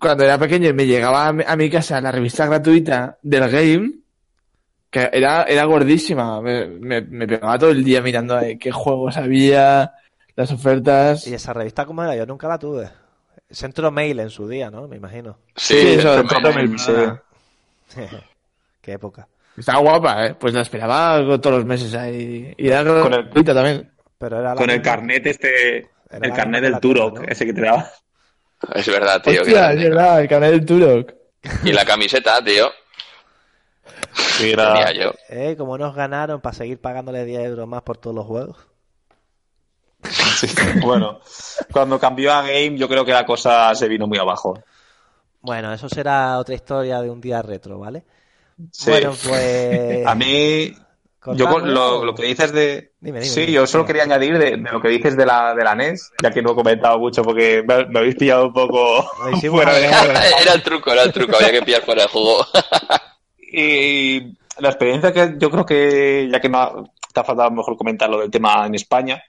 cuando 0.00 0.24
era 0.24 0.38
pequeño 0.38 0.70
y 0.70 0.72
me 0.72 0.86
llegaba 0.86 1.28
a 1.28 1.32
mi, 1.32 1.44
a 1.46 1.54
mi 1.56 1.68
casa 1.70 2.00
la 2.00 2.10
revista 2.12 2.46
gratuita 2.46 3.18
del 3.22 3.50
game, 3.50 3.92
que 4.96 5.10
era, 5.18 5.42
era 5.44 5.64
gordísima. 5.64 6.40
Me, 6.40 6.66
me, 6.66 7.00
me 7.02 7.26
pegaba 7.26 7.58
todo 7.58 7.70
el 7.70 7.84
día 7.84 8.00
mirando 8.00 8.40
eh, 8.40 8.58
qué 8.58 8.70
juegos 8.72 9.16
había, 9.16 9.92
las 10.34 10.50
ofertas. 10.52 11.26
¿Y 11.26 11.34
esa 11.34 11.52
revista 11.52 11.84
cómo 11.84 12.02
era? 12.02 12.16
Yo 12.16 12.24
nunca 12.26 12.48
la 12.48 12.58
tuve. 12.58 12.88
Centro 13.50 13.90
Mail 13.90 14.18
en 14.20 14.30
su 14.30 14.48
día, 14.48 14.70
¿no? 14.70 14.88
Me 14.88 14.96
imagino. 14.96 15.38
Sí, 15.54 15.78
Sí, 15.80 15.88
eso, 15.98 16.18
el 16.18 16.54
Mail, 16.54 16.78
sí. 16.78 16.92
Qué 18.80 18.92
época. 18.92 19.28
Estaba 19.56 19.78
guapa, 19.78 20.26
¿eh? 20.26 20.34
Pues 20.38 20.54
la 20.54 20.62
esperaba 20.62 21.18
todos 21.40 21.56
los 21.56 21.64
meses 21.64 21.94
ahí. 21.94 22.54
Y 22.56 22.68
era 22.68 22.84
Con 22.84 23.12
el- 23.12 23.44
también. 23.44 23.90
Pero 24.18 24.40
era 24.40 24.54
Con 24.54 24.70
el 24.70 24.80
carnet 24.80 25.26
este, 25.26 25.78
Era 26.10 26.26
el 26.26 26.32
carnet 26.32 26.62
del 26.62 26.80
Turok, 26.80 27.22
ese 27.28 27.44
que 27.46 27.52
te 27.52 27.60
daba. 27.62 27.90
Es 28.74 28.86
verdad, 28.88 29.20
tío. 29.22 29.42
Hostia, 29.42 29.72
es 29.72 29.82
verdad, 29.82 30.20
el 30.22 30.28
canal 30.28 30.50
del 30.52 30.64
Turok. 30.64 31.12
Y 31.64 31.72
la 31.72 31.84
camiseta, 31.84 32.42
tío. 32.42 32.70
Yo. 34.94 35.12
Eh, 35.28 35.54
como 35.56 35.78
nos 35.78 35.94
ganaron 35.94 36.40
para 36.40 36.54
seguir 36.54 36.80
pagándole 36.80 37.24
10 37.24 37.46
euros 37.46 37.68
más 37.68 37.82
por 37.82 37.98
todos 37.98 38.16
los 38.16 38.26
juegos. 38.26 38.56
Sí, 40.36 40.48
Bueno, 40.82 41.20
cuando 41.72 41.98
cambió 41.98 42.30
a 42.32 42.42
Game, 42.42 42.76
yo 42.76 42.88
creo 42.88 43.06
que 43.06 43.12
la 43.12 43.24
cosa 43.24 43.74
se 43.74 43.88
vino 43.88 44.06
muy 44.06 44.18
abajo. 44.18 44.62
Bueno, 45.40 45.72
eso 45.72 45.88
será 45.88 46.38
otra 46.38 46.54
historia 46.54 47.00
de 47.00 47.08
un 47.08 47.20
día 47.20 47.40
retro, 47.40 47.78
¿vale? 47.78 48.04
Sí. 48.70 48.90
Bueno, 48.90 49.14
pues... 49.24 50.06
A 50.06 50.14
mí, 50.14 50.76
yo 51.34 51.48
con 51.48 51.72
lo, 51.72 52.04
lo 52.04 52.14
que 52.14 52.24
dices 52.24 52.52
de. 52.52 52.92
Dime, 53.00 53.20
dime, 53.20 53.24
sí, 53.24 53.40
dime. 53.40 53.52
yo 53.52 53.66
solo 53.66 53.84
Dime. 53.84 53.86
quería 53.86 54.02
añadir 54.04 54.38
de, 54.38 54.50
de 54.56 54.70
lo 54.72 54.80
que 54.80 54.88
dices 54.88 55.16
de 55.16 55.26
la, 55.26 55.54
de 55.54 55.64
la 55.64 55.74
NES, 55.74 56.12
ya 56.22 56.30
que 56.30 56.42
no 56.42 56.52
he 56.52 56.54
comentado 56.54 56.98
mucho 56.98 57.22
porque 57.22 57.64
me, 57.66 57.86
me 57.86 57.98
habéis 58.00 58.16
pillado 58.16 58.46
un 58.46 58.52
poco 58.52 59.02
fuera 59.50 59.72
de. 59.74 59.86
Era 59.86 60.52
el 60.54 60.62
truco, 60.62 60.92
era 60.92 61.02
el 61.02 61.12
truco. 61.12 61.36
Había 61.36 61.50
que 61.52 61.62
pillar 61.62 61.82
fuera 61.82 62.04
el 62.04 62.08
juego. 62.08 62.46
Y 63.58 64.20
la 64.58 64.68
experiencia 64.68 65.12
que 65.14 65.34
yo 65.38 65.50
creo 65.50 65.64
que, 65.64 66.28
ya 66.30 66.40
que 66.40 66.48
no 66.50 66.92
te 67.12 67.20
ha 67.20 67.24
faltado 67.24 67.50
mejor 67.50 67.74
comentar 67.76 68.10
lo 68.10 68.20
del 68.20 68.30
tema 68.30 68.66
en 68.66 68.74
España, 68.74 69.22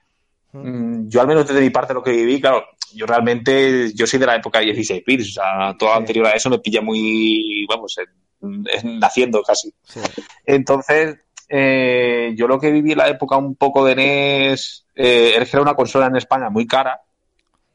mm, 0.52 1.08
yo 1.08 1.22
al 1.22 1.26
menos 1.28 1.46
desde 1.48 1.62
mi 1.62 1.70
parte 1.70 1.94
lo 1.94 2.02
que 2.02 2.12
viví, 2.12 2.38
claro, 2.38 2.62
yo 2.94 3.06
realmente, 3.06 3.90
yo 3.94 4.06
soy 4.06 4.18
de 4.20 4.26
la 4.26 4.36
época 4.36 4.58
de 4.58 4.66
16 4.66 5.02
bits, 5.06 5.30
o 5.30 5.32
sea, 5.40 5.74
todo 5.78 5.90
Sí. 5.92 5.96
anterior 5.98 6.26
a 6.26 6.32
eso 6.32 6.50
me 6.50 6.58
pilla 6.58 6.82
muy, 6.82 7.64
vamos, 7.68 7.96
en- 8.42 8.64
en- 8.70 8.98
naciendo 8.98 9.42
casi. 9.42 9.72
Sí. 9.84 10.00
Entonces, 10.44 11.16
eh, 11.48 12.34
yo 12.36 12.46
lo 12.46 12.60
que 12.60 12.70
viví 12.70 12.92
en 12.92 12.98
la 12.98 13.08
época 13.08 13.38
un 13.38 13.56
poco 13.56 13.84
de 13.86 13.94
NES, 13.94 14.84
eh, 14.94 15.32
era 15.36 15.62
una 15.62 15.74
consola 15.74 16.06
en 16.06 16.16
España 16.16 16.50
muy 16.50 16.66
cara 16.66 17.00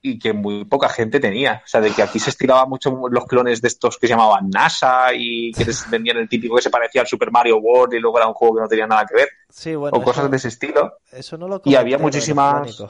y 0.05 0.19
que 0.19 0.33
muy 0.33 0.65
poca 0.65 0.89
gente 0.89 1.19
tenía. 1.21 1.61
O 1.63 1.67
sea, 1.67 1.79
de 1.79 1.89
que 1.91 2.03
aquí 2.03 2.19
se 2.19 2.29
estiraba 2.29 2.65
mucho 2.65 2.91
los 3.09 3.25
clones 3.25 3.61
de 3.61 3.69
estos 3.69 3.97
que 3.97 4.05
se 4.05 4.13
llamaban 4.13 4.49
NASA 4.49 5.07
y 5.15 5.51
que 5.53 5.63
les 5.63 5.89
vendían 5.89 6.17
el 6.17 6.27
típico 6.27 6.57
que 6.57 6.61
se 6.61 6.69
parecía 6.69 7.01
al 7.01 7.07
Super 7.07 7.31
Mario 7.31 7.57
World 7.57 7.93
y 7.93 7.99
luego 7.99 8.17
era 8.17 8.27
un 8.27 8.33
juego 8.33 8.55
que 8.55 8.61
no 8.61 8.67
tenía 8.67 8.85
nada 8.85 9.05
que 9.05 9.15
ver, 9.15 9.29
Sí, 9.49 9.75
bueno, 9.75 9.97
o 9.97 10.03
cosas 10.03 10.29
de 10.29 10.37
ese 10.37 10.49
estilo. 10.49 10.97
eso 11.11 11.37
no 11.37 11.47
lo 11.47 11.61
Y 11.63 11.75
había 11.75 11.97
muchísimas-. 11.97 12.83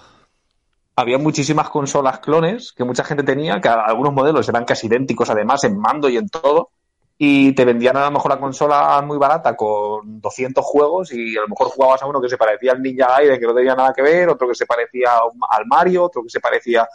Había 0.96 1.18
muchísimas 1.18 1.70
consolas 1.70 2.20
clones 2.20 2.72
que 2.72 2.84
mucha 2.84 3.04
gente 3.04 3.24
tenía, 3.24 3.60
que 3.60 3.68
algunos 3.68 4.14
modelos 4.14 4.48
eran 4.50 4.64
casi 4.66 4.86
idénticos 4.88 5.30
además 5.30 5.64
en 5.64 5.80
mando 5.80 6.08
y 6.08 6.18
en 6.18 6.30
todo, 6.30 6.70
y 7.26 7.54
te 7.54 7.64
vendían 7.64 7.96
a 7.96 8.04
lo 8.04 8.12
mejor 8.12 8.32
la 8.32 8.40
consola 8.40 9.02
muy 9.02 9.18
barata 9.18 9.56
con 9.56 10.20
200 10.20 10.62
juegos 10.66 11.14
y 11.14 11.38
a 11.38 11.42
lo 11.42 11.48
mejor 11.48 11.68
jugabas 11.70 12.04
a 12.04 12.06
uno 12.06 12.20
que 12.20 12.28
se 12.28 12.38
parecía 12.38 12.74
al 12.74 12.82
Ninja 12.82 13.08
Gaiden 13.08 13.40
que 13.40 13.46
no 13.46 13.56
tenía 13.56 13.76
nada 13.76 13.94
que 13.94 14.02
ver, 14.02 14.28
otro 14.28 14.46
que 14.46 14.56
se 14.56 14.66
parecía 14.66 15.12
al 15.50 15.66
Mario, 15.66 16.04
otro 16.04 16.22
que 16.22 16.30
se 16.30 16.42
parecía... 16.42 16.86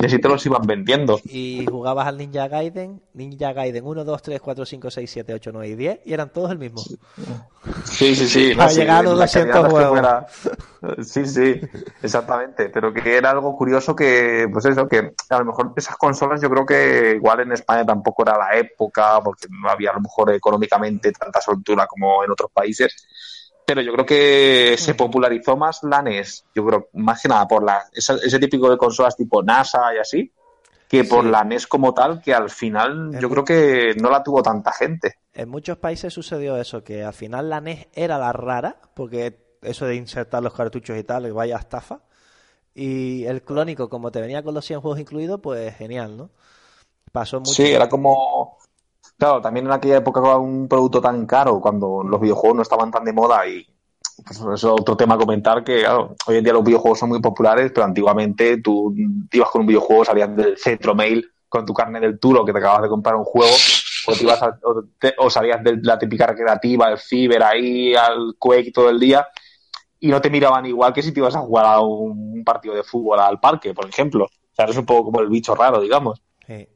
Y 0.00 0.06
así 0.06 0.18
te 0.18 0.28
los 0.28 0.44
iban 0.46 0.62
vendiendo. 0.62 1.20
Y 1.24 1.64
jugabas 1.70 2.08
al 2.08 2.16
Ninja 2.18 2.48
Gaiden, 2.48 3.00
Ninja 3.14 3.52
Gaiden 3.52 3.86
1, 3.86 4.04
2, 4.04 4.22
3, 4.22 4.40
4, 4.40 4.66
5, 4.66 4.90
6, 4.90 5.10
7, 5.10 5.34
8, 5.34 5.50
9 5.52 5.68
y 5.68 5.74
10, 5.76 6.00
y 6.06 6.12
eran 6.12 6.32
todos 6.32 6.50
el 6.50 6.58
mismo. 6.58 6.80
Sí, 7.84 8.16
sí, 8.16 8.26
sí. 8.26 8.54
Para 8.56 8.70
sí, 8.70 8.80
llegar 8.80 9.00
a 9.00 9.02
los 9.02 9.18
la 9.18 9.24
200 9.26 9.52
calidad 9.52 9.62
no 9.62 9.68
es 9.68 9.84
que 9.84 9.88
juegos. 9.88 10.00
fuera- 10.80 11.04
Sí, 11.04 11.26
sí, 11.26 11.60
exactamente. 12.02 12.68
Pero 12.70 12.92
que 12.92 13.16
era 13.16 13.30
algo 13.30 13.56
curioso 13.56 13.94
que, 13.94 14.48
pues 14.52 14.64
eso, 14.64 14.88
que 14.88 15.12
a 15.28 15.38
lo 15.38 15.44
mejor 15.44 15.72
esas 15.76 15.96
consolas 15.96 16.40
yo 16.40 16.50
creo 16.50 16.66
que 16.66 17.12
igual 17.16 17.40
en 17.40 17.52
España 17.52 17.86
tampoco 17.86 18.22
era 18.22 18.36
la 18.36 18.58
época, 18.58 19.20
porque 19.22 19.46
no 19.50 19.68
había 19.70 19.90
a 19.90 19.94
lo 19.94 20.00
mejor 20.00 20.32
económicamente 20.32 21.12
tanta 21.12 21.40
soltura 21.40 21.86
como 21.86 22.24
en 22.24 22.30
otros 22.32 22.50
países. 22.52 23.06
Pero 23.66 23.80
yo 23.80 23.92
creo 23.92 24.04
que 24.06 24.76
se 24.78 24.94
popularizó 24.94 25.56
más 25.56 25.82
la 25.84 26.00
NES, 26.00 26.44
yo 26.54 26.66
creo, 26.66 26.88
más 26.94 27.22
que 27.22 27.28
nada 27.28 27.46
por 27.46 27.62
la, 27.62 27.84
esa- 27.92 28.16
ese 28.22 28.38
típico 28.38 28.68
de 28.70 28.76
consolas 28.76 29.16
tipo 29.16 29.42
NASA 29.42 29.94
y 29.94 29.98
así, 29.98 30.32
que 30.88 31.04
por 31.04 31.24
Sí. 31.24 31.30
la 31.30 31.40
NES 31.42 31.66
como 31.66 31.94
tal, 31.94 32.20
que 32.20 32.34
al 32.34 32.50
final 32.50 33.16
yo 33.18 33.30
creo 33.30 33.44
que 33.44 33.94
no 34.00 34.10
la 34.10 34.22
tuvo 34.22 34.42
tanta 34.42 34.72
gente. 34.72 35.16
En 35.32 35.48
muchos 35.48 35.78
países 35.78 36.12
sucedió 36.12 36.56
eso, 36.56 36.82
que 36.84 37.04
al 37.04 37.14
final 37.14 37.48
la 37.48 37.58
NES 37.58 37.86
era 37.94 38.18
la 38.18 38.32
rara, 38.32 38.76
porque 38.94 39.38
eso 39.62 39.86
de 39.86 39.94
insertar 39.94 40.42
los 40.42 40.52
cartuchos 40.54 40.98
y 40.98 41.04
tal, 41.04 41.32
vaya 41.32 41.56
estafa. 41.56 42.00
Y 42.74 43.24
el 43.26 43.42
clónico, 43.42 43.88
como 43.88 44.10
te 44.10 44.20
venía 44.20 44.42
con 44.42 44.54
los 44.54 44.64
100 44.64 44.80
juegos 44.80 44.98
incluidos, 44.98 45.40
pues 45.42 45.74
genial, 45.76 46.16
¿no? 46.16 46.30
Pasó 47.12 47.38
mucho. 47.38 47.52
Sí, 47.52 47.70
era 47.72 47.88
como. 47.88 48.58
Claro, 49.18 49.40
también 49.40 49.66
en 49.66 49.72
aquella 49.72 49.96
época 49.98 50.36
un 50.36 50.66
producto 50.68 51.00
tan 51.00 51.26
caro, 51.26 51.60
cuando 51.60 52.02
los 52.02 52.20
videojuegos 52.20 52.56
no 52.56 52.62
estaban 52.62 52.90
tan 52.90 53.04
de 53.04 53.12
moda 53.12 53.46
y. 53.46 53.66
Pues 54.24 54.38
eso 54.38 54.52
es 54.52 54.64
otro 54.64 54.96
tema 54.96 55.14
a 55.14 55.18
comentar 55.18 55.64
que 55.64 55.80
claro, 55.80 56.14
hoy 56.26 56.36
en 56.36 56.44
día 56.44 56.52
los 56.52 56.62
videojuegos 56.62 56.98
son 56.98 57.08
muy 57.08 57.20
populares, 57.20 57.72
pero 57.74 57.84
antiguamente 57.86 58.58
tú 58.60 58.94
ibas 59.32 59.48
con 59.50 59.62
un 59.62 59.66
videojuego, 59.66 60.04
salías 60.04 60.36
del 60.36 60.56
centro 60.58 60.94
mail 60.94 61.26
con 61.48 61.64
tu 61.64 61.72
carne 61.72 61.98
del 61.98 62.18
turo 62.20 62.44
que 62.44 62.52
te 62.52 62.58
acabas 62.58 62.82
de 62.82 62.88
comprar 62.88 63.16
un 63.16 63.24
juego, 63.24 63.52
o, 64.06 64.12
te 64.12 64.22
ibas 64.24 64.42
a- 64.42 64.58
o, 64.64 64.82
te- 64.98 65.14
o 65.18 65.28
salías 65.30 65.62
de 65.64 65.78
la 65.82 65.98
típica 65.98 66.26
recreativa, 66.26 66.90
el 66.90 66.98
Fiber 66.98 67.42
ahí, 67.42 67.94
al 67.94 68.34
Quake 68.38 68.70
todo 68.72 68.90
el 68.90 69.00
día, 69.00 69.26
y 69.98 70.08
no 70.08 70.20
te 70.20 70.30
miraban 70.30 70.66
igual 70.66 70.92
que 70.92 71.02
si 71.02 71.12
te 71.12 71.20
ibas 71.20 71.34
a 71.34 71.40
jugar 71.40 71.66
a 71.66 71.80
un 71.80 72.42
partido 72.44 72.74
de 72.74 72.82
fútbol 72.82 73.18
al 73.18 73.40
parque, 73.40 73.72
por 73.74 73.88
ejemplo. 73.88 74.24
O 74.24 74.54
sea, 74.54 74.64
eres 74.66 74.76
un 74.76 74.86
poco 74.86 75.04
como 75.04 75.20
el 75.20 75.28
bicho 75.28 75.54
raro, 75.54 75.80
digamos. 75.80 76.22
Sí. 76.46 76.68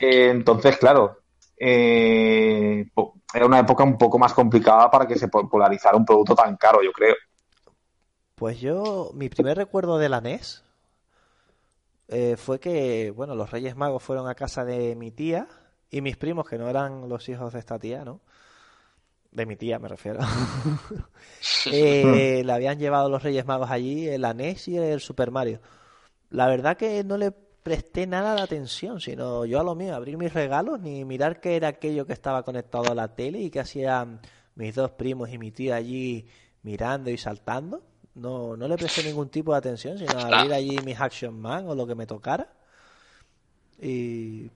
Eh, 0.00 0.28
entonces, 0.30 0.76
claro, 0.76 1.18
eh, 1.56 2.86
era 3.32 3.46
una 3.46 3.60
época 3.60 3.84
un 3.84 3.98
poco 3.98 4.18
más 4.18 4.32
complicada 4.32 4.90
para 4.90 5.06
que 5.06 5.18
se 5.18 5.28
popularizara 5.28 5.96
un 5.96 6.04
producto 6.04 6.34
tan 6.34 6.56
caro, 6.56 6.82
yo 6.82 6.92
creo. 6.92 7.14
Pues 8.34 8.60
yo, 8.60 9.10
mi 9.14 9.28
primer 9.28 9.56
recuerdo 9.56 9.98
de 9.98 10.08
la 10.08 10.20
NES 10.20 10.64
eh, 12.08 12.36
fue 12.36 12.60
que, 12.60 13.10
bueno, 13.10 13.34
los 13.34 13.50
Reyes 13.50 13.76
Magos 13.76 14.02
fueron 14.02 14.28
a 14.28 14.34
casa 14.34 14.64
de 14.64 14.94
mi 14.96 15.10
tía 15.10 15.48
y 15.90 16.00
mis 16.00 16.16
primos, 16.16 16.48
que 16.48 16.58
no 16.58 16.68
eran 16.68 17.08
los 17.08 17.28
hijos 17.28 17.52
de 17.52 17.60
esta 17.60 17.78
tía, 17.78 18.04
¿no? 18.04 18.20
De 19.30 19.46
mi 19.46 19.56
tía, 19.56 19.78
me 19.78 19.88
refiero. 19.88 20.20
Eh, 21.66 22.42
le 22.44 22.52
habían 22.52 22.78
llevado 22.78 23.08
los 23.08 23.22
Reyes 23.22 23.46
Magos 23.46 23.70
allí, 23.70 24.06
el 24.06 24.22
NES 24.36 24.68
y 24.68 24.76
el 24.76 25.00
Super 25.00 25.30
Mario. 25.30 25.60
La 26.28 26.46
verdad 26.46 26.76
que 26.76 27.02
no 27.04 27.16
le 27.16 27.32
presté 27.64 28.06
nada 28.06 28.36
de 28.36 28.42
atención, 28.42 29.00
sino 29.00 29.46
yo 29.46 29.58
a 29.58 29.64
lo 29.64 29.74
mío, 29.74 29.94
abrir 29.96 30.18
mis 30.18 30.32
regalos, 30.34 30.80
ni 30.80 31.04
mirar 31.04 31.40
qué 31.40 31.56
era 31.56 31.68
aquello 31.68 32.06
que 32.06 32.12
estaba 32.12 32.44
conectado 32.44 32.90
a 32.90 32.94
la 32.94 33.16
tele 33.16 33.40
y 33.40 33.50
que 33.50 33.60
hacían 33.60 34.20
mis 34.54 34.74
dos 34.74 34.92
primos 34.92 35.30
y 35.30 35.38
mi 35.38 35.50
tía 35.50 35.76
allí 35.76 36.26
mirando 36.62 37.10
y 37.10 37.16
saltando. 37.16 37.82
No, 38.14 38.56
no 38.56 38.68
le 38.68 38.76
presté 38.76 39.02
ningún 39.02 39.30
tipo 39.30 39.52
de 39.52 39.58
atención, 39.58 39.98
sino 39.98 40.20
abrir 40.20 40.52
allí 40.52 40.82
mis 40.82 41.00
Action 41.00 41.40
Man 41.40 41.66
o 41.68 41.74
lo 41.74 41.86
que 41.86 41.94
me 41.94 42.06
tocara. 42.06 42.52
Y, 43.80 44.50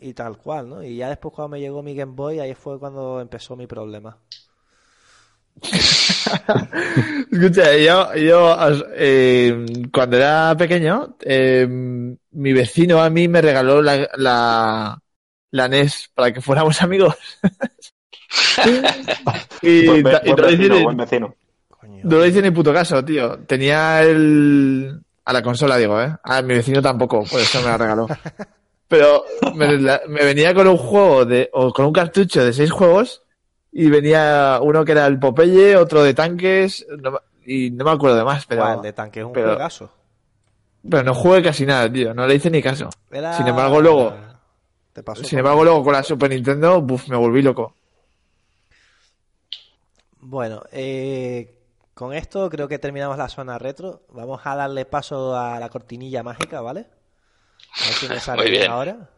y 0.00 0.14
tal 0.14 0.38
cual, 0.38 0.68
¿no? 0.70 0.82
Y 0.82 0.96
ya 0.96 1.08
después 1.10 1.34
cuando 1.34 1.50
me 1.50 1.60
llegó 1.60 1.82
mi 1.82 1.94
Game 1.94 2.14
Boy, 2.14 2.40
ahí 2.40 2.54
fue 2.54 2.78
cuando 2.78 3.20
empezó 3.20 3.56
mi 3.56 3.66
problema. 3.66 4.18
Escucha, 7.30 7.76
yo, 7.76 8.14
yo 8.14 8.56
eh, 8.94 9.64
cuando 9.92 10.16
era 10.16 10.54
pequeño, 10.56 11.16
eh, 11.20 11.66
mi 11.68 12.52
vecino 12.52 13.00
a 13.02 13.10
mí 13.10 13.28
me 13.28 13.40
regaló 13.40 13.80
la, 13.82 14.08
la, 14.16 14.98
la 15.50 15.68
NES 15.68 16.10
para 16.14 16.32
que 16.32 16.40
fuéramos 16.40 16.80
amigos. 16.82 17.14
y, 19.62 19.86
Buen, 19.86 19.98
y 19.98 20.02
buen 20.02 20.36
no, 20.36 20.46
le 20.46 20.52
hice 20.52 20.56
vecino, 20.56 20.74
ni, 20.76 20.82
buen 20.82 20.96
vecino. 20.96 21.34
No 22.04 22.18
le 22.18 22.28
hice 22.28 22.42
ni 22.42 22.50
puto 22.50 22.72
caso, 22.72 23.04
tío. 23.04 23.38
Tenía 23.40 24.02
el... 24.02 25.00
A 25.24 25.32
la 25.32 25.42
consola, 25.42 25.76
digo, 25.76 26.00
¿eh? 26.00 26.12
A 26.24 26.42
mi 26.42 26.54
vecino 26.54 26.82
tampoco, 26.82 27.24
por 27.24 27.40
eso 27.40 27.60
me 27.60 27.66
la 27.66 27.78
regaló. 27.78 28.08
Pero 28.88 29.24
me, 29.54 29.78
la- 29.78 30.02
me 30.08 30.24
venía 30.24 30.52
con 30.52 30.66
un 30.66 30.76
juego 30.76 31.24
de... 31.24 31.48
o 31.52 31.72
con 31.72 31.86
un 31.86 31.92
cartucho 31.92 32.44
de 32.44 32.52
seis 32.52 32.70
juegos 32.70 33.22
y 33.72 33.88
venía 33.90 34.60
uno 34.62 34.84
que 34.84 34.92
era 34.92 35.06
el 35.06 35.18
Popeye, 35.18 35.76
otro 35.76 36.02
de 36.02 36.14
tanques 36.14 36.86
no 37.00 37.20
y 37.44 37.70
no 37.72 37.84
me 37.84 37.90
acuerdo 37.90 38.16
de 38.18 38.24
más, 38.24 38.46
pero... 38.46 38.72
El 38.74 38.82
de 38.82 38.92
tanque 38.92 39.20
es 39.20 39.26
un 39.26 39.32
pero- 39.32 39.48
juegazo. 39.48 39.90
Pero 40.88 41.02
no 41.04 41.14
jugué 41.14 41.42
casi 41.42 41.64
nada, 41.66 41.90
tío. 41.92 42.12
No 42.14 42.26
le 42.26 42.34
hice 42.36 42.50
ni 42.50 42.60
caso. 42.62 42.88
Era- 43.10 43.36
Sin 43.36 43.46
embargo, 43.48 43.80
luego- 43.80 44.14
Te 44.92 45.02
pasó 45.02 45.24
Sin 45.24 45.38
embargo, 45.38 45.64
luego 45.64 45.82
con 45.84 45.92
la 45.92 46.02
Super 46.02 46.30
Nintendo, 46.30 46.80
buf, 46.82 47.08
me 47.08 47.16
volví 47.16 47.40
loco. 47.42 47.74
Bueno, 50.20 50.62
eh, 50.72 51.54
con 51.94 52.12
esto 52.12 52.48
creo 52.50 52.68
que 52.68 52.78
terminamos 52.78 53.16
la 53.18 53.28
zona 53.28 53.58
retro. 53.58 54.02
Vamos 54.10 54.40
a 54.44 54.54
darle 54.54 54.84
paso 54.84 55.36
a 55.36 55.58
la 55.58 55.68
cortinilla 55.68 56.22
mágica, 56.22 56.60
¿vale? 56.60 56.80
A 56.80 57.84
ver 57.86 57.94
si 57.94 58.08
me 58.08 58.20
sale 58.20 58.42
Muy 58.42 58.50
bien 58.50 58.62
bien. 58.62 58.72
ahora. 58.72 59.10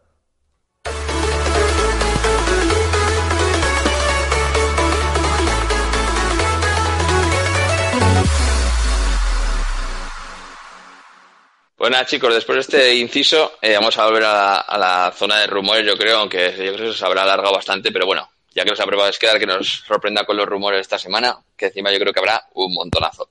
Pues 11.75 11.91
nada, 11.91 12.05
chicos, 12.05 12.33
después 12.33 12.55
de 12.55 12.61
este 12.61 12.95
inciso, 12.95 13.53
eh, 13.61 13.75
vamos 13.75 13.97
a 13.97 14.05
volver 14.05 14.23
a 14.23 14.33
la, 14.33 14.55
a 14.59 14.77
la 14.77 15.11
zona 15.11 15.39
de 15.39 15.47
rumores, 15.47 15.85
yo 15.85 15.97
creo, 15.97 16.19
aunque 16.19 16.51
yo 16.57 16.73
creo 16.73 16.91
que 16.91 16.97
se 16.97 17.05
habrá 17.05 17.23
alargado 17.23 17.53
bastante, 17.53 17.91
pero 17.91 18.05
bueno, 18.05 18.29
ya 18.53 18.63
que 18.63 18.69
nos 18.71 18.79
ha 18.79 18.85
preparado 18.85 19.11
quedar 19.19 19.37
que 19.37 19.45
nos 19.45 19.83
sorprenda 19.85 20.23
con 20.25 20.37
los 20.37 20.45
rumores 20.45 20.79
esta 20.79 20.97
semana, 20.97 21.37
que 21.57 21.65
encima 21.67 21.91
yo 21.91 21.99
creo 21.99 22.13
que 22.13 22.19
habrá 22.19 22.41
un 22.53 22.73
montonazo. 22.73 23.27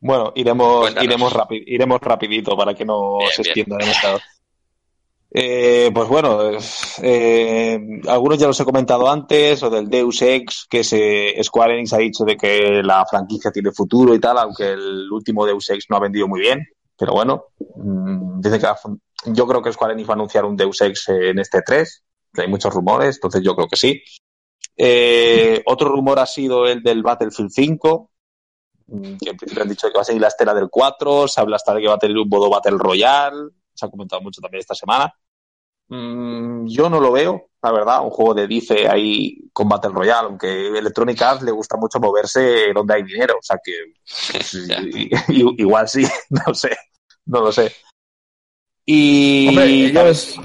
Bueno, 0.00 0.32
iremos, 0.34 0.80
Cuéntanos. 0.80 1.04
iremos, 1.04 1.34
iremos 1.64 2.00
rapidito 2.00 2.56
para 2.56 2.74
que 2.74 2.84
no 2.84 3.18
Bien, 3.18 3.30
se 3.30 3.42
extienda 3.42 3.76
demasiado. 3.78 4.20
Eh, 5.36 5.90
pues 5.92 6.08
bueno, 6.08 6.38
eh, 7.02 8.00
algunos 8.06 8.38
ya 8.38 8.46
los 8.46 8.60
he 8.60 8.64
comentado 8.64 9.10
antes, 9.10 9.60
o 9.64 9.68
del 9.68 9.90
Deus 9.90 10.22
Ex, 10.22 10.64
que 10.70 10.84
se, 10.84 11.34
Square 11.42 11.74
Enix 11.74 11.92
ha 11.92 11.98
dicho 11.98 12.24
de 12.24 12.36
que 12.36 12.80
la 12.84 13.04
franquicia 13.04 13.50
tiene 13.50 13.72
futuro 13.72 14.14
y 14.14 14.20
tal, 14.20 14.38
aunque 14.38 14.70
el 14.70 15.10
último 15.10 15.44
Deus 15.44 15.68
Ex 15.70 15.86
no 15.90 15.96
ha 15.96 16.00
vendido 16.00 16.28
muy 16.28 16.38
bien. 16.38 16.64
Pero 16.96 17.14
bueno, 17.14 17.46
mm, 17.58 18.42
que 18.42 18.60
yo 19.32 19.46
creo 19.48 19.60
que 19.60 19.72
Square 19.72 19.94
Enix 19.94 20.08
va 20.08 20.12
a 20.12 20.14
anunciar 20.14 20.44
un 20.44 20.56
Deus 20.56 20.80
Ex 20.80 21.08
en 21.08 21.40
este 21.40 21.62
3, 21.62 22.04
que 22.32 22.42
hay 22.42 22.48
muchos 22.48 22.72
rumores, 22.72 23.16
entonces 23.16 23.42
yo 23.42 23.56
creo 23.56 23.66
que 23.66 23.76
sí. 23.76 24.00
Eh, 24.76 25.64
otro 25.66 25.88
rumor 25.88 26.20
ha 26.20 26.26
sido 26.26 26.68
el 26.68 26.80
del 26.80 27.02
Battlefield 27.02 27.50
5, 27.50 28.10
mm, 28.86 29.16
que 29.16 29.30
en 29.30 29.36
principio 29.36 29.62
han 29.64 29.68
dicho 29.68 29.88
que 29.88 29.94
va 29.94 30.02
a 30.02 30.04
seguir 30.04 30.22
la 30.22 30.28
estela 30.28 30.54
del 30.54 30.70
4, 30.70 31.26
se 31.26 31.40
habla 31.40 31.56
hasta 31.56 31.74
de 31.74 31.80
que 31.80 31.88
va 31.88 31.94
a 31.94 31.98
tener 31.98 32.16
un 32.16 32.28
modo 32.28 32.48
Battle 32.48 32.78
Royale, 32.78 33.50
se 33.74 33.84
ha 33.84 33.90
comentado 33.90 34.22
mucho 34.22 34.40
también 34.40 34.60
esta 34.60 34.76
semana. 34.76 35.12
Mm, 35.94 36.66
yo 36.66 36.90
no 36.90 36.98
lo 37.00 37.12
veo, 37.12 37.50
la 37.62 37.70
verdad, 37.70 38.02
un 38.02 38.10
juego 38.10 38.34
de 38.34 38.48
Dice 38.48 38.88
ahí 38.88 39.38
con 39.52 39.68
Battle 39.68 39.92
Royale, 39.92 40.26
aunque 40.28 40.76
Electronic 40.76 41.22
Arts 41.22 41.42
le 41.42 41.52
gusta 41.52 41.76
mucho 41.76 42.00
moverse 42.00 42.72
donde 42.74 42.94
hay 42.94 43.02
dinero, 43.04 43.34
o 43.38 43.42
sea 43.42 43.58
que 43.62 43.72
pues, 44.32 44.54
igual 45.28 45.88
sí, 45.88 46.04
no 46.30 46.52
sé, 46.54 46.76
no 47.26 47.42
lo 47.42 47.52
sé. 47.52 47.72
Y 48.86 49.48
Hombre, 49.48 49.64
ellos, 49.66 50.40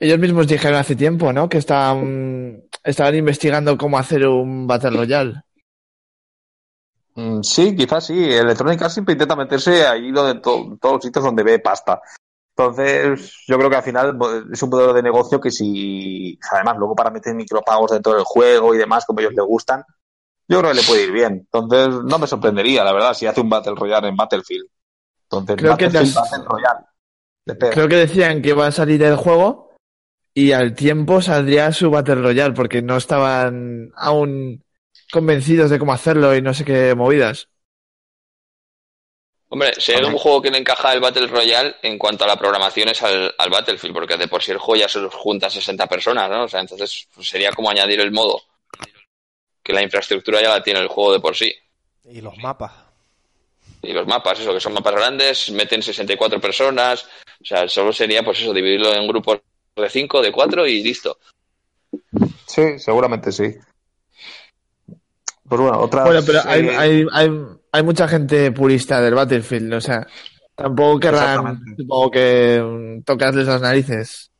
ellos 0.00 0.18
mismos 0.18 0.46
dijeron 0.48 0.78
hace 0.78 0.96
tiempo, 0.96 1.32
¿no? 1.32 1.48
Que 1.48 1.58
estaban, 1.58 2.64
estaban 2.82 3.14
investigando 3.14 3.76
cómo 3.76 3.98
hacer 3.98 4.26
un 4.26 4.66
Battle 4.66 4.90
Royale. 4.90 5.42
Mm, 7.14 7.42
Sí, 7.42 7.76
quizás 7.76 8.06
sí. 8.06 8.32
Electronic 8.32 8.80
Arts 8.80 8.94
siempre 8.94 9.12
intenta 9.12 9.36
meterse 9.36 9.86
ahí 9.86 10.10
donde 10.10 10.40
to- 10.40 10.78
todos 10.80 10.94
los 10.96 11.04
sitios 11.04 11.24
donde 11.24 11.42
ve 11.42 11.58
pasta. 11.58 12.00
Entonces, 12.58 13.34
yo 13.46 13.56
creo 13.56 13.70
que 13.70 13.76
al 13.76 13.82
final 13.84 14.18
es 14.52 14.62
un 14.64 14.70
modelo 14.70 14.92
de 14.92 15.02
negocio 15.02 15.40
que 15.40 15.50
si, 15.52 16.36
además, 16.50 16.76
luego 16.76 16.96
para 16.96 17.10
meter 17.10 17.32
micropagos 17.34 17.92
dentro 17.92 18.14
del 18.14 18.24
juego 18.24 18.74
y 18.74 18.78
demás, 18.78 19.04
como 19.06 19.20
ellos 19.20 19.32
les 19.34 19.44
gustan, 19.46 19.84
yo 20.48 20.58
creo 20.58 20.72
que 20.72 20.78
le 20.78 20.82
puede 20.82 21.04
ir 21.04 21.12
bien. 21.12 21.32
Entonces, 21.52 21.88
no 22.04 22.18
me 22.18 22.26
sorprendería, 22.26 22.82
la 22.82 22.92
verdad, 22.92 23.14
si 23.14 23.26
hace 23.26 23.40
un 23.40 23.48
Battle 23.48 23.74
Royale 23.76 24.08
en 24.08 24.16
Battlefield. 24.16 24.66
Entonces, 25.24 25.56
Creo 25.56 25.76
que 25.76 25.84
Battlefield, 25.84 26.14
las- 26.16 26.30
Battle 26.30 26.44
Royale. 26.48 26.80
Depende. 27.46 27.74
Creo 27.76 27.88
que 27.88 27.96
decían 27.96 28.42
que 28.42 28.48
iba 28.50 28.66
a 28.66 28.72
salir 28.72 29.02
el 29.04 29.16
juego 29.16 29.76
y 30.34 30.50
al 30.52 30.74
tiempo 30.74 31.22
saldría 31.22 31.70
su 31.72 31.90
Battle 31.90 32.16
Royale 32.16 32.54
porque 32.54 32.82
no 32.82 32.96
estaban 32.96 33.90
aún 33.94 34.64
convencidos 35.12 35.70
de 35.70 35.78
cómo 35.78 35.92
hacerlo 35.92 36.34
y 36.34 36.42
no 36.42 36.52
sé 36.54 36.64
qué 36.64 36.94
movidas. 36.96 37.48
Hombre, 39.50 39.72
si 39.78 39.92
hay 39.92 40.04
un 40.04 40.18
juego 40.18 40.42
que 40.42 40.50
le 40.50 40.58
encaja 40.58 40.92
el 40.92 41.00
Battle 41.00 41.26
Royale 41.26 41.76
en 41.82 41.96
cuanto 41.98 42.24
a 42.24 42.26
la 42.26 42.36
programación 42.36 42.88
es 42.90 43.02
al, 43.02 43.34
al 43.38 43.50
Battlefield, 43.50 43.94
porque 43.94 44.18
de 44.18 44.28
por 44.28 44.42
sí 44.42 44.52
el 44.52 44.58
juego 44.58 44.80
ya 44.80 44.88
se 44.88 44.98
los 44.98 45.14
junta 45.14 45.48
60 45.48 45.86
personas, 45.86 46.28
¿no? 46.28 46.44
O 46.44 46.48
sea, 46.48 46.60
entonces 46.60 47.08
pues, 47.14 47.28
sería 47.28 47.52
como 47.52 47.70
añadir 47.70 48.00
el 48.00 48.12
modo. 48.12 48.42
Que 49.62 49.72
la 49.72 49.82
infraestructura 49.82 50.42
ya 50.42 50.50
la 50.50 50.62
tiene 50.62 50.80
el 50.80 50.88
juego 50.88 51.12
de 51.12 51.20
por 51.20 51.34
sí. 51.34 51.54
Y 52.04 52.20
los 52.20 52.36
mapas. 52.38 52.72
Y 53.82 53.92
los 53.92 54.06
mapas, 54.06 54.40
eso, 54.40 54.52
que 54.52 54.60
son 54.60 54.74
mapas 54.74 54.94
grandes, 54.94 55.50
meten 55.50 55.82
64 55.82 56.40
personas. 56.40 57.08
O 57.40 57.44
sea, 57.44 57.68
solo 57.68 57.92
sería, 57.92 58.22
pues 58.22 58.40
eso, 58.40 58.52
dividirlo 58.52 58.92
en 58.92 59.06
grupos 59.06 59.40
de 59.76 59.88
5, 59.88 60.20
de 60.20 60.32
4 60.32 60.66
y 60.66 60.82
listo. 60.82 61.18
Sí, 62.46 62.78
seguramente 62.78 63.32
sí. 63.32 63.54
Pues 65.48 65.60
bueno, 65.60 65.80
otra. 65.80 66.04
Bueno, 66.04 66.20
pero 66.26 66.40
hay, 66.44 66.68
hay, 66.68 67.06
hay, 67.12 67.30
hay 67.72 67.82
mucha 67.82 68.08
gente 68.08 68.52
purista 68.52 69.00
del 69.00 69.14
Battlefield, 69.14 69.74
o 69.74 69.80
sea, 69.80 70.06
tampoco 70.54 71.00
querrán, 71.00 71.60
supongo 71.76 72.10
que 72.10 72.60
mm, 72.62 73.02
tocarles 73.04 73.46
las 73.46 73.60
narices. 73.60 74.30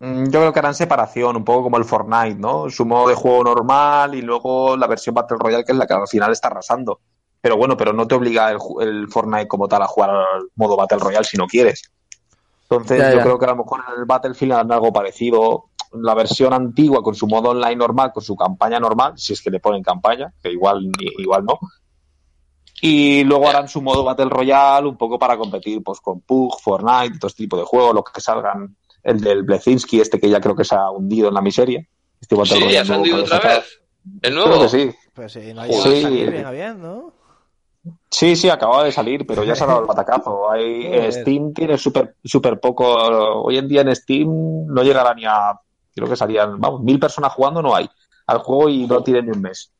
Mm, 0.00 0.24
Yo 0.30 0.40
creo 0.40 0.52
que 0.52 0.58
harán 0.60 0.74
separación, 0.74 1.36
un 1.36 1.44
poco 1.44 1.64
como 1.64 1.76
el 1.76 1.84
Fortnite, 1.84 2.36
¿no? 2.38 2.70
Su 2.70 2.86
modo 2.86 3.08
de 3.08 3.14
juego 3.14 3.42
normal 3.44 4.14
y 4.14 4.22
luego 4.22 4.76
la 4.76 4.86
versión 4.86 5.14
Battle 5.14 5.38
Royale, 5.40 5.64
que 5.64 5.72
es 5.72 5.78
la 5.78 5.86
que 5.86 5.94
al 5.94 6.08
final 6.08 6.32
está 6.32 6.48
arrasando. 6.48 7.00
pero 7.40 7.56
bueno, 7.56 7.76
pero 7.76 7.92
no 7.92 8.06
te 8.06 8.14
obliga 8.14 8.50
el, 8.50 8.58
el 8.80 9.08
Fortnite 9.08 9.48
como 9.48 9.68
tal 9.68 9.82
a 9.82 9.86
jugar 9.86 10.10
al 10.10 10.42
modo 10.56 10.76
Battle 10.76 10.98
Royale 10.98 11.24
si 11.24 11.36
no 11.36 11.46
quieres. 11.46 11.82
Entonces 12.70 12.98
Ya, 13.00 13.10
yo 13.10 13.20
creo 13.22 13.38
que 13.38 13.46
a 13.46 13.50
lo 13.50 13.56
mejor 13.58 13.82
en 13.88 14.00
el 14.00 14.06
Battlefield 14.06 14.52
harán 14.52 14.72
algo 14.72 14.92
parecido. 14.92 15.66
La 15.92 16.14
versión 16.14 16.52
antigua 16.54 17.02
con 17.02 17.14
su 17.14 17.26
modo 17.28 17.50
online 17.50 17.76
normal, 17.76 18.12
con 18.12 18.22
su 18.22 18.36
campaña 18.36 18.80
normal, 18.80 19.14
si 19.16 19.32
es 19.34 19.42
que 19.42 19.50
le 19.50 19.60
ponen 19.60 19.82
campaña, 19.82 20.32
que 20.42 20.50
igual, 20.52 20.90
igual 21.18 21.44
no. 21.46 21.58
Y 22.80 23.24
luego 23.24 23.48
harán 23.48 23.68
su 23.68 23.82
modo 23.82 24.04
Battle 24.04 24.28
Royale 24.28 24.86
un 24.88 24.96
poco 24.96 25.18
para 25.18 25.36
competir 25.36 25.82
pues 25.82 26.00
con 26.00 26.20
PUG, 26.20 26.60
Fortnite, 26.60 27.18
todo 27.18 27.28
este 27.28 27.42
tipo 27.44 27.56
de 27.56 27.64
juegos, 27.64 27.94
los 27.94 28.04
que 28.04 28.20
salgan. 28.20 28.76
El 29.02 29.20
del 29.20 29.42
Blezinski, 29.42 30.00
este 30.00 30.20
que 30.20 30.28
ya 30.28 30.40
creo 30.40 30.54
que 30.56 30.64
se 30.64 30.74
ha 30.74 30.90
hundido 30.90 31.28
en 31.28 31.34
la 31.34 31.40
miseria. 31.40 31.84
Este 32.20 32.34
Battle 32.34 32.54
Sí, 32.56 32.60
Royale 32.64 32.74
ya 32.74 32.84
se 32.84 32.92
han 32.92 33.00
nuevo 33.02 33.16
ido 33.16 33.26
que 33.26 33.32
han 33.34 33.38
otra 33.38 33.54
vez. 33.56 33.80
¿El 34.22 34.32
Creo 34.34 34.46
nuevo? 34.46 34.62
que 34.62 34.68
sí. 34.68 34.94
Pues 35.14 35.32
sí, 35.32 35.52
no 35.54 35.60
ha 35.60 35.64
a 35.64 35.68
Sí. 35.68 36.02
salir 36.02 36.30
bien 36.30 36.46
a 36.46 36.50
bien, 36.50 36.80
¿no? 36.82 37.12
Sí, 38.10 38.36
sí, 38.36 38.50
acaba 38.50 38.84
de 38.84 38.92
salir, 38.92 39.26
pero 39.26 39.44
ya 39.44 39.54
se 39.54 39.64
ha 39.64 39.66
dado 39.66 39.80
el 39.80 39.86
batacazo. 39.86 40.50
Hay, 40.50 40.86
en 40.86 41.12
Steam 41.12 41.54
tiene 41.54 41.78
súper 41.78 42.16
super 42.24 42.58
poco. 42.60 42.84
Hoy 43.42 43.56
en 43.56 43.68
día 43.68 43.80
en 43.82 43.94
Steam 43.94 44.28
no 44.66 44.82
llegará 44.82 45.14
ni 45.14 45.24
a. 45.24 45.58
Creo 45.94 46.08
que 46.08 46.16
salían, 46.16 46.60
vamos, 46.60 46.82
mil 46.82 46.98
personas 47.00 47.32
jugando 47.32 47.62
no 47.62 47.74
hay 47.74 47.88
al 48.26 48.38
juego 48.38 48.68
y 48.68 48.86
no 48.86 49.02
tiene 49.02 49.22
ni 49.22 49.30
un 49.30 49.40
mes. 49.40 49.72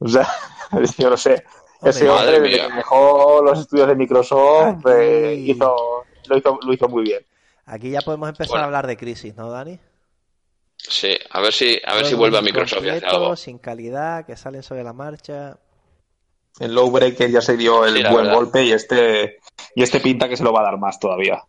O 0.00 0.08
sea, 0.08 0.26
yo 0.98 1.10
no 1.10 1.16
sé. 1.16 1.44
Ese 1.82 2.04
Madre 2.06 2.36
hombre, 2.36 2.50
desde 2.50 2.56
mía. 2.62 2.68
que 2.68 2.74
dejó 2.76 3.42
los 3.42 3.58
estudios 3.60 3.88
de 3.88 3.94
Microsoft, 3.94 4.86
eh, 4.86 5.34
hizo, 5.34 5.76
lo, 6.28 6.36
hizo, 6.36 6.58
lo 6.62 6.72
hizo 6.72 6.88
muy 6.88 7.04
bien. 7.04 7.20
Aquí 7.66 7.90
ya 7.90 8.00
podemos 8.02 8.28
empezar 8.28 8.48
Bueno. 8.50 8.62
a 8.62 8.66
hablar 8.66 8.86
de 8.86 8.96
crisis, 8.96 9.34
¿no, 9.36 9.50
Dani? 9.50 9.78
Sí, 10.76 11.16
a 11.30 11.40
ver 11.40 11.52
si, 11.52 11.78
a 11.84 11.94
ver 11.94 12.06
si 12.06 12.14
vuelve 12.14 12.38
a 12.38 12.42
Microsoft 12.42 12.84
y 12.84 12.88
hace 12.88 12.96
incompletos, 12.98 13.22
algo. 13.22 13.36
sin 13.36 13.58
calidad, 13.58 14.24
que 14.26 14.36
salen 14.36 14.62
sobre 14.62 14.82
la 14.82 14.92
marcha. 14.92 15.58
En 16.58 16.74
Lowbreaker 16.74 17.30
ya 17.30 17.40
se 17.40 17.56
dio 17.56 17.84
el 17.86 17.96
Sí, 17.96 18.02
buen 18.02 18.24
verdad. 18.24 18.34
golpe 18.34 18.64
y 18.64 18.72
este, 18.72 19.38
y 19.74 19.82
este 19.82 20.00
pinta 20.00 20.28
que 20.28 20.36
se 20.36 20.42
lo 20.44 20.52
va 20.52 20.60
a 20.60 20.64
dar 20.64 20.78
más 20.78 20.98
todavía. 20.98 21.42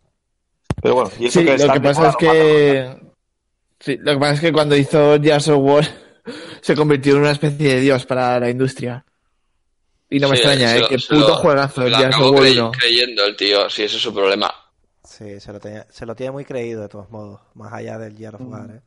Pero 0.80 0.94
bueno, 0.94 1.10
y 1.18 1.26
eso 1.26 1.40
Sí, 1.40 1.46
lo 1.46 1.72
que 1.72 1.80
pasa 1.80 2.08
es 2.10 2.16
que. 2.16 2.96
Sí, 3.80 3.96
lo 4.00 4.12
que 4.12 4.18
pasa 4.18 4.34
es 4.34 4.40
que 4.40 4.52
cuando 4.52 4.76
hizo 4.76 5.20
Gears 5.20 5.48
of 5.48 5.58
War 5.60 5.84
se 6.60 6.76
convirtió 6.76 7.14
en 7.14 7.20
una 7.22 7.32
especie 7.32 7.74
de 7.74 7.80
dios 7.80 8.06
para 8.06 8.38
la 8.38 8.48
industria. 8.50 9.04
Y 10.14 10.20
no 10.20 10.28
me 10.28 10.36
Sí, 10.36 10.42
extraña, 10.42 10.76
¿eh? 10.76 10.80
lo- 10.80 10.88
Qué 10.88 10.96
puto 10.98 11.28
lo- 11.28 11.36
juegazo 11.36 11.82
el 11.82 11.90
Lo 11.92 11.98
Gears 11.98 12.14
of 12.14 12.20
acabó 12.20 12.32
War 12.32 12.42
crey- 12.42 12.58
1. 12.58 12.70
creyendo 12.72 13.24
el 13.24 13.36
tío, 13.36 13.70
sí, 13.70 13.82
ese 13.84 13.96
es 13.96 14.02
su 14.02 14.12
problema. 14.14 14.52
Sí, 15.04 15.40
se 15.40 15.52
lo, 15.52 15.60
tenía- 15.60 15.86
se 15.90 16.06
lo 16.06 16.14
tiene 16.14 16.32
muy 16.32 16.44
creído 16.44 16.82
de 16.82 16.88
todos 16.88 17.10
modos, 17.10 17.40
más 17.54 17.72
allá 17.72 17.98
del 17.98 18.16
Gear 18.16 18.34
of 18.36 18.42
War, 18.44 18.70
¿eh? 18.70 18.80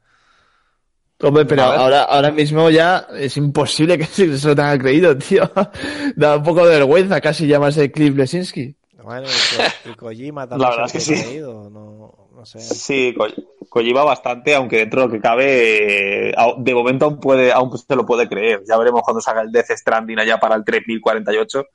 Hombre, 1.21 1.45
pero 1.45 1.63
ahora, 1.63 2.03
ahora 2.03 2.29
mismo 2.31 2.69
ya 2.69 3.07
es 3.17 3.37
imposible 3.37 3.97
que 3.97 4.05
se 4.05 4.25
lo 4.27 4.55
tenga 4.55 4.77
creído, 4.77 5.17
tío. 5.17 5.49
Da 6.15 6.37
un 6.37 6.43
poco 6.43 6.65
de 6.65 6.75
vergüenza 6.79 7.21
casi 7.21 7.47
llamarse 7.47 7.91
Cliff 7.91 8.13
Blesinski. 8.13 8.75
Bueno, 9.01 9.27
y, 9.27 9.55
Ko- 9.55 9.91
y 9.91 9.95
Kojima 9.95 10.47
también 10.47 10.69
La 10.69 10.75
verdad 10.75 10.87
se 10.91 10.97
es 10.97 11.07
lo 11.07 11.13
que 11.13 11.13
tiene 11.15 11.21
sí. 11.21 11.27
creído, 11.29 11.69
no, 11.69 12.24
no 12.53 12.59
sé. 12.59 12.61
Sí, 12.61 13.13
Ko- 13.17 13.27
Kojima 13.69 14.03
bastante, 14.03 14.55
aunque 14.55 14.77
dentro 14.77 15.01
de 15.01 15.07
lo 15.07 15.13
que 15.13 15.19
cabe, 15.19 16.29
eh, 16.29 16.35
de 16.57 16.73
momento 16.73 17.05
aún, 17.05 17.19
puede, 17.19 17.51
aún 17.51 17.75
se 17.77 17.95
lo 17.95 18.05
puede 18.05 18.27
creer. 18.29 18.61
Ya 18.67 18.77
veremos 18.77 19.01
cuando 19.03 19.21
salga 19.21 19.41
el 19.41 19.51
Death 19.51 19.71
Stranding 19.71 20.19
allá 20.19 20.39
para 20.39 20.55
el 20.55 20.63
3048 20.63 21.65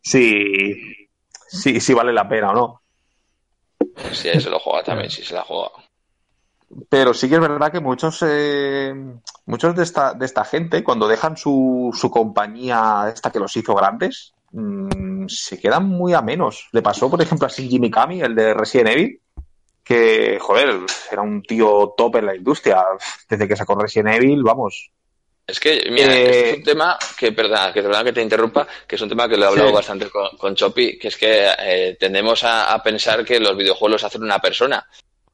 si, 0.00 0.74
si, 1.48 1.80
si 1.80 1.94
vale 1.94 2.12
la 2.12 2.28
pena 2.28 2.50
o 2.50 2.54
no. 2.54 2.82
Si 4.12 4.28
se 4.40 4.50
lo 4.50 4.58
juega 4.60 4.82
también, 4.82 5.10
si 5.10 5.22
se 5.22 5.34
la 5.34 5.42
juega. 5.42 5.70
Pero 6.88 7.14
sí 7.14 7.28
que 7.28 7.34
es 7.36 7.40
verdad 7.40 7.70
que 7.70 7.80
muchos, 7.80 8.18
eh, 8.26 8.94
muchos 9.46 9.76
de 9.76 9.82
esta, 9.82 10.14
de 10.14 10.24
esta 10.26 10.44
gente, 10.44 10.82
cuando 10.82 11.06
dejan 11.08 11.36
su, 11.36 11.90
su 11.94 12.10
compañía, 12.10 13.10
esta 13.14 13.30
que 13.30 13.38
los 13.38 13.56
hizo 13.56 13.74
grandes, 13.74 14.32
mm, 14.52 15.26
se 15.28 15.60
quedan 15.60 15.86
muy 15.88 16.14
a 16.14 16.22
menos. 16.22 16.68
Le 16.72 16.82
pasó, 16.82 17.10
por 17.10 17.20
ejemplo, 17.22 17.46
a 17.46 17.50
Shinji 17.50 17.78
Mikami, 17.78 18.20
el 18.22 18.34
de 18.34 18.54
Resident 18.54 18.88
Evil, 18.90 19.20
que, 19.84 20.38
joder, 20.40 20.80
era 21.12 21.22
un 21.22 21.42
tío 21.42 21.94
top 21.96 22.16
en 22.16 22.26
la 22.26 22.34
industria. 22.34 22.82
Desde 23.28 23.46
que 23.46 23.56
sacó 23.56 23.74
Resident 23.74 24.14
Evil, 24.16 24.42
vamos. 24.42 24.90
Es 25.46 25.60
que, 25.60 25.88
mira, 25.90 26.16
Eh, 26.16 26.24
este 26.24 26.50
es 26.50 26.56
un 26.56 26.62
tema 26.64 26.98
que, 27.18 27.32
perdona, 27.32 27.70
que, 27.72 27.82
perdona 27.82 28.02
que 28.04 28.12
te 28.14 28.22
interrumpa, 28.22 28.66
que 28.86 28.96
es 28.96 29.02
un 29.02 29.10
tema 29.10 29.28
que 29.28 29.36
lo 29.36 29.44
he 29.44 29.48
hablado 29.48 29.68
Sí. 29.68 29.74
bastante 29.74 30.08
con, 30.08 30.30
con 30.38 30.54
Chopi, 30.54 30.98
que 30.98 31.08
es 31.08 31.16
que 31.18 31.50
eh, 31.58 31.96
tendemos 32.00 32.42
a, 32.44 32.72
a 32.72 32.82
pensar 32.82 33.22
que 33.24 33.38
los 33.38 33.54
videojuegos 33.54 33.92
los 33.92 34.04
hacen 34.04 34.22
una 34.22 34.38
persona. 34.38 34.88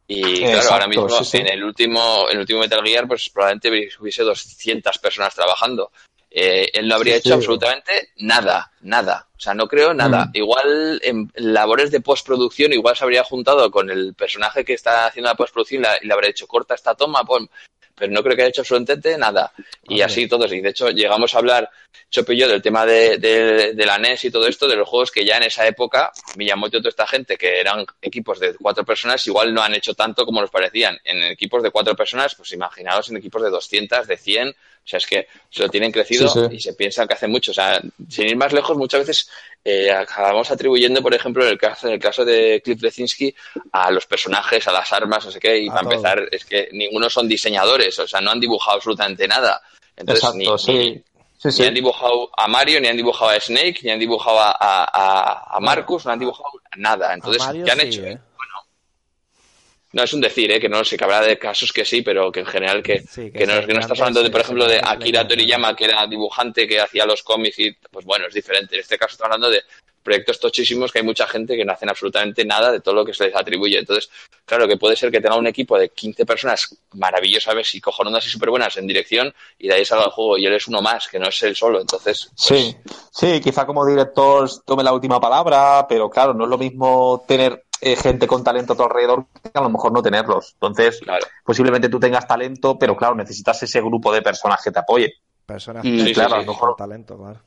Y 0.08 0.40
claro, 0.40 0.72
ahora 0.72 0.88
mismo 0.88 1.08
sí, 1.08 1.24
sí. 1.24 1.36
en 1.36 1.46
el 1.46 1.62
último 1.62 2.26
en 2.28 2.34
el 2.34 2.40
último 2.40 2.58
Metal 2.58 2.82
Gear, 2.84 3.06
pues 3.06 3.30
probablemente 3.30 3.68
hubiese 4.00 4.24
200 4.24 4.98
personas 4.98 5.32
trabajando. 5.32 5.92
Eh, 6.30 6.68
él 6.74 6.86
no 6.86 6.94
habría 6.94 7.14
Sí, 7.14 7.20
hecho 7.20 7.28
sí. 7.30 7.34
absolutamente 7.34 8.10
nada, 8.18 8.70
nada. 8.82 9.26
O 9.36 9.40
sea, 9.40 9.52
no 9.54 9.66
creo 9.66 9.92
nada. 9.94 10.26
Mm. 10.26 10.30
Igual 10.34 11.00
en 11.02 11.32
labores 11.34 11.90
de 11.90 12.00
postproducción, 12.00 12.72
igual 12.72 12.96
se 12.96 13.04
habría 13.04 13.24
juntado 13.24 13.70
con 13.70 13.90
el 13.90 14.14
personaje 14.14 14.64
que 14.64 14.74
está 14.74 15.06
haciendo 15.06 15.28
la 15.30 15.34
postproducción 15.34 15.84
y 16.02 16.06
le 16.06 16.12
habría 16.14 16.28
dicho, 16.28 16.46
corta 16.46 16.74
esta 16.74 16.94
toma, 16.94 17.24
pon. 17.24 17.48
Pero 17.96 18.12
no 18.12 18.22
creo 18.22 18.34
que 18.34 18.42
haya 18.42 18.48
hecho 18.48 18.62
absolutamente 18.62 19.18
nada. 19.18 19.52
Y 19.86 20.00
así 20.00 20.26
todos. 20.26 20.50
Y 20.52 20.62
de 20.62 20.70
hecho, 20.70 20.88
llegamos 20.88 21.34
a 21.34 21.38
hablar, 21.38 21.68
Chope 22.08 22.32
y 22.32 22.38
yo, 22.38 22.48
del 22.48 22.62
tema 22.62 22.86
de, 22.86 23.18
de, 23.18 23.74
de 23.74 23.86
la 23.86 23.98
NES 23.98 24.24
y 24.24 24.30
todo 24.30 24.46
esto, 24.46 24.66
de 24.66 24.76
los 24.76 24.88
juegos 24.88 25.10
que 25.10 25.22
ya 25.22 25.36
en 25.36 25.42
esa 25.42 25.66
época, 25.66 26.10
Miyamoto 26.36 26.78
y 26.78 26.80
toda 26.80 26.88
esta 26.88 27.06
gente, 27.06 27.36
que 27.36 27.60
eran 27.60 27.84
equipos 28.00 28.40
de 28.40 28.54
cuatro 28.54 28.84
personas, 28.86 29.26
igual 29.26 29.52
no 29.52 29.60
han 29.62 29.74
hecho 29.74 29.92
tanto 29.92 30.24
como 30.24 30.40
nos 30.40 30.50
parecían. 30.50 30.98
En 31.04 31.22
equipos 31.24 31.62
de 31.62 31.70
cuatro 31.70 31.94
personas, 31.94 32.34
pues 32.34 32.52
imaginaos 32.52 33.10
en 33.10 33.18
equipos 33.18 33.42
de 33.42 33.50
200, 33.50 34.06
de 34.06 34.16
100. 34.16 34.56
O 34.82 34.88
sea, 34.90 34.96
es 34.98 35.06
que 35.06 35.28
se 35.50 35.62
lo 35.62 35.68
tienen 35.68 35.92
crecido 35.92 36.26
Sí, 36.28 36.40
sí. 36.48 36.56
y 36.56 36.60
se 36.60 36.72
piensa 36.74 37.06
que 37.06 37.14
hace 37.14 37.28
mucho. 37.28 37.52
O 37.52 37.54
sea, 37.54 37.80
sin 38.08 38.26
ir 38.28 38.36
más 38.36 38.52
lejos, 38.52 38.76
muchas 38.76 39.06
veces 39.06 39.30
eh, 39.64 39.90
acabamos 39.92 40.50
atribuyendo, 40.50 41.00
por 41.02 41.14
ejemplo, 41.14 41.44
en 41.44 41.50
el 41.50 41.58
caso, 41.58 41.86
en 41.86 41.94
el 41.94 42.00
caso 42.00 42.24
de 42.24 42.60
Cliff 42.64 42.82
Lesinski, 42.82 43.32
a 43.72 43.90
los 43.90 44.06
personajes, 44.06 44.66
a 44.66 44.72
las 44.72 44.90
armas, 44.92 45.24
no 45.24 45.30
sé 45.30 45.38
qué. 45.38 45.58
Y 45.58 45.68
A 45.68 45.72
para 45.72 45.82
todo. 45.82 45.92
empezar, 45.92 46.28
es 46.32 46.44
que 46.44 46.68
ninguno 46.72 47.08
son 47.10 47.28
diseñadores, 47.28 47.98
o 47.98 48.08
sea, 48.08 48.20
no 48.20 48.30
han 48.32 48.40
dibujado 48.40 48.76
absolutamente 48.78 49.28
nada. 49.28 49.60
Entonces, 49.96 50.24
Exacto, 50.24 50.72
ni, 50.72 51.02
sí. 51.42 51.60
ni- 51.60 51.66
han 51.66 51.74
dibujado 51.74 52.30
a 52.36 52.48
Mario, 52.48 52.80
ni 52.80 52.88
han 52.88 52.96
dibujado 52.96 53.30
a 53.30 53.38
Snake, 53.40 53.80
ni 53.82 53.90
han 53.90 53.98
dibujado 54.00 54.40
a, 54.40 54.50
a, 54.58 55.56
a- 55.56 55.60
Marcus, 55.60 56.04
no 56.06 56.12
han 56.12 56.18
dibujado 56.18 56.48
nada. 56.76 57.14
Entonces, 57.14 57.42
Mario 57.42 57.64
¿qué 57.64 57.70
han 57.70 57.80
hecho? 57.80 58.04
¿eh? 58.04 58.18
No 59.92 60.04
es 60.04 60.12
un 60.12 60.20
decir, 60.20 60.52
¿eh? 60.52 60.60
que 60.60 60.68
no 60.68 60.84
sé, 60.84 60.96
que 60.96 61.04
habrá 61.04 61.20
de 61.20 61.38
casos 61.38 61.72
que 61.72 61.84
sí, 61.84 62.02
pero 62.02 62.30
que 62.30 62.40
en 62.40 62.46
general 62.46 62.82
que, 62.82 63.00
Sí, 63.00 63.30
que 63.30 63.40
que 63.40 63.46
no, 63.46 63.60
se 63.60 63.66
que 63.66 63.74
no 63.74 63.80
estás 63.80 63.98
hablando 63.98 64.22
de, 64.22 64.30
por 64.30 64.40
ejemplo, 64.40 64.68
de 64.68 64.80
Akira 64.82 65.26
Toriyama, 65.26 65.74
que 65.74 65.86
era 65.86 66.06
dibujante, 66.06 66.68
que 66.68 66.80
hacía 66.80 67.04
los 67.06 67.22
cómics 67.24 67.58
y, 67.58 67.72
pues 67.72 68.04
bueno, 68.04 68.26
es 68.28 68.34
diferente. 68.34 68.76
En 68.76 68.82
este 68.82 68.96
caso 68.96 69.12
estamos 69.12 69.34
hablando 69.34 69.50
de 69.50 69.62
proyectos 70.10 70.40
tochísimos 70.40 70.90
que 70.90 70.98
hay 70.98 71.04
mucha 71.04 71.24
gente 71.28 71.56
que 71.56 71.64
no 71.64 71.72
hacen 71.72 71.88
absolutamente 71.88 72.44
nada 72.44 72.72
de 72.72 72.80
todo 72.80 72.96
lo 72.96 73.04
que 73.04 73.14
se 73.14 73.26
les 73.26 73.36
atribuye. 73.36 73.78
Entonces, 73.78 74.10
claro, 74.44 74.66
que 74.66 74.76
puede 74.76 74.96
ser 74.96 75.10
que 75.12 75.20
tenga 75.20 75.36
un 75.36 75.46
equipo 75.46 75.78
de 75.78 75.90
15 75.90 76.26
personas 76.26 76.76
maravillosas 76.94 77.74
y 77.74 77.80
cojonudas 77.80 78.26
y 78.26 78.28
súper 78.28 78.50
buenas 78.50 78.76
en 78.76 78.88
dirección 78.88 79.32
y 79.58 79.68
de 79.68 79.74
ahí 79.74 79.84
salga 79.84 80.06
el 80.06 80.10
juego 80.10 80.36
y 80.36 80.46
él 80.46 80.54
es 80.54 80.66
uno 80.66 80.82
más, 80.82 81.06
que 81.06 81.20
no 81.20 81.28
es 81.28 81.40
él 81.44 81.54
solo. 81.54 81.80
Entonces, 81.80 82.28
pues, 82.36 82.58
Sí, 82.60 82.76
sí, 83.12 83.40
quizá 83.40 83.64
como 83.66 83.86
director 83.86 84.50
tome 84.64 84.82
la 84.82 84.92
última 84.92 85.20
palabra, 85.20 85.86
pero 85.88 86.10
claro, 86.10 86.34
no 86.34 86.44
es 86.44 86.50
lo 86.50 86.58
mismo 86.58 87.24
tener 87.28 87.64
eh, 87.80 87.94
gente 87.94 88.26
con 88.26 88.42
talento 88.42 88.72
a 88.72 88.76
tu 88.76 88.82
alrededor 88.82 89.26
que 89.42 89.50
a 89.54 89.62
lo 89.62 89.70
mejor 89.70 89.92
no 89.92 90.02
tenerlos. 90.02 90.50
Entonces, 90.54 90.98
claro. 91.00 91.24
posiblemente 91.44 91.88
tú 91.88 92.00
tengas 92.00 92.26
talento, 92.26 92.76
pero 92.78 92.96
claro, 92.96 93.14
necesitas 93.14 93.62
ese 93.62 93.80
grupo 93.80 94.12
de 94.12 94.22
personas 94.22 94.60
que 94.62 94.72
te 94.72 94.80
apoye. 94.80 95.14
Personas 95.46 95.84
Y 95.84 96.04
que 96.04 96.12
claro, 96.12 96.30
con 96.30 96.38
a 96.40 96.42
lo 96.42 96.52
mejor- 96.52 96.76
talento, 96.76 97.16
claro. 97.16 97.40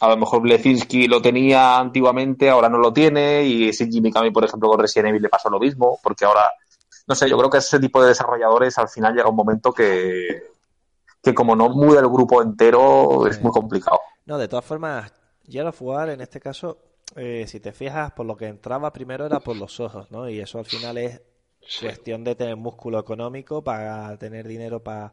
A 0.00 0.08
lo 0.08 0.16
mejor 0.16 0.40
Blezinski 0.42 1.06
lo 1.08 1.22
tenía 1.22 1.78
antiguamente, 1.78 2.50
ahora 2.50 2.68
no 2.68 2.78
lo 2.78 2.92
tiene, 2.92 3.44
y 3.44 3.70
Shinji 3.70 4.00
Mikami, 4.00 4.30
por 4.30 4.44
ejemplo, 4.44 4.68
con 4.68 4.78
Resident 4.80 5.10
Evil 5.10 5.22
le 5.22 5.28
pasó 5.28 5.48
lo 5.50 5.58
mismo, 5.58 5.98
porque 6.02 6.24
ahora, 6.24 6.44
no 7.06 7.14
sé, 7.14 7.28
yo 7.28 7.36
creo 7.38 7.50
que 7.50 7.58
ese 7.58 7.80
tipo 7.80 8.02
de 8.02 8.08
desarrolladores 8.08 8.78
al 8.78 8.88
final 8.88 9.14
llega 9.14 9.28
un 9.28 9.36
momento 9.36 9.72
que, 9.72 10.42
que 11.22 11.34
como 11.34 11.56
no 11.56 11.68
muda 11.68 12.00
el 12.00 12.08
grupo 12.08 12.42
entero, 12.42 13.26
es 13.26 13.40
muy 13.40 13.52
complicado. 13.52 14.00
No, 14.26 14.38
de 14.38 14.48
todas 14.48 14.64
formas, 14.64 15.12
Gear 15.48 15.66
of 15.66 15.82
War 15.82 16.10
en 16.10 16.20
este 16.20 16.40
caso, 16.40 16.78
eh, 17.16 17.44
si 17.46 17.60
te 17.60 17.72
fijas, 17.72 18.12
por 18.12 18.26
lo 18.26 18.36
que 18.36 18.46
entraba 18.46 18.92
primero 18.92 19.26
era 19.26 19.40
por 19.40 19.56
los 19.56 19.78
ojos, 19.80 20.10
¿no? 20.10 20.28
Y 20.28 20.40
eso 20.40 20.58
al 20.58 20.64
final 20.66 20.98
es 20.98 21.20
Sí. 21.64 21.86
cuestión 21.86 22.24
de 22.24 22.34
tener 22.34 22.56
músculo 22.56 22.98
económico 22.98 23.62
para 23.62 24.16
tener 24.16 24.48
dinero 24.48 24.82
para 24.82 25.12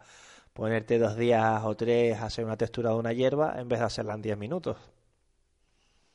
ponerte 0.60 1.00
dos 1.00 1.16
días 1.18 1.62
o 1.66 1.76
tres 1.76 2.18
a 2.20 2.26
hacer 2.28 2.46
una 2.46 2.58
textura 2.58 2.92
de 2.92 2.98
una 2.98 3.14
hierba 3.14 3.60
en 3.60 3.68
vez 3.70 3.80
de 3.80 3.86
hacerla 3.86 4.14
en 4.16 4.22
10 4.22 4.38
minutos. 4.38 4.78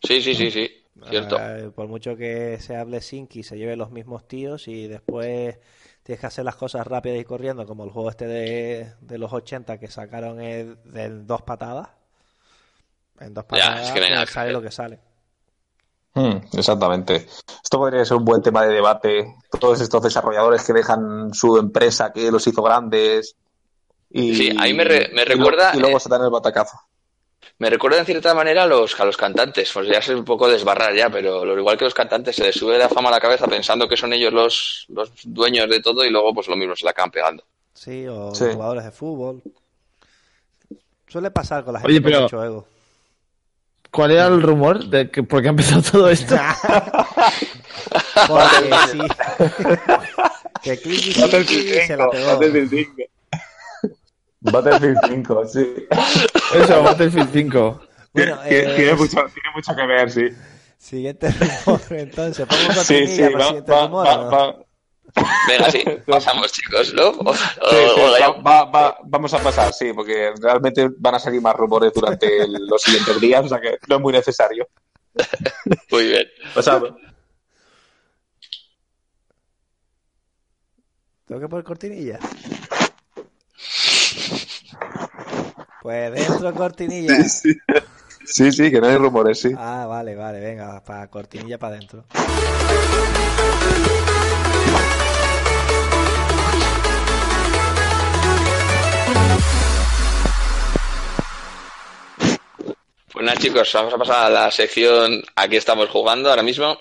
Sí, 0.03 0.21
sí, 0.23 0.35
sí, 0.35 0.51
sí, 0.51 0.71
cierto. 1.09 1.37
Eh, 1.37 1.71
por 1.75 1.89
mucho 1.89 2.17
que 2.17 2.59
se 2.61 2.77
hable 2.77 3.01
Sinky, 3.01 3.43
se 3.43 3.57
lleve 3.59 3.77
los 3.77 3.91
mismos 3.91 4.29
tíos 4.29 4.69
y 4.69 4.87
después 4.87 5.59
tienes 6.03 6.21
que 6.21 6.27
hacer 6.27 6.45
las 6.45 6.57
cosas 6.57 6.87
rápidas 6.87 7.19
y 7.19 7.25
corriendo, 7.25 7.67
como 7.67 7.85
el 7.85 7.91
juego 7.91 8.11
este 8.11 8.27
de, 8.27 8.93
de 9.01 9.19
los 9.19 9.33
80 9.33 9.79
que 9.79 9.89
sacaron 9.89 10.41
en, 10.41 10.79
de 10.85 11.09
dos 11.25 11.43
patadas. 11.43 11.89
En 13.19 13.35
dos 13.35 13.45
Ya, 13.51 13.65
patadas 13.73 13.81
es 13.83 13.91
que 13.93 14.27
sale 14.27 14.53
lo 14.53 14.63
que 14.63 14.71
sale. 14.71 15.01
Mm, 16.15 16.37
exactamente. 16.59 17.27
Esto 17.63 17.79
podría 17.79 18.05
ser 18.05 18.17
un 18.17 18.25
buen 18.25 18.43
tema 18.43 18.65
de 18.65 18.73
debate. 18.75 19.35
Todos 19.61 19.81
estos 19.81 20.03
desarrolladores 20.03 20.63
que 20.65 20.73
dejan 20.73 21.35
su 21.35 21.57
empresa 21.59 22.13
que 22.13 22.31
los 22.31 22.47
hizo 22.47 22.63
grandes. 22.63 23.37
Y, 24.17 24.35
Sí, 24.35 24.57
ahí 24.61 24.73
me 24.73 24.85
re- 24.85 25.11
me 25.13 25.23
y 25.23 25.25
recuerda, 25.25 25.73
Y 25.75 25.81
luego 25.81 25.97
eh, 25.97 26.01
se 26.01 26.09
dan 26.09 26.23
el 26.23 26.31
batacazo. 26.31 26.79
Me 27.59 27.69
recuerda 27.69 27.99
en 27.99 28.07
cierta 28.07 28.33
manera 28.35 28.63
a 28.63 28.67
los, 28.67 28.99
a 28.99 29.05
los 29.05 29.17
cantantes, 29.17 29.71
pues 29.75 29.89
ya 29.89 29.99
es 29.99 30.09
un 30.09 30.25
poco 30.25 30.49
desbarrar 30.49 30.95
ya, 30.95 31.11
pero 31.11 31.45
lo 31.45 31.59
igual 31.59 31.77
que 31.77 31.85
los 31.85 31.95
cantantes 31.95 32.35
se 32.37 32.43
les 32.45 32.55
sube 32.55 32.79
la 32.79 32.89
fama 32.89 33.09
a 33.09 33.13
la 33.13 33.21
cabeza 33.21 33.47
pensando 33.49 33.89
que 33.89 33.97
son 33.97 34.13
ellos 34.13 34.33
los, 34.33 34.87
los 34.89 35.11
dueños 35.25 35.69
de 35.69 35.81
todo 35.81 36.05
y 36.05 36.11
luego 36.11 36.33
pues 36.33 36.47
lo 36.49 36.57
mismo 36.57 36.75
se 36.77 36.85
la 36.85 36.93
acaban 36.93 37.11
pegando. 37.11 37.45
Sí, 37.75 38.07
o 38.07 38.33
Sí. 38.35 38.45
jugadores 38.53 38.85
de 38.85 38.91
fútbol. 38.93 39.43
Suele 41.09 41.31
pasar 41.33 41.65
con 41.65 41.75
la 41.75 41.81
gente 41.81 41.93
Oye, 41.93 42.01
con 42.03 42.11
pero- 42.11 42.23
mucho 42.23 42.45
ego. 42.45 42.67
¿Cuál 43.91 44.11
era 44.11 44.27
el 44.27 44.43
rumor 44.43 44.85
de 44.87 45.09
que 45.11 45.23
por 45.23 45.41
qué 45.41 45.47
ha 45.49 45.51
empezado 45.51 45.83
todo 45.83 46.09
esto? 46.09 46.35
Porque 48.29 48.71
sí. 48.91 48.99
que 50.63 50.79
Clint 50.81 51.03
se 51.03 51.97
la 51.97 52.09
5, 52.11 52.11
pegó. 52.11 52.41
Battlefield 54.45 54.99
5. 55.09 55.35
Battlefield 55.35 55.47
5, 55.47 55.47
sí. 55.47 55.87
Eso, 56.55 56.83
Battlefield 56.83 57.31
5. 57.33 57.81
Bueno, 58.13 58.39
Tiene- 58.49 58.73
eh, 58.73 58.77
tiene, 58.77 58.95
mucho, 58.95 59.17
tiene 59.17 59.51
mucho 59.55 59.75
que 59.75 59.87
ver, 59.87 60.11
sí. 60.11 60.29
Siguiente 60.79 61.31
rumor, 61.67 61.81
entonces. 61.91 62.47
Pongo 62.47 62.73
Sí, 62.85 63.07
sí, 63.07 63.23
va, 63.23 63.47
siguiente 63.47 63.73
va, 63.73 63.85
rumor. 63.87 64.07
va, 64.07 64.19
¿o 64.19 64.25
no? 64.25 64.31
va, 64.31 64.57
Venga, 65.49 65.71
sí, 65.71 65.83
pasamos 66.07 66.53
chicos, 66.53 66.93
¿no? 66.95 67.09
O- 67.09 67.31
o- 67.31 67.35
sí, 67.35 67.41
sí, 67.95 68.01
o 68.01 68.19
ya- 68.19 68.31
va- 68.33 68.65
va- 68.65 68.71
va- 68.71 68.99
vamos 69.05 69.33
a 69.33 69.39
pasar, 69.39 69.73
sí, 69.73 69.93
porque 69.95 70.33
realmente 70.41 70.89
van 70.99 71.15
a 71.15 71.19
salir 71.19 71.41
más 71.41 71.55
rumores 71.57 71.93
durante 71.95 72.43
el- 72.43 72.67
los 72.67 72.83
siguientes 72.83 73.21
días, 73.21 73.45
o 73.45 73.49
sea 73.49 73.61
que 73.61 73.79
no 73.89 73.97
es 73.97 74.01
muy 74.03 74.13
necesario. 74.13 74.69
Muy 75.91 76.09
bien. 76.09 76.27
Pasamos. 76.55 76.91
¿Tengo 81.27 81.41
que 81.41 81.49
poner 81.49 81.65
cortinilla? 81.65 82.19
Pues 85.85 86.15
dentro 86.15 86.55
cortinilla. 86.55 87.15
Sí, 87.25 87.55
sí, 88.25 88.51
sí, 88.51 88.71
que 88.71 88.81
no 88.81 88.87
hay 88.87 88.97
rumores, 88.97 89.39
sí. 89.39 89.51
Ah, 89.55 89.85
vale, 89.87 90.15
vale, 90.15 90.41
venga, 90.41 90.83
para 90.83 91.09
cortinilla 91.09 91.59
para 91.59 91.77
adentro. 91.77 92.07
Pues 103.13 103.27
nada, 103.27 103.37
chicos, 103.37 103.71
vamos 103.75 103.93
a 103.93 103.99
pasar 103.99 104.25
a 104.25 104.31
la 104.31 104.51
sección 104.51 105.23
Aquí 105.37 105.57
estamos 105.57 105.91
jugando 105.91 106.31
ahora 106.31 106.43
mismo. 106.43 106.79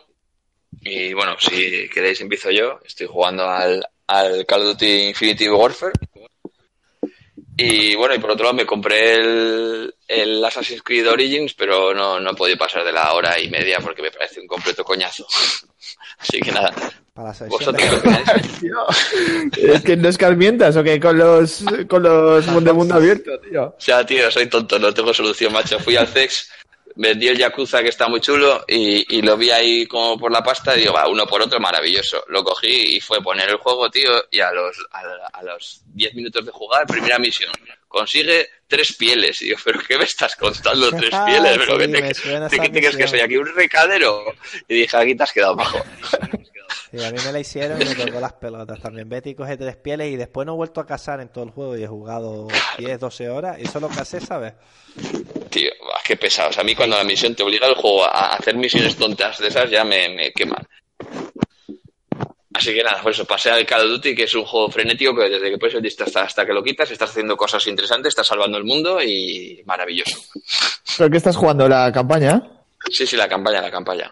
Y 0.79 1.13
bueno, 1.13 1.35
si 1.39 1.89
queréis 1.89 2.21
empiezo 2.21 2.51
yo. 2.51 2.79
Estoy 2.85 3.07
jugando 3.07 3.43
al, 3.43 3.85
al 4.07 4.45
Call 4.45 4.61
of 4.61 4.67
Duty 4.67 5.09
Infinity 5.09 5.49
Warfare. 5.49 5.91
Y 7.57 7.95
bueno, 7.95 8.15
y 8.15 8.19
por 8.19 8.31
otro 8.31 8.45
lado 8.45 8.55
me 8.55 8.65
compré 8.65 9.15
el, 9.15 9.95
el 10.07 10.43
Assassin's 10.43 10.81
Creed 10.81 11.07
Origins, 11.07 11.53
pero 11.53 11.93
no, 11.93 12.19
no 12.19 12.31
he 12.31 12.35
podido 12.35 12.57
pasar 12.57 12.83
de 12.83 12.91
la 12.91 13.13
hora 13.13 13.39
y 13.39 13.49
media 13.49 13.79
porque 13.79 14.01
me 14.01 14.11
parece 14.11 14.41
un 14.41 14.47
completo 14.47 14.83
coñazo. 14.83 15.25
Así 16.19 16.39
que 16.39 16.51
nada, 16.51 16.73
Para 17.13 17.27
la 17.27 17.33
sección 17.33 17.49
vosotros 17.49 17.83
qué 17.83 17.89
de... 17.89 17.95
opináis? 17.97 18.59
Tío, 18.59 18.85
¿Es 19.73 19.81
que 19.81 19.97
no 19.97 20.09
escarmientas 20.09 20.75
o 20.77 20.83
qué? 20.83 20.99
Con 20.99 21.17
los, 21.17 21.63
con 21.87 22.01
los 22.01 22.63
de 22.63 22.73
mundo 22.73 22.95
abierto, 22.95 23.31
tío. 23.39 23.63
O 23.65 23.75
sea, 23.77 24.05
tío, 24.05 24.31
soy 24.31 24.47
tonto, 24.47 24.79
no 24.79 24.93
tengo 24.93 25.13
solución, 25.13 25.53
macho. 25.53 25.79
Fui 25.79 25.95
al 25.95 26.07
CEX, 26.07 26.49
vendí 26.95 27.27
el 27.27 27.37
Yakuza 27.37 27.81
que 27.81 27.89
está 27.89 28.07
muy 28.07 28.21
chulo 28.21 28.63
y, 28.67 29.17
y 29.17 29.21
lo 29.21 29.37
vi 29.37 29.49
ahí 29.49 29.85
como 29.85 30.17
por 30.17 30.31
la 30.31 30.43
pasta 30.43 30.75
y 30.75 30.81
digo, 30.81 30.93
va, 30.93 31.07
uno 31.07 31.25
por 31.25 31.41
otro, 31.41 31.59
maravilloso. 31.59 32.23
Lo 32.27 32.43
cogí 32.43 32.95
y 32.97 32.99
fue 32.99 33.21
poner 33.21 33.49
el 33.49 33.57
juego, 33.57 33.89
tío, 33.89 34.11
y 34.31 34.39
a 34.39 34.51
los, 34.51 34.77
a, 34.91 35.01
a 35.33 35.43
los 35.43 35.81
10 35.87 36.15
minutos 36.15 36.45
de 36.45 36.51
jugar, 36.51 36.85
primera 36.85 37.19
misión, 37.19 37.51
consigue 37.87 38.47
tres 38.67 38.93
pieles. 38.93 39.41
Y 39.41 39.45
digo, 39.45 39.59
¿pero 39.63 39.79
qué 39.87 39.97
me 39.97 40.03
estás 40.03 40.35
contando, 40.35 40.89
tres 40.97 41.13
pieles? 41.25 41.57
¿Pero 41.57 42.49
Sí, 42.49 42.59
qué 42.59 42.69
te, 42.69 42.79
crees 42.79 42.97
que 42.97 43.07
soy 43.07 43.19
aquí? 43.19 43.37
¿Un 43.37 43.53
recadero? 43.53 44.25
Y 44.67 44.75
dije, 44.75 44.97
aquí 44.97 45.15
te 45.15 45.23
has 45.23 45.31
quedado 45.31 45.55
bajo. 45.55 45.79
Sí, 46.91 47.03
a 47.03 47.11
mí 47.11 47.17
me 47.25 47.31
la 47.31 47.39
hicieron 47.39 47.81
y 47.81 47.85
me 47.85 47.95
tocó 47.95 48.19
las 48.19 48.33
pelotas 48.33 48.79
también. 48.79 49.09
Betty 49.09 49.33
coge 49.33 49.57
tres 49.57 49.77
pieles 49.77 50.11
y 50.11 50.15
después 50.15 50.45
no 50.45 50.53
he 50.53 50.55
vuelto 50.55 50.79
a 50.79 50.85
cazar 50.85 51.21
en 51.21 51.29
todo 51.29 51.43
el 51.43 51.49
juego 51.49 51.75
y 51.75 51.83
he 51.83 51.87
jugado 51.87 52.47
10, 52.77 52.99
12 52.99 53.29
horas 53.29 53.57
y 53.59 53.63
eso 53.63 53.79
es 53.79 53.81
lo 53.81 53.89
que 53.89 53.99
hace, 53.99 54.21
¿sabes? 54.21 54.53
Tío, 55.53 55.69
qué 56.03 56.17
pesados. 56.17 56.57
A 56.57 56.63
mí 56.63 56.73
cuando 56.73 56.97
la 56.97 57.03
misión 57.03 57.35
te 57.35 57.43
obliga 57.43 57.67
el 57.67 57.75
juego 57.75 58.05
a 58.05 58.33
hacer 58.33 58.55
misiones 58.55 58.95
tontas 58.95 59.37
de 59.37 59.49
esas 59.49 59.69
ya 59.69 59.83
me, 59.83 60.09
me 60.09 60.31
queman. 60.31 60.67
Así 62.55 62.73
que 62.73 62.83
nada, 62.83 62.99
por 63.03 63.11
eso 63.11 63.23
pasé 63.25 63.51
al 63.51 63.63
Call 63.63 63.85
of 63.85 63.91
Duty, 63.91 64.15
que 64.15 64.23
es 64.23 64.33
un 64.33 64.45
juego 64.45 64.71
frenético, 64.71 65.13
pero 65.15 65.29
desde 65.29 65.51
que 65.51 65.59
puedes 65.59 65.75
el 65.75 65.85
hasta, 65.85 66.23
hasta 66.23 66.45
que 66.45 66.53
lo 66.53 66.63
quitas, 66.63 66.89
estás 66.89 67.11
haciendo 67.11 67.37
cosas 67.37 67.67
interesantes, 67.67 68.09
estás 68.09 68.25
salvando 68.25 68.57
el 68.57 68.63
mundo 68.63 68.99
y 68.99 69.61
maravilloso. 69.65 70.17
¿Pero 70.97 71.09
qué 71.11 71.17
estás 71.17 71.35
jugando? 71.35 71.69
¿La 71.69 71.91
campaña? 71.91 72.41
Sí, 72.89 73.05
sí, 73.05 73.15
la 73.15 73.27
campaña, 73.27 73.61
la 73.61 73.69
campaña. 73.69 74.11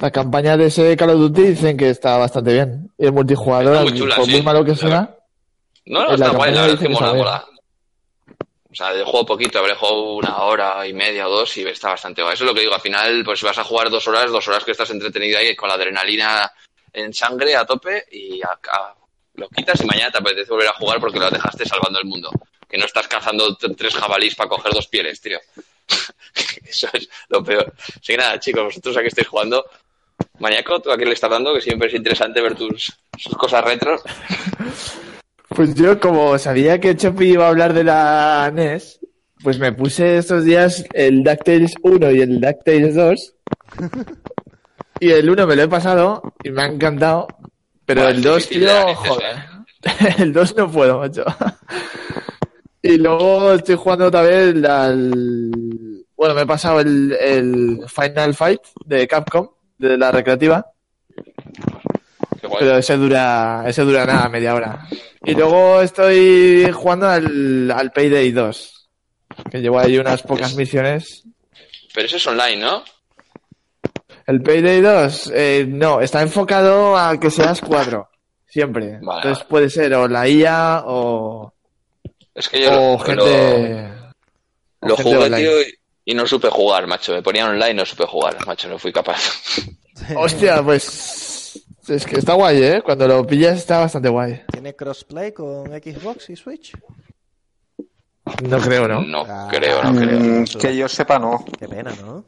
La 0.00 0.10
campaña 0.10 0.56
de 0.56 0.66
ese 0.66 0.96
Call 0.96 1.10
of 1.10 1.18
Duty 1.18 1.42
dicen 1.42 1.76
que 1.76 1.90
está 1.90 2.16
bastante 2.16 2.54
bien. 2.54 2.90
Y 2.96 3.04
el 3.04 3.12
multijugador, 3.12 3.74
Está 3.74 3.90
muy 3.90 3.98
chula, 3.98 4.16
por 4.16 4.24
sí. 4.24 4.30
muy 4.30 4.42
malo 4.42 4.64
que 4.64 4.72
verdad. 4.72 5.18
No, 5.84 6.04
no, 6.04 6.14
está 6.14 6.30
guay, 6.30 6.54
la 6.54 6.62
verdad 6.62 6.78
que 6.78 6.86
que 6.86 6.92
mola, 6.94 7.14
mola. 7.14 7.46
O 8.72 8.74
sea, 8.74 8.92
de 8.94 9.04
juego 9.04 9.26
poquito, 9.26 9.58
habré 9.58 9.74
jugado 9.74 10.14
una 10.14 10.38
hora 10.44 10.86
y 10.86 10.94
media 10.94 11.28
o 11.28 11.30
dos 11.30 11.54
y 11.58 11.62
está 11.66 11.90
bastante 11.90 12.22
guay. 12.22 12.32
Eso 12.34 12.44
es 12.44 12.48
lo 12.48 12.54
que 12.54 12.62
digo, 12.62 12.74
al 12.74 12.80
final, 12.80 13.22
pues 13.22 13.42
vas 13.42 13.58
a 13.58 13.64
jugar 13.64 13.90
dos 13.90 14.08
horas, 14.08 14.30
dos 14.30 14.48
horas 14.48 14.64
que 14.64 14.70
estás 14.70 14.88
entretenido 14.90 15.38
ahí 15.38 15.54
con 15.54 15.68
la 15.68 15.74
adrenalina 15.74 16.50
en 16.92 17.12
sangre 17.12 17.54
a 17.54 17.66
tope 17.66 18.06
y 18.10 18.40
a- 18.42 18.58
a- 18.72 18.94
lo 19.34 19.48
quitas 19.48 19.80
y 19.82 19.84
mañana 19.86 20.10
te 20.10 20.18
apetece 20.18 20.50
volver 20.50 20.68
a 20.68 20.72
jugar 20.74 21.00
porque 21.00 21.18
lo 21.18 21.30
dejaste 21.30 21.66
salvando 21.66 21.98
el 21.98 22.06
mundo. 22.06 22.30
Que 22.68 22.78
no 22.78 22.86
estás 22.86 23.06
cazando 23.08 23.54
tres 23.56 23.94
jabalís 23.94 24.34
para 24.34 24.48
coger 24.48 24.72
dos 24.72 24.86
pieles, 24.86 25.20
tío. 25.20 25.38
Eso 26.64 26.88
es 26.94 27.08
lo 27.28 27.44
peor. 27.44 27.74
Así 27.78 28.00
que 28.12 28.16
nada, 28.16 28.40
chicos, 28.40 28.64
vosotros 28.64 28.96
aquí 28.96 29.08
estáis 29.08 29.28
jugando. 29.28 29.64
Maníaco, 30.38 30.80
¿tú 30.80 30.90
a 30.90 30.96
qué 30.96 31.04
le 31.04 31.12
estás 31.12 31.30
dando? 31.30 31.52
Que 31.52 31.60
siempre 31.60 31.88
es 31.88 31.94
interesante 31.94 32.40
ver 32.40 32.54
tus, 32.54 32.90
tus 33.22 33.36
cosas 33.36 33.62
retro. 33.64 34.00
Pues 35.54 35.74
yo, 35.74 36.00
como 36.00 36.38
sabía 36.38 36.80
que 36.80 36.96
Chopi 36.96 37.32
iba 37.32 37.46
a 37.46 37.48
hablar 37.50 37.74
de 37.74 37.84
la 37.84 38.50
NES, 38.54 39.00
pues 39.42 39.58
me 39.58 39.72
puse 39.72 40.18
estos 40.18 40.44
días 40.44 40.84
el 40.94 41.22
DuckTales 41.22 41.74
1 41.82 42.10
y 42.12 42.20
el 42.20 42.40
DuckTales 42.40 42.94
2. 42.94 43.34
Y 45.00 45.10
el 45.10 45.28
1 45.28 45.46
me 45.46 45.56
lo 45.56 45.62
he 45.62 45.68
pasado 45.68 46.34
y 46.42 46.50
me 46.50 46.62
ha 46.62 46.66
encantado. 46.66 47.26
Pero 47.84 48.08
el 48.08 48.18
es 48.18 48.22
2, 48.22 48.36
difícil 48.36 48.60
de 48.60 48.66
tío, 48.66 48.94
joder. 48.94 49.36
El 50.18 50.32
2 50.32 50.56
no 50.56 50.70
puedo, 50.70 51.00
macho. 51.00 51.24
Y 52.80 52.98
luego 52.98 53.52
estoy 53.54 53.74
jugando 53.74 54.06
otra 54.06 54.22
vez 54.22 54.64
al... 54.64 56.04
Bueno, 56.16 56.34
me 56.34 56.42
he 56.42 56.46
pasado 56.46 56.80
el, 56.80 57.12
el 57.20 57.80
Final 57.88 58.34
Fight 58.34 58.60
de 58.86 59.08
Capcom, 59.08 59.48
de 59.78 59.98
la 59.98 60.12
recreativa. 60.12 60.72
Guay. 62.52 62.64
Pero 62.64 62.76
ese 62.78 62.96
dura, 62.96 63.64
ese 63.66 63.82
dura 63.82 64.04
nada, 64.06 64.28
media 64.28 64.54
hora. 64.54 64.86
Y 65.24 65.34
luego 65.34 65.80
estoy 65.80 66.70
jugando 66.72 67.08
al, 67.08 67.70
al 67.70 67.92
Payday 67.92 68.30
2. 68.30 68.88
Que 69.50 69.60
llevo 69.60 69.78
ahí 69.78 69.98
unas 69.98 70.22
pocas 70.22 70.54
misiones. 70.54 71.22
Pero 71.94 72.06
eso 72.06 72.16
es 72.16 72.26
online, 72.26 72.56
¿no? 72.56 72.84
El 74.26 74.40
Payday 74.42 74.80
2, 74.80 75.32
eh, 75.34 75.66
no, 75.68 76.00
está 76.00 76.22
enfocado 76.22 76.96
a 76.96 77.18
que 77.18 77.30
seas 77.30 77.60
cuatro. 77.60 78.08
Siempre. 78.46 78.98
Vale, 79.00 79.22
Entonces 79.22 79.44
puede 79.48 79.70
ser 79.70 79.94
o 79.94 80.06
la 80.06 80.28
IA 80.28 80.82
o, 80.86 81.52
Es 82.34 82.48
que 82.48 82.62
yo 82.62 82.70
o 82.70 82.92
lo, 82.92 82.98
gente. 82.98 83.88
lo, 84.82 84.96
jugué, 84.96 85.30
tío, 85.30 85.62
y, 85.62 85.74
y 86.04 86.14
no 86.14 86.26
supe 86.26 86.50
jugar, 86.50 86.86
macho. 86.86 87.12
Me 87.14 87.22
ponían 87.22 87.48
online 87.48 87.70
y 87.70 87.74
no 87.74 87.86
supe 87.86 88.04
jugar, 88.04 88.46
macho. 88.46 88.68
No 88.68 88.78
fui 88.78 88.92
capaz. 88.92 89.20
Hostia, 90.16 90.62
pues. 90.62 91.41
Es 91.88 92.06
que 92.06 92.16
está 92.18 92.34
guay, 92.34 92.62
¿eh? 92.62 92.82
Cuando 92.84 93.08
lo 93.08 93.26
pillas 93.26 93.58
está 93.58 93.78
bastante 93.80 94.08
guay. 94.08 94.42
¿Tiene 94.52 94.74
crossplay 94.76 95.32
con 95.32 95.66
Xbox 95.68 96.30
y 96.30 96.36
Switch? 96.36 96.72
No 98.48 98.58
creo, 98.58 98.86
¿no? 98.86 99.02
No 99.02 99.24
Ah. 99.28 99.48
creo, 99.50 99.82
no 99.82 100.00
creo. 100.00 100.18
Mm, 100.20 100.44
que 100.60 100.76
yo 100.76 100.88
sepa, 100.88 101.18
no. 101.18 101.44
Qué 101.58 101.68
pena, 101.68 101.92
¿no? 102.04 102.24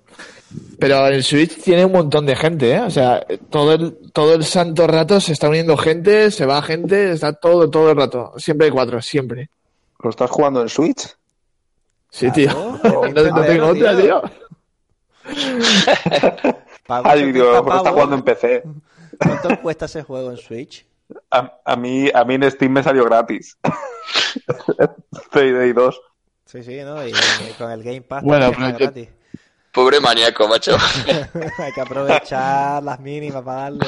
Pero 0.79 1.07
el 1.07 1.23
Switch 1.23 1.63
tiene 1.63 1.85
un 1.85 1.93
montón 1.93 2.27
de 2.27 2.35
gente, 2.37 2.73
¿eh? 2.73 2.81
O 2.81 2.91
sea, 2.91 3.25
todo 3.51 3.73
el, 3.75 3.97
todo 4.13 4.35
el 4.35 4.45
santo 4.45 4.87
rato 4.89 5.21
se 5.21 5.33
está 5.33 5.49
uniendo 5.49 5.77
gente, 5.77 6.31
se 6.33 6.47
va 6.47 6.61
gente, 6.63 7.13
está 7.13 7.33
todo, 7.33 7.71
todo 7.71 7.91
el 7.93 7.97
rato. 7.97 8.33
Siempre 8.37 8.67
hay 8.67 8.73
cuatro, 8.73 9.01
siempre. 9.03 9.51
¿Lo 10.03 10.11
estás 10.11 10.31
jugando 10.31 10.63
en 10.63 10.69
Switch? 10.69 11.17
Sí, 12.11 12.31
tío. 12.33 12.51
No, 12.85 13.09
no 13.09 13.43
tengo 13.45 13.67
otra, 13.69 13.97
tío. 13.97 14.21
tío. 14.21 14.23
Pago 16.87 17.09
Ay, 17.09 17.21
70 17.21 17.33
digo, 17.33 17.63
porque 17.65 17.77
está 17.79 17.91
jugando 17.93 18.17
en 18.17 18.23
PC. 18.23 18.63
¿Cuánto 19.19 19.61
cuesta 19.61 19.85
ese 19.87 20.03
juego 20.03 20.31
en 20.31 20.37
Switch? 20.37 20.87
A, 21.31 21.59
a 21.65 21.77
mí, 21.77 22.09
a 22.13 22.25
mí 22.25 22.35
en 22.35 22.51
Steam 22.51 22.73
me 22.73 22.83
salió 22.83 23.05
gratis. 23.05 23.57
Payday 25.33 25.73
2. 25.73 26.01
Sí, 26.47 26.63
sí, 26.63 26.81
¿no? 26.83 27.07
Y 27.07 27.13
con 27.59 27.71
el 27.71 27.83
Game 27.83 28.03
Pass 28.03 28.23
Bueno, 28.23 28.51
también 28.51 28.73
pero 28.73 28.79
yo- 28.79 28.85
gratis. 28.93 29.09
Pobre 29.73 29.99
maníaco, 30.01 30.47
macho. 30.47 30.77
Hay 31.59 31.73
que 31.73 31.81
aprovechar 31.81 32.81
las 32.83 33.01
mínimas 33.01 33.43
para 33.43 33.63
darle. 33.63 33.87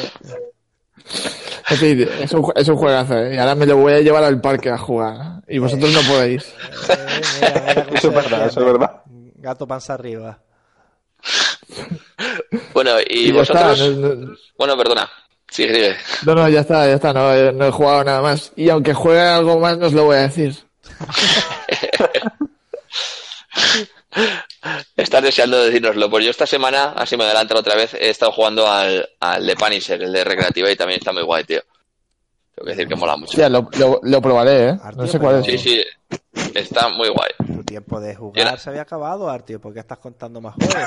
Es 1.70 2.32
un, 2.32 2.52
es 2.56 2.68
un 2.68 2.76
juegazo, 2.76 3.16
¿eh? 3.18 3.34
Y 3.34 3.38
ahora 3.38 3.54
me 3.54 3.66
lo 3.66 3.76
voy 3.76 3.92
a 3.92 4.00
llevar 4.00 4.24
al 4.24 4.40
parque 4.40 4.68
a 4.70 4.78
jugar. 4.78 5.42
Y 5.46 5.58
vosotros 5.58 5.92
no 5.92 6.00
podéis. 6.12 6.44
Eh, 6.88 7.20
mira, 7.40 7.62
mira 7.68 7.84
cómo 7.84 7.96
Eso 7.96 8.08
es 8.08 8.14
verdad, 8.14 8.46
eso 8.46 8.48
es 8.48 8.54
defiende. 8.56 8.72
verdad. 8.72 9.02
Gato 9.36 9.66
panza 9.68 9.94
arriba. 9.94 10.38
Bueno, 12.72 12.98
y, 13.00 13.28
Y 13.28 13.32
ya 13.32 13.42
está, 13.42 13.68
vosotros. 13.68 13.96
no, 13.96 14.14
no- 14.14 14.36
Bueno, 14.56 14.76
perdona. 14.76 15.10
Sigue, 15.48 15.74
sigue. 15.74 15.96
no, 16.24 16.34
no, 16.34 16.48
ya 16.48 16.60
está, 16.60 16.86
ya 16.86 16.94
está, 16.94 17.12
no, 17.12 17.32
eh, 17.34 17.52
no 17.52 17.66
he 17.66 17.70
jugado 17.70 18.04
nada 18.04 18.20
más. 18.22 18.52
Y 18.56 18.68
aunque 18.68 18.94
juegue 18.94 19.20
algo 19.20 19.58
más, 19.60 19.78
no 19.78 19.86
os 19.86 19.92
lo 19.92 20.04
voy 20.04 20.16
a 20.16 20.20
decir. 20.22 20.54
Estás 24.96 25.22
deseando 25.22 25.62
decírnoslo. 25.62 26.10
Pues 26.10 26.24
yo 26.24 26.30
esta 26.30 26.46
semana, 26.46 26.92
así 26.96 27.16
me 27.16 27.24
adelanto 27.24 27.56
otra 27.56 27.76
vez, 27.76 27.94
he 27.94 28.10
estado 28.10 28.32
jugando 28.32 28.68
al, 28.70 29.08
al 29.20 29.46
de 29.46 29.54
Punisher, 29.56 30.02
el 30.02 30.12
de 30.12 30.24
Recreativa, 30.24 30.70
y 30.70 30.76
también 30.76 30.98
está 30.98 31.12
muy 31.12 31.22
guay, 31.22 31.44
tío. 31.44 31.60
Tengo 32.56 32.68
que 32.68 32.70
decir 32.70 32.88
que 32.88 32.96
mola 32.96 33.16
mucho. 33.18 33.36
Ya, 33.36 33.50
lo, 33.50 33.68
lo, 33.78 34.00
lo 34.02 34.22
probaré, 34.22 34.68
¿eh. 34.70 34.78
Artio, 34.82 35.02
No 35.02 35.06
sé 35.06 35.18
cuál 35.18 35.40
es. 35.40 35.44
Sí, 35.44 35.58
sí. 35.58 35.84
Está 36.54 36.88
muy 36.88 37.10
guay. 37.10 37.30
Tu 37.54 37.62
tiempo 37.64 38.00
de 38.00 38.14
jugar 38.14 38.58
se 38.58 38.70
había 38.70 38.80
acabado, 38.80 39.28
Artio. 39.28 39.60
¿Por 39.60 39.74
qué 39.74 39.80
estás 39.80 39.98
contando 39.98 40.40
más 40.40 40.54
juegos? 40.54 40.74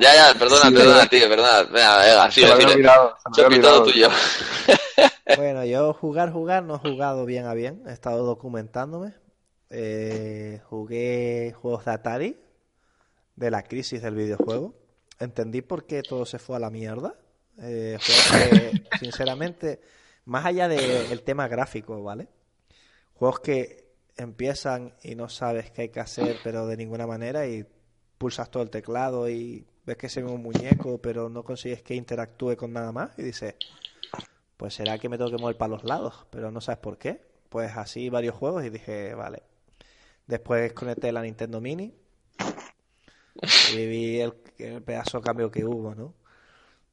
Ya, 0.00 0.12
ya, 0.12 0.38
perdona, 0.38 0.70
perdona, 0.76 1.06
tío, 1.06 1.28
perdona. 1.28 1.62
Venga, 1.62 1.98
venga, 1.98 2.24
había 2.24 3.14
Chopi, 3.32 3.60
todo 3.60 3.84
tuyo. 3.84 4.08
Bueno, 5.36 5.64
yo 5.64 5.92
jugar, 5.94 6.32
jugar, 6.32 6.64
no 6.64 6.76
he 6.76 6.78
jugado 6.78 7.24
bien 7.24 7.46
a 7.46 7.54
bien. 7.54 7.82
He 7.86 7.92
estado 7.92 8.24
documentándome. 8.24 9.14
Eh, 9.70 10.60
jugué 10.68 11.54
juegos 11.60 11.84
de 11.84 11.90
Atari, 11.92 12.40
de 13.36 13.50
la 13.50 13.62
crisis 13.62 14.02
del 14.02 14.14
videojuego. 14.14 14.74
Entendí 15.20 15.60
por 15.62 15.84
qué 15.84 16.02
todo 16.02 16.26
se 16.26 16.38
fue 16.38 16.56
a 16.56 16.60
la 16.60 16.70
mierda. 16.70 17.14
Eh, 17.60 17.98
juegos 18.00 18.50
que, 18.50 18.98
sinceramente, 18.98 19.80
más 20.28 20.44
allá 20.44 20.68
del 20.68 21.22
tema 21.22 21.48
gráfico, 21.48 22.02
¿vale? 22.02 22.28
Juegos 23.14 23.40
que 23.40 23.88
empiezan 24.14 24.94
y 25.02 25.14
no 25.14 25.30
sabes 25.30 25.70
qué 25.70 25.82
hay 25.82 25.88
que 25.88 26.00
hacer, 26.00 26.36
pero 26.44 26.66
de 26.66 26.76
ninguna 26.76 27.06
manera, 27.06 27.46
y 27.46 27.64
pulsas 28.18 28.50
todo 28.50 28.62
el 28.62 28.68
teclado 28.68 29.30
y 29.30 29.66
ves 29.86 29.96
que 29.96 30.10
se 30.10 30.22
ve 30.22 30.30
un 30.30 30.42
muñeco, 30.42 30.98
pero 30.98 31.30
no 31.30 31.42
consigues 31.42 31.82
que 31.82 31.94
interactúe 31.94 32.56
con 32.56 32.74
nada 32.74 32.92
más, 32.92 33.18
y 33.18 33.22
dices, 33.22 33.54
pues 34.58 34.74
será 34.74 34.98
que 34.98 35.08
me 35.08 35.16
tengo 35.16 35.30
que 35.30 35.38
mover 35.38 35.56
para 35.56 35.70
los 35.70 35.84
lados, 35.84 36.26
pero 36.28 36.50
no 36.50 36.60
sabes 36.60 36.80
por 36.80 36.98
qué. 36.98 37.26
Pues 37.48 37.74
así 37.78 38.10
varios 38.10 38.34
juegos 38.34 38.66
y 38.66 38.68
dije, 38.68 39.14
vale. 39.14 39.42
Después 40.26 40.74
conecté 40.74 41.10
la 41.10 41.22
Nintendo 41.22 41.58
Mini 41.62 41.94
y 43.72 43.86
vi 43.86 44.20
el, 44.20 44.34
el 44.58 44.82
pedazo 44.82 45.18
de 45.18 45.24
cambio 45.24 45.50
que 45.50 45.64
hubo, 45.64 45.94
¿no? 45.94 46.12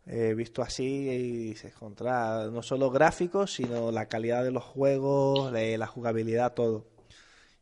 He 0.07 0.35
visto 0.35 0.61
así 0.61 1.09
y 1.09 1.55
se 1.55 1.71
contra 1.71 2.45
no 2.51 2.61
solo 2.61 2.91
gráficos, 2.91 3.53
sino 3.53 3.91
la 3.91 4.05
calidad 4.05 4.43
de 4.43 4.51
los 4.51 4.63
juegos, 4.63 5.51
de 5.51 5.77
la 5.77 5.87
jugabilidad, 5.87 6.53
todo. 6.53 6.85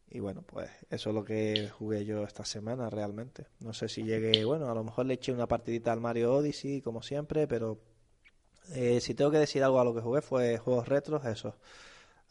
Y 0.09 0.19
bueno, 0.19 0.43
pues 0.45 0.69
eso 0.89 1.09
es 1.09 1.15
lo 1.15 1.23
que 1.23 1.69
jugué 1.77 2.05
yo 2.05 2.23
esta 2.23 2.45
semana 2.45 2.89
realmente. 2.89 3.47
No 3.59 3.73
sé 3.73 3.87
si 3.87 4.03
llegué, 4.03 4.43
bueno, 4.45 4.69
a 4.69 4.75
lo 4.75 4.83
mejor 4.83 5.05
le 5.05 5.15
eché 5.15 5.31
una 5.31 5.47
partidita 5.47 5.91
al 5.91 6.01
Mario 6.01 6.33
Odyssey, 6.35 6.81
como 6.81 7.01
siempre, 7.01 7.47
pero 7.47 7.79
eh, 8.75 8.99
si 9.01 9.15
tengo 9.15 9.31
que 9.31 9.39
decir 9.39 9.63
algo 9.63 9.79
a 9.79 9.85
lo 9.85 9.95
que 9.95 10.01
jugué 10.01 10.21
fue 10.21 10.57
juegos 10.57 10.87
retros, 10.87 11.25
eso. 11.25 11.55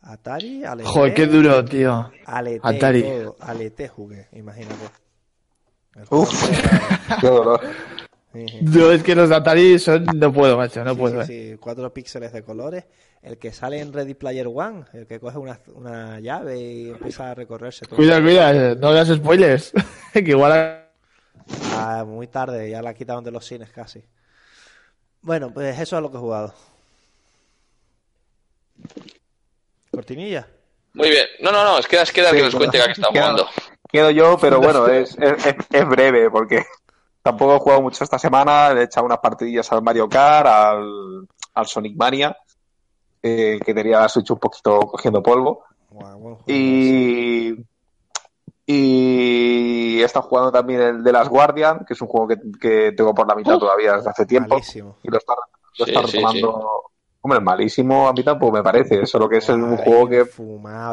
Atari, 0.02 0.64
Alete, 0.64 0.88
Joder, 0.88 1.14
qué 1.14 1.26
duro, 1.26 1.64
tío. 1.64 2.10
Alete, 2.26 2.60
Atari. 2.62 3.02
todo. 3.02 3.36
Alete 3.40 3.88
jugué, 3.88 4.28
imagínate. 4.32 4.76
El 5.94 6.02
Uf. 6.10 6.30
juego 6.30 7.20
Qué 7.20 7.26
dolor. 7.26 7.60
Era- 8.34 8.48
Sí, 8.48 8.58
sí. 8.58 8.58
Yo 8.72 8.92
es 8.92 9.02
que 9.02 9.14
los 9.14 9.28
de 9.28 9.34
Atari 9.36 9.78
son... 9.78 10.04
No 10.14 10.32
puedo, 10.32 10.56
macho, 10.56 10.82
no 10.84 10.92
Sí, 10.94 10.98
puedo. 10.98 11.24
sí, 11.26 11.32
eh. 11.32 11.50
sí, 11.52 11.58
cuatro 11.58 11.92
píxeles 11.92 12.32
de 12.32 12.42
colores. 12.42 12.84
El 13.22 13.38
que 13.38 13.52
sale 13.52 13.78
en 13.80 13.92
Ready 13.92 14.14
Player 14.14 14.46
One, 14.52 14.84
el 14.94 15.06
que 15.06 15.20
coge 15.20 15.38
una, 15.38 15.60
una 15.74 16.18
llave 16.18 16.58
y 16.58 16.88
empieza 16.90 17.30
a 17.30 17.34
recorrerse 17.34 17.84
todo. 17.86 17.96
Cuida, 17.96 18.20
cuida, 18.20 18.52
eh, 18.72 18.76
no 18.76 18.88
hagas 18.88 19.08
spoilers. 19.08 19.72
que 20.12 20.20
igual... 20.20 20.86
Ah, 21.74 22.04
muy 22.06 22.26
tarde, 22.26 22.70
ya 22.70 22.82
la 22.82 22.94
quitaron 22.94 23.22
de 23.22 23.30
los 23.30 23.44
cines 23.44 23.70
casi. 23.70 24.02
Bueno, 25.20 25.52
pues 25.52 25.78
eso 25.78 25.96
es 25.96 26.02
lo 26.02 26.10
que 26.10 26.16
he 26.16 26.20
jugado. 26.20 26.54
Cortinilla. 29.90 30.46
Muy 30.94 31.10
bien. 31.10 31.26
No, 31.40 31.52
no, 31.52 31.64
no, 31.64 31.78
es 31.78 31.86
que 31.86 32.00
es 32.00 32.12
queda 32.12 32.30
que 32.30 32.38
Sí, 32.38 32.42
nos 32.44 32.54
cuente 32.54 32.78
que 32.78 32.92
queda- 32.94 33.08
jugando. 33.08 33.46
Quedo 33.90 34.10
yo, 34.10 34.38
pero 34.40 34.58
bueno, 34.60 34.86
es- 34.88 35.16
es 35.18 35.88
breve 35.88 36.30
porque 36.30 36.64
tampoco 37.22 37.56
he 37.56 37.58
jugado 37.60 37.82
mucho 37.82 38.04
esta 38.04 38.18
semana. 38.18 38.72
Le 38.74 38.80
he 38.82 38.84
echado 38.84 39.06
unas 39.06 39.18
partidillas 39.18 39.70
al 39.72 39.82
Mario 39.82 40.08
Kart, 40.08 40.46
al, 40.46 41.26
al 41.54 41.66
Sonic 41.66 41.96
Mania, 41.96 42.36
eh, 43.22 43.58
que 43.64 43.74
tenía 43.74 44.00
la 44.00 44.08
Switch 44.08 44.30
un 44.30 44.38
poquito 44.38 44.80
cogiendo 44.80 45.22
polvo. 45.22 45.64
Y, 46.46 47.54
y 48.66 50.00
he 50.00 50.04
estado 50.04 50.26
jugando 50.28 50.52
también 50.52 50.80
el 50.80 51.04
de 51.04 51.12
las 51.12 51.28
Guardian, 51.28 51.84
que 51.84 51.94
es 51.94 52.00
un 52.00 52.08
juego 52.08 52.28
que, 52.28 52.36
que 52.60 52.92
tengo 52.92 53.14
por 53.14 53.26
la 53.28 53.34
mitad 53.34 53.58
todavía 53.58 53.96
desde 53.96 54.10
hace 54.10 54.22
sí. 54.22 54.28
tiempo. 54.28 54.54
Malísimo. 54.54 54.96
Y 55.02 55.10
lo 55.10 55.18
está, 55.18 55.34
lo 55.78 55.84
Sí, 55.84 55.92
está 55.92 56.06
sí, 56.06 56.16
retomando. 56.18 56.84
Hombre, 57.24 57.40
malísimo 57.40 58.08
a 58.08 58.12
mí 58.12 58.24
tampoco 58.24 58.52
me 58.52 58.62
parece. 58.62 59.06
Solo 59.06 59.28
que 59.28 59.36
es 59.36 59.48
un 59.48 59.76
juego 59.76 60.08
que 60.08 60.24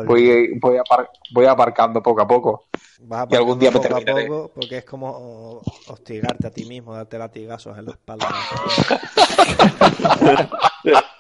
voy, 0.06 0.60
voy, 0.60 0.78
apar- 0.78 1.10
voy 1.34 1.46
aparcando 1.46 2.04
poco 2.04 2.22
a 2.22 2.28
poco. 2.28 2.66
Vas 3.02 3.28
y 3.32 3.36
algún 3.36 3.58
día 3.58 3.72
me 3.72 3.80
poco 3.80 3.96
a 3.96 4.02
poco, 4.02 4.52
porque 4.54 4.78
es 4.78 4.86
como 4.86 5.62
hostigarte 5.88 6.48
a 6.48 6.52
ti 6.52 6.66
mismo, 6.66 6.94
darte 6.94 7.18
latigazos 7.18 7.78
en 7.78 7.86
la 7.86 7.92
espalda. 7.92 8.28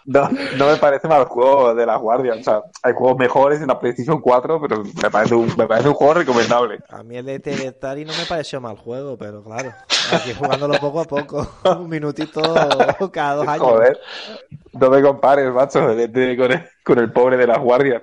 No, 0.05 0.27
no 0.57 0.67
me 0.67 0.77
parece 0.77 1.07
mal 1.07 1.25
juego 1.25 1.75
de 1.75 1.85
las 1.85 1.99
Guardian. 1.99 2.39
O 2.39 2.43
sea, 2.43 2.63
hay 2.81 2.93
juegos 2.93 3.19
mejores 3.19 3.61
en 3.61 3.67
la 3.67 3.79
PlayStation 3.79 4.19
4, 4.19 4.59
pero 4.59 4.83
me 4.83 5.11
parece 5.11 5.35
un, 5.35 5.53
me 5.55 5.67
parece 5.67 5.87
un 5.87 5.93
juego 5.93 6.15
recomendable. 6.15 6.79
A 6.89 7.03
mí 7.03 7.15
el 7.15 7.25
de 7.25 7.67
Atari 7.67 8.05
no 8.05 8.13
me 8.13 8.25
pareció 8.27 8.59
mal 8.59 8.75
juego, 8.75 9.17
pero 9.17 9.43
claro, 9.43 9.71
aquí 10.11 10.33
jugándolo 10.33 10.79
poco 10.79 11.01
a 11.01 11.05
poco, 11.05 11.47
un 11.79 11.89
minutito 11.89 12.41
cada 13.13 13.35
dos 13.35 13.47
años. 13.47 13.67
Joder, 13.67 13.99
no 14.73 14.89
me 14.89 15.01
compares, 15.03 15.53
macho, 15.53 15.79
con, 15.79 15.99
el, 15.99 16.69
con 16.83 16.97
el 16.97 17.11
pobre 17.11 17.37
de 17.37 17.45
las 17.45 17.59
Guardian. 17.59 18.01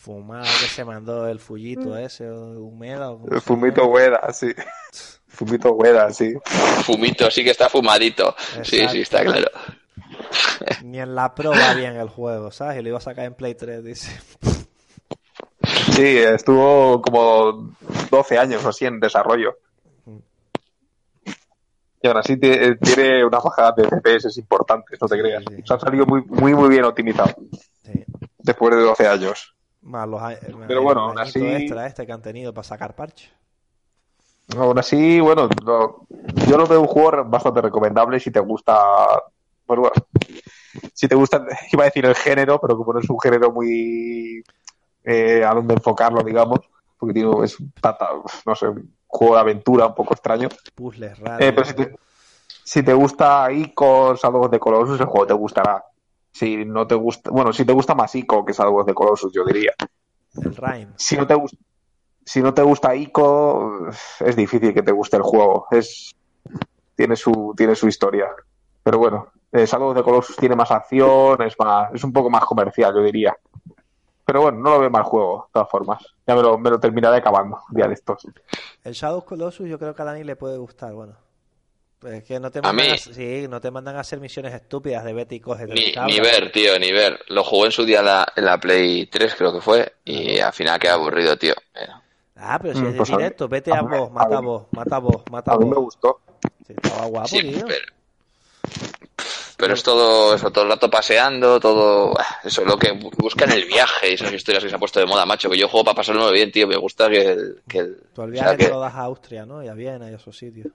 Fumado 0.00 0.44
que 0.44 0.66
se 0.66 0.82
mandó 0.82 1.28
el 1.28 1.38
fullito 1.40 1.94
ese, 1.96 2.26
o 2.30 2.58
humeda. 2.60 3.10
o 3.10 3.28
El 3.30 3.40
fumito. 3.42 3.86
Hueda, 3.86 4.32
sí. 4.32 4.50
Fumito 5.28 5.72
Hueda, 5.72 6.10
sí. 6.10 6.32
Fumito, 6.84 7.30
sí 7.30 7.44
que 7.44 7.50
está 7.50 7.68
fumadito. 7.68 8.34
Sí, 8.62 8.76
Exacto. 8.78 8.92
sí, 8.92 9.00
está 9.02 9.22
claro. 9.24 9.50
Ni 10.84 11.00
en 11.00 11.14
la 11.14 11.34
pro 11.34 11.50
va 11.50 11.74
bien 11.74 11.96
el 11.96 12.08
juego, 12.08 12.50
¿sabes? 12.50 12.78
Y 12.78 12.82
lo 12.82 12.88
iba 12.88 12.98
a 12.98 13.02
sacar 13.02 13.26
en 13.26 13.34
Play 13.34 13.54
3, 13.54 13.84
dice. 13.84 14.18
Sí, 15.92 16.16
estuvo 16.18 17.02
como 17.02 17.74
12 18.10 18.38
años 18.38 18.64
o 18.64 18.70
así 18.70 18.86
en 18.86 19.00
desarrollo. 19.00 19.58
Y 22.02 22.08
aún 22.08 22.16
así 22.16 22.38
te- 22.38 22.76
tiene 22.76 23.22
una 23.22 23.38
bajada 23.38 23.72
de 23.76 23.84
FPS 23.84 24.38
importantes, 24.40 24.98
no 24.98 25.06
te 25.06 25.16
Sí, 25.16 25.20
creas. 25.20 25.44
sí. 25.46 25.62
Se 25.66 25.74
ha 25.74 25.78
salido 25.78 26.06
muy, 26.06 26.22
muy, 26.22 26.54
muy 26.54 26.70
bien 26.70 26.84
optimizado 26.84 27.34
Sí. 27.84 28.02
después 28.38 28.74
de 28.74 28.80
12 28.82 29.06
años. 29.06 29.54
Más 29.82 30.06
los 30.08 30.20
a- 30.20 30.36
Pero 30.66 30.82
bueno, 30.82 31.00
aún 31.02 31.18
así- 31.18 31.42
extra 31.42 31.86
este 31.86 32.06
que 32.06 32.12
han 32.12 32.22
tenido 32.22 32.52
para 32.52 32.64
sacar 32.64 32.94
parche. 32.94 33.30
Aún 34.56 34.78
así, 34.78 35.20
bueno, 35.20 35.48
yo 36.48 36.56
lo 36.58 36.66
veo 36.66 36.80
un 36.80 36.86
juego 36.88 37.24
bastante 37.24 37.60
recomendable 37.60 38.18
si 38.18 38.30
te 38.30 38.40
gusta. 38.40 38.76
Bueno, 39.66 39.82
bueno, 39.82 39.94
si 40.92 41.06
te 41.06 41.14
gusta, 41.14 41.44
iba 41.72 41.84
a 41.84 41.86
decir 41.86 42.04
el 42.04 42.14
género, 42.16 42.60
pero 42.60 42.76
como 42.76 42.92
no 42.94 43.00
es 43.00 43.08
un 43.08 43.20
género 43.20 43.52
muy. 43.52 44.42
Eh, 45.04 45.42
a 45.44 45.54
dónde 45.54 45.74
enfocarlo, 45.74 46.22
digamos, 46.22 46.60
porque 46.98 47.20
es 47.44 47.58
un 47.58 47.72
pata, 47.80 48.10
no 48.44 48.54
sé, 48.54 48.68
un 48.68 48.94
juego 49.06 49.34
de 49.36 49.40
aventura 49.40 49.86
un 49.86 49.94
poco 49.94 50.12
extraño. 50.12 50.48
Puzzles 50.74 51.18
raros. 51.18 51.46
Eh, 51.46 51.52
pero 51.52 51.64
si 51.66 51.74
te, 51.74 51.94
si 52.64 52.82
te 52.82 52.92
gusta 52.92 53.50
Ico, 53.50 54.14
Shadow 54.14 54.42
of 54.42 54.50
the 54.50 54.58
Colossus, 54.58 55.00
el 55.00 55.06
juego 55.06 55.26
te 55.26 55.32
gustará. 55.32 55.82
Si 56.32 56.64
no 56.64 56.86
te 56.86 56.94
gusta, 56.94 57.30
bueno, 57.30 57.52
si 57.52 57.64
te 57.64 57.72
gusta 57.72 57.94
más 57.94 58.14
Ico 58.14 58.44
que 58.44 58.54
of 58.58 58.86
the 58.86 58.94
Colossus, 58.94 59.32
yo 59.32 59.44
diría. 59.44 59.72
El 60.36 60.54
Rhyme. 60.54 60.92
Si 60.96 61.16
no 61.16 61.26
te 61.26 61.34
gusta, 61.34 61.58
si 62.24 62.40
no 62.40 62.54
te 62.54 62.62
gusta 62.62 62.94
Ico, 62.94 63.88
es 64.20 64.36
difícil 64.36 64.72
que 64.72 64.82
te 64.82 64.92
guste 64.92 65.16
el 65.16 65.22
juego. 65.22 65.66
Es 65.70 66.14
tiene 66.94 67.16
su 67.16 67.54
tiene 67.56 67.74
su 67.74 67.88
historia. 67.88 68.28
Pero 68.82 68.98
bueno, 68.98 69.28
Shadow 69.52 69.88
of 69.90 69.96
the 69.96 70.02
Colossus 70.02 70.36
tiene 70.36 70.54
más 70.54 70.70
acción, 70.70 71.42
es 71.42 71.58
más 71.58 71.92
es 71.94 72.04
un 72.04 72.12
poco 72.12 72.30
más 72.30 72.44
comercial, 72.44 72.94
yo 72.94 73.02
diría. 73.02 73.36
Pero 74.24 74.42
bueno, 74.42 74.58
no 74.58 74.70
lo 74.70 74.80
veo 74.80 74.90
mal 74.90 75.02
juego, 75.02 75.46
de 75.48 75.52
todas 75.54 75.68
formas. 75.68 76.04
Ya 76.26 76.36
me 76.36 76.42
lo, 76.42 76.56
me 76.56 76.70
lo 76.70 76.78
terminaré 76.78 77.16
acabando 77.16 77.58
día 77.70 77.88
de 77.88 77.94
estos. 77.94 78.26
El 78.84 78.92
Shadow 78.92 79.24
Colossus 79.24 79.68
yo 79.68 79.78
creo 79.78 79.94
que 79.94 80.02
a 80.02 80.04
Dani 80.04 80.22
le 80.22 80.36
puede 80.36 80.56
gustar, 80.58 80.92
bueno. 80.92 81.14
Pues 82.00 82.14
es 82.14 82.24
que 82.24 82.40
no 82.40 82.50
te 82.50 82.60
A 82.60 82.62
mandan 82.62 82.86
mí. 82.86 82.92
a, 82.92 82.96
sí, 82.96 83.46
no 83.48 83.60
te 83.60 83.70
mandan 83.70 83.94
a 83.96 84.00
hacer 84.00 84.18
misiones 84.20 84.54
estúpidas 84.54 85.04
de 85.04 85.12
vete 85.12 85.34
y 85.34 85.40
coge 85.40 85.66
Ni, 85.66 85.92
ni 86.06 86.18
ver, 86.20 86.50
tío, 86.50 86.78
ni 86.78 86.90
ver. 86.92 87.20
Lo 87.28 87.44
jugué 87.44 87.66
en 87.66 87.72
su 87.72 87.84
día 87.84 87.98
en 88.00 88.06
la, 88.06 88.32
en 88.34 88.44
la 88.46 88.58
Play 88.58 89.06
3, 89.06 89.34
creo 89.34 89.52
que 89.52 89.60
fue, 89.60 89.92
y 90.06 90.38
al 90.38 90.52
final 90.54 90.78
queda 90.80 90.94
aburrido, 90.94 91.36
tío. 91.36 91.54
Eh, 91.74 91.86
Ah, 92.42 92.58
pero 92.60 92.72
si 92.72 92.80
Mm, 92.80 92.86
es 92.86 92.92
de 92.92 92.96
pues 92.96 93.10
a 93.10 93.12
mí- 93.12 93.18
directo, 93.18 93.48
vete 93.48 93.70
a 93.70 93.80
a 93.80 93.82
mí- 93.82 93.88
vos, 93.98 94.08
a 94.08 94.12
mata 94.14 94.36
a 94.38 94.40
vos, 94.40 94.62
mata 94.72 94.96
a 94.96 94.98
vos, 94.98 95.22
mata 95.30 95.52
a 95.52 95.54
A 95.54 95.58
mí 95.58 95.64
me 95.66 95.74
vos. 95.74 95.84
gustó. 95.84 96.20
Sí, 96.66 96.72
estaba 96.82 97.04
guapo, 97.04 97.28
Sí, 97.28 97.42
tío. 97.42 97.66
pero, 97.68 97.86
pero 99.58 99.74
es 99.74 99.82
todo 99.82 100.34
eso, 100.34 100.50
todo 100.50 100.64
el 100.64 100.70
rato 100.70 100.88
paseando, 100.88 101.60
todo 101.60 102.18
ah, 102.18 102.38
eso, 102.42 102.64
lo 102.64 102.78
que 102.78 102.92
buscan 103.18 103.52
el 103.52 103.66
viaje 103.66 104.10
y 104.10 104.14
esas 104.14 104.32
historias 104.32 104.64
que 104.64 104.70
se 104.70 104.76
ha 104.76 104.78
puesto 104.78 105.00
de 105.00 105.04
moda, 105.06 105.26
macho, 105.26 105.50
que 105.50 105.58
yo 105.58 105.68
juego 105.68 105.84
para 105.84 105.96
pasarlo 105.96 106.30
bien, 106.32 106.50
tío, 106.50 106.66
me 106.66 106.76
gusta 106.78 107.10
que 107.10 107.20
el... 107.32 107.60
Que 107.68 107.78
el 107.80 107.96
Tú 108.14 108.22
el 108.22 108.30
o 108.30 108.32
sea, 108.34 108.42
viaje 108.44 108.56
que- 108.56 108.64
te 108.64 108.70
lo 108.70 108.80
das 108.80 108.94
a 108.94 109.00
Austria, 109.00 109.44
¿no? 109.44 109.62
Y 109.62 109.68
a 109.68 109.74
Viena 109.74 110.08
y 110.10 110.14
a 110.14 110.16
esos 110.16 110.38
sitios. 110.38 110.68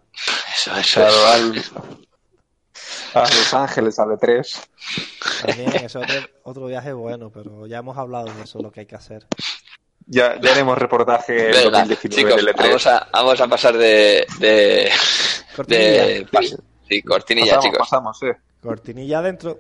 Eso, 0.56 0.76
eso, 0.78 1.00
Claro, 1.02 1.54
eso. 1.54 1.76
al- 1.76 2.06
a 3.16 3.22
Los 3.22 3.54
Ángeles, 3.54 4.00
a 4.00 4.06
B3. 4.06 4.68
También 5.46 5.76
ese 5.86 5.98
otro, 5.98 6.16
otro 6.44 6.66
viaje 6.68 6.94
bueno, 6.94 7.30
pero 7.32 7.68
ya 7.68 7.78
hemos 7.80 7.98
hablado 7.98 8.34
de 8.34 8.44
eso, 8.44 8.60
lo 8.60 8.72
que 8.72 8.82
hay 8.82 8.86
que 8.86 8.96
hacer. 8.96 9.26
Ya, 10.08 10.40
ya 10.40 10.52
haremos 10.52 10.78
reportaje 10.78 11.34
Venga, 11.34 11.80
2019 11.80 12.16
chicos, 12.16 12.36
del 12.36 12.48
E 12.50 12.54
E3. 12.54 12.68
vamos 12.68 12.88
a, 12.88 13.08
vamos 13.12 13.42
a 13.42 13.48
pasar 13.48 13.78
de... 13.78 14.26
de, 14.40 14.92
Cortinilla. 15.56 16.06
de 16.06 16.28
sí, 16.88 17.02
cortinilla, 17.02 17.56
pasamos, 17.56 17.64
chicos. 17.66 17.80
pasamos. 17.80 18.20
Cortinilla 18.62 19.20
adentro. 19.20 19.60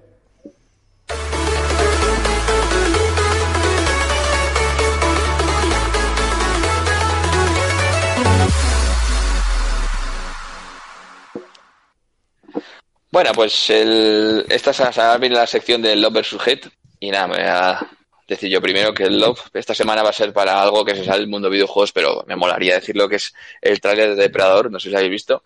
Bueno, 13.15 13.31
pues 13.33 13.69
el, 13.69 14.45
esta 14.49 14.73
se- 14.73 14.91
se 14.91 15.17
viene 15.19 15.37
la 15.37 15.47
sección 15.47 15.81
del 15.81 16.01
Love 16.01 16.15
vs. 16.15 16.37
Hate. 16.45 16.67
Y 16.99 17.11
nada, 17.11 17.27
me 17.27 17.35
voy 17.37 17.45
a 17.47 17.79
decir 18.27 18.49
yo 18.49 18.59
primero 18.61 18.93
que 18.93 19.03
el 19.03 19.21
Love 19.21 19.39
esta 19.53 19.73
semana 19.73 20.03
va 20.03 20.09
a 20.09 20.11
ser 20.11 20.33
para 20.33 20.61
algo 20.61 20.83
que 20.83 20.97
se 20.97 21.05
sale 21.05 21.19
del 21.19 21.29
mundo 21.29 21.47
de 21.47 21.53
videojuegos, 21.53 21.93
pero 21.93 22.25
me 22.27 22.35
molaría 22.35 22.75
decirlo 22.75 23.07
que 23.07 23.15
es 23.15 23.33
el 23.61 23.79
tráiler 23.79 24.17
de 24.17 24.23
Depredador, 24.23 24.69
no 24.69 24.81
sé 24.81 24.89
si 24.89 24.95
habéis 24.97 25.11
visto. 25.11 25.45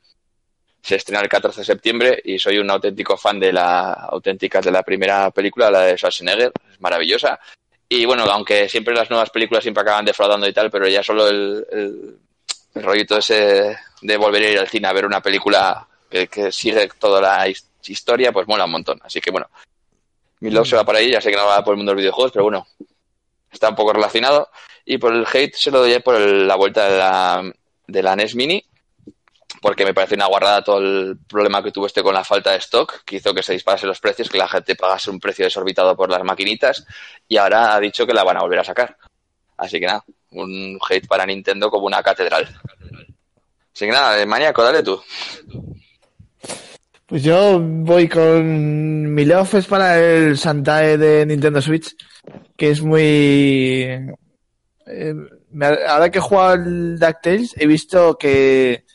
Se 0.82 0.96
estrena 0.96 1.22
el 1.22 1.30
14 1.30 1.62
de 1.62 1.66
septiembre 1.66 2.20
y 2.26 2.40
soy 2.40 2.58
un 2.58 2.72
auténtico 2.72 3.16
fan 3.16 3.40
de 3.40 3.54
la 3.54 3.94
auténtica 3.94 4.62
de 4.62 4.72
la 4.72 4.82
primera 4.82 5.30
película, 5.30 5.70
la 5.70 5.82
de 5.82 5.96
Schwarzenegger, 5.96 6.52
es 6.74 6.82
maravillosa. 6.82 7.40
Y 7.88 8.04
bueno, 8.04 8.24
aunque 8.32 8.68
siempre 8.68 8.96
las 8.96 9.12
nuevas 9.12 9.30
películas 9.30 9.62
siempre 9.62 9.84
acaban 9.84 10.06
defraudando 10.06 10.48
y 10.48 10.54
tal, 10.54 10.72
pero 10.72 10.88
ya 10.88 11.04
solo 11.04 11.28
el, 11.28 11.64
el, 11.72 12.18
el 12.74 12.84
rollito 12.84 13.20
ese 13.20 13.78
de 14.02 14.18
volver 14.18 14.42
a 14.42 14.50
ir 14.54 14.58
al 14.58 14.68
cine 14.70 14.88
a 14.88 14.94
ver 14.94 15.06
una 15.06 15.22
película 15.22 15.86
que, 16.10 16.52
sigue 16.52 16.90
toda 17.00 17.22
la 17.22 17.48
his- 17.48 17.66
historia, 17.84 18.32
pues 18.32 18.48
mola 18.48 18.66
un 18.66 18.72
montón. 18.72 19.00
Así 19.04 19.22
que 19.22 19.32
bueno, 19.32 19.48
mi 20.42 20.50
love 20.52 20.68
se 20.68 20.76
va 20.76 20.84
por 20.86 20.96
ahí, 20.96 21.12
ya 21.12 21.22
sé 21.22 21.30
que 21.32 21.38
no 21.38 21.46
va 21.46 21.64
por 21.64 21.74
el 21.74 21.78
mundo 21.78 21.92
de 21.92 21.96
los 21.96 22.02
videojuegos, 22.02 22.32
pero 22.32 22.44
bueno, 22.46 22.68
está 23.52 23.70
un 23.70 23.76
poco 23.76 23.94
relacionado. 23.94 24.50
Y 24.86 24.98
por 24.98 25.14
el 25.14 25.26
hate 25.32 25.54
se 25.56 25.72
lo 25.72 25.80
doy 25.80 26.00
por 26.00 26.16
el- 26.16 26.48
la 26.48 26.56
vuelta 26.56 26.90
de 26.90 26.98
la, 26.98 27.54
de 27.88 28.04
la 28.04 28.16
NES 28.16 28.36
Mini, 28.36 28.64
porque 29.62 29.84
me 29.86 29.94
parece 29.94 30.16
una 30.16 30.28
guarrada 30.28 30.64
todo 30.64 30.78
el 30.80 31.18
problema 31.28 31.62
que 31.64 31.72
tuvo 31.72 31.86
este 31.88 32.02
con 32.04 32.14
la 32.14 32.24
falta 32.24 32.52
de 32.52 32.58
stock, 32.58 33.04
que 33.04 33.18
hizo 33.18 33.34
que 33.34 33.44
se 33.44 33.54
disparase 33.54 33.88
los 33.88 34.00
precios, 34.00 34.30
que 34.30 34.38
la 34.38 34.48
gente 34.48 34.76
pagase 34.76 35.10
un 35.10 35.20
precio 35.20 35.46
desorbitado 35.46 35.96
por 35.96 36.10
las 36.10 36.24
maquinitas, 36.24 36.86
y 37.28 37.38
ahora 37.38 37.74
ha 37.76 37.80
dicho 37.80 38.06
que 38.08 38.14
la 38.14 38.24
van 38.24 38.38
a 38.38 38.42
volver 38.42 38.60
a 38.60 38.64
sacar. 38.64 38.96
Así 39.58 39.80
que 39.80 39.88
nada, 39.88 40.04
un 40.32 40.80
hate 40.88 41.08
para 41.08 41.26
Nintendo 41.26 41.70
como 41.70 41.88
una 41.88 42.02
catedral. 42.02 42.48
Así 43.74 43.86
que 43.86 43.92
nada, 43.92 44.22
eh, 44.22 44.26
maníaco, 44.26 44.64
dale 44.64 44.84
tú. 44.84 45.02
Pues 47.10 47.24
yo 47.24 47.60
voy 47.60 48.08
con 48.08 49.16
mi 49.16 49.26
love 49.26 49.56
es 49.56 49.66
para 49.66 50.00
el 50.00 50.38
Santae 50.38 50.96
de 50.96 51.26
Nintendo 51.26 51.60
Switch, 51.60 51.96
que 52.56 52.70
es 52.70 52.84
muy... 52.84 53.82
eh, 54.86 55.16
ahora 55.88 56.12
que 56.12 56.20
he 56.20 56.22
jugado 56.22 56.50
al 56.52 57.00
DuckTales 57.00 57.56
he 57.58 57.66
visto 57.66 58.16
que 58.16 58.86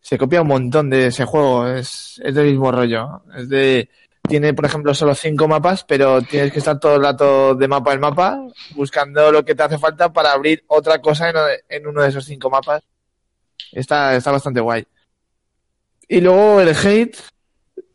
se 0.00 0.18
copia 0.18 0.42
un 0.42 0.48
montón 0.48 0.90
de 0.90 1.06
ese 1.06 1.24
juego, 1.24 1.68
es, 1.68 2.20
es 2.24 2.34
del 2.34 2.46
mismo 2.46 2.72
rollo. 2.72 3.22
Es 3.36 3.48
de, 3.48 3.88
tiene, 4.28 4.52
por 4.52 4.64
ejemplo, 4.64 4.92
solo 4.92 5.14
cinco 5.14 5.46
mapas, 5.46 5.84
pero 5.84 6.22
tienes 6.22 6.52
que 6.52 6.58
estar 6.58 6.80
todo 6.80 6.96
el 6.96 7.04
rato 7.04 7.54
de 7.54 7.68
mapa 7.68 7.92
en 7.92 8.00
mapa 8.00 8.46
buscando 8.74 9.30
lo 9.30 9.44
que 9.44 9.54
te 9.54 9.62
hace 9.62 9.78
falta 9.78 10.12
para 10.12 10.32
abrir 10.32 10.64
otra 10.66 11.00
cosa 11.00 11.30
en, 11.30 11.36
en 11.68 11.86
uno 11.86 12.02
de 12.02 12.08
esos 12.08 12.24
cinco 12.24 12.50
mapas. 12.50 12.82
Está, 13.70 14.16
está 14.16 14.32
bastante 14.32 14.58
guay. 14.58 14.84
Y 16.08 16.20
luego 16.20 16.60
el 16.60 16.74
hate 16.74 17.16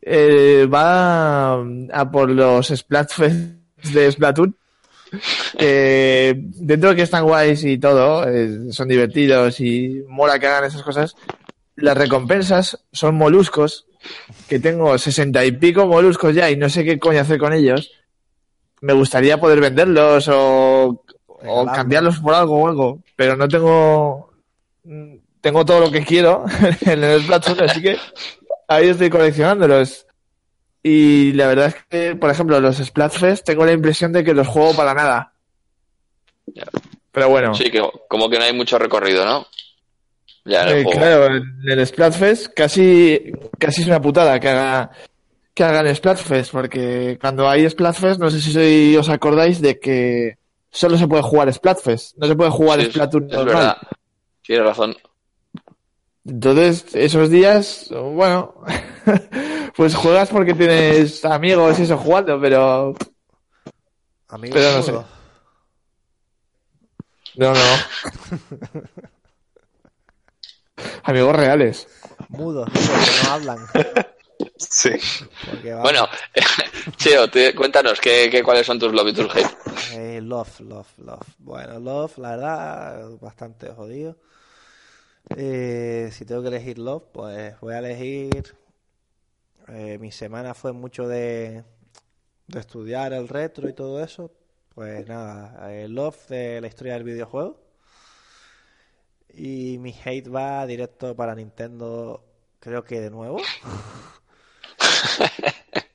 eh, 0.07 0.67
va 0.71 1.53
a 1.55 2.11
por 2.11 2.29
los 2.29 2.67
Splatfest 2.67 3.55
de 3.91 4.11
Splatoon. 4.11 4.55
Que 5.57 6.35
dentro 6.37 6.89
de 6.89 6.95
que 6.95 7.01
están 7.01 7.23
guays 7.23 7.63
y 7.63 7.77
todo, 7.77 8.27
eh, 8.29 8.71
son 8.71 8.87
divertidos 8.87 9.59
y 9.59 10.03
mola 10.07 10.37
que 10.37 10.47
hagan 10.47 10.65
esas 10.65 10.83
cosas, 10.83 11.15
las 11.75 11.97
recompensas 11.97 12.85
son 12.91 13.15
moluscos, 13.15 13.87
que 14.47 14.59
tengo 14.59 14.97
sesenta 14.97 15.43
y 15.43 15.53
pico 15.53 15.87
moluscos 15.87 16.35
ya 16.35 16.51
y 16.51 16.57
no 16.57 16.69
sé 16.69 16.83
qué 16.83 16.99
coño 16.99 17.21
hacer 17.21 17.39
con 17.39 17.53
ellos. 17.53 17.91
Me 18.81 18.93
gustaría 18.93 19.39
poder 19.39 19.59
venderlos 19.61 20.27
o, 20.27 21.03
o 21.25 21.65
cambiarlos 21.65 22.19
por 22.19 22.35
algo 22.35 22.61
o 22.61 22.67
algo, 22.67 22.99
pero 23.15 23.35
no 23.35 23.47
tengo 23.47 24.33
mm, 24.83 25.15
tengo 25.41 25.65
todo 25.65 25.79
lo 25.79 25.91
que 25.91 26.03
quiero 26.03 26.43
en 26.81 27.03
el 27.03 27.21
Splatoon, 27.21 27.63
así 27.63 27.81
que 27.81 27.97
ahí 28.67 28.89
estoy 28.89 29.09
coleccionándolos. 29.09 30.05
Y 30.83 31.33
la 31.33 31.47
verdad 31.47 31.67
es 31.67 31.75
que, 31.89 32.15
por 32.15 32.29
ejemplo, 32.29 32.59
los 32.59 32.77
Splatfest 32.77 33.45
tengo 33.45 33.65
la 33.65 33.71
impresión 33.71 34.13
de 34.13 34.23
que 34.23 34.33
los 34.33 34.47
juego 34.47 34.75
para 34.75 34.93
nada. 34.93 35.33
Ya. 36.47 36.65
Pero 37.11 37.29
bueno, 37.29 37.53
Sí, 37.55 37.71
que 37.71 37.81
como 38.07 38.29
que 38.29 38.37
no 38.37 38.43
hay 38.45 38.53
mucho 38.53 38.77
recorrido, 38.77 39.25
¿no? 39.25 39.47
Ya 40.43 40.61
en 40.63 40.67
el 40.69 40.77
eh, 40.77 40.83
juego. 40.83 40.99
claro, 40.99 41.35
en 41.35 41.63
el 41.65 41.87
Splatfest 41.87 42.53
casi, 42.53 43.31
casi 43.57 43.81
es 43.81 43.87
una 43.87 43.99
putada 44.01 44.39
que 44.39 44.49
haga 44.49 44.91
que 45.55 45.63
hagan 45.63 45.95
Splatfest, 45.95 46.51
porque 46.51 47.17
cuando 47.19 47.49
hay 47.49 47.67
Splatfest, 47.69 48.19
no 48.19 48.29
sé 48.29 48.41
si 48.41 48.95
os 48.97 49.07
acordáis 49.07 49.61
de 49.61 49.79
que 49.79 50.37
solo 50.69 50.97
se 50.97 51.07
puede 51.07 51.23
jugar 51.23 51.51
Splatfest, 51.51 52.17
no 52.17 52.27
se 52.27 52.35
puede 52.35 52.51
jugar 52.51 52.81
Sí, 52.81 52.87
Splatoon 52.91 53.23
es 53.23 53.31
normal. 53.31 53.55
verdad. 53.55 53.77
Tienes 54.43 54.65
razón. 54.67 54.95
Entonces, 56.25 56.85
esos 56.95 57.29
días, 57.29 57.87
bueno, 57.91 58.55
pues 59.75 59.95
juegas 59.95 60.29
porque 60.29 60.53
tienes 60.55 61.23
amigos 61.23 61.79
y 61.79 61.83
eso 61.83 61.97
jugando, 61.97 62.39
pero 62.41 62.95
Amigos 64.29 64.55
Pero 64.55 64.71
no 64.77 64.83
sé. 64.83 64.91
no, 67.35 67.53
no. 67.53 67.59
Amigos 71.03 71.35
reales. 71.35 71.87
Mudos, 72.29 72.69
que 73.05 73.13
no 73.13 73.31
hablan. 73.31 73.59
Sí. 74.57 74.89
Bueno, 75.81 76.07
Cheo, 76.97 77.29
te- 77.29 77.53
cuéntanos 77.53 77.99
¿qué, 77.99 78.29
qué, 78.31 78.41
cuáles 78.43 78.65
son 78.65 78.79
tus 78.79 78.93
love 78.93 79.09
y 79.09 79.13
tus 79.13 79.35
hate. 79.35 79.47
eh, 79.93 80.19
love, 80.21 80.59
love, 80.61 80.87
love. 80.99 81.27
Bueno, 81.39 81.79
love, 81.79 82.17
la 82.17 82.29
verdad, 82.31 83.09
bastante 83.21 83.69
jodido. 83.69 84.17
Eh, 85.29 86.09
si 86.11 86.25
tengo 86.25 86.41
que 86.41 86.49
elegir 86.49 86.77
love, 86.79 87.03
pues 87.11 87.59
voy 87.59 87.73
a 87.73 87.79
elegir. 87.79 88.55
eh, 89.67 89.97
mi 89.99 90.11
semana 90.11 90.53
fue 90.53 90.73
mucho 90.73 91.07
de, 91.07 91.63
de 92.47 92.59
estudiar 92.59 93.13
el 93.13 93.27
retro 93.27 93.69
y 93.69 93.73
todo 93.73 94.03
eso. 94.03 94.31
Pues 94.75 95.07
nada, 95.07 95.71
eh, 95.73 95.87
love 95.87 96.27
de 96.29 96.61
la 96.61 96.67
historia 96.67 96.93
del 96.95 97.03
videojuego. 97.03 97.59
Y 99.33 99.77
mi 99.79 99.93
hate 100.03 100.29
va 100.33 100.65
directo 100.65 101.15
para 101.15 101.35
Nintendo, 101.35 102.23
creo 102.59 102.83
que 102.83 103.01
de 103.01 103.09
nuevo. 103.09 103.39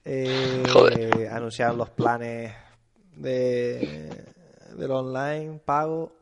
Eh, 0.04 0.62
Joder. 0.72 1.28
anunciaron 1.28 1.76
los 1.78 1.90
planes 1.90 2.52
de 3.16 4.08
del 4.76 4.90
online 4.90 5.60
pago. 5.64 6.12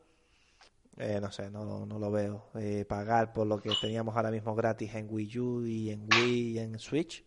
Eh, 0.99 1.21
no 1.21 1.31
sé, 1.31 1.51
no, 1.51 1.87
no 1.87 1.99
lo 1.99 2.11
veo. 2.11 2.51
Eh, 2.57 2.85
pagar 2.85 3.33
por 3.33 3.47
lo 3.47 3.61
que 3.61 3.77
teníamos 3.77 4.17
ahora 4.17 4.31
mismo 4.33 4.55
gratis 4.55 4.95
en 4.95 5.07
Wii 5.11 5.39
U 5.39 5.65
y 5.67 5.91
en 5.91 6.03
Wii 6.07 6.53
y 6.55 6.59
en 6.59 6.79
Switch, 6.79 7.25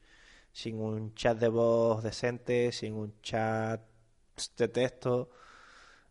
sin 0.52 0.80
un 0.82 1.14
chat 1.16 1.38
de 1.40 1.48
voz 1.50 2.04
decente, 2.04 2.72
sin 2.74 2.94
un 2.96 3.14
chat 3.22 3.82
de 4.58 4.68
texto, 4.68 5.30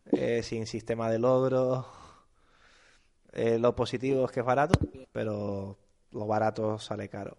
eh, 0.07 0.43
sin 0.45 0.67
sistema 0.67 1.11
de 1.11 1.19
logros. 1.21 1.87
Eh, 3.33 3.59
lo 3.59 3.75
positivo 3.75 4.25
es 4.25 4.33
que 4.33 4.41
es 4.41 4.47
barato, 4.47 4.79
pero 5.13 5.79
lo 6.13 6.27
barato 6.27 6.79
sale 6.79 7.09
caro. 7.09 7.37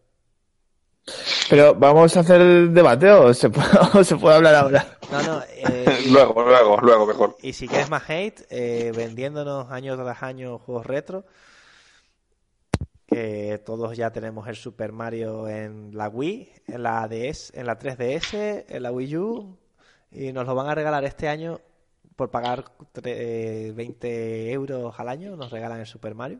Pero 1.52 1.76
vamos 1.76 2.16
a 2.18 2.22
hacer 2.22 2.42
el 2.42 2.74
debate 2.74 3.12
o 3.12 3.32
se 3.34 3.50
puede, 3.52 3.68
o 3.94 4.04
se 4.04 4.16
puede 4.18 4.38
hablar 4.38 4.56
ahora. 4.56 4.98
No, 5.12 5.22
no, 5.22 5.42
eh, 5.54 5.86
Luego, 6.12 6.42
luego, 6.44 6.78
luego 6.82 7.06
mejor. 7.06 7.38
Y 7.44 7.54
si 7.54 7.68
quieres 7.68 7.90
más 7.90 8.10
hate, 8.10 8.42
eh, 8.50 8.92
vendiéndonos 8.96 9.70
año 9.70 9.96
tras 9.96 10.24
año 10.24 10.58
juegos 10.58 10.86
retro, 10.88 11.26
que 13.06 13.62
todos 13.66 13.96
ya 13.98 14.12
tenemos 14.12 14.48
el 14.48 14.56
Super 14.56 14.94
Mario 14.94 15.48
en 15.48 15.92
la 15.96 16.08
Wii, 16.08 16.50
en 16.68 16.84
la 16.84 17.08
DS, 17.08 17.52
en 17.54 17.66
la 17.66 17.78
3DS, 17.78 18.66
en 18.70 18.84
la 18.84 18.92
Wii 18.92 19.18
U, 19.18 19.58
y 20.12 20.32
nos 20.32 20.48
lo 20.48 20.56
van 20.56 20.70
a 20.70 20.76
regalar 20.76 21.04
este 21.04 21.28
año 21.28 21.60
por 22.16 22.32
pagar 22.32 22.64
tre- 22.94 23.02
eh, 23.18 23.74
20 23.76 24.52
euros 24.54 24.98
al 24.98 25.10
año, 25.10 25.36
nos 25.36 25.52
regalan 25.52 25.80
el 25.82 25.86
Super 25.86 26.16
Mario. 26.16 26.40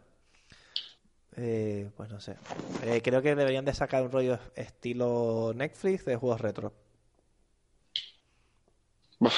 Eh, 1.38 1.90
pues 1.96 2.10
no 2.10 2.20
sé. 2.20 2.36
Eh, 2.84 3.02
creo 3.04 3.22
que 3.22 3.36
deberían 3.36 3.66
de 3.66 3.74
sacar 3.74 4.04
un 4.04 4.12
rollo 4.12 4.38
estilo 4.56 5.54
Netflix 5.56 6.06
de 6.06 6.16
juegos 6.16 6.42
retro. 6.42 6.74
Uf. 9.20 9.34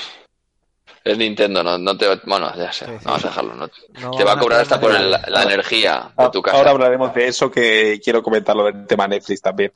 Es 1.04 1.18
Nintendo, 1.18 1.62
no, 1.62 1.78
no 1.78 1.98
te... 1.98 2.08
Bueno, 2.26 2.56
ya 2.56 2.72
sé, 2.72 2.86
vamos 3.04 3.26
a 3.26 3.28
dejarlo. 3.28 3.56
No, 3.56 3.68
te 4.12 4.24
va 4.24 4.34
a 4.34 4.40
cobrar 4.40 4.62
hasta 4.62 4.80
por 4.80 4.98
la, 4.98 5.44
energía 5.44 6.14
de 6.18 6.30
tu 6.30 6.42
casa. 6.42 6.58
Ahora 6.58 6.72
hablaremos 6.72 7.14
de 7.14 7.28
eso 7.28 7.52
que 7.52 8.00
quiero 8.02 8.24
comentarlo 8.24 8.64
del 8.64 8.88
tema 8.88 9.06
Netflix 9.08 9.42
también 9.42 9.72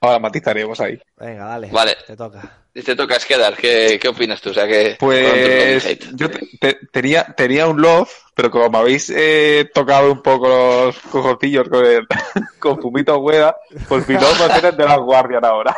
ahora 0.00 0.18
matizaremos 0.18 0.80
ahí. 0.80 0.98
Venga, 1.16 1.46
dale. 1.46 1.68
Vale. 1.70 1.96
Te 2.06 2.16
toca. 2.16 2.42
Te 2.72 2.94
toca 2.96 3.18
quedar. 3.18 3.56
¿Qué, 3.56 3.98
¿Qué 4.00 4.08
opinas 4.08 4.40
tú? 4.40 4.50
O 4.50 4.54
sea, 4.54 4.66
que. 4.66 4.96
¿cuánto 4.98 5.16
es 5.16 5.84
lo 5.84 5.90
Pues 5.90 6.10
yo 6.16 6.30
te- 6.30 6.48
te- 6.60 6.78
tenía, 6.92 7.24
tenía 7.36 7.66
un 7.66 7.80
love, 7.82 8.10
pero 8.34 8.50
como 8.50 8.70
me 8.70 8.78
habéis 8.78 9.10
eh, 9.14 9.68
tocado 9.74 10.12
un 10.12 10.22
poco 10.22 10.48
los 10.48 10.98
cojotillos 11.10 11.68
con, 11.68 11.84
el, 11.84 12.06
con 12.60 12.80
Fumito 12.80 13.18
Hueda, 13.18 13.56
pues 13.88 14.08
mi 14.08 14.14
love 14.14 14.40
va 14.40 14.46
a 14.46 14.54
ser 14.60 14.66
el 14.66 14.76
de 14.76 14.84
las 14.84 14.98
Guardian 14.98 15.44
ahora. 15.44 15.74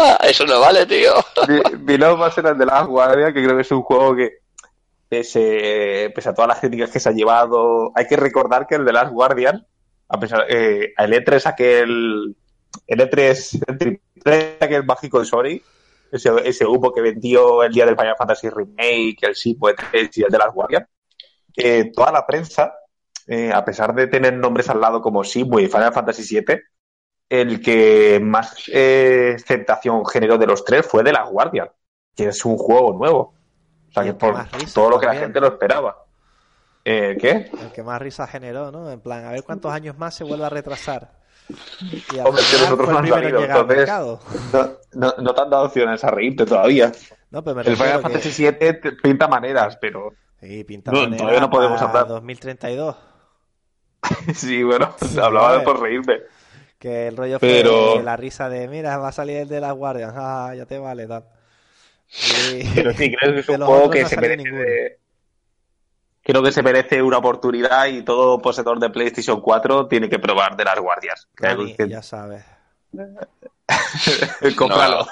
Ah, 0.00 0.18
eso 0.24 0.46
no 0.46 0.60
vale, 0.60 0.86
tío. 0.86 1.14
Mi, 1.48 1.76
mi 1.80 1.98
love 1.98 2.20
va 2.20 2.26
a 2.28 2.32
ser 2.32 2.46
el 2.46 2.58
de 2.58 2.66
las 2.66 2.86
Guardian, 2.86 3.34
que 3.34 3.42
creo 3.42 3.56
que 3.56 3.62
es 3.62 3.70
un 3.72 3.82
juego 3.82 4.16
que, 4.16 4.38
pese, 5.08 6.10
pese 6.14 6.30
a 6.30 6.34
todas 6.34 6.48
las 6.48 6.60
críticas 6.60 6.90
que 6.90 6.98
se 7.00 7.08
ha 7.08 7.12
llevado, 7.12 7.92
hay 7.94 8.06
que 8.06 8.16
recordar 8.16 8.66
que 8.66 8.76
el 8.76 8.84
de 8.86 8.92
las 8.94 9.10
Guardian, 9.10 9.66
a 10.08 10.18
pesar, 10.18 10.46
eh, 10.48 10.94
el 10.96 11.12
E3 11.12 11.46
aquel, 11.46 12.34
el 12.86 13.00
E3, 13.00 13.64
el 13.66 13.78
triple 13.78 14.56
aquel 14.60 14.84
mágico 14.84 15.18
de 15.20 15.24
Sony, 15.24 15.60
ese, 16.10 16.30
ese 16.44 16.66
humo 16.66 16.92
que 16.92 17.00
vendió 17.00 17.62
el 17.62 17.72
día 17.72 17.86
del 17.86 17.96
Final 17.96 18.16
Fantasy 18.16 18.48
Remake, 18.48 19.18
el 19.22 19.34
Sipo 19.34 19.68
E3 19.68 20.10
y 20.14 20.22
el 20.22 20.30
de 20.30 20.38
las 20.38 20.52
Guardian, 20.52 20.86
eh, 21.56 21.90
toda 21.94 22.12
la 22.12 22.26
prensa, 22.26 22.74
eh, 23.26 23.52
a 23.52 23.64
pesar 23.64 23.94
de 23.94 24.06
tener 24.06 24.34
nombres 24.34 24.68
al 24.68 24.80
lado 24.80 25.00
como 25.00 25.24
Sipo 25.24 25.60
y 25.60 25.68
Final 25.68 25.92
Fantasy 25.92 26.40
VII, 26.40 26.60
el 27.28 27.62
que 27.62 28.20
más 28.22 28.68
eh, 28.72 29.36
aceptación 29.36 30.04
generó 30.04 30.36
de 30.36 30.46
los 30.46 30.64
tres 30.64 30.86
fue 30.86 31.02
de 31.02 31.12
las 31.12 31.30
Guardian, 31.30 31.70
que 32.14 32.28
es 32.28 32.44
un 32.44 32.58
juego 32.58 32.92
nuevo. 32.92 33.34
O 33.88 33.92
sea, 33.92 34.04
que 34.04 34.14
por 34.14 34.36
todo 34.74 34.90
lo 34.90 34.98
que 34.98 35.06
la 35.06 35.14
gente 35.14 35.40
lo 35.40 35.48
esperaba. 35.48 36.04
Eh, 36.84 37.16
¿Qué? 37.20 37.50
El 37.60 37.72
que 37.72 37.82
más 37.82 38.02
risa 38.02 38.26
generó, 38.26 38.70
¿no? 38.72 38.90
En 38.90 39.00
plan, 39.00 39.24
a 39.24 39.30
ver 39.30 39.44
cuántos 39.44 39.72
años 39.72 39.96
más 39.96 40.14
se 40.14 40.24
vuelve 40.24 40.44
a 40.44 40.50
retrasar. 40.50 41.21
Y 41.48 42.18
Hombre, 42.20 42.42
que 42.50 42.58
nosotros 42.58 42.84
fue 42.84 42.92
no 42.92 42.98
han 42.98 43.08
salido, 43.08 43.44
entonces-. 43.44 43.88
No, 43.88 44.70
no, 44.94 45.14
no 45.18 45.34
te 45.34 45.40
han 45.40 45.50
dado 45.50 45.64
opciones 45.66 46.02
a 46.04 46.10
reírte 46.10 46.46
todavía. 46.46 46.92
No, 47.30 47.42
pero 47.42 47.56
me 47.56 47.62
El 47.62 47.76
Final 47.76 47.96
que- 47.96 48.02
Fantasy 48.02 48.42
VII 48.42 48.52
te- 48.52 48.92
pinta 49.02 49.28
maneras, 49.28 49.76
pero 49.80 50.12
Sí, 50.40 50.64
pinta 50.64 50.90
No, 50.90 51.00
manera 51.02 51.16
todavía 51.18 51.40
no 51.40 51.50
podemos 51.50 51.80
hablar. 51.80 52.08
2032. 52.08 52.96
sí, 54.34 54.62
bueno, 54.62 54.94
hablaba 55.22 55.58
de 55.58 55.64
por 55.64 55.80
reírme. 55.80 56.20
Que 56.78 57.06
el 57.08 57.16
rollo 57.16 57.38
fue 57.38 57.48
Pero- 57.48 58.02
la 58.02 58.16
risa 58.16 58.48
de, 58.48 58.66
mira, 58.68 58.98
va 58.98 59.08
a 59.08 59.12
salir 59.12 59.36
el 59.36 59.48
de 59.48 59.60
las 59.60 59.72
guardias. 59.74 60.12
Ah, 60.16 60.52
ya 60.56 60.66
te 60.66 60.78
vale, 60.78 61.06
tal. 61.06 61.24
Y- 62.52 62.64
Pero 62.74 62.92
sí, 62.92 63.14
creo 63.14 63.32
que 63.34 63.40
es 63.40 63.48
un 63.48 63.60
juego 63.62 63.88
que 63.90 64.04
se 64.06 64.16
merece. 64.20 64.98
Creo 66.24 66.42
que 66.42 66.52
se 66.52 66.62
merece 66.62 67.02
una 67.02 67.18
oportunidad 67.18 67.86
y 67.86 68.02
todo 68.02 68.38
poseedor 68.40 68.78
de 68.78 68.90
PlayStation 68.90 69.40
4 69.40 69.88
tiene 69.88 70.08
que 70.08 70.18
probar 70.18 70.56
de 70.56 70.64
las 70.64 70.78
guardias. 70.78 71.28
Dani, 71.38 71.74
Que- 71.74 71.88
ya 71.88 72.02
sabes. 72.02 72.44
Cómpralo. 74.56 75.06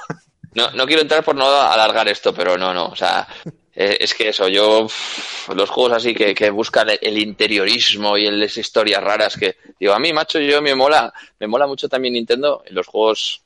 No, 0.54 0.70
no 0.72 0.86
quiero 0.86 1.02
entrar 1.02 1.22
por 1.24 1.34
no 1.36 1.46
alargar 1.46 2.08
esto, 2.08 2.34
pero 2.34 2.58
no, 2.58 2.74
no. 2.74 2.86
O 2.86 2.96
sea, 2.96 3.26
eh, 3.74 3.98
es 4.00 4.14
que 4.14 4.28
eso, 4.30 4.48
yo. 4.48 4.86
los 5.54 5.70
juegos 5.70 5.92
así 5.92 6.14
que, 6.14 6.34
que 6.34 6.50
buscan 6.50 6.90
el, 6.90 6.98
el 7.00 7.18
interiorismo 7.18 8.16
y 8.18 8.26
el, 8.26 8.40
las 8.40 8.56
historias 8.56 9.02
raras 9.02 9.36
que. 9.36 9.56
Digo, 9.78 9.92
a 9.94 9.98
mí, 9.98 10.12
macho, 10.12 10.40
yo 10.40 10.60
me 10.60 10.74
mola. 10.74 11.12
Me 11.38 11.46
mola 11.46 11.66
mucho 11.66 11.88
también 11.88 12.14
Nintendo 12.14 12.62
en 12.66 12.74
los 12.74 12.86
juegos 12.86 13.42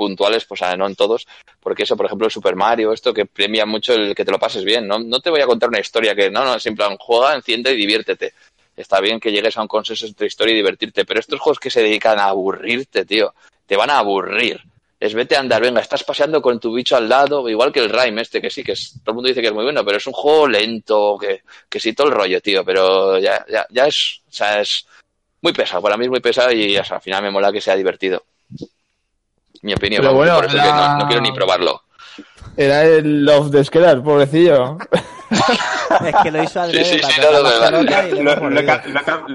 puntuales, 0.00 0.46
pues 0.46 0.62
no 0.78 0.86
en 0.86 0.94
todos, 0.96 1.26
porque 1.60 1.82
eso, 1.82 1.94
por 1.94 2.06
ejemplo, 2.06 2.26
el 2.26 2.32
Super 2.32 2.56
Mario, 2.56 2.94
esto 2.94 3.12
que 3.12 3.26
premia 3.26 3.66
mucho 3.66 3.92
el 3.92 4.14
que 4.14 4.24
te 4.24 4.32
lo 4.32 4.38
pases 4.38 4.64
bien, 4.64 4.88
¿no? 4.88 4.98
No 4.98 5.20
te 5.20 5.28
voy 5.28 5.42
a 5.42 5.46
contar 5.46 5.68
una 5.68 5.78
historia 5.78 6.14
que, 6.14 6.30
no, 6.30 6.42
no, 6.42 6.54
es 6.54 6.64
en 6.64 6.74
plan, 6.74 6.96
juega, 6.98 7.34
enciende 7.34 7.72
y 7.72 7.76
diviértete. 7.76 8.32
Está 8.74 8.98
bien 9.02 9.20
que 9.20 9.30
llegues 9.30 9.58
a 9.58 9.60
un 9.60 9.68
consenso 9.68 10.06
entre 10.06 10.26
historia 10.26 10.54
y 10.54 10.56
divertirte, 10.56 11.04
pero 11.04 11.20
estos 11.20 11.38
juegos 11.38 11.60
que 11.60 11.68
se 11.68 11.82
dedican 11.82 12.18
a 12.18 12.28
aburrirte, 12.28 13.04
tío, 13.04 13.34
te 13.66 13.76
van 13.76 13.90
a 13.90 13.98
aburrir. 13.98 14.62
Es 14.98 15.12
vete 15.12 15.36
a 15.36 15.40
andar, 15.40 15.60
venga, 15.60 15.82
estás 15.82 16.02
paseando 16.02 16.40
con 16.40 16.58
tu 16.58 16.72
bicho 16.72 16.96
al 16.96 17.06
lado, 17.06 17.46
igual 17.50 17.70
que 17.70 17.80
el 17.80 17.90
Rime 17.90 18.22
este, 18.22 18.40
que 18.40 18.48
sí, 18.48 18.64
que 18.64 18.72
es, 18.72 18.94
todo 19.04 19.12
el 19.12 19.14
mundo 19.16 19.28
dice 19.28 19.42
que 19.42 19.48
es 19.48 19.52
muy 19.52 19.64
bueno, 19.64 19.84
pero 19.84 19.98
es 19.98 20.06
un 20.06 20.14
juego 20.14 20.48
lento, 20.48 21.18
que, 21.20 21.42
que 21.68 21.78
sí, 21.78 21.92
todo 21.92 22.06
el 22.08 22.14
rollo, 22.14 22.40
tío, 22.40 22.64
pero 22.64 23.18
ya, 23.18 23.44
ya, 23.50 23.66
ya 23.68 23.86
es, 23.86 24.22
o 24.28 24.32
sea, 24.32 24.60
es 24.62 24.86
muy 25.42 25.52
pesado, 25.52 25.82
para 25.82 25.98
mí 25.98 26.04
es 26.06 26.10
muy 26.10 26.20
pesado 26.20 26.52
y 26.52 26.76
al 26.76 27.00
final 27.02 27.22
me 27.22 27.30
mola 27.30 27.52
que 27.52 27.60
sea 27.60 27.76
divertido. 27.76 28.24
Mi 29.62 29.74
opinión, 29.74 30.02
Pero 30.02 30.14
bueno, 30.14 30.36
por 30.36 30.46
eso 30.46 30.56
que 30.56 30.62
no, 30.62 30.98
no 30.98 31.06
quiero 31.06 31.22
ni 31.22 31.32
probarlo. 31.32 31.82
Era 32.56 32.82
el 32.84 33.24
Love 33.24 33.50
de 33.50 33.64
Skelar, 33.64 34.02
pobrecillo. 34.02 34.78
Es 35.30 36.14
que 36.22 36.30
lo 36.30 36.42
hizo 36.42 36.60
al 36.60 36.72
Sí, 36.72 36.84
sí, 36.84 37.00
sí, 37.02 37.20
no, 37.20 38.50
Lo, 38.50 38.60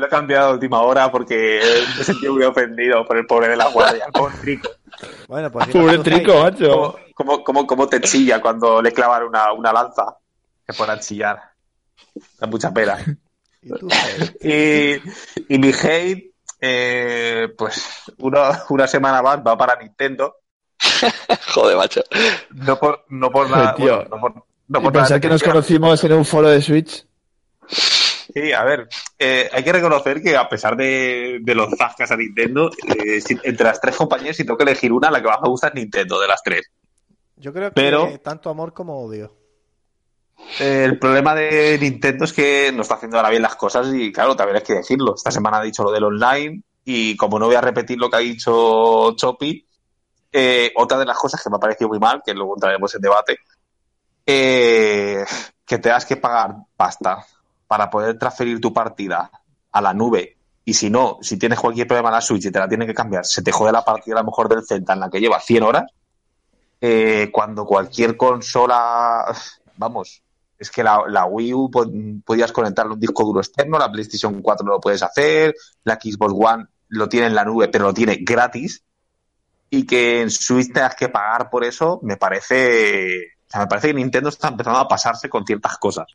he, 0.06 0.10
cambiado 0.10 0.49
a 0.49 0.53
última 0.53 0.81
hora 0.81 1.11
porque 1.11 1.61
me 1.95 2.02
he 2.02 2.03
sentido 2.03 2.34
muy 2.34 2.43
ofendido 2.43 3.06
por 3.06 3.18
el 3.18 3.26
pobre 3.26 3.49
de 3.49 3.56
la 3.56 3.69
guardia, 3.69 4.07
pobre 4.14 4.35
trico. 4.41 4.69
Bueno, 5.27 5.52
pues 5.52 5.68
Pobre 5.68 5.97
trico, 5.99 6.34
Jai. 6.34 6.43
macho. 6.43 6.69
¿Cómo, 6.69 6.95
cómo, 7.14 7.43
cómo, 7.43 7.68
cómo 7.68 7.88
te 7.88 8.02
chilla 8.02 8.41
cuando 8.41 8.81
le 8.81 8.91
clavan 8.91 9.23
una, 9.23 9.52
una 9.53 9.73
lanza? 9.73 10.18
Se 10.65 10.73
pone 10.73 10.93
a 10.93 10.99
chillar. 10.99 11.41
Da 12.39 12.47
mucha 12.47 12.73
pena. 12.73 12.97
¿Y 13.61 13.69
tú, 13.69 13.89
Jai? 13.89 15.02
Y, 15.47 15.53
y 15.53 15.60
mi 15.60 15.69
hate, 15.69 16.35
eh, 16.68 17.48
pues 17.58 17.86
una, 18.20 18.64
una 18.70 18.88
semana 18.88 19.22
más 19.22 19.40
va 19.46 19.58
para 19.58 19.76
Nintendo. 19.82 20.38
Joder, 21.54 21.78
macho. 21.78 22.02
No 22.52 22.80
por, 22.80 23.06
no 23.10 23.30
por 23.32 23.50
nada. 23.50 23.74
Joder, 23.74 23.76
tío. 23.76 23.96
bueno, 23.96 24.10
no 24.16 24.20
por, 24.22 24.34
no 24.36 24.80
Y 24.80 24.84
por 24.84 24.94
nada 24.94 25.04
pensar 25.06 25.22
que 25.22 25.30
nos 25.30 25.44
conocimos 25.44 26.04
en 26.04 26.14
un 26.14 26.26
foro 26.26 26.50
de 26.50 26.62
Switch. 26.62 27.06
Sí, 27.68 28.52
a 28.52 28.64
ver, 28.64 28.88
eh, 29.18 29.50
hay 29.54 29.64
que 29.64 29.72
reconocer 29.72 30.22
que 30.22 30.36
a 30.36 30.50
pesar 30.50 30.76
de, 30.76 31.40
de 31.42 31.56
los 31.56 31.70
zascas 31.78 32.12
a 32.12 32.18
Nintendo, 32.18 32.70
eh, 32.98 33.22
si- 33.22 33.40
entre 33.44 33.66
las 33.68 33.80
tres 33.80 33.96
compañías, 33.96 34.36
si 34.36 34.44
tengo 34.44 34.58
que 34.58 34.64
elegir 34.64 34.92
una, 34.92 35.10
la 35.10 35.22
que 35.22 35.28
más 35.30 35.40
me 35.42 35.48
gusta 35.50 35.68
es 35.70 35.76
Nintendo 35.76 36.20
de 36.20 36.28
las 36.28 36.42
tres. 36.44 36.70
Yo 37.38 37.54
creo 37.54 37.70
que 37.70 37.76
Pero- 37.76 38.20
tanto 38.20 38.50
amor 38.50 38.74
como 38.74 39.00
odio. 39.06 39.34
Eh, 40.60 40.84
el 40.86 40.99
problema 40.99 41.36
de 41.36 41.78
Nintendo 41.80 42.26
es 42.26 42.34
que 42.34 42.72
no 42.74 42.82
está 42.82 42.95
haciendo 42.95 43.18
ahora 43.18 43.30
bien 43.30 43.41
las 43.41 43.56
cosas 43.56 43.88
y 43.94 44.12
claro, 44.12 44.36
también 44.36 44.57
hay 44.57 44.64
que 44.64 44.74
decirlo. 44.74 45.16
Esta 45.16 45.32
semana 45.32 45.57
ha 45.57 45.64
dicho 45.64 45.84
lo 45.84 45.91
del 45.91 46.03
online 46.03 46.62
y 46.84 47.16
como 47.18 47.40
no 47.40 47.48
voy 47.48 47.56
a 47.56 47.62
repetir 47.62 47.98
lo 47.98 48.10
que 48.10 48.18
ha 48.18 48.20
dicho 48.20 49.16
Chopi, 49.16 49.66
eh, 50.32 50.72
otra 50.76 50.98
de 50.98 51.06
las 51.06 51.18
cosas 51.18 51.41
que 51.41 51.49
me 51.49 51.57
ha 51.57 51.60
parecido 51.60 51.90
muy 51.90 51.99
mal, 51.99 52.22
que 52.26 52.34
luego 52.34 52.56
entraremos 52.56 52.94
en 52.94 53.02
debate, 53.02 53.40
eh, 54.26 55.26
que 55.66 55.78
tengas 55.80 56.06
que 56.06 56.18
pagar 56.18 56.56
pasta 56.76 57.26
para 57.68 57.90
poder 57.90 58.18
transferir 58.18 58.62
tu 58.62 58.72
partida 58.74 59.30
a 59.72 59.82
la 59.82 59.94
nube 59.94 60.38
y 60.68 60.74
si 60.74 60.90
no, 60.90 61.20
si 61.22 61.38
tienes 61.38 61.60
cualquier 61.60 61.86
problema 61.86 62.10
en 62.10 62.16
la 62.16 62.22
Switch 62.22 62.45
y 62.45 62.52
te 62.52 62.57
la 62.57 62.68
tienen 62.68 62.88
que 62.88 62.94
cambiar, 62.94 63.24
se 63.24 63.44
te 63.44 63.52
jode 63.52 63.72
la 63.72 63.86
partida 63.86 64.16
a 64.16 64.20
lo 64.22 64.26
mejor 64.26 64.49
del 64.49 64.66
Zelda 64.66 64.95
en 64.95 64.99
la 64.99 65.10
que 65.12 65.20
lleva 65.20 65.40
100 65.40 65.64
horas, 65.64 65.91
eh, 66.82 67.30
cuando 67.32 67.66
cualquier 67.66 68.18
consola, 68.18 69.26
vamos, 69.78 70.24
es 70.57 70.72
que 70.72 70.84
la, 70.84 71.03
la 71.07 71.26
Wii 71.26 71.53
U 71.53 71.69
po- 71.72 71.91
podías 72.26 72.52
conectarle 72.52 72.94
un 72.94 72.99
disco 72.99 73.23
duro 73.23 73.40
externo, 73.40 73.77
la 73.77 73.91
PlayStation 73.91 74.41
4 74.41 74.65
lo 74.65 74.80
puedes 74.80 75.03
hacer, 75.03 75.56
la 75.84 75.95
Xbox 75.95 76.34
One 76.36 76.65
lo 76.90 77.10
tiene 77.10 77.27
en 77.27 77.36
la 77.36 77.44
nube, 77.45 77.68
pero 77.68 77.86
lo 77.86 77.94
tiene 77.94 78.18
gratis, 78.22 78.84
y 79.69 79.86
que 79.86 80.22
en 80.22 80.30
Switch 80.32 80.72
tengas 80.72 80.95
que 80.95 81.10
pagar 81.10 81.49
por 81.49 81.64
eso, 81.64 81.99
me 82.03 82.18
parece, 82.18 83.18
o 83.48 83.49
sea, 83.49 83.61
me 83.61 83.68
parece 83.68 83.88
que 83.90 83.94
Nintendo 83.95 84.30
está 84.30 84.48
empezando 84.49 84.80
a 84.80 84.88
pasarse 84.88 85.27
con 85.30 85.45
ciertas 85.45 85.77
cosas. 85.77 86.07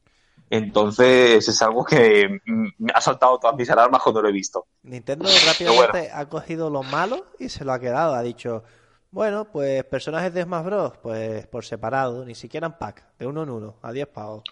Entonces 0.49 1.47
es 1.49 1.63
algo 1.63 1.85
que 1.85 2.41
mm, 2.45 2.67
me 2.79 2.93
ha 2.93 3.01
saltado 3.01 3.39
todas 3.39 3.57
mis 3.57 3.71
alarmas 3.71 4.03
cuando 4.03 4.21
lo 4.23 4.29
he 4.29 4.33
visto. 4.33 4.67
Nintendo 4.83 5.29
rápidamente 5.47 6.11
ha 6.13 6.29
cogido 6.29 6.71
lo 6.71 6.83
malo 6.83 7.25
y 7.39 7.49
se 7.49 7.65
lo 7.65 7.73
ha 7.73 7.79
quedado. 7.79 8.15
Ha 8.15 8.23
dicho, 8.23 8.65
bueno, 9.11 9.51
pues 9.51 9.85
personajes 9.85 10.33
de 10.33 10.43
Smash 10.43 10.65
Bros. 10.65 10.93
Pues 11.03 11.47
por 11.47 11.65
separado, 11.65 12.25
ni 12.25 12.35
siquiera 12.35 12.67
en 12.67 12.75
pack, 12.75 13.05
de 13.19 13.27
uno 13.27 13.43
en 13.43 13.51
uno, 13.51 13.77
a 13.83 13.93
10 13.93 14.09
pavos. 14.09 14.43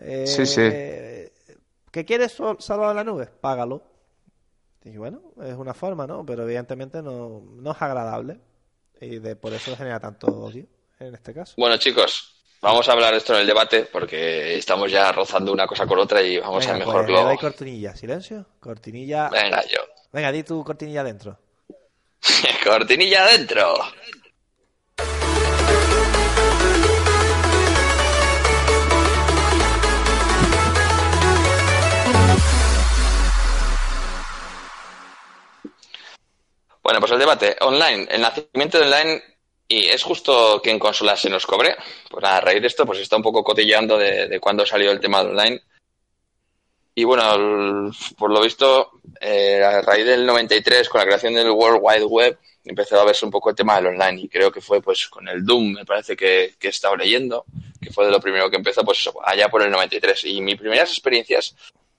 Eh, 0.00 0.26
Sí, 0.26 0.46
sí. 0.46 0.62
¿Que 1.90 2.04
quieres 2.04 2.36
salvar 2.58 2.94
la 2.94 3.04
nube? 3.04 3.26
Págalo. 3.26 3.82
Y 4.84 4.96
bueno, 4.96 5.20
es 5.42 5.54
una 5.54 5.74
forma, 5.74 6.06
¿no? 6.06 6.24
Pero 6.24 6.44
evidentemente 6.44 7.02
no, 7.02 7.42
no 7.56 7.72
es 7.72 7.82
agradable. 7.82 8.40
Y 9.00 9.18
de, 9.18 9.36
por 9.36 9.52
eso 9.52 9.76
genera 9.76 9.98
tanto 10.00 10.26
odio 10.28 10.66
en 11.00 11.14
este 11.14 11.32
caso. 11.34 11.54
Bueno, 11.56 11.76
chicos, 11.76 12.42
vamos 12.60 12.88
a 12.88 12.92
hablar 12.92 13.14
esto 13.14 13.34
en 13.34 13.40
el 13.40 13.46
debate 13.46 13.88
porque 13.92 14.56
estamos 14.56 14.90
ya 14.90 15.12
rozando 15.12 15.52
una 15.52 15.66
cosa 15.66 15.86
con 15.86 15.98
otra 15.98 16.22
y 16.22 16.38
vamos 16.38 16.66
Venga, 16.66 16.74
a 16.74 16.76
pues, 16.84 16.86
mejor 16.86 17.06
le 17.10 17.12
lo. 17.16 17.24
doy 17.24 17.36
cortinilla. 17.38 17.94
Silencio. 17.96 18.46
Cortinilla. 18.60 19.28
Venga, 19.30 19.62
yo. 19.66 19.80
Venga, 20.12 20.32
di 20.32 20.42
tu 20.42 20.62
cortinilla 20.64 21.00
adentro. 21.02 21.38
Cortinilla 22.64 23.24
adentro. 23.24 23.74
Bueno, 36.88 37.00
pues 37.00 37.12
el 37.12 37.18
debate 37.18 37.54
online. 37.60 38.06
El 38.10 38.22
nacimiento 38.22 38.78
de 38.78 38.84
online 38.86 39.22
Y 39.68 39.88
es 39.88 40.02
justo 40.02 40.62
que 40.62 40.70
en 40.70 40.78
consolas 40.78 41.20
se 41.20 41.28
nos 41.28 41.44
cobre. 41.44 41.76
Pues 42.08 42.24
a 42.24 42.40
raíz 42.40 42.62
de 42.62 42.68
esto, 42.68 42.86
pues 42.86 43.00
está 43.00 43.16
un 43.16 43.22
poco 43.22 43.44
cotilleando 43.44 43.98
de, 43.98 44.40
cuándo 44.40 44.64
salió 44.64 44.90
el 44.90 44.98
tema 44.98 45.22
de 45.22 45.28
online. 45.28 45.60
Y 46.94 47.04
bueno, 47.04 47.92
por 48.16 48.30
lo 48.32 48.40
visto, 48.40 48.97
eh, 49.20 49.62
a 49.62 49.82
raíz 49.82 50.06
del 50.06 50.24
93, 50.26 50.88
con 50.88 51.00
la 51.00 51.04
creación 51.06 51.34
del 51.34 51.50
World 51.50 51.80
Wide 51.82 52.04
Web, 52.04 52.38
empezó 52.64 53.00
a 53.00 53.04
verse 53.04 53.24
un 53.24 53.30
poco 53.30 53.50
el 53.50 53.56
tema 53.56 53.76
del 53.76 53.86
online. 53.86 54.22
Y 54.22 54.28
creo 54.28 54.50
que 54.52 54.60
fue 54.60 54.80
pues 54.82 55.08
con 55.08 55.26
el 55.28 55.44
Doom, 55.44 55.72
me 55.74 55.84
parece 55.84 56.16
que, 56.16 56.54
que 56.58 56.68
he 56.68 56.70
estado 56.70 56.96
leyendo, 56.96 57.44
que 57.80 57.90
fue 57.90 58.04
de 58.06 58.10
lo 58.10 58.20
primero 58.20 58.50
que 58.50 58.56
empezó, 58.56 58.84
pues 58.84 59.08
allá 59.24 59.48
por 59.48 59.62
el 59.62 59.70
93. 59.70 60.24
Y 60.24 60.40
mis 60.40 60.56
primeras 60.56 60.90
experiencias 60.90 61.54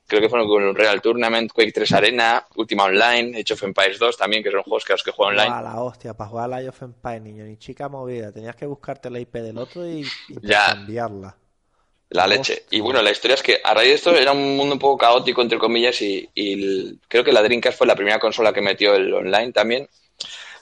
creo 0.06 0.22
que 0.22 0.30
fueron 0.30 0.48
con 0.48 0.76
Real 0.76 1.02
Tournament, 1.02 1.52
Quake 1.52 1.72
3 1.72 1.92
Arena, 1.94 2.46
Ultima 2.56 2.86
Online, 2.86 3.40
Age 3.40 3.54
of 3.54 3.64
Empires 3.64 4.00
2 4.00 4.18
también, 4.18 4.42
que 4.44 4.50
son 4.52 4.64
juegos 4.64 4.84
que 4.84 4.94
los 4.94 5.04
que 5.04 5.12
juego 5.12 5.30
online. 5.30 5.50
Guau, 5.50 5.64
la 5.64 5.82
hostia, 5.82 6.14
para 6.16 6.30
jugar 6.30 6.52
a 6.54 6.58
Age 6.58 6.70
of 6.70 6.82
Empires, 6.82 7.22
niño, 7.22 7.44
ni 7.46 7.58
chica 7.58 7.88
movida. 7.90 8.32
Tenías 8.32 8.56
que 8.56 8.66
buscarte 8.66 9.10
la 9.12 9.20
IP 9.20 9.36
del 9.36 9.58
otro 9.60 9.88
y 9.88 10.04
Ya. 10.42 10.74
cambiarla. 10.74 11.38
La 12.12 12.26
leche. 12.26 12.64
Y 12.72 12.80
bueno, 12.80 13.02
la 13.04 13.12
historia 13.12 13.36
es 13.36 13.44
que 13.44 13.62
a 13.64 13.74
raíz 13.74 13.90
de 13.90 13.96
esto 13.96 14.16
era 14.16 14.32
un 14.32 14.58
mundo 14.58 14.74
un 14.74 14.80
poco 14.80 14.98
caótico, 14.98 15.42
entre 15.44 15.60
comillas, 15.60 16.02
y, 16.02 16.28
y 16.34 16.54
el- 16.54 17.00
creo 17.08 17.24
que 17.24 17.32
la 17.32 17.44
Dreamcast 17.44 17.78
fue 17.78 17.86
la 17.88 17.96
primera 17.96 18.20
consola 18.20 18.52
que 18.52 18.62
metió 18.62 18.96
el 18.96 19.14
online 19.14 19.52
también. 19.52 19.88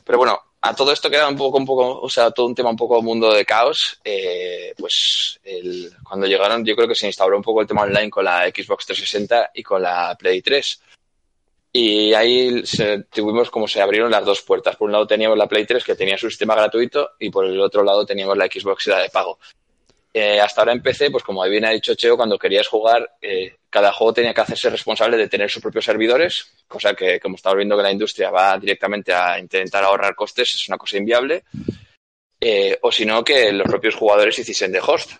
Pero 0.03 0.17
bueno, 0.17 0.39
a 0.61 0.75
todo 0.75 0.91
esto 0.91 1.09
queda 1.09 1.27
un 1.29 1.37
poco, 1.37 1.57
un 1.57 1.65
poco, 1.65 2.01
o 2.01 2.09
sea, 2.09 2.31
todo 2.31 2.47
un 2.47 2.55
tema 2.55 2.69
un 2.69 2.75
poco 2.75 3.01
mundo 3.01 3.31
de 3.33 3.45
caos. 3.45 3.99
eh, 4.03 4.73
pues 4.77 5.39
el- 5.43 5.91
cuando 6.03 6.27
llegaron, 6.27 6.65
yo 6.65 6.75
creo 6.75 6.87
que 6.87 6.95
se 6.95 7.07
instauró 7.07 7.37
un 7.37 7.43
poco 7.43 7.61
el 7.61 7.67
tema 7.67 7.83
online 7.83 8.09
con 8.09 8.25
la 8.25 8.45
Xbox 8.49 8.85
360 8.87 9.51
y 9.53 9.63
con 9.63 9.81
la 9.81 10.15
Play 10.19 10.41
3. 10.41 10.81
Y 11.71 12.13
ahí 12.13 12.65
se- 12.65 13.03
tuvimos 13.03 13.49
como 13.49 13.67
se 13.67 13.81
abrieron 13.81 14.11
las 14.11 14.25
dos 14.25 14.41
puertas. 14.41 14.75
Por 14.75 14.87
un 14.87 14.93
lado 14.93 15.07
teníamos 15.07 15.37
la 15.37 15.47
Play 15.47 15.65
3 15.65 15.83
que 15.83 15.95
tenía 15.95 16.17
su 16.17 16.29
sistema 16.29 16.55
gratuito 16.55 17.11
y 17.19 17.29
por 17.29 17.45
el 17.45 17.59
otro 17.61 17.83
lado 17.83 18.05
teníamos 18.05 18.37
la 18.37 18.47
Xbox 18.47 18.87
era 18.87 18.99
de 18.99 19.09
pago. 19.09 19.37
Eh, 20.19 20.41
hasta 20.41 20.61
ahora 20.61 20.73
en 20.73 20.81
PC, 20.81 21.11
pues 21.11 21.23
como 21.23 21.47
bien 21.47 21.63
ha 21.65 21.69
dicho 21.69 21.93
Cheo, 21.93 22.17
cuando 22.17 22.39
querías 22.39 22.67
jugar, 22.67 23.07
eh, 23.21 23.57
cada 23.69 23.93
juego 23.93 24.13
tenía 24.13 24.33
que 24.33 24.41
hacerse 24.41 24.67
responsable 24.67 25.15
de 25.15 25.29
tener 25.29 25.47
sus 25.47 25.61
propios 25.61 25.85
servidores, 25.85 26.55
cosa 26.67 26.95
que, 26.95 27.19
como 27.19 27.35
estamos 27.35 27.57
viendo 27.57 27.77
que 27.77 27.83
la 27.83 27.91
industria 27.91 28.31
va 28.31 28.57
directamente 28.57 29.13
a 29.13 29.37
intentar 29.37 29.83
ahorrar 29.83 30.15
costes, 30.15 30.55
es 30.55 30.67
una 30.69 30.79
cosa 30.79 30.97
inviable. 30.97 31.43
Eh, 32.41 32.79
o 32.81 32.91
si 32.91 33.05
no, 33.05 33.23
que 33.23 33.51
los 33.51 33.67
propios 33.67 33.93
jugadores 33.93 34.39
hiciesen 34.39 34.71
de 34.71 34.79
host. 34.79 35.11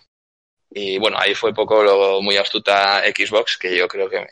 Y 0.68 0.98
bueno, 0.98 1.16
ahí 1.20 1.32
fue 1.32 1.54
poco 1.54 1.80
lo 1.80 2.20
muy 2.20 2.36
astuta 2.36 3.00
Xbox, 3.02 3.56
que 3.56 3.76
yo 3.76 3.86
creo 3.86 4.10
que 4.10 4.26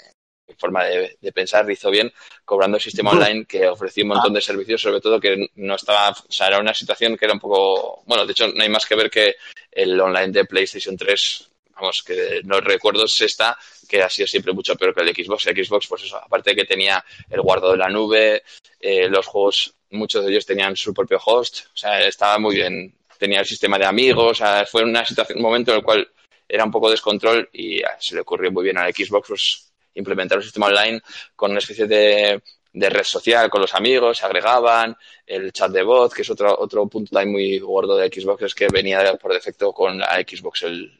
forma 0.54 0.84
de, 0.84 1.16
de 1.20 1.32
pensar 1.32 1.70
hizo 1.70 1.90
bien, 1.90 2.12
cobrando 2.44 2.76
el 2.76 2.82
sistema 2.82 3.10
online 3.10 3.44
que 3.46 3.66
ofrecía 3.66 4.04
un 4.04 4.08
montón 4.08 4.32
de 4.32 4.40
servicios, 4.40 4.80
sobre 4.80 5.00
todo 5.00 5.20
que 5.20 5.50
no 5.56 5.74
estaba, 5.74 6.10
o 6.10 6.32
sea, 6.32 6.48
era 6.48 6.60
una 6.60 6.74
situación 6.74 7.16
que 7.16 7.24
era 7.24 7.34
un 7.34 7.40
poco, 7.40 8.02
bueno, 8.06 8.24
de 8.24 8.32
hecho 8.32 8.48
no 8.48 8.62
hay 8.62 8.68
más 8.68 8.86
que 8.86 8.96
ver 8.96 9.10
que 9.10 9.36
el 9.70 10.00
online 10.00 10.32
de 10.32 10.44
PlayStation 10.44 10.96
3, 10.96 11.48
vamos, 11.74 12.02
que 12.02 12.40
no 12.44 12.60
recuerdo 12.60 13.06
si 13.06 13.24
está, 13.24 13.58
que 13.88 14.02
ha 14.02 14.08
sido 14.08 14.26
siempre 14.26 14.52
mucho 14.52 14.74
peor 14.76 14.94
que 14.94 15.02
el 15.02 15.14
de 15.14 15.24
Xbox. 15.24 15.46
El 15.46 15.64
Xbox, 15.64 15.86
pues 15.86 16.04
eso, 16.04 16.16
aparte 16.16 16.50
de 16.50 16.56
que 16.56 16.64
tenía 16.64 17.04
el 17.30 17.40
guardo 17.40 17.72
de 17.72 17.78
la 17.78 17.88
nube, 17.88 18.42
eh, 18.80 19.08
los 19.08 19.26
juegos, 19.26 19.74
muchos 19.90 20.24
de 20.24 20.30
ellos 20.30 20.46
tenían 20.46 20.76
su 20.76 20.92
propio 20.92 21.20
host, 21.24 21.66
o 21.74 21.76
sea, 21.76 22.00
estaba 22.00 22.38
muy 22.38 22.56
bien, 22.56 22.94
tenía 23.18 23.40
el 23.40 23.46
sistema 23.46 23.78
de 23.78 23.86
amigos, 23.86 24.32
o 24.32 24.34
sea, 24.34 24.66
fue 24.66 24.82
una 24.82 25.04
situación, 25.04 25.38
un 25.38 25.44
momento 25.44 25.72
en 25.72 25.78
el 25.78 25.84
cual 25.84 26.08
era 26.48 26.64
un 26.64 26.70
poco 26.70 26.90
descontrol 26.90 27.48
y 27.52 27.82
ah, 27.82 27.96
se 27.98 28.14
le 28.14 28.20
ocurrió 28.20 28.52
muy 28.52 28.64
bien 28.64 28.78
al 28.78 28.92
Xbox 28.92 29.28
pues, 29.28 29.65
implementar 29.96 30.38
un 30.38 30.44
sistema 30.44 30.66
online 30.66 31.00
con 31.34 31.50
una 31.50 31.58
especie 31.58 31.86
de, 31.86 32.40
red 32.72 33.04
social 33.04 33.50
con 33.50 33.60
los 33.60 33.74
amigos, 33.74 34.18
se 34.18 34.26
agregaban, 34.26 34.96
el 35.26 35.52
chat 35.52 35.70
de 35.70 35.82
voz, 35.82 36.14
que 36.14 36.22
es 36.22 36.30
otro, 36.30 36.56
otro 36.58 36.86
punto 36.86 37.18
muy 37.26 37.58
gordo 37.58 37.96
de 37.96 38.08
Xbox, 38.08 38.42
es 38.42 38.54
que 38.54 38.68
venía 38.68 39.14
por 39.16 39.32
defecto 39.32 39.72
con 39.72 39.98
la 39.98 40.14
Xbox 40.16 40.62
el, 40.62 40.92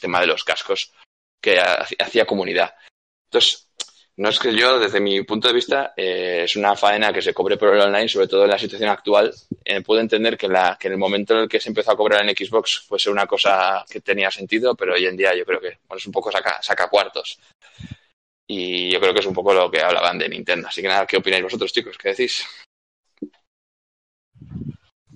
tema 0.00 0.20
de 0.20 0.26
los 0.26 0.44
cascos, 0.44 0.92
que 1.40 1.58
ha- 1.58 1.86
hacía 1.98 2.24
comunidad. 2.24 2.74
Entonces, 3.30 3.66
no 4.14 4.28
es 4.28 4.38
que 4.38 4.54
yo, 4.54 4.78
desde 4.78 5.00
mi 5.00 5.22
punto 5.22 5.48
de 5.48 5.54
vista, 5.54 5.94
eh, 5.96 6.42
es 6.44 6.54
una 6.56 6.76
faena 6.76 7.12
que 7.12 7.22
se 7.22 7.32
cobre 7.32 7.56
por 7.56 7.74
el 7.74 7.80
online, 7.80 8.08
sobre 8.08 8.28
todo 8.28 8.44
en 8.44 8.50
la 8.50 8.58
situación 8.58 8.90
actual. 8.90 9.32
Eh, 9.64 9.80
puedo 9.80 10.00
entender 10.02 10.36
que, 10.36 10.48
que 10.78 10.88
en 10.88 10.92
el 10.92 10.98
momento 10.98 11.34
en 11.34 11.40
el 11.40 11.48
que 11.48 11.58
se 11.58 11.70
empezó 11.70 11.92
a 11.92 11.96
cobrar 11.96 12.22
en 12.22 12.36
Xbox 12.36 12.80
fuese 12.86 13.08
una 13.08 13.26
cosa 13.26 13.84
que 13.88 14.00
tenía 14.00 14.30
sentido, 14.30 14.74
pero 14.74 14.94
hoy 14.94 15.06
en 15.06 15.16
día 15.16 15.34
yo 15.34 15.46
creo 15.46 15.60
que 15.60 15.78
bueno, 15.88 15.98
es 15.98 16.06
un 16.06 16.12
poco 16.12 16.30
saca, 16.30 16.62
saca 16.62 16.88
cuartos. 16.88 17.38
Y 18.54 18.90
yo 18.92 19.00
creo 19.00 19.14
que 19.14 19.20
es 19.20 19.26
un 19.26 19.32
poco 19.32 19.54
lo 19.54 19.70
que 19.70 19.80
hablaban 19.80 20.18
de 20.18 20.28
Nintendo. 20.28 20.68
Así 20.68 20.82
que 20.82 20.88
nada, 20.88 21.06
¿qué 21.06 21.16
opináis 21.16 21.42
vosotros, 21.42 21.72
chicos? 21.72 21.96
¿Qué 21.96 22.10
decís? 22.10 22.44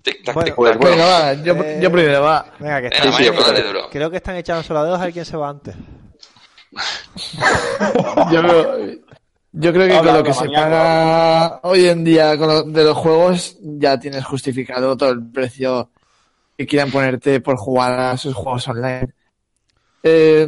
Tic, 0.03 0.25
tac, 0.25 0.35
Bueno, 0.35 0.47
tic, 0.47 0.55
pues 0.55 0.71
tac. 0.73 0.81
bueno. 0.81 0.97
Venga, 0.97 1.07
va, 1.07 1.33
yo, 1.35 1.53
Eh, 1.55 1.79
yo 1.83 1.93
primero, 1.93 2.23
va. 2.23 2.55
Venga, 2.59 2.81
que 2.81 3.63
duro. 3.63 3.91
creo 3.91 4.11
que 4.11 4.17
están 4.17 4.37
echando 4.37 4.63
solo 4.63 4.81
a 4.81 4.85
dedos 4.85 5.01
a 5.01 5.05
ver 5.05 5.13
quién 5.13 5.25
se 5.27 5.37
va 5.37 5.51
antes. 5.51 5.75
Yo, 8.33 8.41
creo- 8.43 8.79
yo 9.53 9.73
creo 9.73 9.87
que 9.89 9.95
Habla, 9.95 10.11
con 10.13 10.19
lo 10.19 10.25
que 10.25 10.33
se 10.35 10.49
paga 10.51 11.61
hoy 11.63 11.87
en 11.87 12.05
día 12.05 12.37
con 12.37 12.49
lo- 12.49 12.63
de 12.65 12.85
los 12.85 12.97
juegos 12.97 13.57
ya 13.63 13.99
tienes 13.99 14.25
justificado 14.25 14.97
todo 14.97 15.11
el 15.11 15.31
precio 15.31 15.91
que 16.59 16.67
quieran 16.67 16.91
ponerte 16.91 17.41
por 17.41 17.57
jugar 17.57 17.99
a 17.99 18.17
sus 18.19 18.35
juegos 18.35 18.67
online. 18.69 19.09
Eh, 20.03 20.47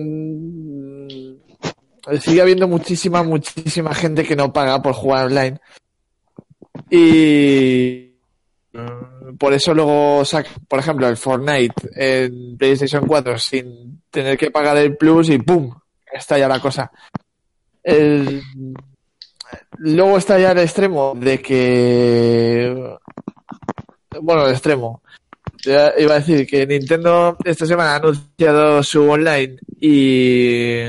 sigue 2.20 2.42
habiendo 2.42 2.68
muchísima, 2.68 3.22
muchísima 3.22 3.94
gente 3.94 4.24
que 4.24 4.36
no 4.36 4.52
paga 4.52 4.80
por 4.82 4.94
jugar 4.94 5.26
online. 5.26 5.60
Y 6.90 8.14
mm, 8.72 9.36
por 9.36 9.52
eso 9.52 9.74
luego 9.74 10.24
saca, 10.24 10.50
por 10.68 10.78
ejemplo, 10.78 11.08
el 11.08 11.16
Fortnite 11.16 11.74
en 11.94 12.56
PlayStation 12.56 13.06
4 13.06 13.38
sin 13.38 14.02
tener 14.10 14.38
que 14.38 14.50
pagar 14.50 14.76
el 14.76 14.96
Plus 14.96 15.28
y 15.28 15.38
¡pum! 15.38 15.74
Está 16.10 16.38
ya 16.38 16.48
la 16.48 16.60
cosa. 16.60 16.90
Luego 19.78 20.18
está 20.18 20.38
ya 20.38 20.52
el 20.52 20.58
extremo 20.58 21.14
de 21.16 21.40
que. 21.40 22.96
Bueno, 24.20 24.46
el 24.46 24.52
extremo. 24.52 25.02
Iba 25.64 26.14
a 26.14 26.20
decir 26.20 26.46
que 26.46 26.66
Nintendo 26.66 27.36
esta 27.44 27.66
semana 27.66 27.92
ha 27.92 27.96
anunciado 27.96 28.82
su 28.82 29.08
online 29.08 29.56
y. 29.80 30.82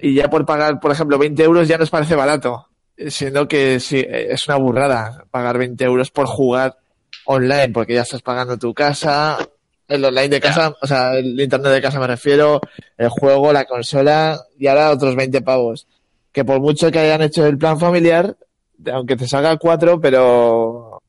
Y 0.00 0.14
ya 0.14 0.28
por 0.30 0.46
pagar, 0.46 0.80
por 0.80 0.92
ejemplo, 0.92 1.18
20 1.18 1.42
euros 1.42 1.68
ya 1.68 1.78
nos 1.78 1.90
parece 1.90 2.14
barato. 2.14 2.68
Siendo 3.08 3.46
que 3.46 3.78
sí, 3.80 4.04
es 4.08 4.46
una 4.48 4.56
burrada 4.56 5.24
pagar 5.30 5.58
20 5.58 5.84
euros 5.84 6.10
por 6.10 6.26
jugar 6.26 6.76
online, 7.24 7.70
porque 7.70 7.94
ya 7.94 8.02
estás 8.02 8.22
pagando 8.22 8.58
tu 8.58 8.74
casa, 8.74 9.38
el 9.86 10.04
online 10.04 10.28
de 10.28 10.40
casa, 10.40 10.74
o 10.80 10.86
sea, 10.86 11.14
el 11.14 11.40
internet 11.40 11.72
de 11.72 11.82
casa 11.82 12.00
me 12.00 12.06
refiero, 12.06 12.60
el 12.96 13.08
juego, 13.08 13.52
la 13.52 13.64
consola 13.64 14.38
y 14.58 14.66
ahora 14.66 14.90
otros 14.90 15.16
20 15.16 15.40
pavos. 15.42 15.86
Que 16.32 16.44
por 16.44 16.60
mucho 16.60 16.90
que 16.90 16.98
hayan 16.98 17.22
hecho 17.22 17.46
el 17.46 17.58
plan 17.58 17.78
familiar, 17.78 18.36
aunque 18.92 19.16
te 19.16 19.26
salga 19.26 19.56
4, 19.56 20.00
pero. 20.00 21.02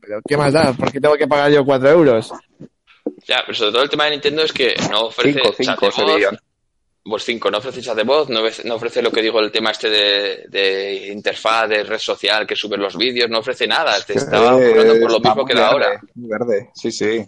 Pero 0.00 0.20
¿qué 0.26 0.36
más 0.36 0.52
da? 0.52 0.72
¿Por 0.72 0.90
qué 0.90 1.00
tengo 1.00 1.16
que 1.16 1.28
pagar 1.28 1.50
yo 1.50 1.64
4 1.64 1.90
euros? 1.90 2.32
Ya, 3.26 3.42
pero 3.44 3.56
sobre 3.56 3.72
todo 3.72 3.82
el 3.82 3.90
tema 3.90 4.04
de 4.04 4.12
Nintendo 4.12 4.42
es 4.42 4.52
que 4.52 4.74
no 4.90 5.06
ofrece 5.06 5.40
Cinco, 5.40 5.54
chat 5.62 5.80
cinco 5.80 5.86
de 5.86 5.92
se 5.92 6.38
voz. 7.08 7.18
Pues 7.18 7.24
5, 7.24 7.50
no 7.50 7.58
ofrece 7.58 7.82
chat 7.82 7.96
de 7.96 8.04
voz, 8.04 8.28
no 8.28 8.40
ofrece, 8.40 8.66
no 8.66 8.74
ofrece 8.76 9.02
lo 9.02 9.10
que 9.10 9.22
digo, 9.22 9.40
el 9.40 9.50
tema 9.50 9.70
este 9.70 9.88
de, 9.90 10.44
de 10.48 11.08
interfaz, 11.12 11.68
de 11.68 11.82
red 11.84 11.98
social, 11.98 12.46
que 12.46 12.54
sube 12.54 12.76
los 12.76 12.96
vídeos, 12.96 13.28
no 13.30 13.38
ofrece 13.40 13.66
nada. 13.66 13.94
Te 14.06 14.14
estaba 14.14 14.58
Eh, 14.60 14.68
cobrando 14.70 15.00
por 15.00 15.12
lo 15.12 15.20
mismo 15.20 15.44
que 15.44 15.60
ahora. 15.60 16.00
muy 16.14 16.28
Verde, 16.28 16.70
sí, 16.74 16.92
sí. 16.92 17.26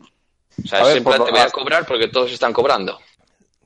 O 0.64 0.68
sea, 0.68 0.84
ver, 0.84 0.98
en 0.98 1.04
por 1.04 1.12
plan, 1.14 1.18
lo- 1.20 1.24
te 1.26 1.30
voy 1.32 1.40
a 1.40 1.50
cobrar 1.50 1.86
porque 1.86 2.08
todos 2.08 2.30
están 2.32 2.52
cobrando. 2.52 2.98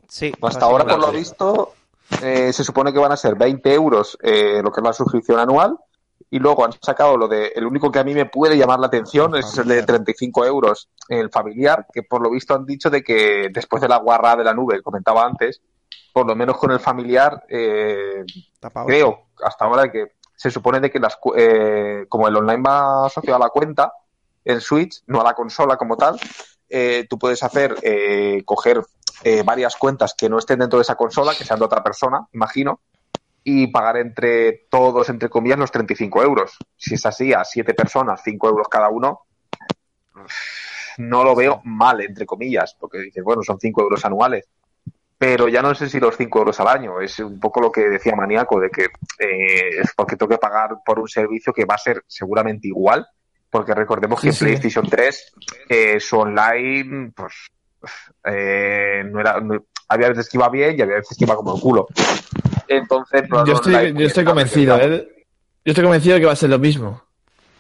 Sí. 0.09 0.33
Hasta 0.43 0.65
ahora, 0.67 0.85
por 0.87 1.01
lo 1.01 1.11
visto, 1.13 1.75
eh, 2.23 2.53
se 2.53 2.63
supone 2.65 2.93
que 2.93 2.99
van 2.99 3.13
a 3.13 3.17
ser 3.17 3.35
20 3.35 3.73
euros 3.75 4.17
eh, 4.23 4.61
lo 4.63 4.71
que 4.71 4.81
es 4.81 4.85
la 4.85 4.93
suscripción 4.93 5.39
anual. 5.41 5.77
Y 6.31 6.39
luego 6.39 6.65
han 6.65 6.73
sacado 6.81 7.17
lo 7.17 7.29
de. 7.29 7.53
El 7.55 7.65
único 7.67 7.93
que 7.93 7.99
a 8.01 8.05
mí 8.05 8.13
me 8.15 8.27
puede 8.27 8.57
llamar 8.57 8.81
la 8.81 8.87
atención 8.89 9.37
es 9.37 9.57
el 9.59 9.69
de 9.69 9.83
35 9.85 10.45
euros, 10.47 10.89
el 11.09 11.31
familiar, 11.31 11.87
que 11.93 12.03
por 12.03 12.23
lo 12.23 12.31
visto 12.31 12.55
han 12.55 12.65
dicho 12.67 12.91
de 12.91 13.03
que 13.05 13.49
después 13.53 13.81
de 13.83 13.89
la 13.89 13.99
guarra 13.99 14.35
de 14.35 14.43
la 14.45 14.53
nube, 14.55 14.77
que 14.77 14.83
comentaba 14.83 15.25
antes, 15.25 15.61
por 16.13 16.27
lo 16.27 16.37
menos 16.37 16.57
con 16.57 16.71
el 16.71 16.81
familiar, 16.81 17.45
eh, 17.49 18.25
creo 18.87 19.29
hasta 19.45 19.65
ahora 19.65 19.91
que 19.91 20.13
se 20.37 20.51
supone 20.51 20.81
de 20.81 20.91
que 20.91 20.99
las 20.99 21.19
eh, 21.37 22.07
como 22.09 22.29
el 22.29 22.37
online 22.37 22.63
va 22.63 23.07
asociado 23.07 23.37
a 23.37 23.47
la 23.47 23.51
cuenta 23.51 23.93
en 24.45 24.61
Switch, 24.61 25.03
no 25.07 25.21
a 25.21 25.25
la 25.25 25.35
consola 25.35 25.77
como 25.77 25.97
tal, 25.97 26.19
eh, 26.69 27.07
tú 27.09 27.19
puedes 27.19 27.43
hacer 27.43 27.77
eh, 27.83 28.43
coger 28.45 28.83
eh, 29.23 29.43
varias 29.45 29.77
cuentas 29.77 30.15
que 30.17 30.29
no 30.29 30.39
estén 30.39 30.59
dentro 30.59 30.79
de 30.79 30.83
esa 30.83 30.97
consola, 30.97 31.35
que 31.37 31.45
sean 31.45 31.59
de 31.59 31.65
otra 31.65 31.83
persona, 31.83 32.27
imagino, 32.33 32.81
y 33.43 33.69
pagar 33.69 33.99
entre 33.99 34.67
todos, 34.71 35.09
entre 35.09 35.29
comillas, 35.29 35.59
los 35.59 35.71
35 35.71 36.23
euros. 36.23 36.59
Si 36.77 36.95
es 36.95 37.07
así, 37.07 37.33
a 37.33 37.45
siete 37.45 37.75
personas, 37.75 38.23
5 38.25 38.49
euros 38.49 38.69
cada 38.69 38.89
uno, 38.89 39.21
no 40.99 41.25
lo 41.25 41.35
veo 41.35 41.61
mal, 41.65 42.01
entre 42.01 42.27
comillas, 42.27 42.75
porque 42.79 42.99
dices, 42.99 43.23
bueno, 43.23 43.43
son 43.43 43.59
5 43.61 43.83
euros 43.83 44.05
anuales. 44.05 44.49
Pero 45.27 45.49
ya 45.49 45.63
no 45.63 45.75
sé 45.75 45.89
si 45.89 45.99
los 45.99 46.17
5 46.19 46.39
euros 46.41 46.61
al 46.61 46.69
año, 46.69 47.01
es 47.01 47.19
un 47.19 47.41
poco 47.41 47.59
lo 47.59 47.73
que 47.73 47.81
decía 47.89 48.15
Maníaco, 48.15 48.61
de 48.61 48.69
que 48.69 48.85
eh, 49.19 49.69
es 49.81 49.91
porque 49.97 50.17
tengo 50.17 50.29
que 50.29 50.37
pagar 50.39 50.77
por 50.85 50.99
un 50.99 51.09
servicio 51.09 51.51
que 51.51 51.65
va 51.65 51.77
a 51.77 51.79
ser 51.79 52.03
seguramente 52.07 52.69
igual, 52.69 53.07
Porque 53.49 53.73
recordemos 53.73 54.21
que 54.21 54.33
Sí. 54.33 54.45
PlayStation 54.47 54.87
3, 54.91 55.33
eh, 55.69 56.01
su 56.01 56.19
online, 56.19 57.13
pues, 57.17 57.33
eh, 58.25 59.05
no 59.09 59.21
era, 59.21 59.41
no- 59.41 59.65
había 59.89 60.09
veces 60.09 60.29
que 60.29 60.37
iba 60.39 60.49
bien 60.49 60.77
y 60.77 60.83
había 60.83 60.97
veces 60.97 61.17
que 61.17 61.25
iba 61.25 61.37
como 61.37 61.55
el 61.55 61.61
culo. 61.63 61.87
Entonces, 62.67 63.29
no, 63.31 63.47
Yo 63.47 63.53
estoy, 63.55 63.95
yo 63.95 64.07
estoy 64.07 64.25
convencido, 64.25 64.77
¿eh? 64.81 65.09
Yo 65.65 65.71
estoy 65.71 65.85
convencido 65.85 66.15
de 66.17 66.21
que 66.21 66.27
va 66.27 66.33
a 66.33 66.37
ser 66.37 66.51
lo 66.51 66.59
mismo. 66.59 67.04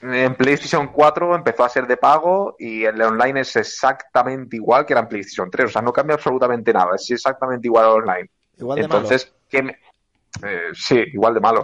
En 0.06 0.34
PlayStation 0.34 0.88
4 0.88 1.34
empezó 1.34 1.64
a 1.64 1.68
ser 1.70 1.86
de 1.86 1.96
pago 1.96 2.56
y 2.58 2.84
el 2.84 3.00
online 3.00 3.40
es 3.40 3.56
exactamente 3.56 4.56
igual 4.56 4.84
que 4.84 4.92
era 4.92 5.00
en 5.00 5.08
PlayStation 5.08 5.50
3. 5.50 5.66
O 5.66 5.72
sea, 5.72 5.80
no 5.82 5.94
cambia 5.94 6.14
absolutamente 6.16 6.74
nada. 6.74 6.90
Es 6.94 7.10
exactamente 7.10 7.66
igual 7.68 7.86
al 7.86 7.90
online. 7.92 8.30
Igual 8.58 8.76
de 8.78 8.84
Entonces, 8.84 9.34
¿qué 9.48 9.62
me- 9.62 9.78
eh, 10.42 10.70
sí, 10.74 11.02
igual 11.12 11.32
de 11.32 11.40
malo. 11.40 11.62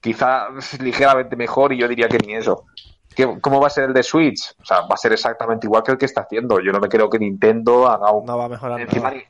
Quizá 0.00 0.48
ligeramente 0.80 1.36
mejor 1.36 1.74
y 1.74 1.78
yo 1.78 1.86
diría 1.86 2.08
que 2.08 2.18
ni 2.18 2.34
eso. 2.34 2.64
¿Qué- 3.14 3.38
¿Cómo 3.42 3.60
va 3.60 3.66
a 3.66 3.70
ser 3.70 3.84
el 3.84 3.92
de 3.92 4.02
Switch? 4.02 4.54
O 4.58 4.64
sea, 4.64 4.80
va 4.80 4.94
a 4.94 4.96
ser 4.96 5.12
exactamente 5.12 5.66
igual 5.66 5.82
que 5.82 5.92
el 5.92 5.98
que 5.98 6.06
está 6.06 6.22
haciendo. 6.22 6.60
Yo 6.60 6.72
no 6.72 6.80
me 6.80 6.88
creo 6.88 7.10
que 7.10 7.18
Nintendo 7.18 7.86
haga 7.88 8.06
malo. 8.06 8.18
un... 8.18 8.26
No 8.26 8.38
va 8.38 8.46
a 8.46 8.48
mejorar 8.48 8.80
encima, 8.80 9.10
nada. 9.10 9.22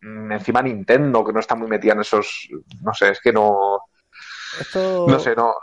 Mm, 0.00 0.32
encima 0.32 0.62
Nintendo, 0.62 1.22
que 1.22 1.32
no 1.34 1.40
está 1.40 1.54
muy 1.54 1.68
metida 1.68 1.92
en 1.92 2.00
esos... 2.00 2.48
No 2.82 2.94
sé, 2.94 3.10
es 3.10 3.20
que 3.20 3.32
no... 3.32 3.80
Esto... 4.58 5.04
No 5.08 5.18
sé, 5.18 5.34
no. 5.34 5.54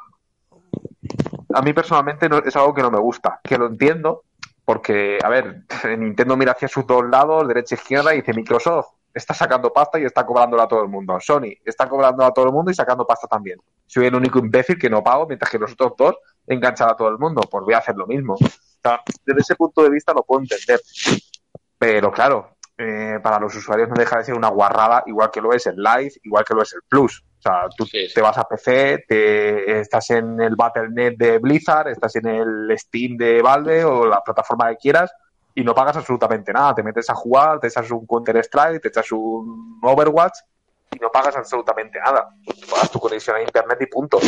A 1.54 1.62
mí 1.62 1.74
personalmente 1.74 2.30
no, 2.30 2.40
es 2.40 2.56
algo 2.56 2.74
que 2.74 2.82
no 2.82 2.92
me 2.92 3.00
gusta. 3.00 3.40
Que 3.44 3.58
lo 3.58 3.68
entiendo, 3.68 4.24
porque, 4.66 5.18
a 5.24 5.30
ver, 5.30 5.64
Nintendo 5.98 6.38
mira 6.38 6.54
hacia 6.54 6.68
sus 6.68 6.86
dos 6.86 7.04
lados, 7.10 7.48
derecha 7.48 7.76
e 7.76 7.78
izquierda, 7.78 8.14
y 8.14 8.22
dice 8.22 8.34
Microsoft 8.34 8.88
está 9.14 9.34
sacando 9.34 9.74
pasta 9.74 10.00
y 10.00 10.06
está 10.06 10.26
cobrándola 10.26 10.64
a 10.64 10.68
todo 10.68 10.84
el 10.84 10.90
mundo. 10.90 11.18
Sony 11.20 11.54
está 11.66 11.88
cobrándola 11.88 12.30
a 12.30 12.34
todo 12.34 12.46
el 12.46 12.52
mundo 12.52 12.72
y 12.72 12.74
sacando 12.74 13.06
pasta 13.06 13.28
también. 13.28 13.60
Soy 13.86 14.06
el 14.06 14.16
único 14.16 14.40
imbécil 14.40 14.78
que 14.78 14.90
no 14.90 15.04
pago, 15.04 15.28
mientras 15.28 15.52
que 15.52 15.60
los 15.60 15.74
otros 15.74 15.94
dos 15.98 16.16
enganchan 16.48 16.90
a 16.90 16.96
todo 16.96 17.10
el 17.10 17.18
mundo. 17.18 17.42
Pues 17.50 17.64
voy 17.64 17.74
a 17.74 17.80
hacer 17.80 17.96
lo 17.96 18.08
mismo. 18.08 18.36
O 18.36 18.38
sea, 18.82 19.02
desde 19.26 19.42
ese 19.42 19.56
punto 19.56 19.84
de 19.84 19.90
vista 19.90 20.14
lo 20.14 20.24
puedo 20.24 20.42
entender. 20.42 20.80
Pero 21.78 22.12
claro, 22.12 22.56
eh, 22.78 23.20
para 23.22 23.40
los 23.40 23.56
usuarios 23.56 23.90
no 23.90 23.96
deja 23.96 24.18
de 24.18 24.24
ser 24.24 24.36
una 24.36 24.50
guarrada, 24.50 25.04
igual 25.06 25.30
que 25.32 25.42
lo 25.42 25.54
es 25.54 25.66
el 25.68 25.76
Live, 25.76 26.14
igual 26.24 26.46
que 26.46 26.54
lo 26.54 26.62
es 26.62 26.74
el 26.74 26.82
Plus. 26.88 27.24
O 27.42 27.44
sea, 27.44 27.68
tú 27.76 27.86
Sí, 27.86 28.08
sí. 28.08 28.14
te 28.14 28.22
vas 28.22 28.38
a 28.38 28.44
PC, 28.44 29.04
te, 29.08 29.80
estás 29.80 30.12
en 30.12 30.40
el 30.40 30.56
Battle.net 30.56 31.16
de 31.18 31.40
Blizzard, 31.40 31.88
estás 31.88 32.16
en 32.18 32.28
el 32.28 32.78
Steam 32.78 33.18
de 33.18 33.42
Valve 33.42 33.84
o 33.84 34.06
la 34.06 34.22
plataforma 34.24 34.70
que 34.70 34.78
quieras 34.78 35.12
y 35.56 35.64
no 35.64 35.74
pagas 35.74 35.98
absolutamente 35.98 36.54
nada. 36.54 36.76
Te 36.76 36.84
metes 36.84 37.10
a 37.10 37.16
jugar, 37.16 37.60
te 37.60 37.68
echas 37.68 37.90
un 37.90 38.06
Counter-Strike, 38.06 38.80
te 38.82 38.90
echas 38.90 39.12
un 39.12 39.80
Overwatch 39.82 40.34
y 40.92 41.00
no 41.00 41.10
pagas 41.12 41.36
absolutamente 41.36 42.00
nada. 42.00 42.30
Pagas 42.70 42.92
tu 42.92 43.00
conexión 43.00 43.36
a 43.38 43.42
Internet 43.42 43.80
y 43.82 43.86
punto. 43.88 44.20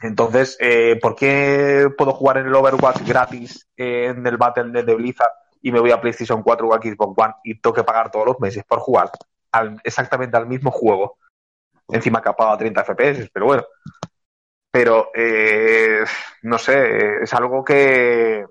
Entonces, 0.00 0.56
eh, 0.58 0.98
¿por 1.00 1.14
qué 1.14 1.88
puedo 1.96 2.12
jugar 2.12 2.38
en 2.38 2.46
el 2.46 2.54
Overwatch 2.56 3.02
gratis 3.06 3.68
en 3.76 4.26
el 4.26 4.36
Battle.net 4.36 4.84
de 4.84 4.94
Blizzard 4.96 5.30
y 5.60 5.70
me 5.70 5.78
voy 5.78 5.92
a 5.92 6.00
PlayStation 6.00 6.42
4 6.42 6.66
o 6.66 6.74
a 6.74 6.78
Xbox 6.78 7.14
One 7.16 7.34
y 7.44 7.60
tengo 7.60 7.72
que 7.74 7.84
pagar 7.84 8.10
todos 8.10 8.26
los 8.26 8.40
meses 8.40 8.64
por 8.64 8.80
jugar 8.80 9.10
al- 9.52 9.80
exactamente 9.84 10.36
al 10.36 10.48
mismo 10.48 10.72
juego? 10.72 11.18
Encima 11.92 12.22
capado 12.22 12.50
a 12.50 12.58
30 12.58 12.84
FPS, 12.84 13.30
pero 13.32 13.46
bueno. 13.46 13.64
Pero, 14.70 15.10
eh, 15.14 16.02
no 16.42 16.58
sé, 16.58 17.22
es 17.22 17.34
algo 17.34 17.62
que 17.62 18.44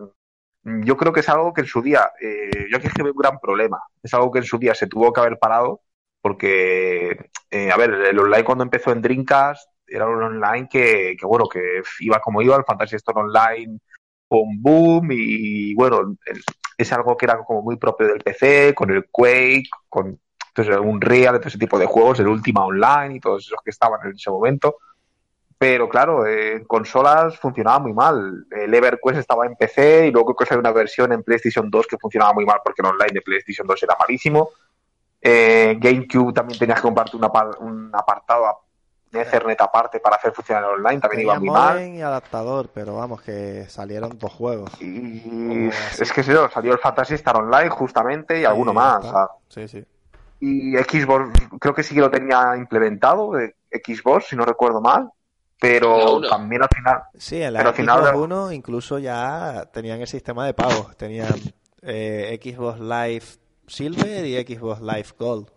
yo 0.63 0.95
creo 0.95 1.11
que 1.11 1.21
es 1.21 1.29
algo 1.29 1.53
que 1.53 1.61
en 1.61 1.67
su 1.67 1.81
día, 1.81 2.11
eh, 2.21 2.67
yo 2.69 2.77
aquí 2.77 2.87
es 2.87 2.93
que 2.93 3.03
veo 3.03 3.13
un 3.13 3.17
gran 3.17 3.39
problema. 3.39 3.81
Es 4.03 4.13
algo 4.13 4.31
que 4.31 4.39
en 4.39 4.45
su 4.45 4.59
día 4.59 4.75
se 4.75 4.87
tuvo 4.87 5.11
que 5.11 5.21
haber 5.21 5.39
parado 5.39 5.81
porque, 6.21 7.31
eh, 7.49 7.71
a 7.71 7.77
ver, 7.77 7.91
el 7.91 8.19
online 8.19 8.43
cuando 8.43 8.63
empezó 8.63 8.91
en 8.91 9.01
Dreamcast 9.01 9.69
era 9.87 10.07
un 10.07 10.21
online 10.21 10.67
que, 10.69 11.17
bueno, 11.23 11.47
que 11.49 11.81
iba 12.01 12.19
como 12.19 12.41
iba, 12.41 12.55
el 12.55 12.63
Fantasy 12.63 12.97
Store 12.97 13.21
Online 13.21 13.79
un 14.29 14.61
boom 14.61 15.09
y, 15.11 15.73
bueno, 15.75 16.15
es 16.77 16.93
algo 16.93 17.17
que 17.17 17.25
era 17.25 17.37
como 17.43 17.61
muy 17.61 17.77
propio 17.77 18.07
del 18.07 18.19
PC, 18.19 18.73
con 18.73 18.89
el 18.91 19.07
Quake, 19.11 19.69
con 19.89 20.19
entonces, 20.53 20.77
un 20.83 20.99
Real, 20.99 21.37
todo 21.39 21.47
ese 21.47 21.57
tipo 21.57 21.79
de 21.79 21.85
juegos, 21.85 22.19
el 22.19 22.27
Ultima 22.27 22.65
Online 22.65 23.15
y 23.15 23.19
todos 23.19 23.45
esos 23.45 23.59
que 23.63 23.69
estaban 23.71 23.99
en 24.05 24.13
ese 24.15 24.29
momento. 24.29 24.75
Pero 25.57 25.87
claro, 25.87 26.25
eh, 26.25 26.53
en 26.57 26.65
consolas 26.65 27.37
funcionaba 27.37 27.79
muy 27.79 27.93
mal. 27.93 28.45
El 28.51 28.73
EverQuest 28.73 29.19
estaba 29.19 29.45
en 29.45 29.55
PC 29.55 30.07
y 30.07 30.11
luego 30.11 30.33
creo 30.35 30.47
que 30.47 30.53
había 30.55 30.59
una 30.69 30.71
versión 30.71 31.13
en 31.13 31.21
PlayStation 31.23 31.69
2 31.69 31.85
que 31.87 31.97
funcionaba 31.99 32.33
muy 32.33 32.45
mal 32.45 32.59
porque 32.63 32.81
el 32.81 32.87
online 32.87 33.11
de 33.13 33.21
PlayStation 33.21 33.67
2 33.67 33.83
era 33.83 33.95
malísimo. 33.99 34.49
Eh, 35.21 35.77
GameCube 35.79 36.33
también 36.33 36.57
tenías 36.57 36.79
que 36.79 36.81
comprarte 36.81 37.15
un, 37.15 37.23
apar- 37.23 37.57
un 37.59 37.91
apartado 37.93 38.45
a- 38.47 38.57
de 39.11 39.21
Ethernet 39.21 39.59
aparte 39.61 39.99
para 39.99 40.15
hacer 40.15 40.31
funcionar 40.33 40.63
el 40.63 40.69
online, 40.79 40.99
también 41.01 41.19
Tenía 41.19 41.33
iba 41.33 41.39
muy 41.39 41.49
mal. 41.49 41.87
y 41.95 42.01
adaptador, 42.01 42.69
pero 42.73 42.95
vamos, 42.95 43.21
que 43.21 43.65
salieron 43.69 44.17
dos 44.17 44.31
juegos. 44.31 44.71
Y 44.81 45.67
es 45.99 46.11
que 46.13 46.23
sí, 46.23 46.31
salió 46.51 46.71
el 46.73 46.79
Fantasy 46.79 47.15
Star 47.15 47.35
Online 47.37 47.69
justamente 47.69 48.39
y 48.39 48.45
alguno 48.45 48.73
más. 48.73 49.03
está. 49.05 49.25
o 49.25 49.27
sea, 49.49 49.67
Sí, 49.67 49.67
sí. 49.67 49.85
Y 50.41 50.75
Xbox, 50.75 51.29
creo 51.59 51.73
que 51.73 51.83
sí 51.83 51.93
que 51.95 52.01
lo 52.01 52.09
tenía 52.11 52.55
implementado, 52.57 53.39
eh, 53.39 53.55
Xbox, 53.71 54.25
si 54.27 54.35
no 54.35 54.43
recuerdo 54.43 54.81
mal, 54.81 55.09
pero 55.59 56.19
también 56.27 56.63
al 56.63 56.69
final, 56.75 57.03
Sí, 57.15 57.41
en 57.41 57.53
la 57.53 57.71
final 57.71 57.99
Xbox 58.03 58.11
de- 58.11 58.33
One 58.35 58.55
incluso 58.55 58.97
ya 58.99 59.69
tenían 59.71 60.01
el 60.01 60.07
sistema 60.07 60.45
de 60.45 60.53
pagos. 60.55 60.97
Tenían 60.97 61.35
eh, 61.83 62.39
Xbox 62.43 62.79
Live 62.79 63.25
Silver 63.67 64.25
y 64.25 64.35
Xbox 64.55 64.81
Live 64.81 65.09
Gold. 65.17 65.47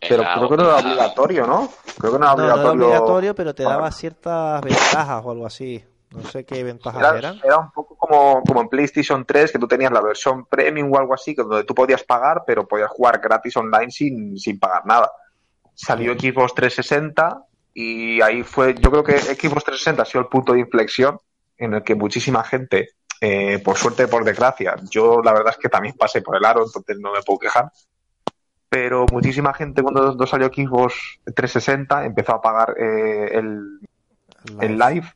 pero 0.00 0.22
creo 0.34 0.48
que 0.48 0.56
no 0.56 0.62
era 0.64 0.76
obligatorio, 0.78 1.46
¿no? 1.46 1.68
Creo 1.98 2.12
que 2.12 2.18
no 2.18 2.24
era 2.26 2.34
No, 2.34 2.36
no 2.36 2.44
era 2.44 2.54
obligatorio. 2.54 2.86
obligatorio, 2.86 3.34
pero 3.34 3.54
te 3.54 3.64
daba 3.64 3.90
ciertas 3.90 4.60
ventajas 4.62 5.22
o 5.24 5.30
algo 5.32 5.46
así. 5.46 5.84
No 6.10 6.22
sé 6.24 6.44
qué 6.44 6.62
ventajas 6.64 7.00
Era, 7.02 7.18
eran. 7.18 7.40
era 7.44 7.58
un 7.58 7.70
poco 7.72 7.89
como, 8.10 8.42
como 8.42 8.60
en 8.62 8.68
PlayStation 8.68 9.24
3, 9.24 9.52
que 9.52 9.58
tú 9.58 9.68
tenías 9.68 9.92
la 9.92 10.00
versión 10.00 10.44
premium 10.46 10.92
o 10.92 10.98
algo 10.98 11.14
así, 11.14 11.34
donde 11.34 11.64
tú 11.64 11.74
podías 11.74 12.02
pagar, 12.02 12.42
pero 12.46 12.66
podías 12.66 12.90
jugar 12.90 13.20
gratis 13.20 13.56
online 13.56 13.90
sin, 13.90 14.36
sin 14.38 14.58
pagar 14.58 14.84
nada. 14.84 15.10
Salió 15.74 16.12
Xbox 16.14 16.54
360 16.54 17.44
y 17.72 18.20
ahí 18.20 18.42
fue, 18.42 18.74
yo 18.74 18.90
creo 18.90 19.04
que 19.04 19.18
Xbox 19.18 19.64
360 19.64 20.02
ha 20.02 20.04
sido 20.04 20.22
el 20.22 20.28
punto 20.28 20.52
de 20.52 20.60
inflexión 20.60 21.18
en 21.56 21.74
el 21.74 21.84
que 21.84 21.94
muchísima 21.94 22.42
gente, 22.42 22.90
eh, 23.20 23.60
por 23.64 23.76
suerte, 23.76 24.08
por 24.08 24.24
desgracia, 24.24 24.76
yo 24.90 25.20
la 25.22 25.32
verdad 25.32 25.54
es 25.56 25.58
que 25.58 25.68
también 25.68 25.94
pasé 25.96 26.22
por 26.22 26.36
el 26.36 26.44
aro, 26.44 26.64
entonces 26.64 26.98
no 26.98 27.12
me 27.12 27.22
puedo 27.22 27.38
quejar, 27.38 27.70
pero 28.68 29.06
muchísima 29.12 29.54
gente 29.54 29.82
cuando, 29.82 30.26
salió 30.26 30.48
Xbox 30.48 30.94
360 31.24 32.06
empezó 32.06 32.34
a 32.34 32.40
pagar 32.40 32.74
eh, 32.78 33.30
el, 33.34 33.80
el 34.60 34.78
live 34.78 35.06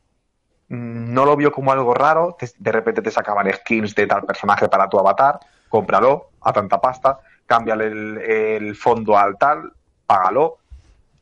no 0.75 1.25
lo 1.25 1.37
vio 1.37 1.53
como 1.53 1.73
algo 1.73 1.95
raro, 1.95 2.37
te- 2.39 2.51
de 2.59 2.73
repente 2.73 3.03
te 3.03 3.11
sacaban 3.11 3.51
skins 3.53 3.95
de 3.95 4.07
tal 4.07 4.23
personaje 4.25 4.69
para 4.69 4.89
tu 4.89 4.99
avatar, 4.99 5.39
cómpralo 5.69 6.31
a 6.43 6.53
tanta 6.53 6.81
pasta, 6.81 7.19
cámbiale 7.47 7.87
el, 7.87 8.19
el 8.19 8.77
fondo 8.77 9.17
al 9.17 9.37
tal, 9.39 9.73
págalo, 10.07 10.59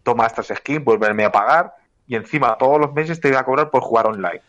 toma 0.03 0.27
estas 0.27 0.49
skins, 0.49 0.85
vuélveme 0.85 1.25
a 1.25 1.33
pagar 1.33 1.75
y 2.07 2.17
encima 2.17 2.57
todos 2.59 2.79
los 2.81 2.93
meses 2.93 3.21
te 3.21 3.29
iba 3.29 3.41
a 3.41 3.45
cobrar 3.45 3.71
por 3.71 3.83
jugar 3.83 4.07
online. 4.07 4.41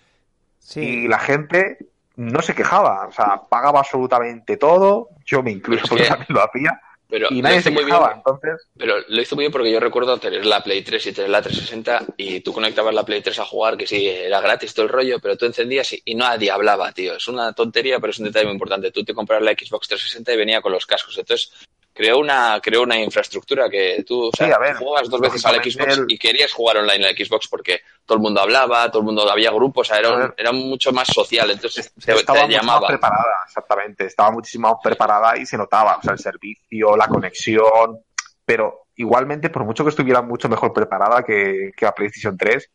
Sí, 0.59 0.81
Y 1.03 1.07
la 1.07 1.19
gente 1.19 1.77
no 2.15 2.41
se 2.41 2.53
quejaba, 2.55 3.07
o 3.07 3.11
sea, 3.11 3.41
pagaba 3.49 3.79
absolutamente 3.79 4.57
todo, 4.57 5.09
yo 5.25 5.41
me 5.43 5.51
incluyo 5.51 5.83
Es 5.83 5.89
porque 5.89 6.03
que- 6.03 6.09
también 6.09 6.27
lo 6.29 6.43
hacía, 6.43 6.81
Pero 7.13 7.27
y 7.29 7.35
lo 7.35 7.41
nadie 7.43 7.61
se 7.61 7.69
muy 7.69 7.85
bien, 7.85 7.95
entonces... 8.15 8.67
pero 8.75 8.95
lo 9.07 9.21
hizo 9.21 9.35
muy 9.35 9.43
bien 9.43 9.51
porque 9.51 9.71
yo 9.71 9.79
recuerdo 9.79 10.17
tener 10.17 10.47
la 10.47 10.63
Play 10.63 10.81
3 10.81 11.05
y 11.05 11.13
tener 11.13 11.29
la 11.29 11.43
360 11.43 12.15
y 12.17 12.39
tú 12.39 12.51
conectabas 12.51 12.91
la 12.91 13.05
Play 13.05 13.21
3 13.21 13.37
a 13.37 13.45
jugar, 13.45 13.77
que 13.77 13.85
sí, 13.85 14.07
era 14.07 14.41
gratis 14.41 14.73
todo 14.73 14.87
el 14.87 14.91
rollo, 14.91 15.19
pero 15.19 15.37
tú 15.37 15.45
encendías 15.45 15.93
y, 15.93 16.01
y 16.05 16.15
nadie 16.15 16.49
hablaba, 16.49 16.91
tío. 16.91 17.15
Es 17.15 17.27
una 17.27 17.53
tontería, 17.53 17.99
pero 17.99 18.09
es 18.09 18.17
un 18.17 18.25
detalle 18.25 18.45
muy 18.45 18.53
importante. 18.53 18.89
Tú 18.89 19.03
te 19.03 19.13
comprabas 19.13 19.45
la 19.45 19.51
Xbox 19.51 19.89
360 19.89 20.33
y 20.33 20.37
venía 20.37 20.61
con 20.61 20.71
los 20.71 20.87
cascos. 20.87 21.15
Entonces, 21.15 21.51
creó 21.93 22.17
una, 22.19 22.59
creó 22.61 22.81
una 22.81 22.99
infraestructura 22.99 23.69
que 23.69 24.03
tú, 24.05 24.27
o 24.27 24.31
sea, 24.35 24.47
Sí, 24.47 24.51
a 24.53 24.57
ver, 24.57 24.77
tú 24.77 24.83
jugabas 24.85 25.09
dos 25.09 25.21
veces 25.21 25.45
a 25.45 25.51
la 25.51 25.57
lógicamente 25.57 25.93
Xbox 25.95 26.07
el- 26.09 26.15
y 26.15 26.17
querías 26.17 26.51
jugar 26.51 26.77
online 26.77 26.95
en 27.07 27.15
la 27.15 27.25
Xbox 27.25 27.47
porque 27.47 27.81
todo 28.05 28.17
el 28.17 28.21
mundo 28.23 28.41
hablaba, 28.41 28.89
todo 28.89 28.99
el 29.01 29.05
mundo 29.05 29.29
había 29.31 29.51
grupos, 29.51 29.87
o 29.87 29.93
sea, 29.93 29.99
era, 29.99 30.11
un- 30.11 30.33
era 30.35 30.51
mucho 30.51 30.91
más 30.91 31.07
social. 31.07 31.51
Entonces, 31.51 31.93
te, 32.03 32.13
estaba 32.13 32.39
te 32.39 32.45
mucho 32.47 32.57
más 32.57 32.65
llamaba. 32.65 32.87
preparada, 32.87 33.35
exactamente, 33.45 34.05
estaba 34.07 34.31
muchísimo 34.31 34.69
más 34.69 34.77
preparada 34.83 35.37
y 35.37 35.45
se 35.45 35.57
notaba, 35.57 35.97
o 35.97 36.01
sea, 36.01 36.13
el 36.13 36.19
servicio, 36.19 36.97
la 36.97 37.07
conexión, 37.07 37.99
pero 38.43 38.87
igualmente, 38.95 39.49
por 39.49 39.63
mucho 39.63 39.83
que 39.83 39.89
estuviera 39.91 40.21
mucho 40.21 40.49
mejor 40.49 40.73
preparada 40.73 41.23
que, 41.23 41.71
que 41.77 41.85
la 41.85 41.93
PlayStation 41.93 42.35
3, 42.37 42.69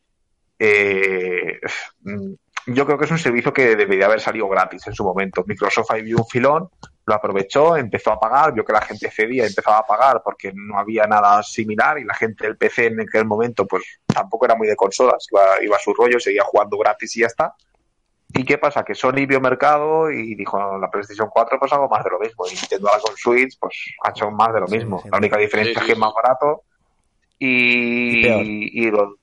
eh, 0.60 1.60
yo 2.66 2.84
creo 2.86 2.98
que 2.98 3.04
es 3.04 3.10
un 3.10 3.18
servicio 3.18 3.52
que 3.52 3.76
debería 3.76 4.06
haber 4.06 4.20
salido 4.20 4.48
gratis 4.48 4.86
en 4.86 4.94
su 4.94 5.04
momento. 5.04 5.44
Microsoft 5.46 5.90
ahí 5.90 6.02
vio 6.02 6.18
un 6.18 6.26
filón, 6.26 6.68
lo 7.08 7.14
aprovechó, 7.14 7.76
empezó 7.76 8.12
a 8.12 8.20
pagar, 8.20 8.52
vio 8.52 8.64
que 8.64 8.72
la 8.72 8.82
gente 8.82 9.10
cedía 9.10 9.46
empezaba 9.46 9.78
a 9.78 9.86
pagar 9.86 10.20
porque 10.22 10.52
no 10.54 10.78
había 10.78 11.06
nada 11.06 11.42
similar 11.42 11.98
y 11.98 12.04
la 12.04 12.14
gente 12.14 12.44
del 12.44 12.56
PC 12.56 12.86
en 12.86 13.00
aquel 13.00 13.24
momento 13.24 13.66
pues 13.66 13.82
tampoco 14.06 14.44
era 14.44 14.54
muy 14.54 14.68
de 14.68 14.76
consolas, 14.76 15.26
iba, 15.32 15.42
iba 15.62 15.76
a 15.76 15.80
su 15.80 15.94
rollo, 15.94 16.20
seguía 16.20 16.44
jugando 16.44 16.76
gratis 16.78 17.16
y 17.16 17.20
ya 17.20 17.26
está. 17.26 17.54
¿Y 18.34 18.44
qué 18.44 18.58
pasa? 18.58 18.84
Que 18.84 18.94
Sony 18.94 19.24
vio 19.26 19.40
mercado 19.40 20.10
y 20.10 20.34
dijo, 20.34 20.58
"No, 20.58 20.78
la 20.78 20.90
PlayStation 20.90 21.30
4 21.32 21.58
pues 21.58 21.72
hago 21.72 21.88
más 21.88 22.04
de 22.04 22.10
lo 22.10 22.18
mismo. 22.18 22.46
Y 22.46 22.54
Nintendo 22.54 22.88
ahora 22.88 23.00
con 23.00 23.16
Switch 23.16 23.58
pues 23.58 23.74
ha 24.04 24.10
hecho 24.10 24.30
más 24.30 24.52
de 24.52 24.60
lo 24.60 24.66
mismo. 24.68 25.00
sí, 25.02 25.08
la 25.10 25.16
única 25.16 25.38
diferencia 25.38 25.74
sí, 25.74 25.80
es 25.80 25.86
que 25.86 25.92
es 25.92 25.98
más 25.98 26.12
barato 26.14 26.62
y, 27.38 28.18
Y 28.18 28.22
peor. 28.22 28.44
y, 28.44 28.90
lo- 28.90 29.16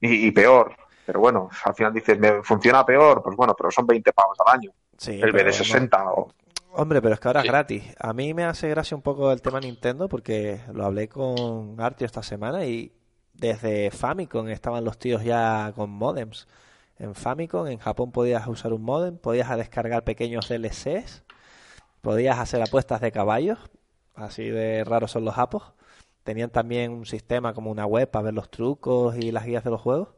y- 0.00 0.26
y 0.26 0.30
peor. 0.32 0.76
Pero 1.06 1.20
bueno, 1.20 1.48
al 1.64 1.74
final 1.74 1.92
dices, 1.92 2.18
¿me 2.18 2.42
funciona 2.42 2.84
peor? 2.84 3.22
Pues 3.22 3.34
bueno, 3.34 3.54
pero 3.56 3.70
son 3.70 3.86
20 3.86 4.12
pavos 4.12 4.36
al 4.46 4.58
año. 4.58 4.70
El 5.06 5.32
pero 5.32 5.50
BD60 5.50 6.12
o... 6.14 6.30
Hombre, 6.72 7.02
pero 7.02 7.14
es 7.14 7.20
que 7.20 7.28
ahora 7.28 7.40
es 7.40 7.46
gratis. 7.46 7.84
A 7.98 8.12
mí 8.12 8.32
me 8.32 8.44
hace 8.44 8.68
gracia 8.68 8.96
un 8.96 9.02
poco 9.02 9.32
el 9.32 9.42
tema 9.42 9.60
Nintendo 9.60 10.08
porque 10.08 10.60
lo 10.72 10.84
hablé 10.84 11.08
con 11.08 11.80
Artio 11.80 12.06
esta 12.06 12.22
semana 12.22 12.64
y 12.64 12.92
desde 13.34 13.90
Famicom 13.90 14.48
estaban 14.48 14.84
los 14.84 14.98
tíos 14.98 15.24
ya 15.24 15.72
con 15.74 15.90
modems. 15.90 16.46
En 16.98 17.14
Famicom, 17.14 17.66
en 17.66 17.78
Japón 17.78 18.12
podías 18.12 18.46
usar 18.46 18.72
un 18.72 18.82
modem, 18.82 19.16
podías 19.16 19.56
descargar 19.56 20.04
pequeños 20.04 20.48
DLCs, 20.48 21.24
podías 22.02 22.38
hacer 22.38 22.62
apuestas 22.62 23.00
de 23.00 23.10
caballos, 23.10 23.58
así 24.14 24.44
de 24.44 24.84
raros 24.84 25.10
son 25.10 25.24
los 25.24 25.34
japos. 25.34 25.72
Tenían 26.24 26.50
también 26.50 26.92
un 26.92 27.06
sistema 27.06 27.54
como 27.54 27.70
una 27.70 27.86
web 27.86 28.10
para 28.10 28.24
ver 28.24 28.34
los 28.34 28.50
trucos 28.50 29.16
y 29.16 29.32
las 29.32 29.46
guías 29.46 29.64
de 29.64 29.70
los 29.70 29.80
juegos. 29.80 30.10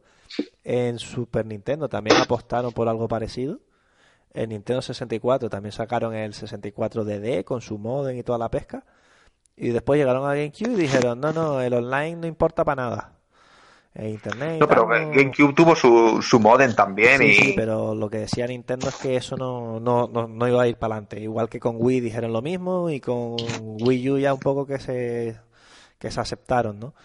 En 0.63 0.99
Super 0.99 1.45
Nintendo 1.45 1.89
también 1.89 2.17
apostaron 2.17 2.73
por 2.73 2.89
algo 2.89 3.07
parecido. 3.07 3.59
En 4.33 4.49
Nintendo 4.49 4.81
64 4.81 5.49
también 5.49 5.71
sacaron 5.71 6.15
el 6.15 6.33
64DD 6.33 7.43
con 7.43 7.61
su 7.61 7.77
modem 7.77 8.17
y 8.17 8.23
toda 8.23 8.37
la 8.39 8.49
pesca. 8.49 8.83
Y 9.55 9.69
después 9.69 9.99
llegaron 9.99 10.23
a 10.25 10.33
GameCube 10.33 10.71
y 10.73 10.75
dijeron, 10.75 11.19
no, 11.19 11.31
no, 11.31 11.61
el 11.61 11.73
online 11.73 12.15
no 12.15 12.27
importa 12.27 12.63
para 12.65 12.81
nada. 12.89 13.13
El 13.93 14.09
internet 14.09 14.59
No, 14.59 14.67
pero 14.67 14.87
no- 14.87 15.11
GameCube 15.11 15.53
tuvo 15.53 15.75
su, 15.75 16.19
su 16.23 16.39
modem 16.39 16.73
también 16.73 17.19
Sí, 17.19 17.25
y... 17.25 17.33
sí, 17.35 17.53
pero 17.55 17.93
lo 17.93 18.09
que 18.09 18.17
decía 18.17 18.47
Nintendo 18.47 18.89
es 18.89 18.95
que 18.95 19.15
eso 19.15 19.37
no, 19.37 19.79
no, 19.79 20.07
no, 20.07 20.27
no 20.27 20.47
iba 20.47 20.63
a 20.63 20.67
ir 20.67 20.77
para 20.77 20.95
adelante. 20.95 21.19
Igual 21.19 21.47
que 21.47 21.59
con 21.59 21.75
Wii 21.77 21.99
dijeron 21.99 22.33
lo 22.33 22.41
mismo 22.41 22.89
y 22.89 22.99
con 22.99 23.35
Wii 23.61 24.09
U 24.09 24.17
ya 24.17 24.33
un 24.33 24.39
poco 24.39 24.65
que 24.65 24.79
se, 24.79 25.37
que 25.99 26.09
se 26.09 26.19
aceptaron, 26.19 26.79
¿no? 26.79 26.95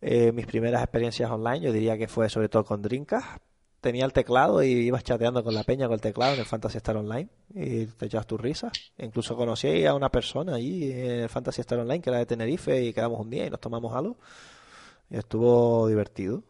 Eh, 0.00 0.32
mis 0.32 0.46
primeras 0.46 0.82
experiencias 0.82 1.30
online, 1.30 1.60
yo 1.60 1.70
diría 1.72 1.98
que 1.98 2.08
fue 2.08 2.30
sobre 2.30 2.48
todo 2.48 2.64
con 2.64 2.80
Dreamcast. 2.80 3.42
Tenía 3.82 4.04
el 4.04 4.12
teclado 4.12 4.62
y 4.62 4.68
ibas 4.70 5.02
chateando 5.02 5.42
con 5.44 5.54
la 5.54 5.64
peña 5.64 5.86
con 5.88 5.94
el 5.94 6.00
teclado 6.00 6.34
en 6.34 6.40
el 6.40 6.46
Fantasy 6.46 6.76
Star 6.78 6.96
Online 6.96 7.28
y 7.52 7.86
te 7.86 8.06
echabas 8.06 8.26
tus 8.28 8.40
risas. 8.40 8.70
Incluso 8.96 9.36
conocí 9.36 9.84
a 9.84 9.92
una 9.94 10.08
persona 10.08 10.54
allí 10.54 10.90
en 10.92 11.10
el 11.22 11.28
Fantasy 11.28 11.60
Star 11.62 11.80
Online 11.80 12.00
que 12.00 12.08
era 12.10 12.20
de 12.20 12.26
Tenerife 12.26 12.80
y 12.80 12.92
quedamos 12.94 13.18
un 13.20 13.28
día 13.28 13.44
y 13.44 13.50
nos 13.50 13.60
tomamos 13.60 13.92
algo. 13.94 14.16
Y 15.10 15.16
estuvo 15.18 15.88
divertido. 15.88 16.44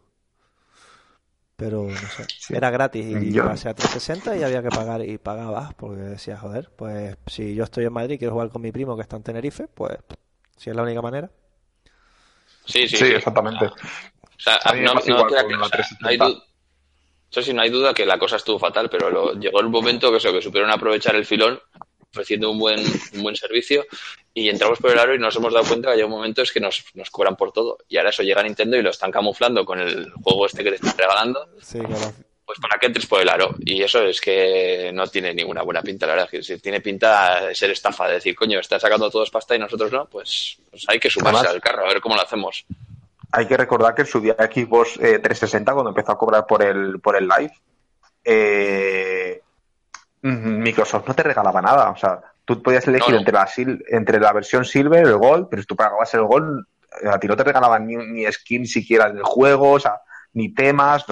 Pero 1.57 1.85
no 1.85 1.97
sé, 1.97 2.27
era 2.55 2.71
gratis 2.71 3.05
y 3.23 3.33
Yo- 3.33 3.45
pasé 3.47 3.69
a 3.71 3.75
360 3.75 4.37
y 4.37 4.43
había 4.43 4.63
que 4.63 4.69
pagar 4.71 5.03
y 5.03 5.17
pagabas 5.17 5.73
porque 5.75 6.03
decía, 6.03 6.37
joder, 6.37 6.71
pues 6.77 7.17
si 7.27 7.55
yo 7.55 7.65
estoy 7.65 7.87
en 7.87 7.93
Madrid 7.95 8.17
y 8.17 8.19
quiero 8.19 8.35
jugar 8.35 8.51
con 8.51 8.61
mi 8.63 8.73
primo 8.73 8.95
que 8.97 9.03
está 9.03 9.17
en 9.17 9.23
Tenerife, 9.23 9.69
pues 9.69 9.97
si 10.57 10.69
es 10.71 10.77
la 10.77 10.83
única 10.83 11.01
manera. 11.01 11.31
Sí, 12.67 12.87
sí, 12.89 12.97
Sí, 12.97 13.07
sí. 13.07 13.13
exactamente. 13.15 13.67
O 13.67 13.71
sea, 14.37 14.57
A 14.65 14.73
mí 14.75 14.81
no, 14.81 14.93
igual 14.93 15.03
que- 15.03 15.11
la 15.11 15.21
o 15.23 15.25
sea, 15.25 15.57
no 15.57 15.65
hay 15.65 15.71
360. 16.19 16.25
du- 16.29 16.43
eso 17.33 17.43
sí, 17.43 17.53
no 17.53 17.63
hay 17.63 17.71
duda 17.71 17.93
que 17.95 18.07
la 18.07 18.19
cosa 18.19 18.37
estuvo 18.37 18.59
fatal, 18.59 18.89
pero 18.91 19.11
lo- 19.11 19.33
llegó 19.35 19.61
el 19.61 19.69
momento 19.69 20.11
que, 20.13 20.19
eso, 20.19 20.33
que 20.33 20.41
supieron 20.43 20.71
aprovechar 20.71 21.17
el 21.17 21.25
filón 21.27 21.59
ofreciendo 22.11 22.51
un 22.51 22.59
buen, 22.59 22.79
un 23.15 23.23
buen 23.23 23.35
servicio 23.35 23.87
y 24.35 24.51
entramos 24.51 24.79
por 24.79 24.91
el 24.93 24.99
aro 24.99 25.15
y 25.15 25.19
nos 25.19 25.35
hemos 25.37 25.53
dado 25.55 25.65
cuenta 25.67 25.89
que 25.89 25.95
hay 25.97 26.03
un 26.03 26.11
momento 26.11 26.43
es 26.43 26.53
que 26.53 26.61
nos, 26.61 26.85
nos 26.95 27.09
cobran 27.11 27.37
por 27.37 27.53
todo. 27.53 27.79
Y 27.89 27.97
ahora 27.97 28.11
eso 28.11 28.23
llega 28.23 28.43
Nintendo 28.43 28.77
y 28.77 28.83
lo 28.83 28.91
están 28.91 29.11
camuflando 29.11 29.65
con 29.65 29.81
el 29.81 30.13
juego 30.23 30.45
este 30.47 30.63
que 30.63 30.71
te 30.71 30.77
están 30.77 30.97
regalando, 30.99 31.49
Sí, 31.63 31.79
pues 32.45 32.59
para 32.61 32.79
que 32.79 32.87
entres 32.87 33.07
por 33.07 33.23
el 33.23 33.29
aro. 33.31 33.55
Y 33.61 33.83
eso 33.83 34.03
es 34.03 34.21
que 34.21 34.91
no 34.93 35.07
tiene 35.07 35.33
ninguna 35.33 35.63
buena 35.63 35.81
pinta, 35.81 36.07
la 36.07 36.15
verdad. 36.15 36.29
Que 36.29 36.43
si 36.43 36.59
tiene 36.59 36.83
pinta 36.83 37.47
de 37.47 37.55
ser 37.55 37.71
estafa, 37.71 38.09
de 38.09 38.15
decir, 38.15 38.35
coño, 38.37 38.61
están 38.61 38.79
sacando 38.81 39.11
todos 39.11 39.31
pasta 39.31 39.57
y 39.57 39.59
nosotros 39.59 39.91
no, 39.91 40.05
pues, 40.05 40.59
pues 40.71 40.85
hay 40.89 40.99
que 40.99 41.09
sumarse 41.09 41.39
Además- 41.39 41.55
al 41.55 41.61
carro, 41.63 41.85
a 41.87 41.89
ver 41.89 42.01
cómo 42.03 42.15
lo 42.15 42.21
hacemos. 42.23 42.67
Hay 43.33 43.47
que 43.47 43.57
recordar 43.57 43.95
que 43.95 44.03
en 44.03 44.09
su 44.09 44.21
día 44.21 44.35
Xbox 44.39 44.97
eh, 45.01 45.19
360, 45.19 45.73
cuando 45.73 45.91
empezó 45.91 46.13
a 46.13 46.19
cobrar 46.19 46.47
por 46.47 46.63
el, 46.63 47.01
por 47.01 47.17
el 47.17 47.27
live, 47.27 47.53
eh, 48.25 49.43
mm, 50.23 50.59
Microsoft 50.63 51.07
no 51.09 51.15
te 51.15 51.23
regalaba 51.23 51.61
nada. 51.63 51.91
O 51.91 51.97
sea, 51.97 52.21
tú 52.45 52.63
podías 52.63 52.87
elegir 52.89 53.09
No, 53.09 53.15
no. 53.15 53.19
Entre, 53.21 53.33
la 53.35 53.47
sil- 53.49 53.83
entre 53.89 54.21
la 54.21 54.33
versión 54.33 54.65
Silver, 54.65 55.07
el 55.07 55.17
Gold, 55.17 55.49
pero 55.51 55.63
si 55.63 55.67
tú 55.67 55.77
pagabas 55.77 56.13
el 56.15 56.23
Gold, 56.23 56.65
eh, 57.03 57.09
a 57.09 57.19
ti 57.19 57.27
no 57.27 57.37
te 57.37 57.45
regalaban 57.45 57.87
ni, 57.87 57.97
ni 57.97 58.31
skin 58.31 58.67
siquiera 58.67 59.11
del 59.11 59.23
juego, 59.23 59.73
o 59.73 59.81
sea, 59.81 60.01
ni 60.35 60.53
temas, 60.55 61.05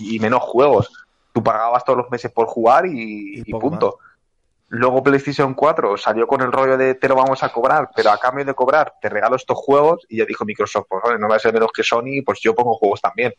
y 0.00 0.18
menos 0.18 0.42
juegos. 0.42 0.90
Tú 1.32 1.42
pagabas 1.42 1.84
todos 1.84 1.98
los 1.98 2.10
meses 2.10 2.32
por 2.32 2.46
jugar 2.46 2.86
y, 2.86 3.38
Y 3.38 3.42
y 3.46 3.52
poco 3.52 3.68
punto. 3.70 3.98
Luego 4.70 5.02
PlayStation 5.02 5.54
4 5.54 5.96
salió 5.96 6.26
con 6.26 6.42
el 6.42 6.52
rollo 6.52 6.76
de 6.76 6.94
te 6.94 7.08
lo 7.08 7.14
vamos 7.14 7.42
a 7.42 7.50
cobrar, 7.50 7.90
pero 7.96 8.10
a 8.10 8.18
cambio 8.18 8.44
de 8.44 8.54
cobrar 8.54 8.94
te 9.00 9.08
regalo 9.08 9.36
estos 9.36 9.56
juegos 9.56 10.04
y 10.08 10.18
ya 10.18 10.26
dijo 10.26 10.44
Microsoft, 10.44 10.86
pues 10.88 11.02
vale, 11.02 11.18
no 11.18 11.28
va 11.28 11.36
a 11.36 11.38
ser 11.38 11.54
menos 11.54 11.72
que 11.72 11.82
Sony, 11.82 12.22
pues 12.24 12.40
yo 12.40 12.54
pongo 12.54 12.74
juegos 12.74 13.00
también. 13.00 13.32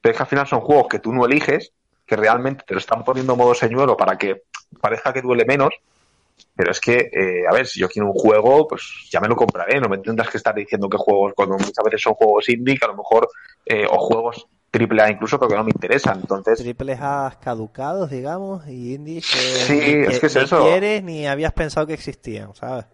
Pero 0.00 0.12
es 0.12 0.16
que 0.16 0.22
al 0.22 0.28
final 0.28 0.46
son 0.46 0.60
juegos 0.60 0.86
que 0.88 1.00
tú 1.00 1.12
no 1.12 1.26
eliges, 1.26 1.72
que 2.06 2.14
realmente 2.14 2.62
te 2.64 2.74
lo 2.74 2.78
están 2.78 3.02
poniendo 3.02 3.34
modo 3.34 3.52
señuelo 3.52 3.96
para 3.96 4.16
que 4.16 4.44
parezca 4.80 5.12
que 5.12 5.22
duele 5.22 5.44
menos, 5.44 5.74
pero 6.54 6.70
es 6.70 6.80
que, 6.80 7.10
eh, 7.12 7.44
a 7.50 7.52
ver, 7.52 7.66
si 7.66 7.80
yo 7.80 7.88
quiero 7.88 8.08
un 8.08 8.14
juego, 8.14 8.68
pues 8.68 9.08
ya 9.10 9.20
me 9.20 9.28
lo 9.28 9.34
compraré, 9.34 9.80
no 9.80 9.88
me 9.88 9.98
tendrás 9.98 10.30
que 10.30 10.36
estar 10.36 10.54
diciendo 10.54 10.88
que 10.88 10.98
juegos, 10.98 11.32
cuando 11.34 11.56
muchas 11.56 11.84
veces 11.84 12.00
son 12.00 12.14
juegos 12.14 12.48
indie, 12.48 12.78
que 12.78 12.84
a 12.84 12.88
lo 12.88 12.96
mejor, 12.96 13.28
eh, 13.64 13.86
o 13.90 13.98
juegos 13.98 14.46
triple 14.76 15.02
A 15.02 15.10
incluso, 15.10 15.38
porque 15.38 15.54
no 15.56 15.64
me 15.64 15.70
interesan. 15.70 16.20
Entonces, 16.20 16.58
triples 16.58 16.98
A 17.00 17.38
caducados, 17.42 18.10
digamos, 18.10 18.66
y 18.68 18.94
indies 18.94 19.30
que 19.30 19.38
Sí, 19.38 19.72
ni, 19.74 20.04
es 20.06 20.20
que 20.20 20.26
es 20.26 20.36
ni 20.36 20.42
eso. 20.42 20.62
quieres 20.64 21.02
ni 21.02 21.26
habías 21.26 21.52
pensado 21.52 21.86
que 21.86 21.94
existían, 21.94 22.54
¿sabes? 22.54 22.84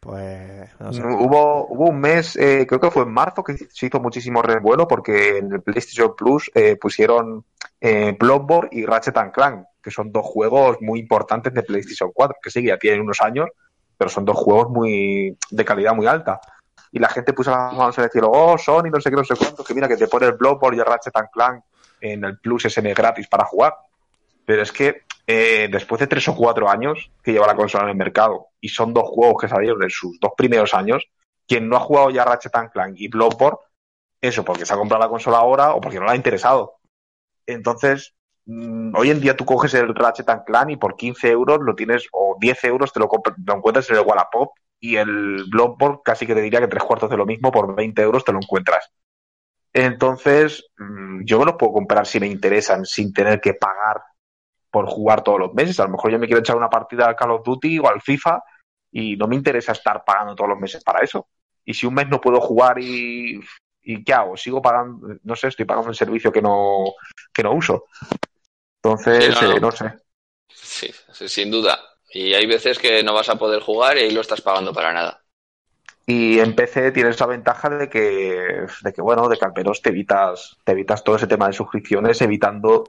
Pues, 0.00 0.70
no 0.78 0.92
sé. 0.92 1.02
Hubo, 1.02 1.66
hubo 1.66 1.86
un 1.90 1.98
mes, 1.98 2.36
eh, 2.36 2.66
creo 2.68 2.80
que 2.80 2.90
fue 2.90 3.02
en 3.02 3.12
marzo, 3.12 3.42
que 3.42 3.56
se 3.56 3.86
hizo 3.86 3.98
muchísimo 4.00 4.42
revuelo 4.42 4.86
porque 4.86 5.38
en 5.38 5.52
el 5.52 5.60
PlayStation 5.60 6.14
Plus 6.16 6.50
eh, 6.54 6.76
pusieron 6.76 7.44
eh, 7.80 8.16
Bloodborne 8.18 8.68
y 8.70 8.86
Ratchet 8.86 9.16
and 9.16 9.32
Clank, 9.32 9.66
que 9.82 9.90
son 9.90 10.12
dos 10.12 10.24
juegos 10.24 10.76
muy 10.80 11.00
importantes 11.00 11.52
de 11.52 11.62
PlayStation 11.64 12.10
4, 12.14 12.36
que 12.40 12.50
sí, 12.50 12.62
ya 12.62 12.78
tienen 12.78 13.00
unos 13.00 13.20
años, 13.20 13.48
pero 13.96 14.08
son 14.08 14.24
dos 14.24 14.36
juegos 14.36 14.70
muy 14.70 15.36
de 15.50 15.64
calidad 15.64 15.94
muy 15.94 16.06
alta. 16.06 16.40
Y 16.92 16.98
la 16.98 17.08
gente 17.08 17.32
puso 17.32 17.50
las 17.50 17.72
manos 17.74 17.96
en 17.98 18.04
el 18.04 18.10
cielo, 18.10 18.30
oh, 18.32 18.56
Sony, 18.56 18.90
no 18.90 19.00
sé 19.00 19.10
qué, 19.10 19.16
no 19.16 19.24
sé 19.24 19.34
cuánto, 19.36 19.62
que 19.64 19.74
mira 19.74 19.88
que 19.88 19.96
te 19.96 20.08
pone 20.08 20.26
el 20.26 20.32
Bloodborne 20.32 20.76
y 20.76 20.80
el 20.80 20.86
Ratchet 20.86 21.16
and 21.16 21.28
Clank 21.30 21.64
en 22.00 22.24
el 22.24 22.38
Plus 22.38 22.64
mes 22.82 22.94
gratis 22.94 23.28
para 23.28 23.44
jugar. 23.44 23.74
Pero 24.44 24.62
es 24.62 24.72
que 24.72 25.02
eh, 25.26 25.68
después 25.70 26.00
de 26.00 26.06
tres 26.06 26.26
o 26.28 26.34
cuatro 26.34 26.70
años 26.70 27.10
que 27.22 27.32
lleva 27.32 27.46
la 27.46 27.54
consola 27.54 27.84
en 27.84 27.90
el 27.90 27.96
mercado 27.96 28.48
y 28.60 28.68
son 28.68 28.94
dos 28.94 29.04
juegos 29.08 29.42
que 29.42 29.48
salieron 29.48 29.82
en 29.82 29.90
sus 29.90 30.18
dos 30.20 30.32
primeros 30.36 30.72
años, 30.72 31.06
quien 31.46 31.68
no 31.68 31.76
ha 31.76 31.80
jugado 31.80 32.10
ya 32.10 32.24
Ratchet 32.24 32.54
and 32.56 32.70
Clank 32.70 32.94
y 32.96 33.08
Bloodborne, 33.08 33.58
eso 34.20 34.44
porque 34.44 34.64
se 34.64 34.72
ha 34.72 34.76
comprado 34.76 35.04
la 35.04 35.10
consola 35.10 35.38
ahora 35.38 35.74
o 35.74 35.80
porque 35.80 35.98
no 35.98 36.06
le 36.06 36.12
ha 36.12 36.16
interesado. 36.16 36.76
Entonces, 37.46 38.14
mm, 38.46 38.94
hoy 38.96 39.10
en 39.10 39.20
día 39.20 39.36
tú 39.36 39.44
coges 39.44 39.74
el 39.74 39.94
Ratchet 39.94 40.28
and 40.30 40.44
Clank 40.44 40.70
y 40.70 40.76
por 40.76 40.96
15 40.96 41.30
euros 41.30 41.58
lo 41.60 41.74
tienes, 41.74 42.08
o 42.12 42.36
10 42.40 42.64
euros 42.64 42.92
te 42.92 43.00
lo, 43.00 43.08
lo 43.44 43.54
encuentras 43.54 43.88
en 43.90 43.96
el 43.96 44.06
Wallapop 44.06 44.52
y 44.80 44.96
el 44.96 45.44
Bloodborne 45.50 46.00
casi 46.04 46.26
que 46.26 46.34
te 46.34 46.40
diría 46.42 46.60
que 46.60 46.68
tres 46.68 46.84
cuartos 46.84 47.10
de 47.10 47.16
lo 47.16 47.26
mismo 47.26 47.50
por 47.50 47.74
20 47.74 48.00
euros 48.02 48.24
te 48.24 48.32
lo 48.32 48.38
encuentras. 48.38 48.90
Entonces, 49.72 50.66
mm, 50.78 51.24
yo 51.24 51.38
me 51.38 51.44
los 51.46 51.56
puedo 51.56 51.72
comprar 51.72 52.06
si 52.06 52.20
me 52.20 52.26
interesan 52.26 52.84
sin 52.84 53.12
tener 53.12 53.40
que 53.40 53.54
pagar 53.54 54.02
por 54.70 54.86
jugar 54.86 55.22
todos 55.22 55.38
los 55.38 55.54
meses. 55.54 55.78
A 55.80 55.84
lo 55.84 55.90
mejor 55.90 56.10
yo 56.12 56.18
me 56.18 56.26
quiero 56.26 56.40
echar 56.40 56.56
una 56.56 56.70
partida 56.70 57.06
al 57.06 57.16
Call 57.16 57.32
of 57.32 57.44
Duty 57.44 57.78
o 57.78 57.88
al 57.88 58.00
FIFA 58.00 58.42
y 58.92 59.16
no 59.16 59.26
me 59.28 59.36
interesa 59.36 59.72
estar 59.72 60.04
pagando 60.04 60.34
todos 60.34 60.50
los 60.50 60.58
meses 60.58 60.82
para 60.84 61.02
eso. 61.04 61.28
Y 61.64 61.74
si 61.74 61.86
un 61.86 61.94
mes 61.94 62.08
no 62.08 62.20
puedo 62.20 62.40
jugar 62.40 62.78
y, 62.80 63.40
y 63.82 64.04
¿qué 64.04 64.12
hago? 64.14 64.36
Sigo 64.36 64.62
pagando, 64.62 65.16
no 65.22 65.36
sé, 65.36 65.48
estoy 65.48 65.66
pagando 65.66 65.88
un 65.88 65.94
servicio 65.94 66.32
que 66.32 66.42
no, 66.42 66.84
que 67.32 67.42
no 67.42 67.52
uso. 67.52 67.84
Entonces, 68.82 69.34
Sí, 69.34 69.44
no, 69.44 69.48
no. 69.48 69.56
eh, 69.56 69.60
no 69.60 69.70
sé. 69.72 69.92
Sí, 70.48 70.90
sin 71.28 71.50
duda. 71.50 71.78
Y 72.10 72.34
hay 72.34 72.46
veces 72.46 72.78
que 72.78 73.02
no 73.02 73.14
vas 73.14 73.28
a 73.28 73.36
poder 73.36 73.60
jugar 73.60 73.96
y 73.96 74.00
ahí 74.00 74.10
lo 74.10 74.20
estás 74.20 74.40
pagando 74.40 74.72
para 74.72 74.92
nada. 74.92 75.22
Y 76.06 76.38
en 76.40 76.56
PC 76.56 76.92
tienes 76.92 77.20
la 77.20 77.26
ventaja 77.26 77.68
de 77.68 77.90
que, 77.90 78.66
de 78.82 78.92
que 78.94 79.02
bueno, 79.02 79.28
de 79.28 79.36
que 79.36 79.44
al 79.44 79.52
menos 79.54 79.82
te 79.82 79.90
evitas, 79.90 80.56
te 80.64 80.72
evitas 80.72 81.04
todo 81.04 81.16
ese 81.16 81.26
tema 81.26 81.48
de 81.48 81.52
suscripciones, 81.52 82.22
evitando 82.22 82.84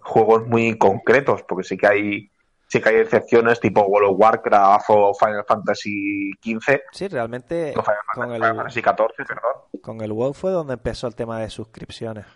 juegos 0.00 0.48
muy 0.48 0.76
concretos, 0.76 1.44
porque 1.44 1.62
sí 1.62 1.76
que 1.76 1.86
hay, 1.86 2.30
sí 2.66 2.80
que 2.80 2.88
hay 2.88 2.96
excepciones 2.96 3.60
tipo 3.60 3.82
World 3.82 4.10
of 4.10 4.18
Warcraft 4.18 4.86
o 4.88 5.14
Final 5.14 5.44
Fantasy 5.46 6.32
XV, 6.42 6.80
Sí, 6.90 7.06
realmente 7.06 7.72
no 7.76 7.82
Final 7.84 7.98
con 8.12 8.22
Fantasy, 8.22 8.34
el, 8.34 8.42
Final 8.42 8.56
Fantasy 8.56 8.80
XIV, 8.80 9.26
perdón. 9.28 9.80
con 9.80 10.00
el 10.00 10.12
WoW 10.12 10.34
fue 10.34 10.50
donde 10.50 10.74
empezó 10.74 11.06
el 11.06 11.14
tema 11.14 11.38
de 11.38 11.50
suscripciones. 11.50 12.26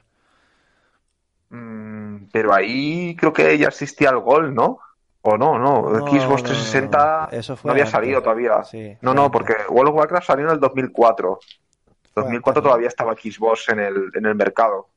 Mm, 1.50 2.26
pero 2.30 2.54
ahí 2.54 3.16
creo 3.16 3.32
que 3.32 3.58
ya 3.58 3.68
existía 3.68 4.10
el 4.10 4.20
Gol, 4.20 4.54
¿no? 4.54 4.78
O 5.30 5.36
no, 5.38 5.58
no, 5.58 5.82
No, 5.82 6.06
Xbox 6.06 6.42
no, 6.42 6.48
360 6.48 7.28
eso 7.32 7.56
fue 7.56 7.68
no 7.68 7.72
había 7.72 7.84
antes. 7.84 7.92
salido 7.92 8.22
todavía. 8.22 8.64
Sí, 8.64 8.96
No, 9.00 9.14
no, 9.14 9.30
porque 9.30 9.54
World 9.68 9.90
of 9.90 9.96
Warcraft 9.96 10.26
salió 10.26 10.46
en 10.46 10.52
el 10.52 10.60
2004. 10.60 11.38
Fue 12.14 12.22
2004 12.22 12.50
antes, 12.58 12.62
¿no? 12.62 12.68
todavía 12.70 12.88
estaba 12.88 13.12
Xbox 13.14 13.68
en 13.68 13.80
el, 13.80 14.10
en 14.14 14.26
el 14.26 14.34
mercado. 14.34 14.88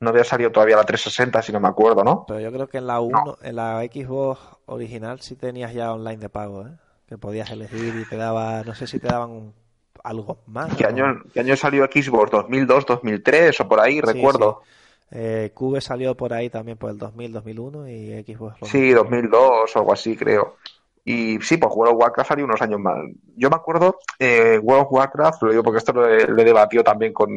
No 0.00 0.10
había 0.10 0.24
salido 0.24 0.50
todavía 0.50 0.76
la 0.76 0.84
360, 0.84 1.42
si 1.42 1.52
no 1.52 1.60
me 1.60 1.68
acuerdo, 1.68 2.02
¿no? 2.02 2.24
Pero 2.26 2.40
yo 2.40 2.50
creo 2.50 2.68
que 2.68 2.78
en 2.78 2.86
la 2.86 3.00
1, 3.00 3.36
en 3.42 3.56
la 3.56 3.80
Xbox 3.82 4.40
original 4.66 5.20
sí 5.20 5.36
tenías 5.36 5.72
ya 5.74 5.92
online 5.92 6.16
de 6.16 6.28
pago, 6.30 6.66
¿eh? 6.66 6.72
Que 7.06 7.18
podías 7.18 7.50
elegir 7.50 7.94
y 7.96 8.04
te 8.06 8.16
daba, 8.16 8.62
no 8.62 8.74
sé 8.74 8.86
si 8.86 8.98
te 8.98 9.08
daban 9.08 9.30
un- 9.30 9.54
algo 10.02 10.38
más. 10.46 10.74
¿Qué 10.76 10.84
¿no? 10.84 10.88
año, 10.88 11.22
¿Qué 11.34 11.40
año 11.40 11.54
salió 11.56 11.84
Xbox? 11.84 12.30
¿2002, 12.30 12.86
2003 12.86 13.60
o 13.60 13.68
por 13.68 13.80
ahí? 13.80 13.96
Sí, 13.96 14.00
Recuerdo. 14.00 14.62
Eh, 15.10 15.50
Cube 15.54 15.80
salió 15.80 16.16
por 16.16 16.32
ahí 16.32 16.50
también 16.50 16.78
por 16.78 16.90
el 16.90 16.98
2000, 16.98 17.32
2001 17.32 17.88
y 17.88 18.22
Xbox. 18.22 18.58
Sí, 18.62 18.78
mismo. 18.78 19.02
2002 19.02 19.76
o 19.76 19.78
algo 19.78 19.92
así, 19.92 20.16
creo. 20.16 20.56
Y 21.04 21.40
sí, 21.40 21.56
pues 21.56 21.72
World 21.74 21.94
of 21.94 22.00
Warcraft 22.00 22.28
salió 22.28 22.44
unos 22.44 22.60
años 22.62 22.78
más. 22.78 22.96
Yo 23.34 23.48
me 23.50 23.56
acuerdo, 23.56 23.98
eh, 24.18 24.58
World 24.62 24.84
of 24.86 24.92
Warcraft, 24.92 25.42
lo 25.42 25.50
digo 25.50 25.62
porque 25.62 25.78
esto 25.78 25.92
lo 25.92 26.06
he, 26.06 26.26
lo 26.26 26.40
he 26.40 26.44
debatido 26.44 26.84
también 26.84 27.12
con, 27.12 27.30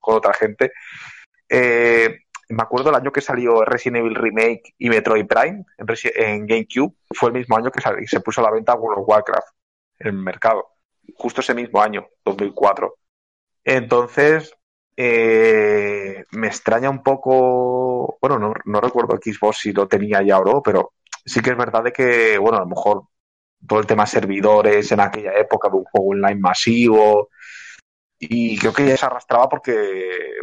con 0.00 0.16
otra 0.16 0.32
gente. 0.32 0.72
Eh, 1.48 2.20
me 2.48 2.62
acuerdo 2.62 2.90
el 2.90 2.96
año 2.96 3.12
que 3.12 3.20
salió 3.20 3.64
Resident 3.64 3.98
Evil 3.98 4.14
Remake 4.16 4.74
y 4.78 4.88
Metroid 4.88 5.26
Prime 5.26 5.64
en, 5.78 6.46
GameCube. 6.46 6.94
Fue 7.12 7.28
el 7.28 7.34
mismo 7.34 7.56
año 7.56 7.70
que 7.70 7.80
sal- 7.80 8.04
se 8.06 8.20
puso 8.20 8.40
a 8.40 8.44
la 8.44 8.50
venta 8.50 8.74
World 8.74 9.02
of 9.02 9.08
Warcraft 9.08 9.48
en 10.00 10.06
el 10.08 10.14
mercado. 10.14 10.66
Justo 11.14 11.42
ese 11.42 11.54
mismo 11.54 11.80
año, 11.80 12.08
2004. 12.24 12.94
Entonces, 13.64 14.52
eh, 15.02 16.26
me 16.32 16.48
extraña 16.48 16.90
un 16.90 17.02
poco, 17.02 18.18
bueno, 18.20 18.38
no, 18.38 18.52
no 18.66 18.80
recuerdo 18.82 19.16
Xbox 19.16 19.60
si 19.60 19.72
lo 19.72 19.88
tenía 19.88 20.20
ya 20.20 20.38
o 20.38 20.44
no, 20.44 20.62
pero 20.62 20.92
sí 21.24 21.40
que 21.40 21.50
es 21.50 21.56
verdad 21.56 21.84
de 21.84 21.92
que, 21.92 22.36
bueno, 22.36 22.58
a 22.58 22.60
lo 22.60 22.66
mejor 22.66 23.04
todo 23.66 23.80
el 23.80 23.86
tema 23.86 24.04
servidores 24.04 24.92
en 24.92 25.00
aquella 25.00 25.32
época 25.38 25.70
de 25.70 25.76
un 25.76 25.84
juego 25.84 26.10
online 26.10 26.38
masivo, 26.38 27.30
y 28.18 28.58
creo 28.58 28.74
que 28.74 28.86
ya 28.86 28.98
se 28.98 29.06
arrastraba 29.06 29.48
porque 29.48 29.72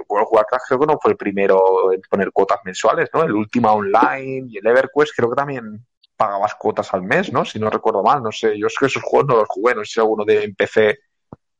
World 0.09 0.25
of 0.25 0.33
Warcraft 0.33 0.65
creo 0.67 0.79
que 0.79 0.85
no 0.87 0.99
fue 0.99 1.11
el 1.11 1.17
primero 1.17 1.93
en 1.93 2.01
poner 2.09 2.31
cuotas 2.31 2.59
mensuales, 2.65 3.09
¿no? 3.13 3.21
El 3.21 3.33
Ultima 3.33 3.73
Online 3.73 4.47
y 4.49 4.57
el 4.57 4.65
EverQuest 4.65 5.13
creo 5.15 5.29
que 5.29 5.35
también 5.35 5.85
pagabas 6.15 6.55
cuotas 6.55 6.91
al 6.95 7.03
mes, 7.03 7.31
¿no? 7.31 7.45
Si 7.45 7.59
no 7.59 7.69
recuerdo 7.69 8.01
mal, 8.01 8.23
no 8.23 8.31
sé, 8.31 8.57
yo 8.57 8.65
es 8.65 8.75
que 8.79 8.87
esos 8.87 9.03
juegos 9.03 9.27
no 9.27 9.35
los 9.35 9.47
jugué, 9.47 9.75
no 9.75 9.85
sé 9.85 9.93
si 9.93 9.99
alguno 9.99 10.25
de 10.25 10.51
PC 10.57 10.97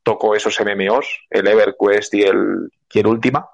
tocó 0.01 0.33
esos 0.33 0.59
MMOs, 0.59 1.27
el 1.29 1.47
EverQuest 1.47 2.13
y 2.15 2.23
el, 2.23 2.71
y 2.93 2.99
el 2.99 3.07
Ultima. 3.07 3.49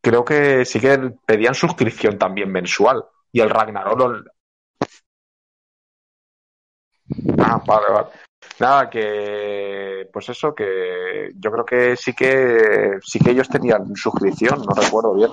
Creo 0.00 0.24
que 0.24 0.64
sí 0.64 0.80
que 0.80 0.98
pedían 1.24 1.54
suscripción 1.54 2.18
también 2.18 2.50
mensual. 2.52 3.04
Y 3.32 3.40
el 3.40 3.50
Ragnarok. 3.50 4.26
Ah, 7.38 7.62
vale, 7.66 7.86
vale. 7.92 8.08
Nada, 8.60 8.88
que. 8.90 10.08
Pues 10.12 10.28
eso, 10.28 10.54
que 10.54 11.30
yo 11.34 11.50
creo 11.50 11.64
que 11.64 11.96
sí 11.96 12.12
que 12.14 12.98
sí 13.02 13.18
que 13.18 13.30
ellos 13.30 13.48
tenían 13.48 13.96
suscripción, 13.96 14.62
no 14.62 14.74
recuerdo 14.74 15.14
bien. 15.14 15.30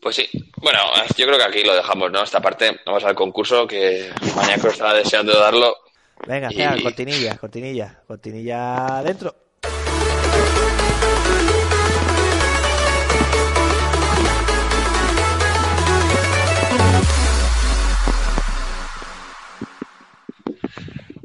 Pues 0.00 0.16
sí. 0.16 0.28
Bueno, 0.62 0.78
yo 1.16 1.26
creo 1.26 1.38
que 1.38 1.44
aquí 1.44 1.64
lo 1.64 1.74
dejamos, 1.74 2.12
¿no? 2.12 2.22
Esta 2.22 2.40
parte, 2.40 2.80
vamos 2.86 3.04
al 3.04 3.14
concurso 3.14 3.66
que 3.66 4.10
Mañaco 4.36 4.68
estaba 4.68 4.94
deseando 4.94 5.38
darlo. 5.38 5.74
Venga, 6.26 6.48
Y- 6.50 6.60
espera, 6.60 6.82
cortinilla, 6.82 7.38
cortinilla, 7.38 8.02
cortinilla 8.06 8.98
adentro. 8.98 9.34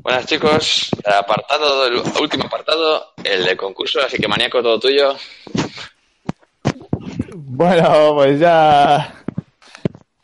Buenas 0.06 0.28
chicos, 0.28 0.92
el 1.04 1.14
apartado, 1.14 1.88
el 1.88 1.96
último 2.22 2.46
apartado, 2.46 3.14
el 3.24 3.44
de 3.44 3.58
concurso, 3.58 4.00
así 4.06 4.18
que 4.18 4.28
Maníaco, 4.28 4.62
todo 4.62 4.80
tuyo. 4.80 5.16
Bueno, 7.34 8.14
pues 8.14 8.40
ya. 8.40 9.24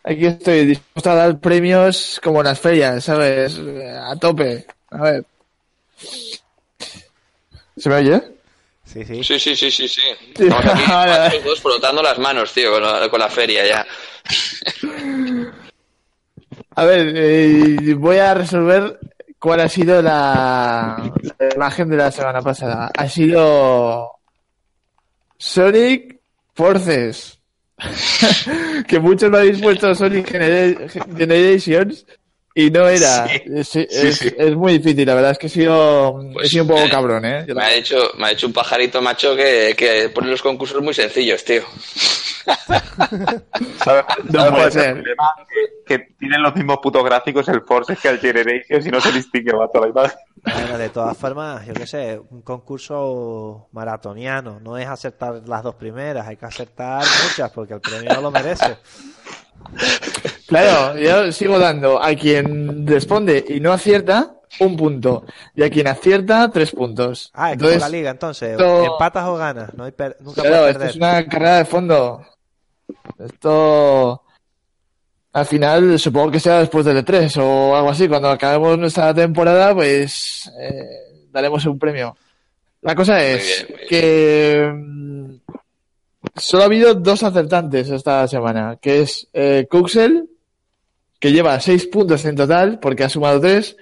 Aquí 0.03 0.27
estoy 0.27 0.67
dispuesto 0.67 1.09
a 1.09 1.15
dar 1.15 1.39
premios 1.39 2.21
como 2.23 2.41
en 2.41 2.45
las 2.45 2.59
ferias, 2.59 3.03
¿sabes? 3.03 3.59
A 4.03 4.15
tope. 4.17 4.67
A 4.91 5.01
ver. 5.01 5.25
¿Se 7.75 7.89
me 7.89 7.95
oye? 7.95 8.21
Sí, 8.85 9.03
sí. 9.03 9.23
Sí, 9.23 9.39
sí, 9.39 9.55
sí, 9.55 9.71
sí, 9.71 9.87
sí. 9.87 10.01
Estamos 10.37 10.63
aquí 10.63 10.83
Vale, 10.91 11.41
dos 11.41 11.59
frotando 11.59 12.03
las 12.03 12.19
manos, 12.19 12.53
tío, 12.53 12.71
con 12.71 12.83
la, 12.83 13.09
con 13.09 13.19
la 13.19 13.29
feria 13.29 13.65
ya. 13.65 13.87
A 16.75 16.85
ver, 16.85 17.13
eh, 17.15 17.95
voy 17.95 18.17
a 18.17 18.35
resolver 18.35 18.99
cuál 19.41 19.59
ha 19.61 19.67
sido 19.67 20.01
la, 20.01 21.11
la 21.39 21.49
imagen 21.55 21.89
de 21.89 21.97
la 21.97 22.11
semana 22.11 22.41
pasada. 22.41 22.91
Ha 22.95 23.09
sido 23.09 24.09
Sonic 25.37 26.19
Forces. 26.53 27.37
que 28.87 28.99
muchos 28.99 29.29
me 29.31 29.39
habéis 29.39 29.59
puesto 29.59 29.93
Sonic 29.95 30.29
Genera- 30.31 30.87
Generations 31.17 32.05
y 32.53 32.69
no 32.69 32.87
era. 32.87 33.27
Sí, 33.27 33.41
es, 33.55 33.67
sí, 33.67 33.87
es- 33.89 34.17
sí. 34.19 34.29
es 34.37 34.55
muy 34.55 34.73
difícil, 34.77 35.07
la 35.07 35.15
verdad 35.15 35.31
es 35.31 35.37
que 35.39 35.47
he 35.47 35.49
sido, 35.49 36.21
he 36.29 36.33
Pues, 36.33 36.49
sido 36.49 36.63
un 36.65 36.69
poco 36.69 36.89
cabrón, 36.91 37.25
¿eh? 37.25 37.45
Me 37.55 37.63
ha 37.63 37.69
dicho, 37.69 37.95
me 38.19 38.27
ha 38.27 38.29
dicho 38.29 38.45
un 38.45 38.53
pajarito 38.53 39.01
macho 39.01 39.35
que, 39.35 39.73
que 39.75 40.09
pone 40.09 40.29
los 40.29 40.43
concursos 40.43 40.79
muy 40.83 40.93
sencillos, 40.93 41.43
tío. 41.43 41.63
¿Sabes, 43.83 44.05
No 44.31 44.49
puede 44.51 44.67
es 44.67 44.75
el 44.75 44.81
ser. 44.81 44.93
problema? 44.93 45.23
Que, 45.85 45.97
que 45.97 46.13
tienen 46.17 46.41
los 46.41 46.55
mismos 46.55 46.77
putos 46.81 47.03
gráficos 47.03 47.47
el 47.49 47.61
Force 47.61 47.95
que 47.95 48.07
el 48.09 48.19
Generations 48.19 48.85
y 48.85 48.89
no 48.91 49.01
se 49.01 49.11
distingue 49.11 49.53
más 49.53 49.69
la 49.73 49.87
imagen. 49.87 50.17
Bueno, 50.43 50.77
de 50.77 50.89
todas 50.89 51.17
formas, 51.17 51.65
yo 51.65 51.73
qué 51.73 51.85
sé, 51.85 52.19
un 52.29 52.41
concurso 52.41 53.67
maratoniano. 53.71 54.59
No 54.59 54.77
es 54.77 54.87
acertar 54.87 55.41
las 55.47 55.63
dos 55.63 55.75
primeras, 55.75 56.27
hay 56.27 56.37
que 56.37 56.45
acertar 56.45 57.03
muchas 57.27 57.51
porque 57.51 57.73
el 57.75 57.81
premio 57.81 58.19
lo 58.21 58.31
merece. 58.31 58.77
Claro, 60.47 60.97
yo 60.97 61.31
sigo 61.31 61.59
dando 61.59 62.01
a 62.01 62.13
quien 62.15 62.85
responde 62.87 63.45
y 63.47 63.59
no 63.59 63.71
acierta 63.71 64.35
un 64.59 64.75
punto 64.75 65.25
y 65.55 65.63
a 65.63 65.69
quien 65.69 65.87
acierta 65.87 66.49
tres 66.51 66.71
puntos. 66.71 67.31
Ah, 67.33 67.49
es 67.49 67.53
Entonces, 67.53 67.77
como 67.79 67.89
la 67.91 67.97
liga, 67.97 68.11
entonces. 68.11 68.51
esto- 68.51 68.83
Empatas 68.85 69.25
o 69.27 69.35
ganas, 69.35 69.73
no 69.75 69.83
hay 69.85 69.91
per- 69.91 70.17
nunca 70.19 70.41
claro, 70.41 70.57
puedes 70.57 70.67
esto 70.69 70.79
perder. 70.79 70.89
es 70.89 70.95
una 70.97 71.29
carrera 71.29 71.57
de 71.57 71.65
fondo. 71.65 72.25
Esto 73.17 74.21
al 75.33 75.45
final 75.45 75.97
supongo 75.99 76.31
que 76.31 76.39
será 76.39 76.59
después 76.59 76.83
del 76.85 76.97
E3 77.05 77.37
o 77.41 77.75
algo 77.75 77.89
así. 77.89 78.07
Cuando 78.07 78.29
acabemos 78.29 78.77
nuestra 78.77 79.13
temporada, 79.13 79.73
pues 79.73 80.51
eh, 80.59 81.27
daremos 81.31 81.65
un 81.65 81.79
premio. 81.79 82.15
La 82.81 82.95
cosa 82.95 83.23
es 83.23 83.65
bien, 83.67 83.67
muy 83.69 83.77
bien. 83.77 83.89
que 83.89 84.71
mm, 84.75 85.35
solo 86.35 86.63
ha 86.63 86.65
habido 86.65 86.93
dos 86.95 87.23
acertantes 87.23 87.89
esta 87.89 88.27
semana, 88.27 88.77
que 88.81 89.01
es 89.01 89.27
eh, 89.33 89.67
Kuxel, 89.69 90.27
que 91.19 91.31
lleva 91.31 91.59
seis 91.59 91.85
puntos 91.87 92.25
en 92.25 92.35
total 92.35 92.79
porque 92.79 93.03
ha 93.03 93.09
sumado 93.09 93.39
tres, 93.39 93.77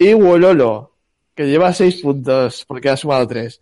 y 0.00 0.14
Wololo, 0.14 0.94
que 1.34 1.46
lleva 1.46 1.74
seis 1.74 2.00
puntos 2.00 2.64
porque 2.66 2.88
ha 2.88 2.96
sumado 2.96 3.28
tres. 3.28 3.60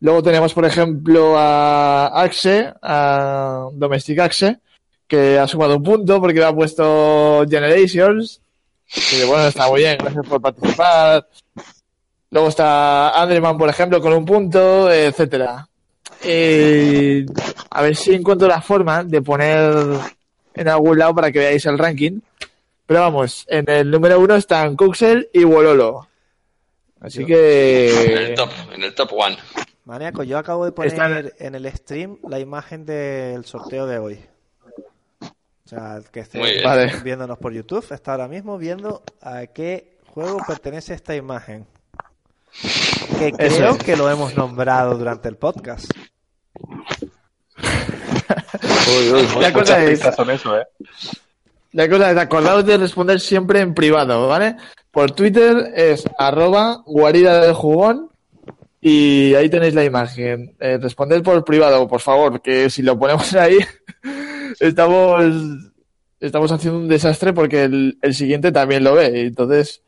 Luego 0.00 0.22
tenemos, 0.22 0.54
por 0.54 0.64
ejemplo, 0.64 1.36
a 1.36 2.22
Axe, 2.22 2.72
a 2.80 3.68
Domestic 3.74 4.18
Axe, 4.18 4.58
que 5.06 5.38
ha 5.38 5.46
sumado 5.46 5.76
un 5.76 5.82
punto 5.82 6.20
porque 6.20 6.40
le 6.40 6.46
ha 6.46 6.54
puesto 6.54 7.44
Generations. 7.48 8.40
Y 9.12 9.26
bueno, 9.26 9.46
está 9.46 9.68
muy 9.68 9.82
bien, 9.82 9.98
gracias 9.98 10.26
por 10.26 10.40
participar. 10.40 11.28
Luego 12.30 12.48
está 12.48 13.10
Andreman, 13.20 13.58
por 13.58 13.68
ejemplo, 13.68 14.00
con 14.00 14.14
un 14.14 14.24
punto, 14.24 14.90
etcétera. 14.90 15.68
Eh, 16.24 17.26
a 17.68 17.82
ver 17.82 17.94
si 17.94 18.14
encuentro 18.14 18.48
la 18.48 18.62
forma 18.62 19.04
de 19.04 19.20
poner 19.20 19.98
en 20.54 20.68
algún 20.68 20.98
lado 20.98 21.14
para 21.14 21.30
que 21.30 21.40
veáis 21.40 21.66
el 21.66 21.78
ranking. 21.78 22.20
Pero 22.86 23.00
vamos, 23.00 23.46
en 23.48 23.68
el 23.70 23.90
número 23.90 24.18
uno 24.20 24.34
están 24.36 24.76
Kuxel 24.76 25.28
y 25.32 25.44
Wololo. 25.44 26.08
Así 27.00 27.24
Yo- 27.24 27.36
En 27.38 28.18
el 28.18 28.26
que... 28.28 28.34
top, 28.36 28.50
en 28.74 28.82
el 28.84 28.94
top 28.94 29.12
one. 29.12 29.36
Maníaco, 29.84 30.22
yo 30.22 30.38
acabo 30.38 30.64
de 30.64 30.72
poner 30.72 30.92
Están- 30.92 31.32
en 31.38 31.54
el 31.54 31.72
stream 31.72 32.18
la 32.28 32.38
imagen 32.38 32.84
del 32.86 33.44
sorteo 33.44 33.86
de 33.86 33.98
hoy. 33.98 34.20
O 35.20 35.68
sea, 35.68 35.96
el 35.96 36.04
que 36.10 36.20
esté. 36.20 36.62
Vale. 36.62 36.92
viéndonos 37.02 37.38
por 37.38 37.52
YouTube 37.52 37.84
está 37.92 38.12
ahora 38.12 38.28
mismo 38.28 38.58
viendo 38.58 39.02
a 39.22 39.46
qué 39.46 39.96
juego 40.08 40.38
pertenece 40.46 40.92
esta 40.94 41.16
imagen. 41.16 41.66
Que 43.18 43.28
Eso 43.38 43.56
creo 43.56 43.70
es. 43.76 43.78
que 43.82 43.96
lo 43.96 44.10
hemos 44.10 44.36
nombrado 44.36 44.96
durante 44.98 45.28
el 45.28 45.36
podcast. 45.36 45.90
La 49.40 49.52
cosa 49.52 49.82
es- 49.84 50.00
son 50.14 50.30
eso, 50.30 50.58
¿eh? 50.58 50.66
La 51.72 51.88
cosa 51.88 52.10
es, 52.10 52.16
acordaos 52.18 52.64
de 52.66 52.76
responder 52.76 53.18
siempre 53.20 53.60
en 53.60 53.74
privado, 53.74 54.28
¿vale? 54.28 54.56
Por 54.90 55.12
Twitter 55.12 55.72
es 55.74 56.04
arroba 56.18 56.82
guarida 56.84 57.40
del 57.40 57.54
jugón 57.54 58.10
y 58.80 59.34
ahí 59.34 59.48
tenéis 59.48 59.74
la 59.74 59.84
imagen. 59.84 60.54
Eh, 60.60 60.78
responded 60.80 61.22
por 61.22 61.42
privado, 61.44 61.88
por 61.88 62.00
favor, 62.00 62.42
que 62.42 62.68
si 62.68 62.82
lo 62.82 62.98
ponemos 62.98 63.32
ahí 63.34 63.56
estamos 64.60 65.24
estamos 66.20 66.52
haciendo 66.52 66.78
un 66.80 66.88
desastre 66.88 67.32
porque 67.32 67.64
el, 67.64 67.98
el 68.02 68.14
siguiente 68.14 68.52
también 68.52 68.84
lo 68.84 68.94
ve. 68.94 69.22
Entonces 69.22 69.82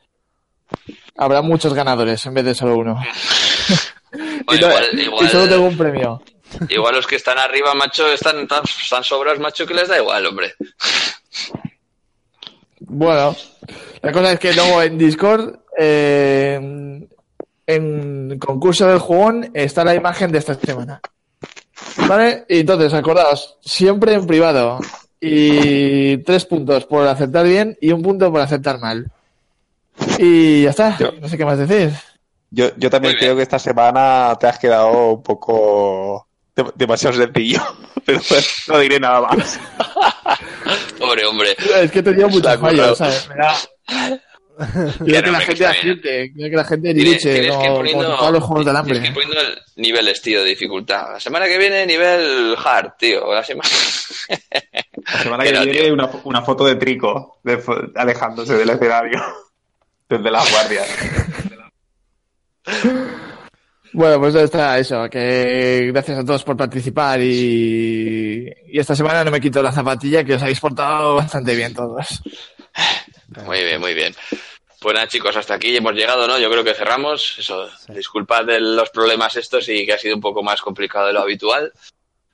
habrá 1.17 1.43
muchos 1.43 1.75
ganadores 1.75 2.25
en 2.27 2.35
vez 2.35 2.45
de 2.47 2.55
solo 2.55 2.77
uno. 2.77 2.99
y, 4.15 4.59
no- 4.59 4.69
igual, 4.69 4.85
y 4.95 5.05
solo 5.05 5.45
igual, 5.45 5.49
tengo 5.49 5.65
un 5.67 5.77
premio. 5.77 6.23
igual 6.71 6.95
los 6.95 7.07
que 7.07 7.17
están 7.17 7.37
arriba, 7.39 7.75
macho, 7.75 8.11
están 8.11 8.49
tan, 8.49 8.63
tan 8.89 9.05
sobras, 9.05 9.39
macho, 9.39 9.67
que 9.67 9.75
les 9.75 9.89
da 9.89 9.99
igual, 9.99 10.25
hombre. 10.27 10.55
Bueno, 12.81 13.35
la 14.03 14.13
cosa 14.13 14.33
es 14.33 14.39
que 14.39 14.53
luego 14.53 14.83
en 14.83 14.99
Discord, 14.99 15.57
eh, 15.79 17.07
en 17.67 18.39
concurso 18.39 18.87
del 18.87 18.99
jugón, 18.99 19.51
está 19.55 19.85
la 19.85 19.95
imagen 19.95 20.31
de 20.33 20.39
esta 20.39 20.55
semana. 20.55 21.01
¿Vale? 22.09 22.45
Y 22.49 22.61
entonces, 22.61 22.93
acordaos, 22.93 23.57
siempre 23.63 24.15
en 24.15 24.27
privado. 24.27 24.79
Y 25.21 26.19
tres 26.19 26.45
puntos 26.45 26.85
por 26.87 27.07
aceptar 27.07 27.47
bien 27.47 27.79
y 27.81 27.93
un 27.93 28.03
punto 28.03 28.31
por 28.31 28.41
aceptar 28.43 28.79
mal. 28.79 29.11
Y 30.19 30.63
ya 30.65 30.71
está. 30.71 30.99
Yo- 30.99 31.13
No 31.21 31.29
sé 31.29 31.39
qué 31.39 31.45
más 31.45 31.57
decir. 31.59 31.93
Yo, 32.51 32.67
yo 32.77 32.91
también 32.91 33.13
Muy 33.15 33.21
bien. 33.21 33.27
creo 33.31 33.37
que 33.37 33.43
esta 33.43 33.59
semana 33.59 34.37
te 34.39 34.47
has 34.47 34.59
quedado 34.59 35.13
un 35.15 35.23
poco 35.23 36.27
de- 36.55 36.71
demasiado 36.75 37.17
sencillo. 37.17 37.61
Pero 38.05 38.21
no 38.69 38.79
diré 38.81 39.01
nada 39.01 39.23
más. 39.23 39.59
Pobre 41.15 41.27
hombre. 41.27 41.57
Es 41.83 41.91
que 41.93 42.03
la 42.03 42.27
muchos 42.27 42.57
fallos, 42.59 42.61
currado. 42.61 42.97
¿sabes? 42.97 43.29
Me 43.29 43.37
da... 43.37 43.55
Quiero 45.05 45.05
Claro, 45.05 45.25
que 45.25 45.31
la 45.33 45.41
gente 45.41 45.67
acierte, 45.67 46.33
quiero 46.33 46.51
que 46.51 46.57
la 46.57 46.65
gente 46.65 46.95
que 46.95 47.01
ir 47.01 47.49
como, 47.49 47.77
poniendo, 47.77 48.17
como 48.17 48.31
los 48.31 48.45
juegos 48.45 48.65
del 48.65 48.85
tienes 48.85 49.03
que 49.03 49.09
hambre. 49.09 49.27
poniendo 49.27 49.61
niveles, 49.75 50.23
tío, 50.23 50.45
de 50.45 50.51
dificultad. 50.51 51.13
La 51.15 51.19
semana 51.19 51.47
que 51.47 51.59
viene, 51.59 51.85
nivel 51.87 52.57
hard, 52.57 52.93
tío. 52.97 53.35
La 53.35 53.43
semana... 53.43 53.69
La 55.13 55.19
semana 55.23 55.45
que 55.45 55.51
viene 55.51 55.91
una, 55.91 56.09
una 56.23 56.43
foto 56.43 56.65
de 56.67 56.77
Trico 56.77 57.41
de 57.43 57.61
alejándose 57.97 58.55
del 58.57 58.71
escenario. 58.71 59.21
Desde 60.09 60.31
las 60.31 60.51
guardias. 60.51 60.89
Bueno, 63.95 64.19
pues 64.19 64.35
ya 64.35 64.41
está 64.41 64.77
eso, 64.77 65.09
que 65.09 65.89
gracias 65.93 66.19
a 66.19 66.25
todos 66.25 66.43
por 66.43 66.57
participar 66.57 67.21
y, 67.21 68.53
y 68.67 68.79
esta 68.81 68.97
semana 68.97 69.23
no 69.23 69.31
me 69.31 69.41
quito 69.41 69.63
la 69.63 69.71
zapatilla, 69.71 70.25
que 70.25 70.35
os 70.35 70.43
habéis 70.43 70.59
portado 70.59 71.15
bastante 71.15 71.55
bien 71.55 71.73
todos. 71.73 72.21
Muy 73.47 73.63
bien, 73.63 73.81
muy 73.81 73.95
bien. 73.95 74.13
Pues 74.81 74.95
nada, 74.95 75.07
chicos, 75.07 75.37
hasta 75.37 75.55
aquí 75.55 75.77
hemos 75.77 75.95
llegado, 75.95 76.27
¿no? 76.27 76.41
Yo 76.41 76.51
creo 76.51 76.65
que 76.65 76.75
cerramos. 76.75 77.37
Eso, 77.39 77.71
disculpad 77.89 78.45
de 78.45 78.59
los 78.59 78.91
problemas 78.91 79.37
estos 79.37 79.69
y 79.69 79.87
que 79.87 79.93
ha 79.93 79.99
sido 79.99 80.17
un 80.17 80.21
poco 80.21 80.43
más 80.43 80.61
complicado 80.61 81.07
de 81.07 81.13
lo 81.13 81.21
habitual, 81.21 81.73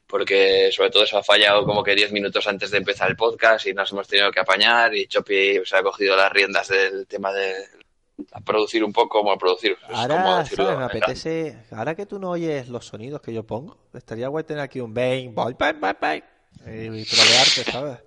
porque 0.07 0.71
sobre 0.73 0.91
todo 0.91 1.07
se 1.07 1.19
ha 1.19 1.23
fallado 1.23 1.67
como 1.67 1.85
que 1.85 1.95
10 1.95 2.11
minutos 2.13 2.47
antes 2.47 2.71
de 2.71 2.79
empezar 2.79 3.11
el 3.11 3.17
podcast 3.17 3.67
y 3.67 3.75
nos 3.75 3.93
hemos 3.93 4.09
tenido 4.09 4.33
que 4.33 4.41
apañar 4.41 4.95
y 4.95 5.07
Chopi 5.07 5.61
se 5.65 5.77
ha 5.77 5.83
cogido 5.83 6.17
las 6.17 6.33
riendas 6.33 6.69
del 6.69 7.07
tema 7.07 7.33
de 7.35 7.55
a 8.33 8.41
producir 8.41 8.85
un 8.85 8.93
poco, 8.93 9.21
como 9.21 9.37
producir. 9.39 9.77
pues, 9.77 9.91
¿cómo 9.91 10.01
Ahora, 10.01 10.43
decirlo? 10.43 10.65
¿sabes? 10.67 10.79
Me 10.79 10.85
apetece. 10.85 11.59
Ahora 11.71 11.95
que 11.95 12.07
tú 12.07 12.19
no 12.19 12.31
oyes 12.31 12.69
los 12.69 12.87
sonidos 12.87 13.21
que 13.21 13.33
yo 13.33 13.45
pongo, 13.45 13.77
estaría 13.95 14.29
guay 14.29 14.45
tener 14.45 14.63
aquí 14.63 14.81
un 14.81 14.95
bang, 14.95 15.35
bang, 15.35 15.57
bang, 15.59 15.81
bang, 15.81 15.97
bang, 16.01 16.23
y 16.67 17.05
trolearte, 17.05 17.65
¿sabes? 17.71 17.99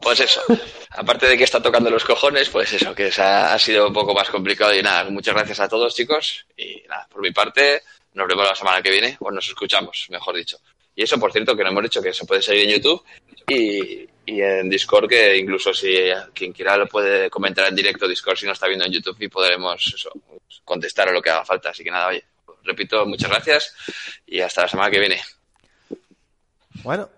Pues 0.00 0.20
eso, 0.20 0.42
aparte 0.90 1.26
de 1.26 1.38
que 1.38 1.44
está 1.44 1.62
tocando 1.62 1.90
los 1.90 2.04
cojones, 2.04 2.48
pues 2.50 2.72
eso, 2.72 2.94
que 2.94 3.10
ha, 3.18 3.54
ha 3.54 3.58
sido 3.58 3.88
un 3.88 3.92
poco 3.94 4.12
más 4.12 4.28
complicado 4.28 4.74
y 4.74 4.82
nada, 4.82 5.08
muchas 5.10 5.34
gracias 5.34 5.60
a 5.60 5.68
todos 5.68 5.94
chicos 5.94 6.46
y 6.56 6.82
nada, 6.88 7.06
por 7.10 7.22
mi 7.22 7.32
parte, 7.32 7.82
nos 8.12 8.28
vemos 8.28 8.46
la 8.46 8.54
semana 8.54 8.82
que 8.82 8.90
viene, 8.90 9.16
o 9.20 9.30
nos 9.30 9.48
escuchamos, 9.48 10.06
mejor 10.10 10.36
dicho. 10.36 10.58
Y 10.94 11.04
eso, 11.04 11.18
por 11.18 11.32
cierto, 11.32 11.56
que 11.56 11.62
no 11.62 11.70
hemos 11.70 11.84
dicho 11.84 12.02
que 12.02 12.12
se 12.12 12.26
puede 12.26 12.42
seguir 12.42 12.64
en 12.64 12.70
YouTube 12.70 13.04
y, 13.48 14.08
y 14.28 14.42
en 14.42 14.68
Discord, 14.68 15.08
que 15.08 15.38
incluso 15.38 15.72
si 15.72 15.96
quien 16.34 16.52
quiera 16.52 16.76
lo 16.76 16.86
puede 16.86 17.30
comentar 17.30 17.66
en 17.66 17.74
directo 17.74 18.06
Discord 18.06 18.36
si 18.36 18.44
no 18.44 18.52
está 18.52 18.66
viendo 18.66 18.84
en 18.84 18.92
YouTube 18.92 19.16
y 19.20 19.28
podremos 19.28 19.90
eso, 19.94 20.12
contestar 20.64 21.08
a 21.08 21.12
lo 21.12 21.22
que 21.22 21.30
haga 21.30 21.46
falta. 21.46 21.70
Así 21.70 21.82
que 21.82 21.90
nada, 21.90 22.08
oye, 22.08 22.22
repito, 22.62 23.06
muchas 23.06 23.30
gracias 23.30 23.74
y 24.26 24.40
hasta 24.40 24.62
la 24.62 24.68
semana 24.68 24.90
que 24.90 25.00
viene. 25.00 25.22
Bueno, 26.82 27.08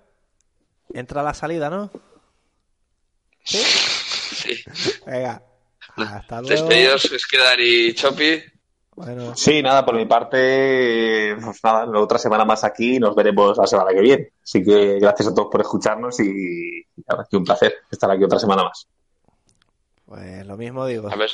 entra 0.95 1.25
la 1.25 1.35
salida, 1.35 1.69
¿no? 1.69 1.91
¿Sí? 3.45 3.59
Sí. 4.31 4.63
Venga, 5.05 5.43
hasta 5.97 6.41
luego. 6.41 6.49
Despedidos, 6.49 7.05
Esquedar 7.13 7.61
y 7.61 7.93
Chopi. 7.93 8.43
Bueno, 9.03 9.35
Sí, 9.35 9.63
nada, 9.63 9.85
por 9.85 9.97
mi 9.97 10.05
parte, 10.05 11.35
pues 11.43 11.65
nada, 11.65 11.87
otra 11.99 12.19
semana 12.19 12.45
más 12.45 12.65
aquí 12.65 12.97
y 12.97 12.99
nos 12.99 13.15
veremos 13.15 13.57
la 13.57 13.67
semana 13.67 13.93
que 13.93 14.01
viene. 14.01 14.33
Así 14.43 14.63
que 14.63 14.99
gracias 14.99 15.29
a 15.29 15.35
todos 15.35 15.49
por 15.51 15.63
escucharnos 15.63 16.21
y 16.21 16.85
nada, 17.09 17.27
que 17.29 17.37
un 17.39 17.45
placer 17.45 17.77
estar 17.91 18.11
aquí 18.11 18.25
otra 18.25 18.39
semana 18.39 18.65
más. 18.65 18.87
pues 20.05 20.47
lo 20.47 20.57
mismo 20.59 20.85
digo. 20.85 21.11
A 21.11 21.17
ver. 21.17 21.31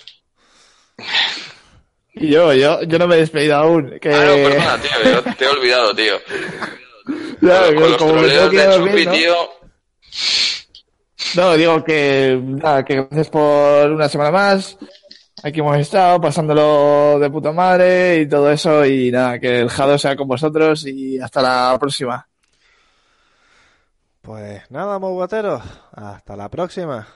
Y 2.15 2.29
yo, 2.29 2.53
yo, 2.53 2.83
yo 2.85 2.99
no 3.01 3.09
me 3.09 3.17
he 3.17 3.19
despedido 3.19 3.57
aún. 3.57 3.99
Que... 4.01 4.15
Ah, 4.15 4.25
no, 4.25 4.49
perdona, 4.49 4.79
tío, 4.81 5.13
yo 5.13 5.35
te 5.35 5.45
he 5.45 5.49
olvidado, 5.49 5.95
tío. 5.95 6.15
Ya, 7.41 7.75
con 7.75 7.83
los 7.83 7.97
como 7.97 8.13
troleos 8.13 8.51
de 8.53 8.75
Chupi, 8.77 9.05
¿no? 9.07 9.13
tío. 9.13 9.35
No, 11.35 11.57
digo 11.57 11.85
que, 11.85 12.41
nada, 12.41 12.85
que 12.85 12.95
gracias 12.95 13.29
por 13.29 13.91
una 13.91 14.09
semana 14.09 14.31
más. 14.31 14.79
Aquí 15.43 15.61
hemos 15.61 15.77
estado 15.77 16.21
pasándolo 16.21 17.19
de 17.19 17.31
puta 17.31 17.53
madre 17.53 18.21
y 18.21 18.29
todo 18.29 18.51
eso. 18.51 18.85
Y 18.87 19.11
nada, 19.11 19.39
que 19.39 19.61
el 19.61 19.69
Jado 19.69 19.99
sea 19.99 20.17
con 20.17 20.29
vosotros 20.29 20.87
y 20.87 21.19
hasta 21.21 21.43
la 21.43 21.77
próxima. 21.79 22.27
Pues 24.23 24.69
nada, 24.71 24.99
moguateros. 24.99 25.63
Hasta 25.93 26.37
la 26.37 26.49
próxima. 26.49 27.07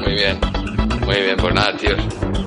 Muy 0.00 0.14
bien. 0.14 0.40
Muy 1.04 1.16
bien, 1.22 1.36
pues 1.36 1.54
nada, 1.54 1.76
tíos. 1.76 2.41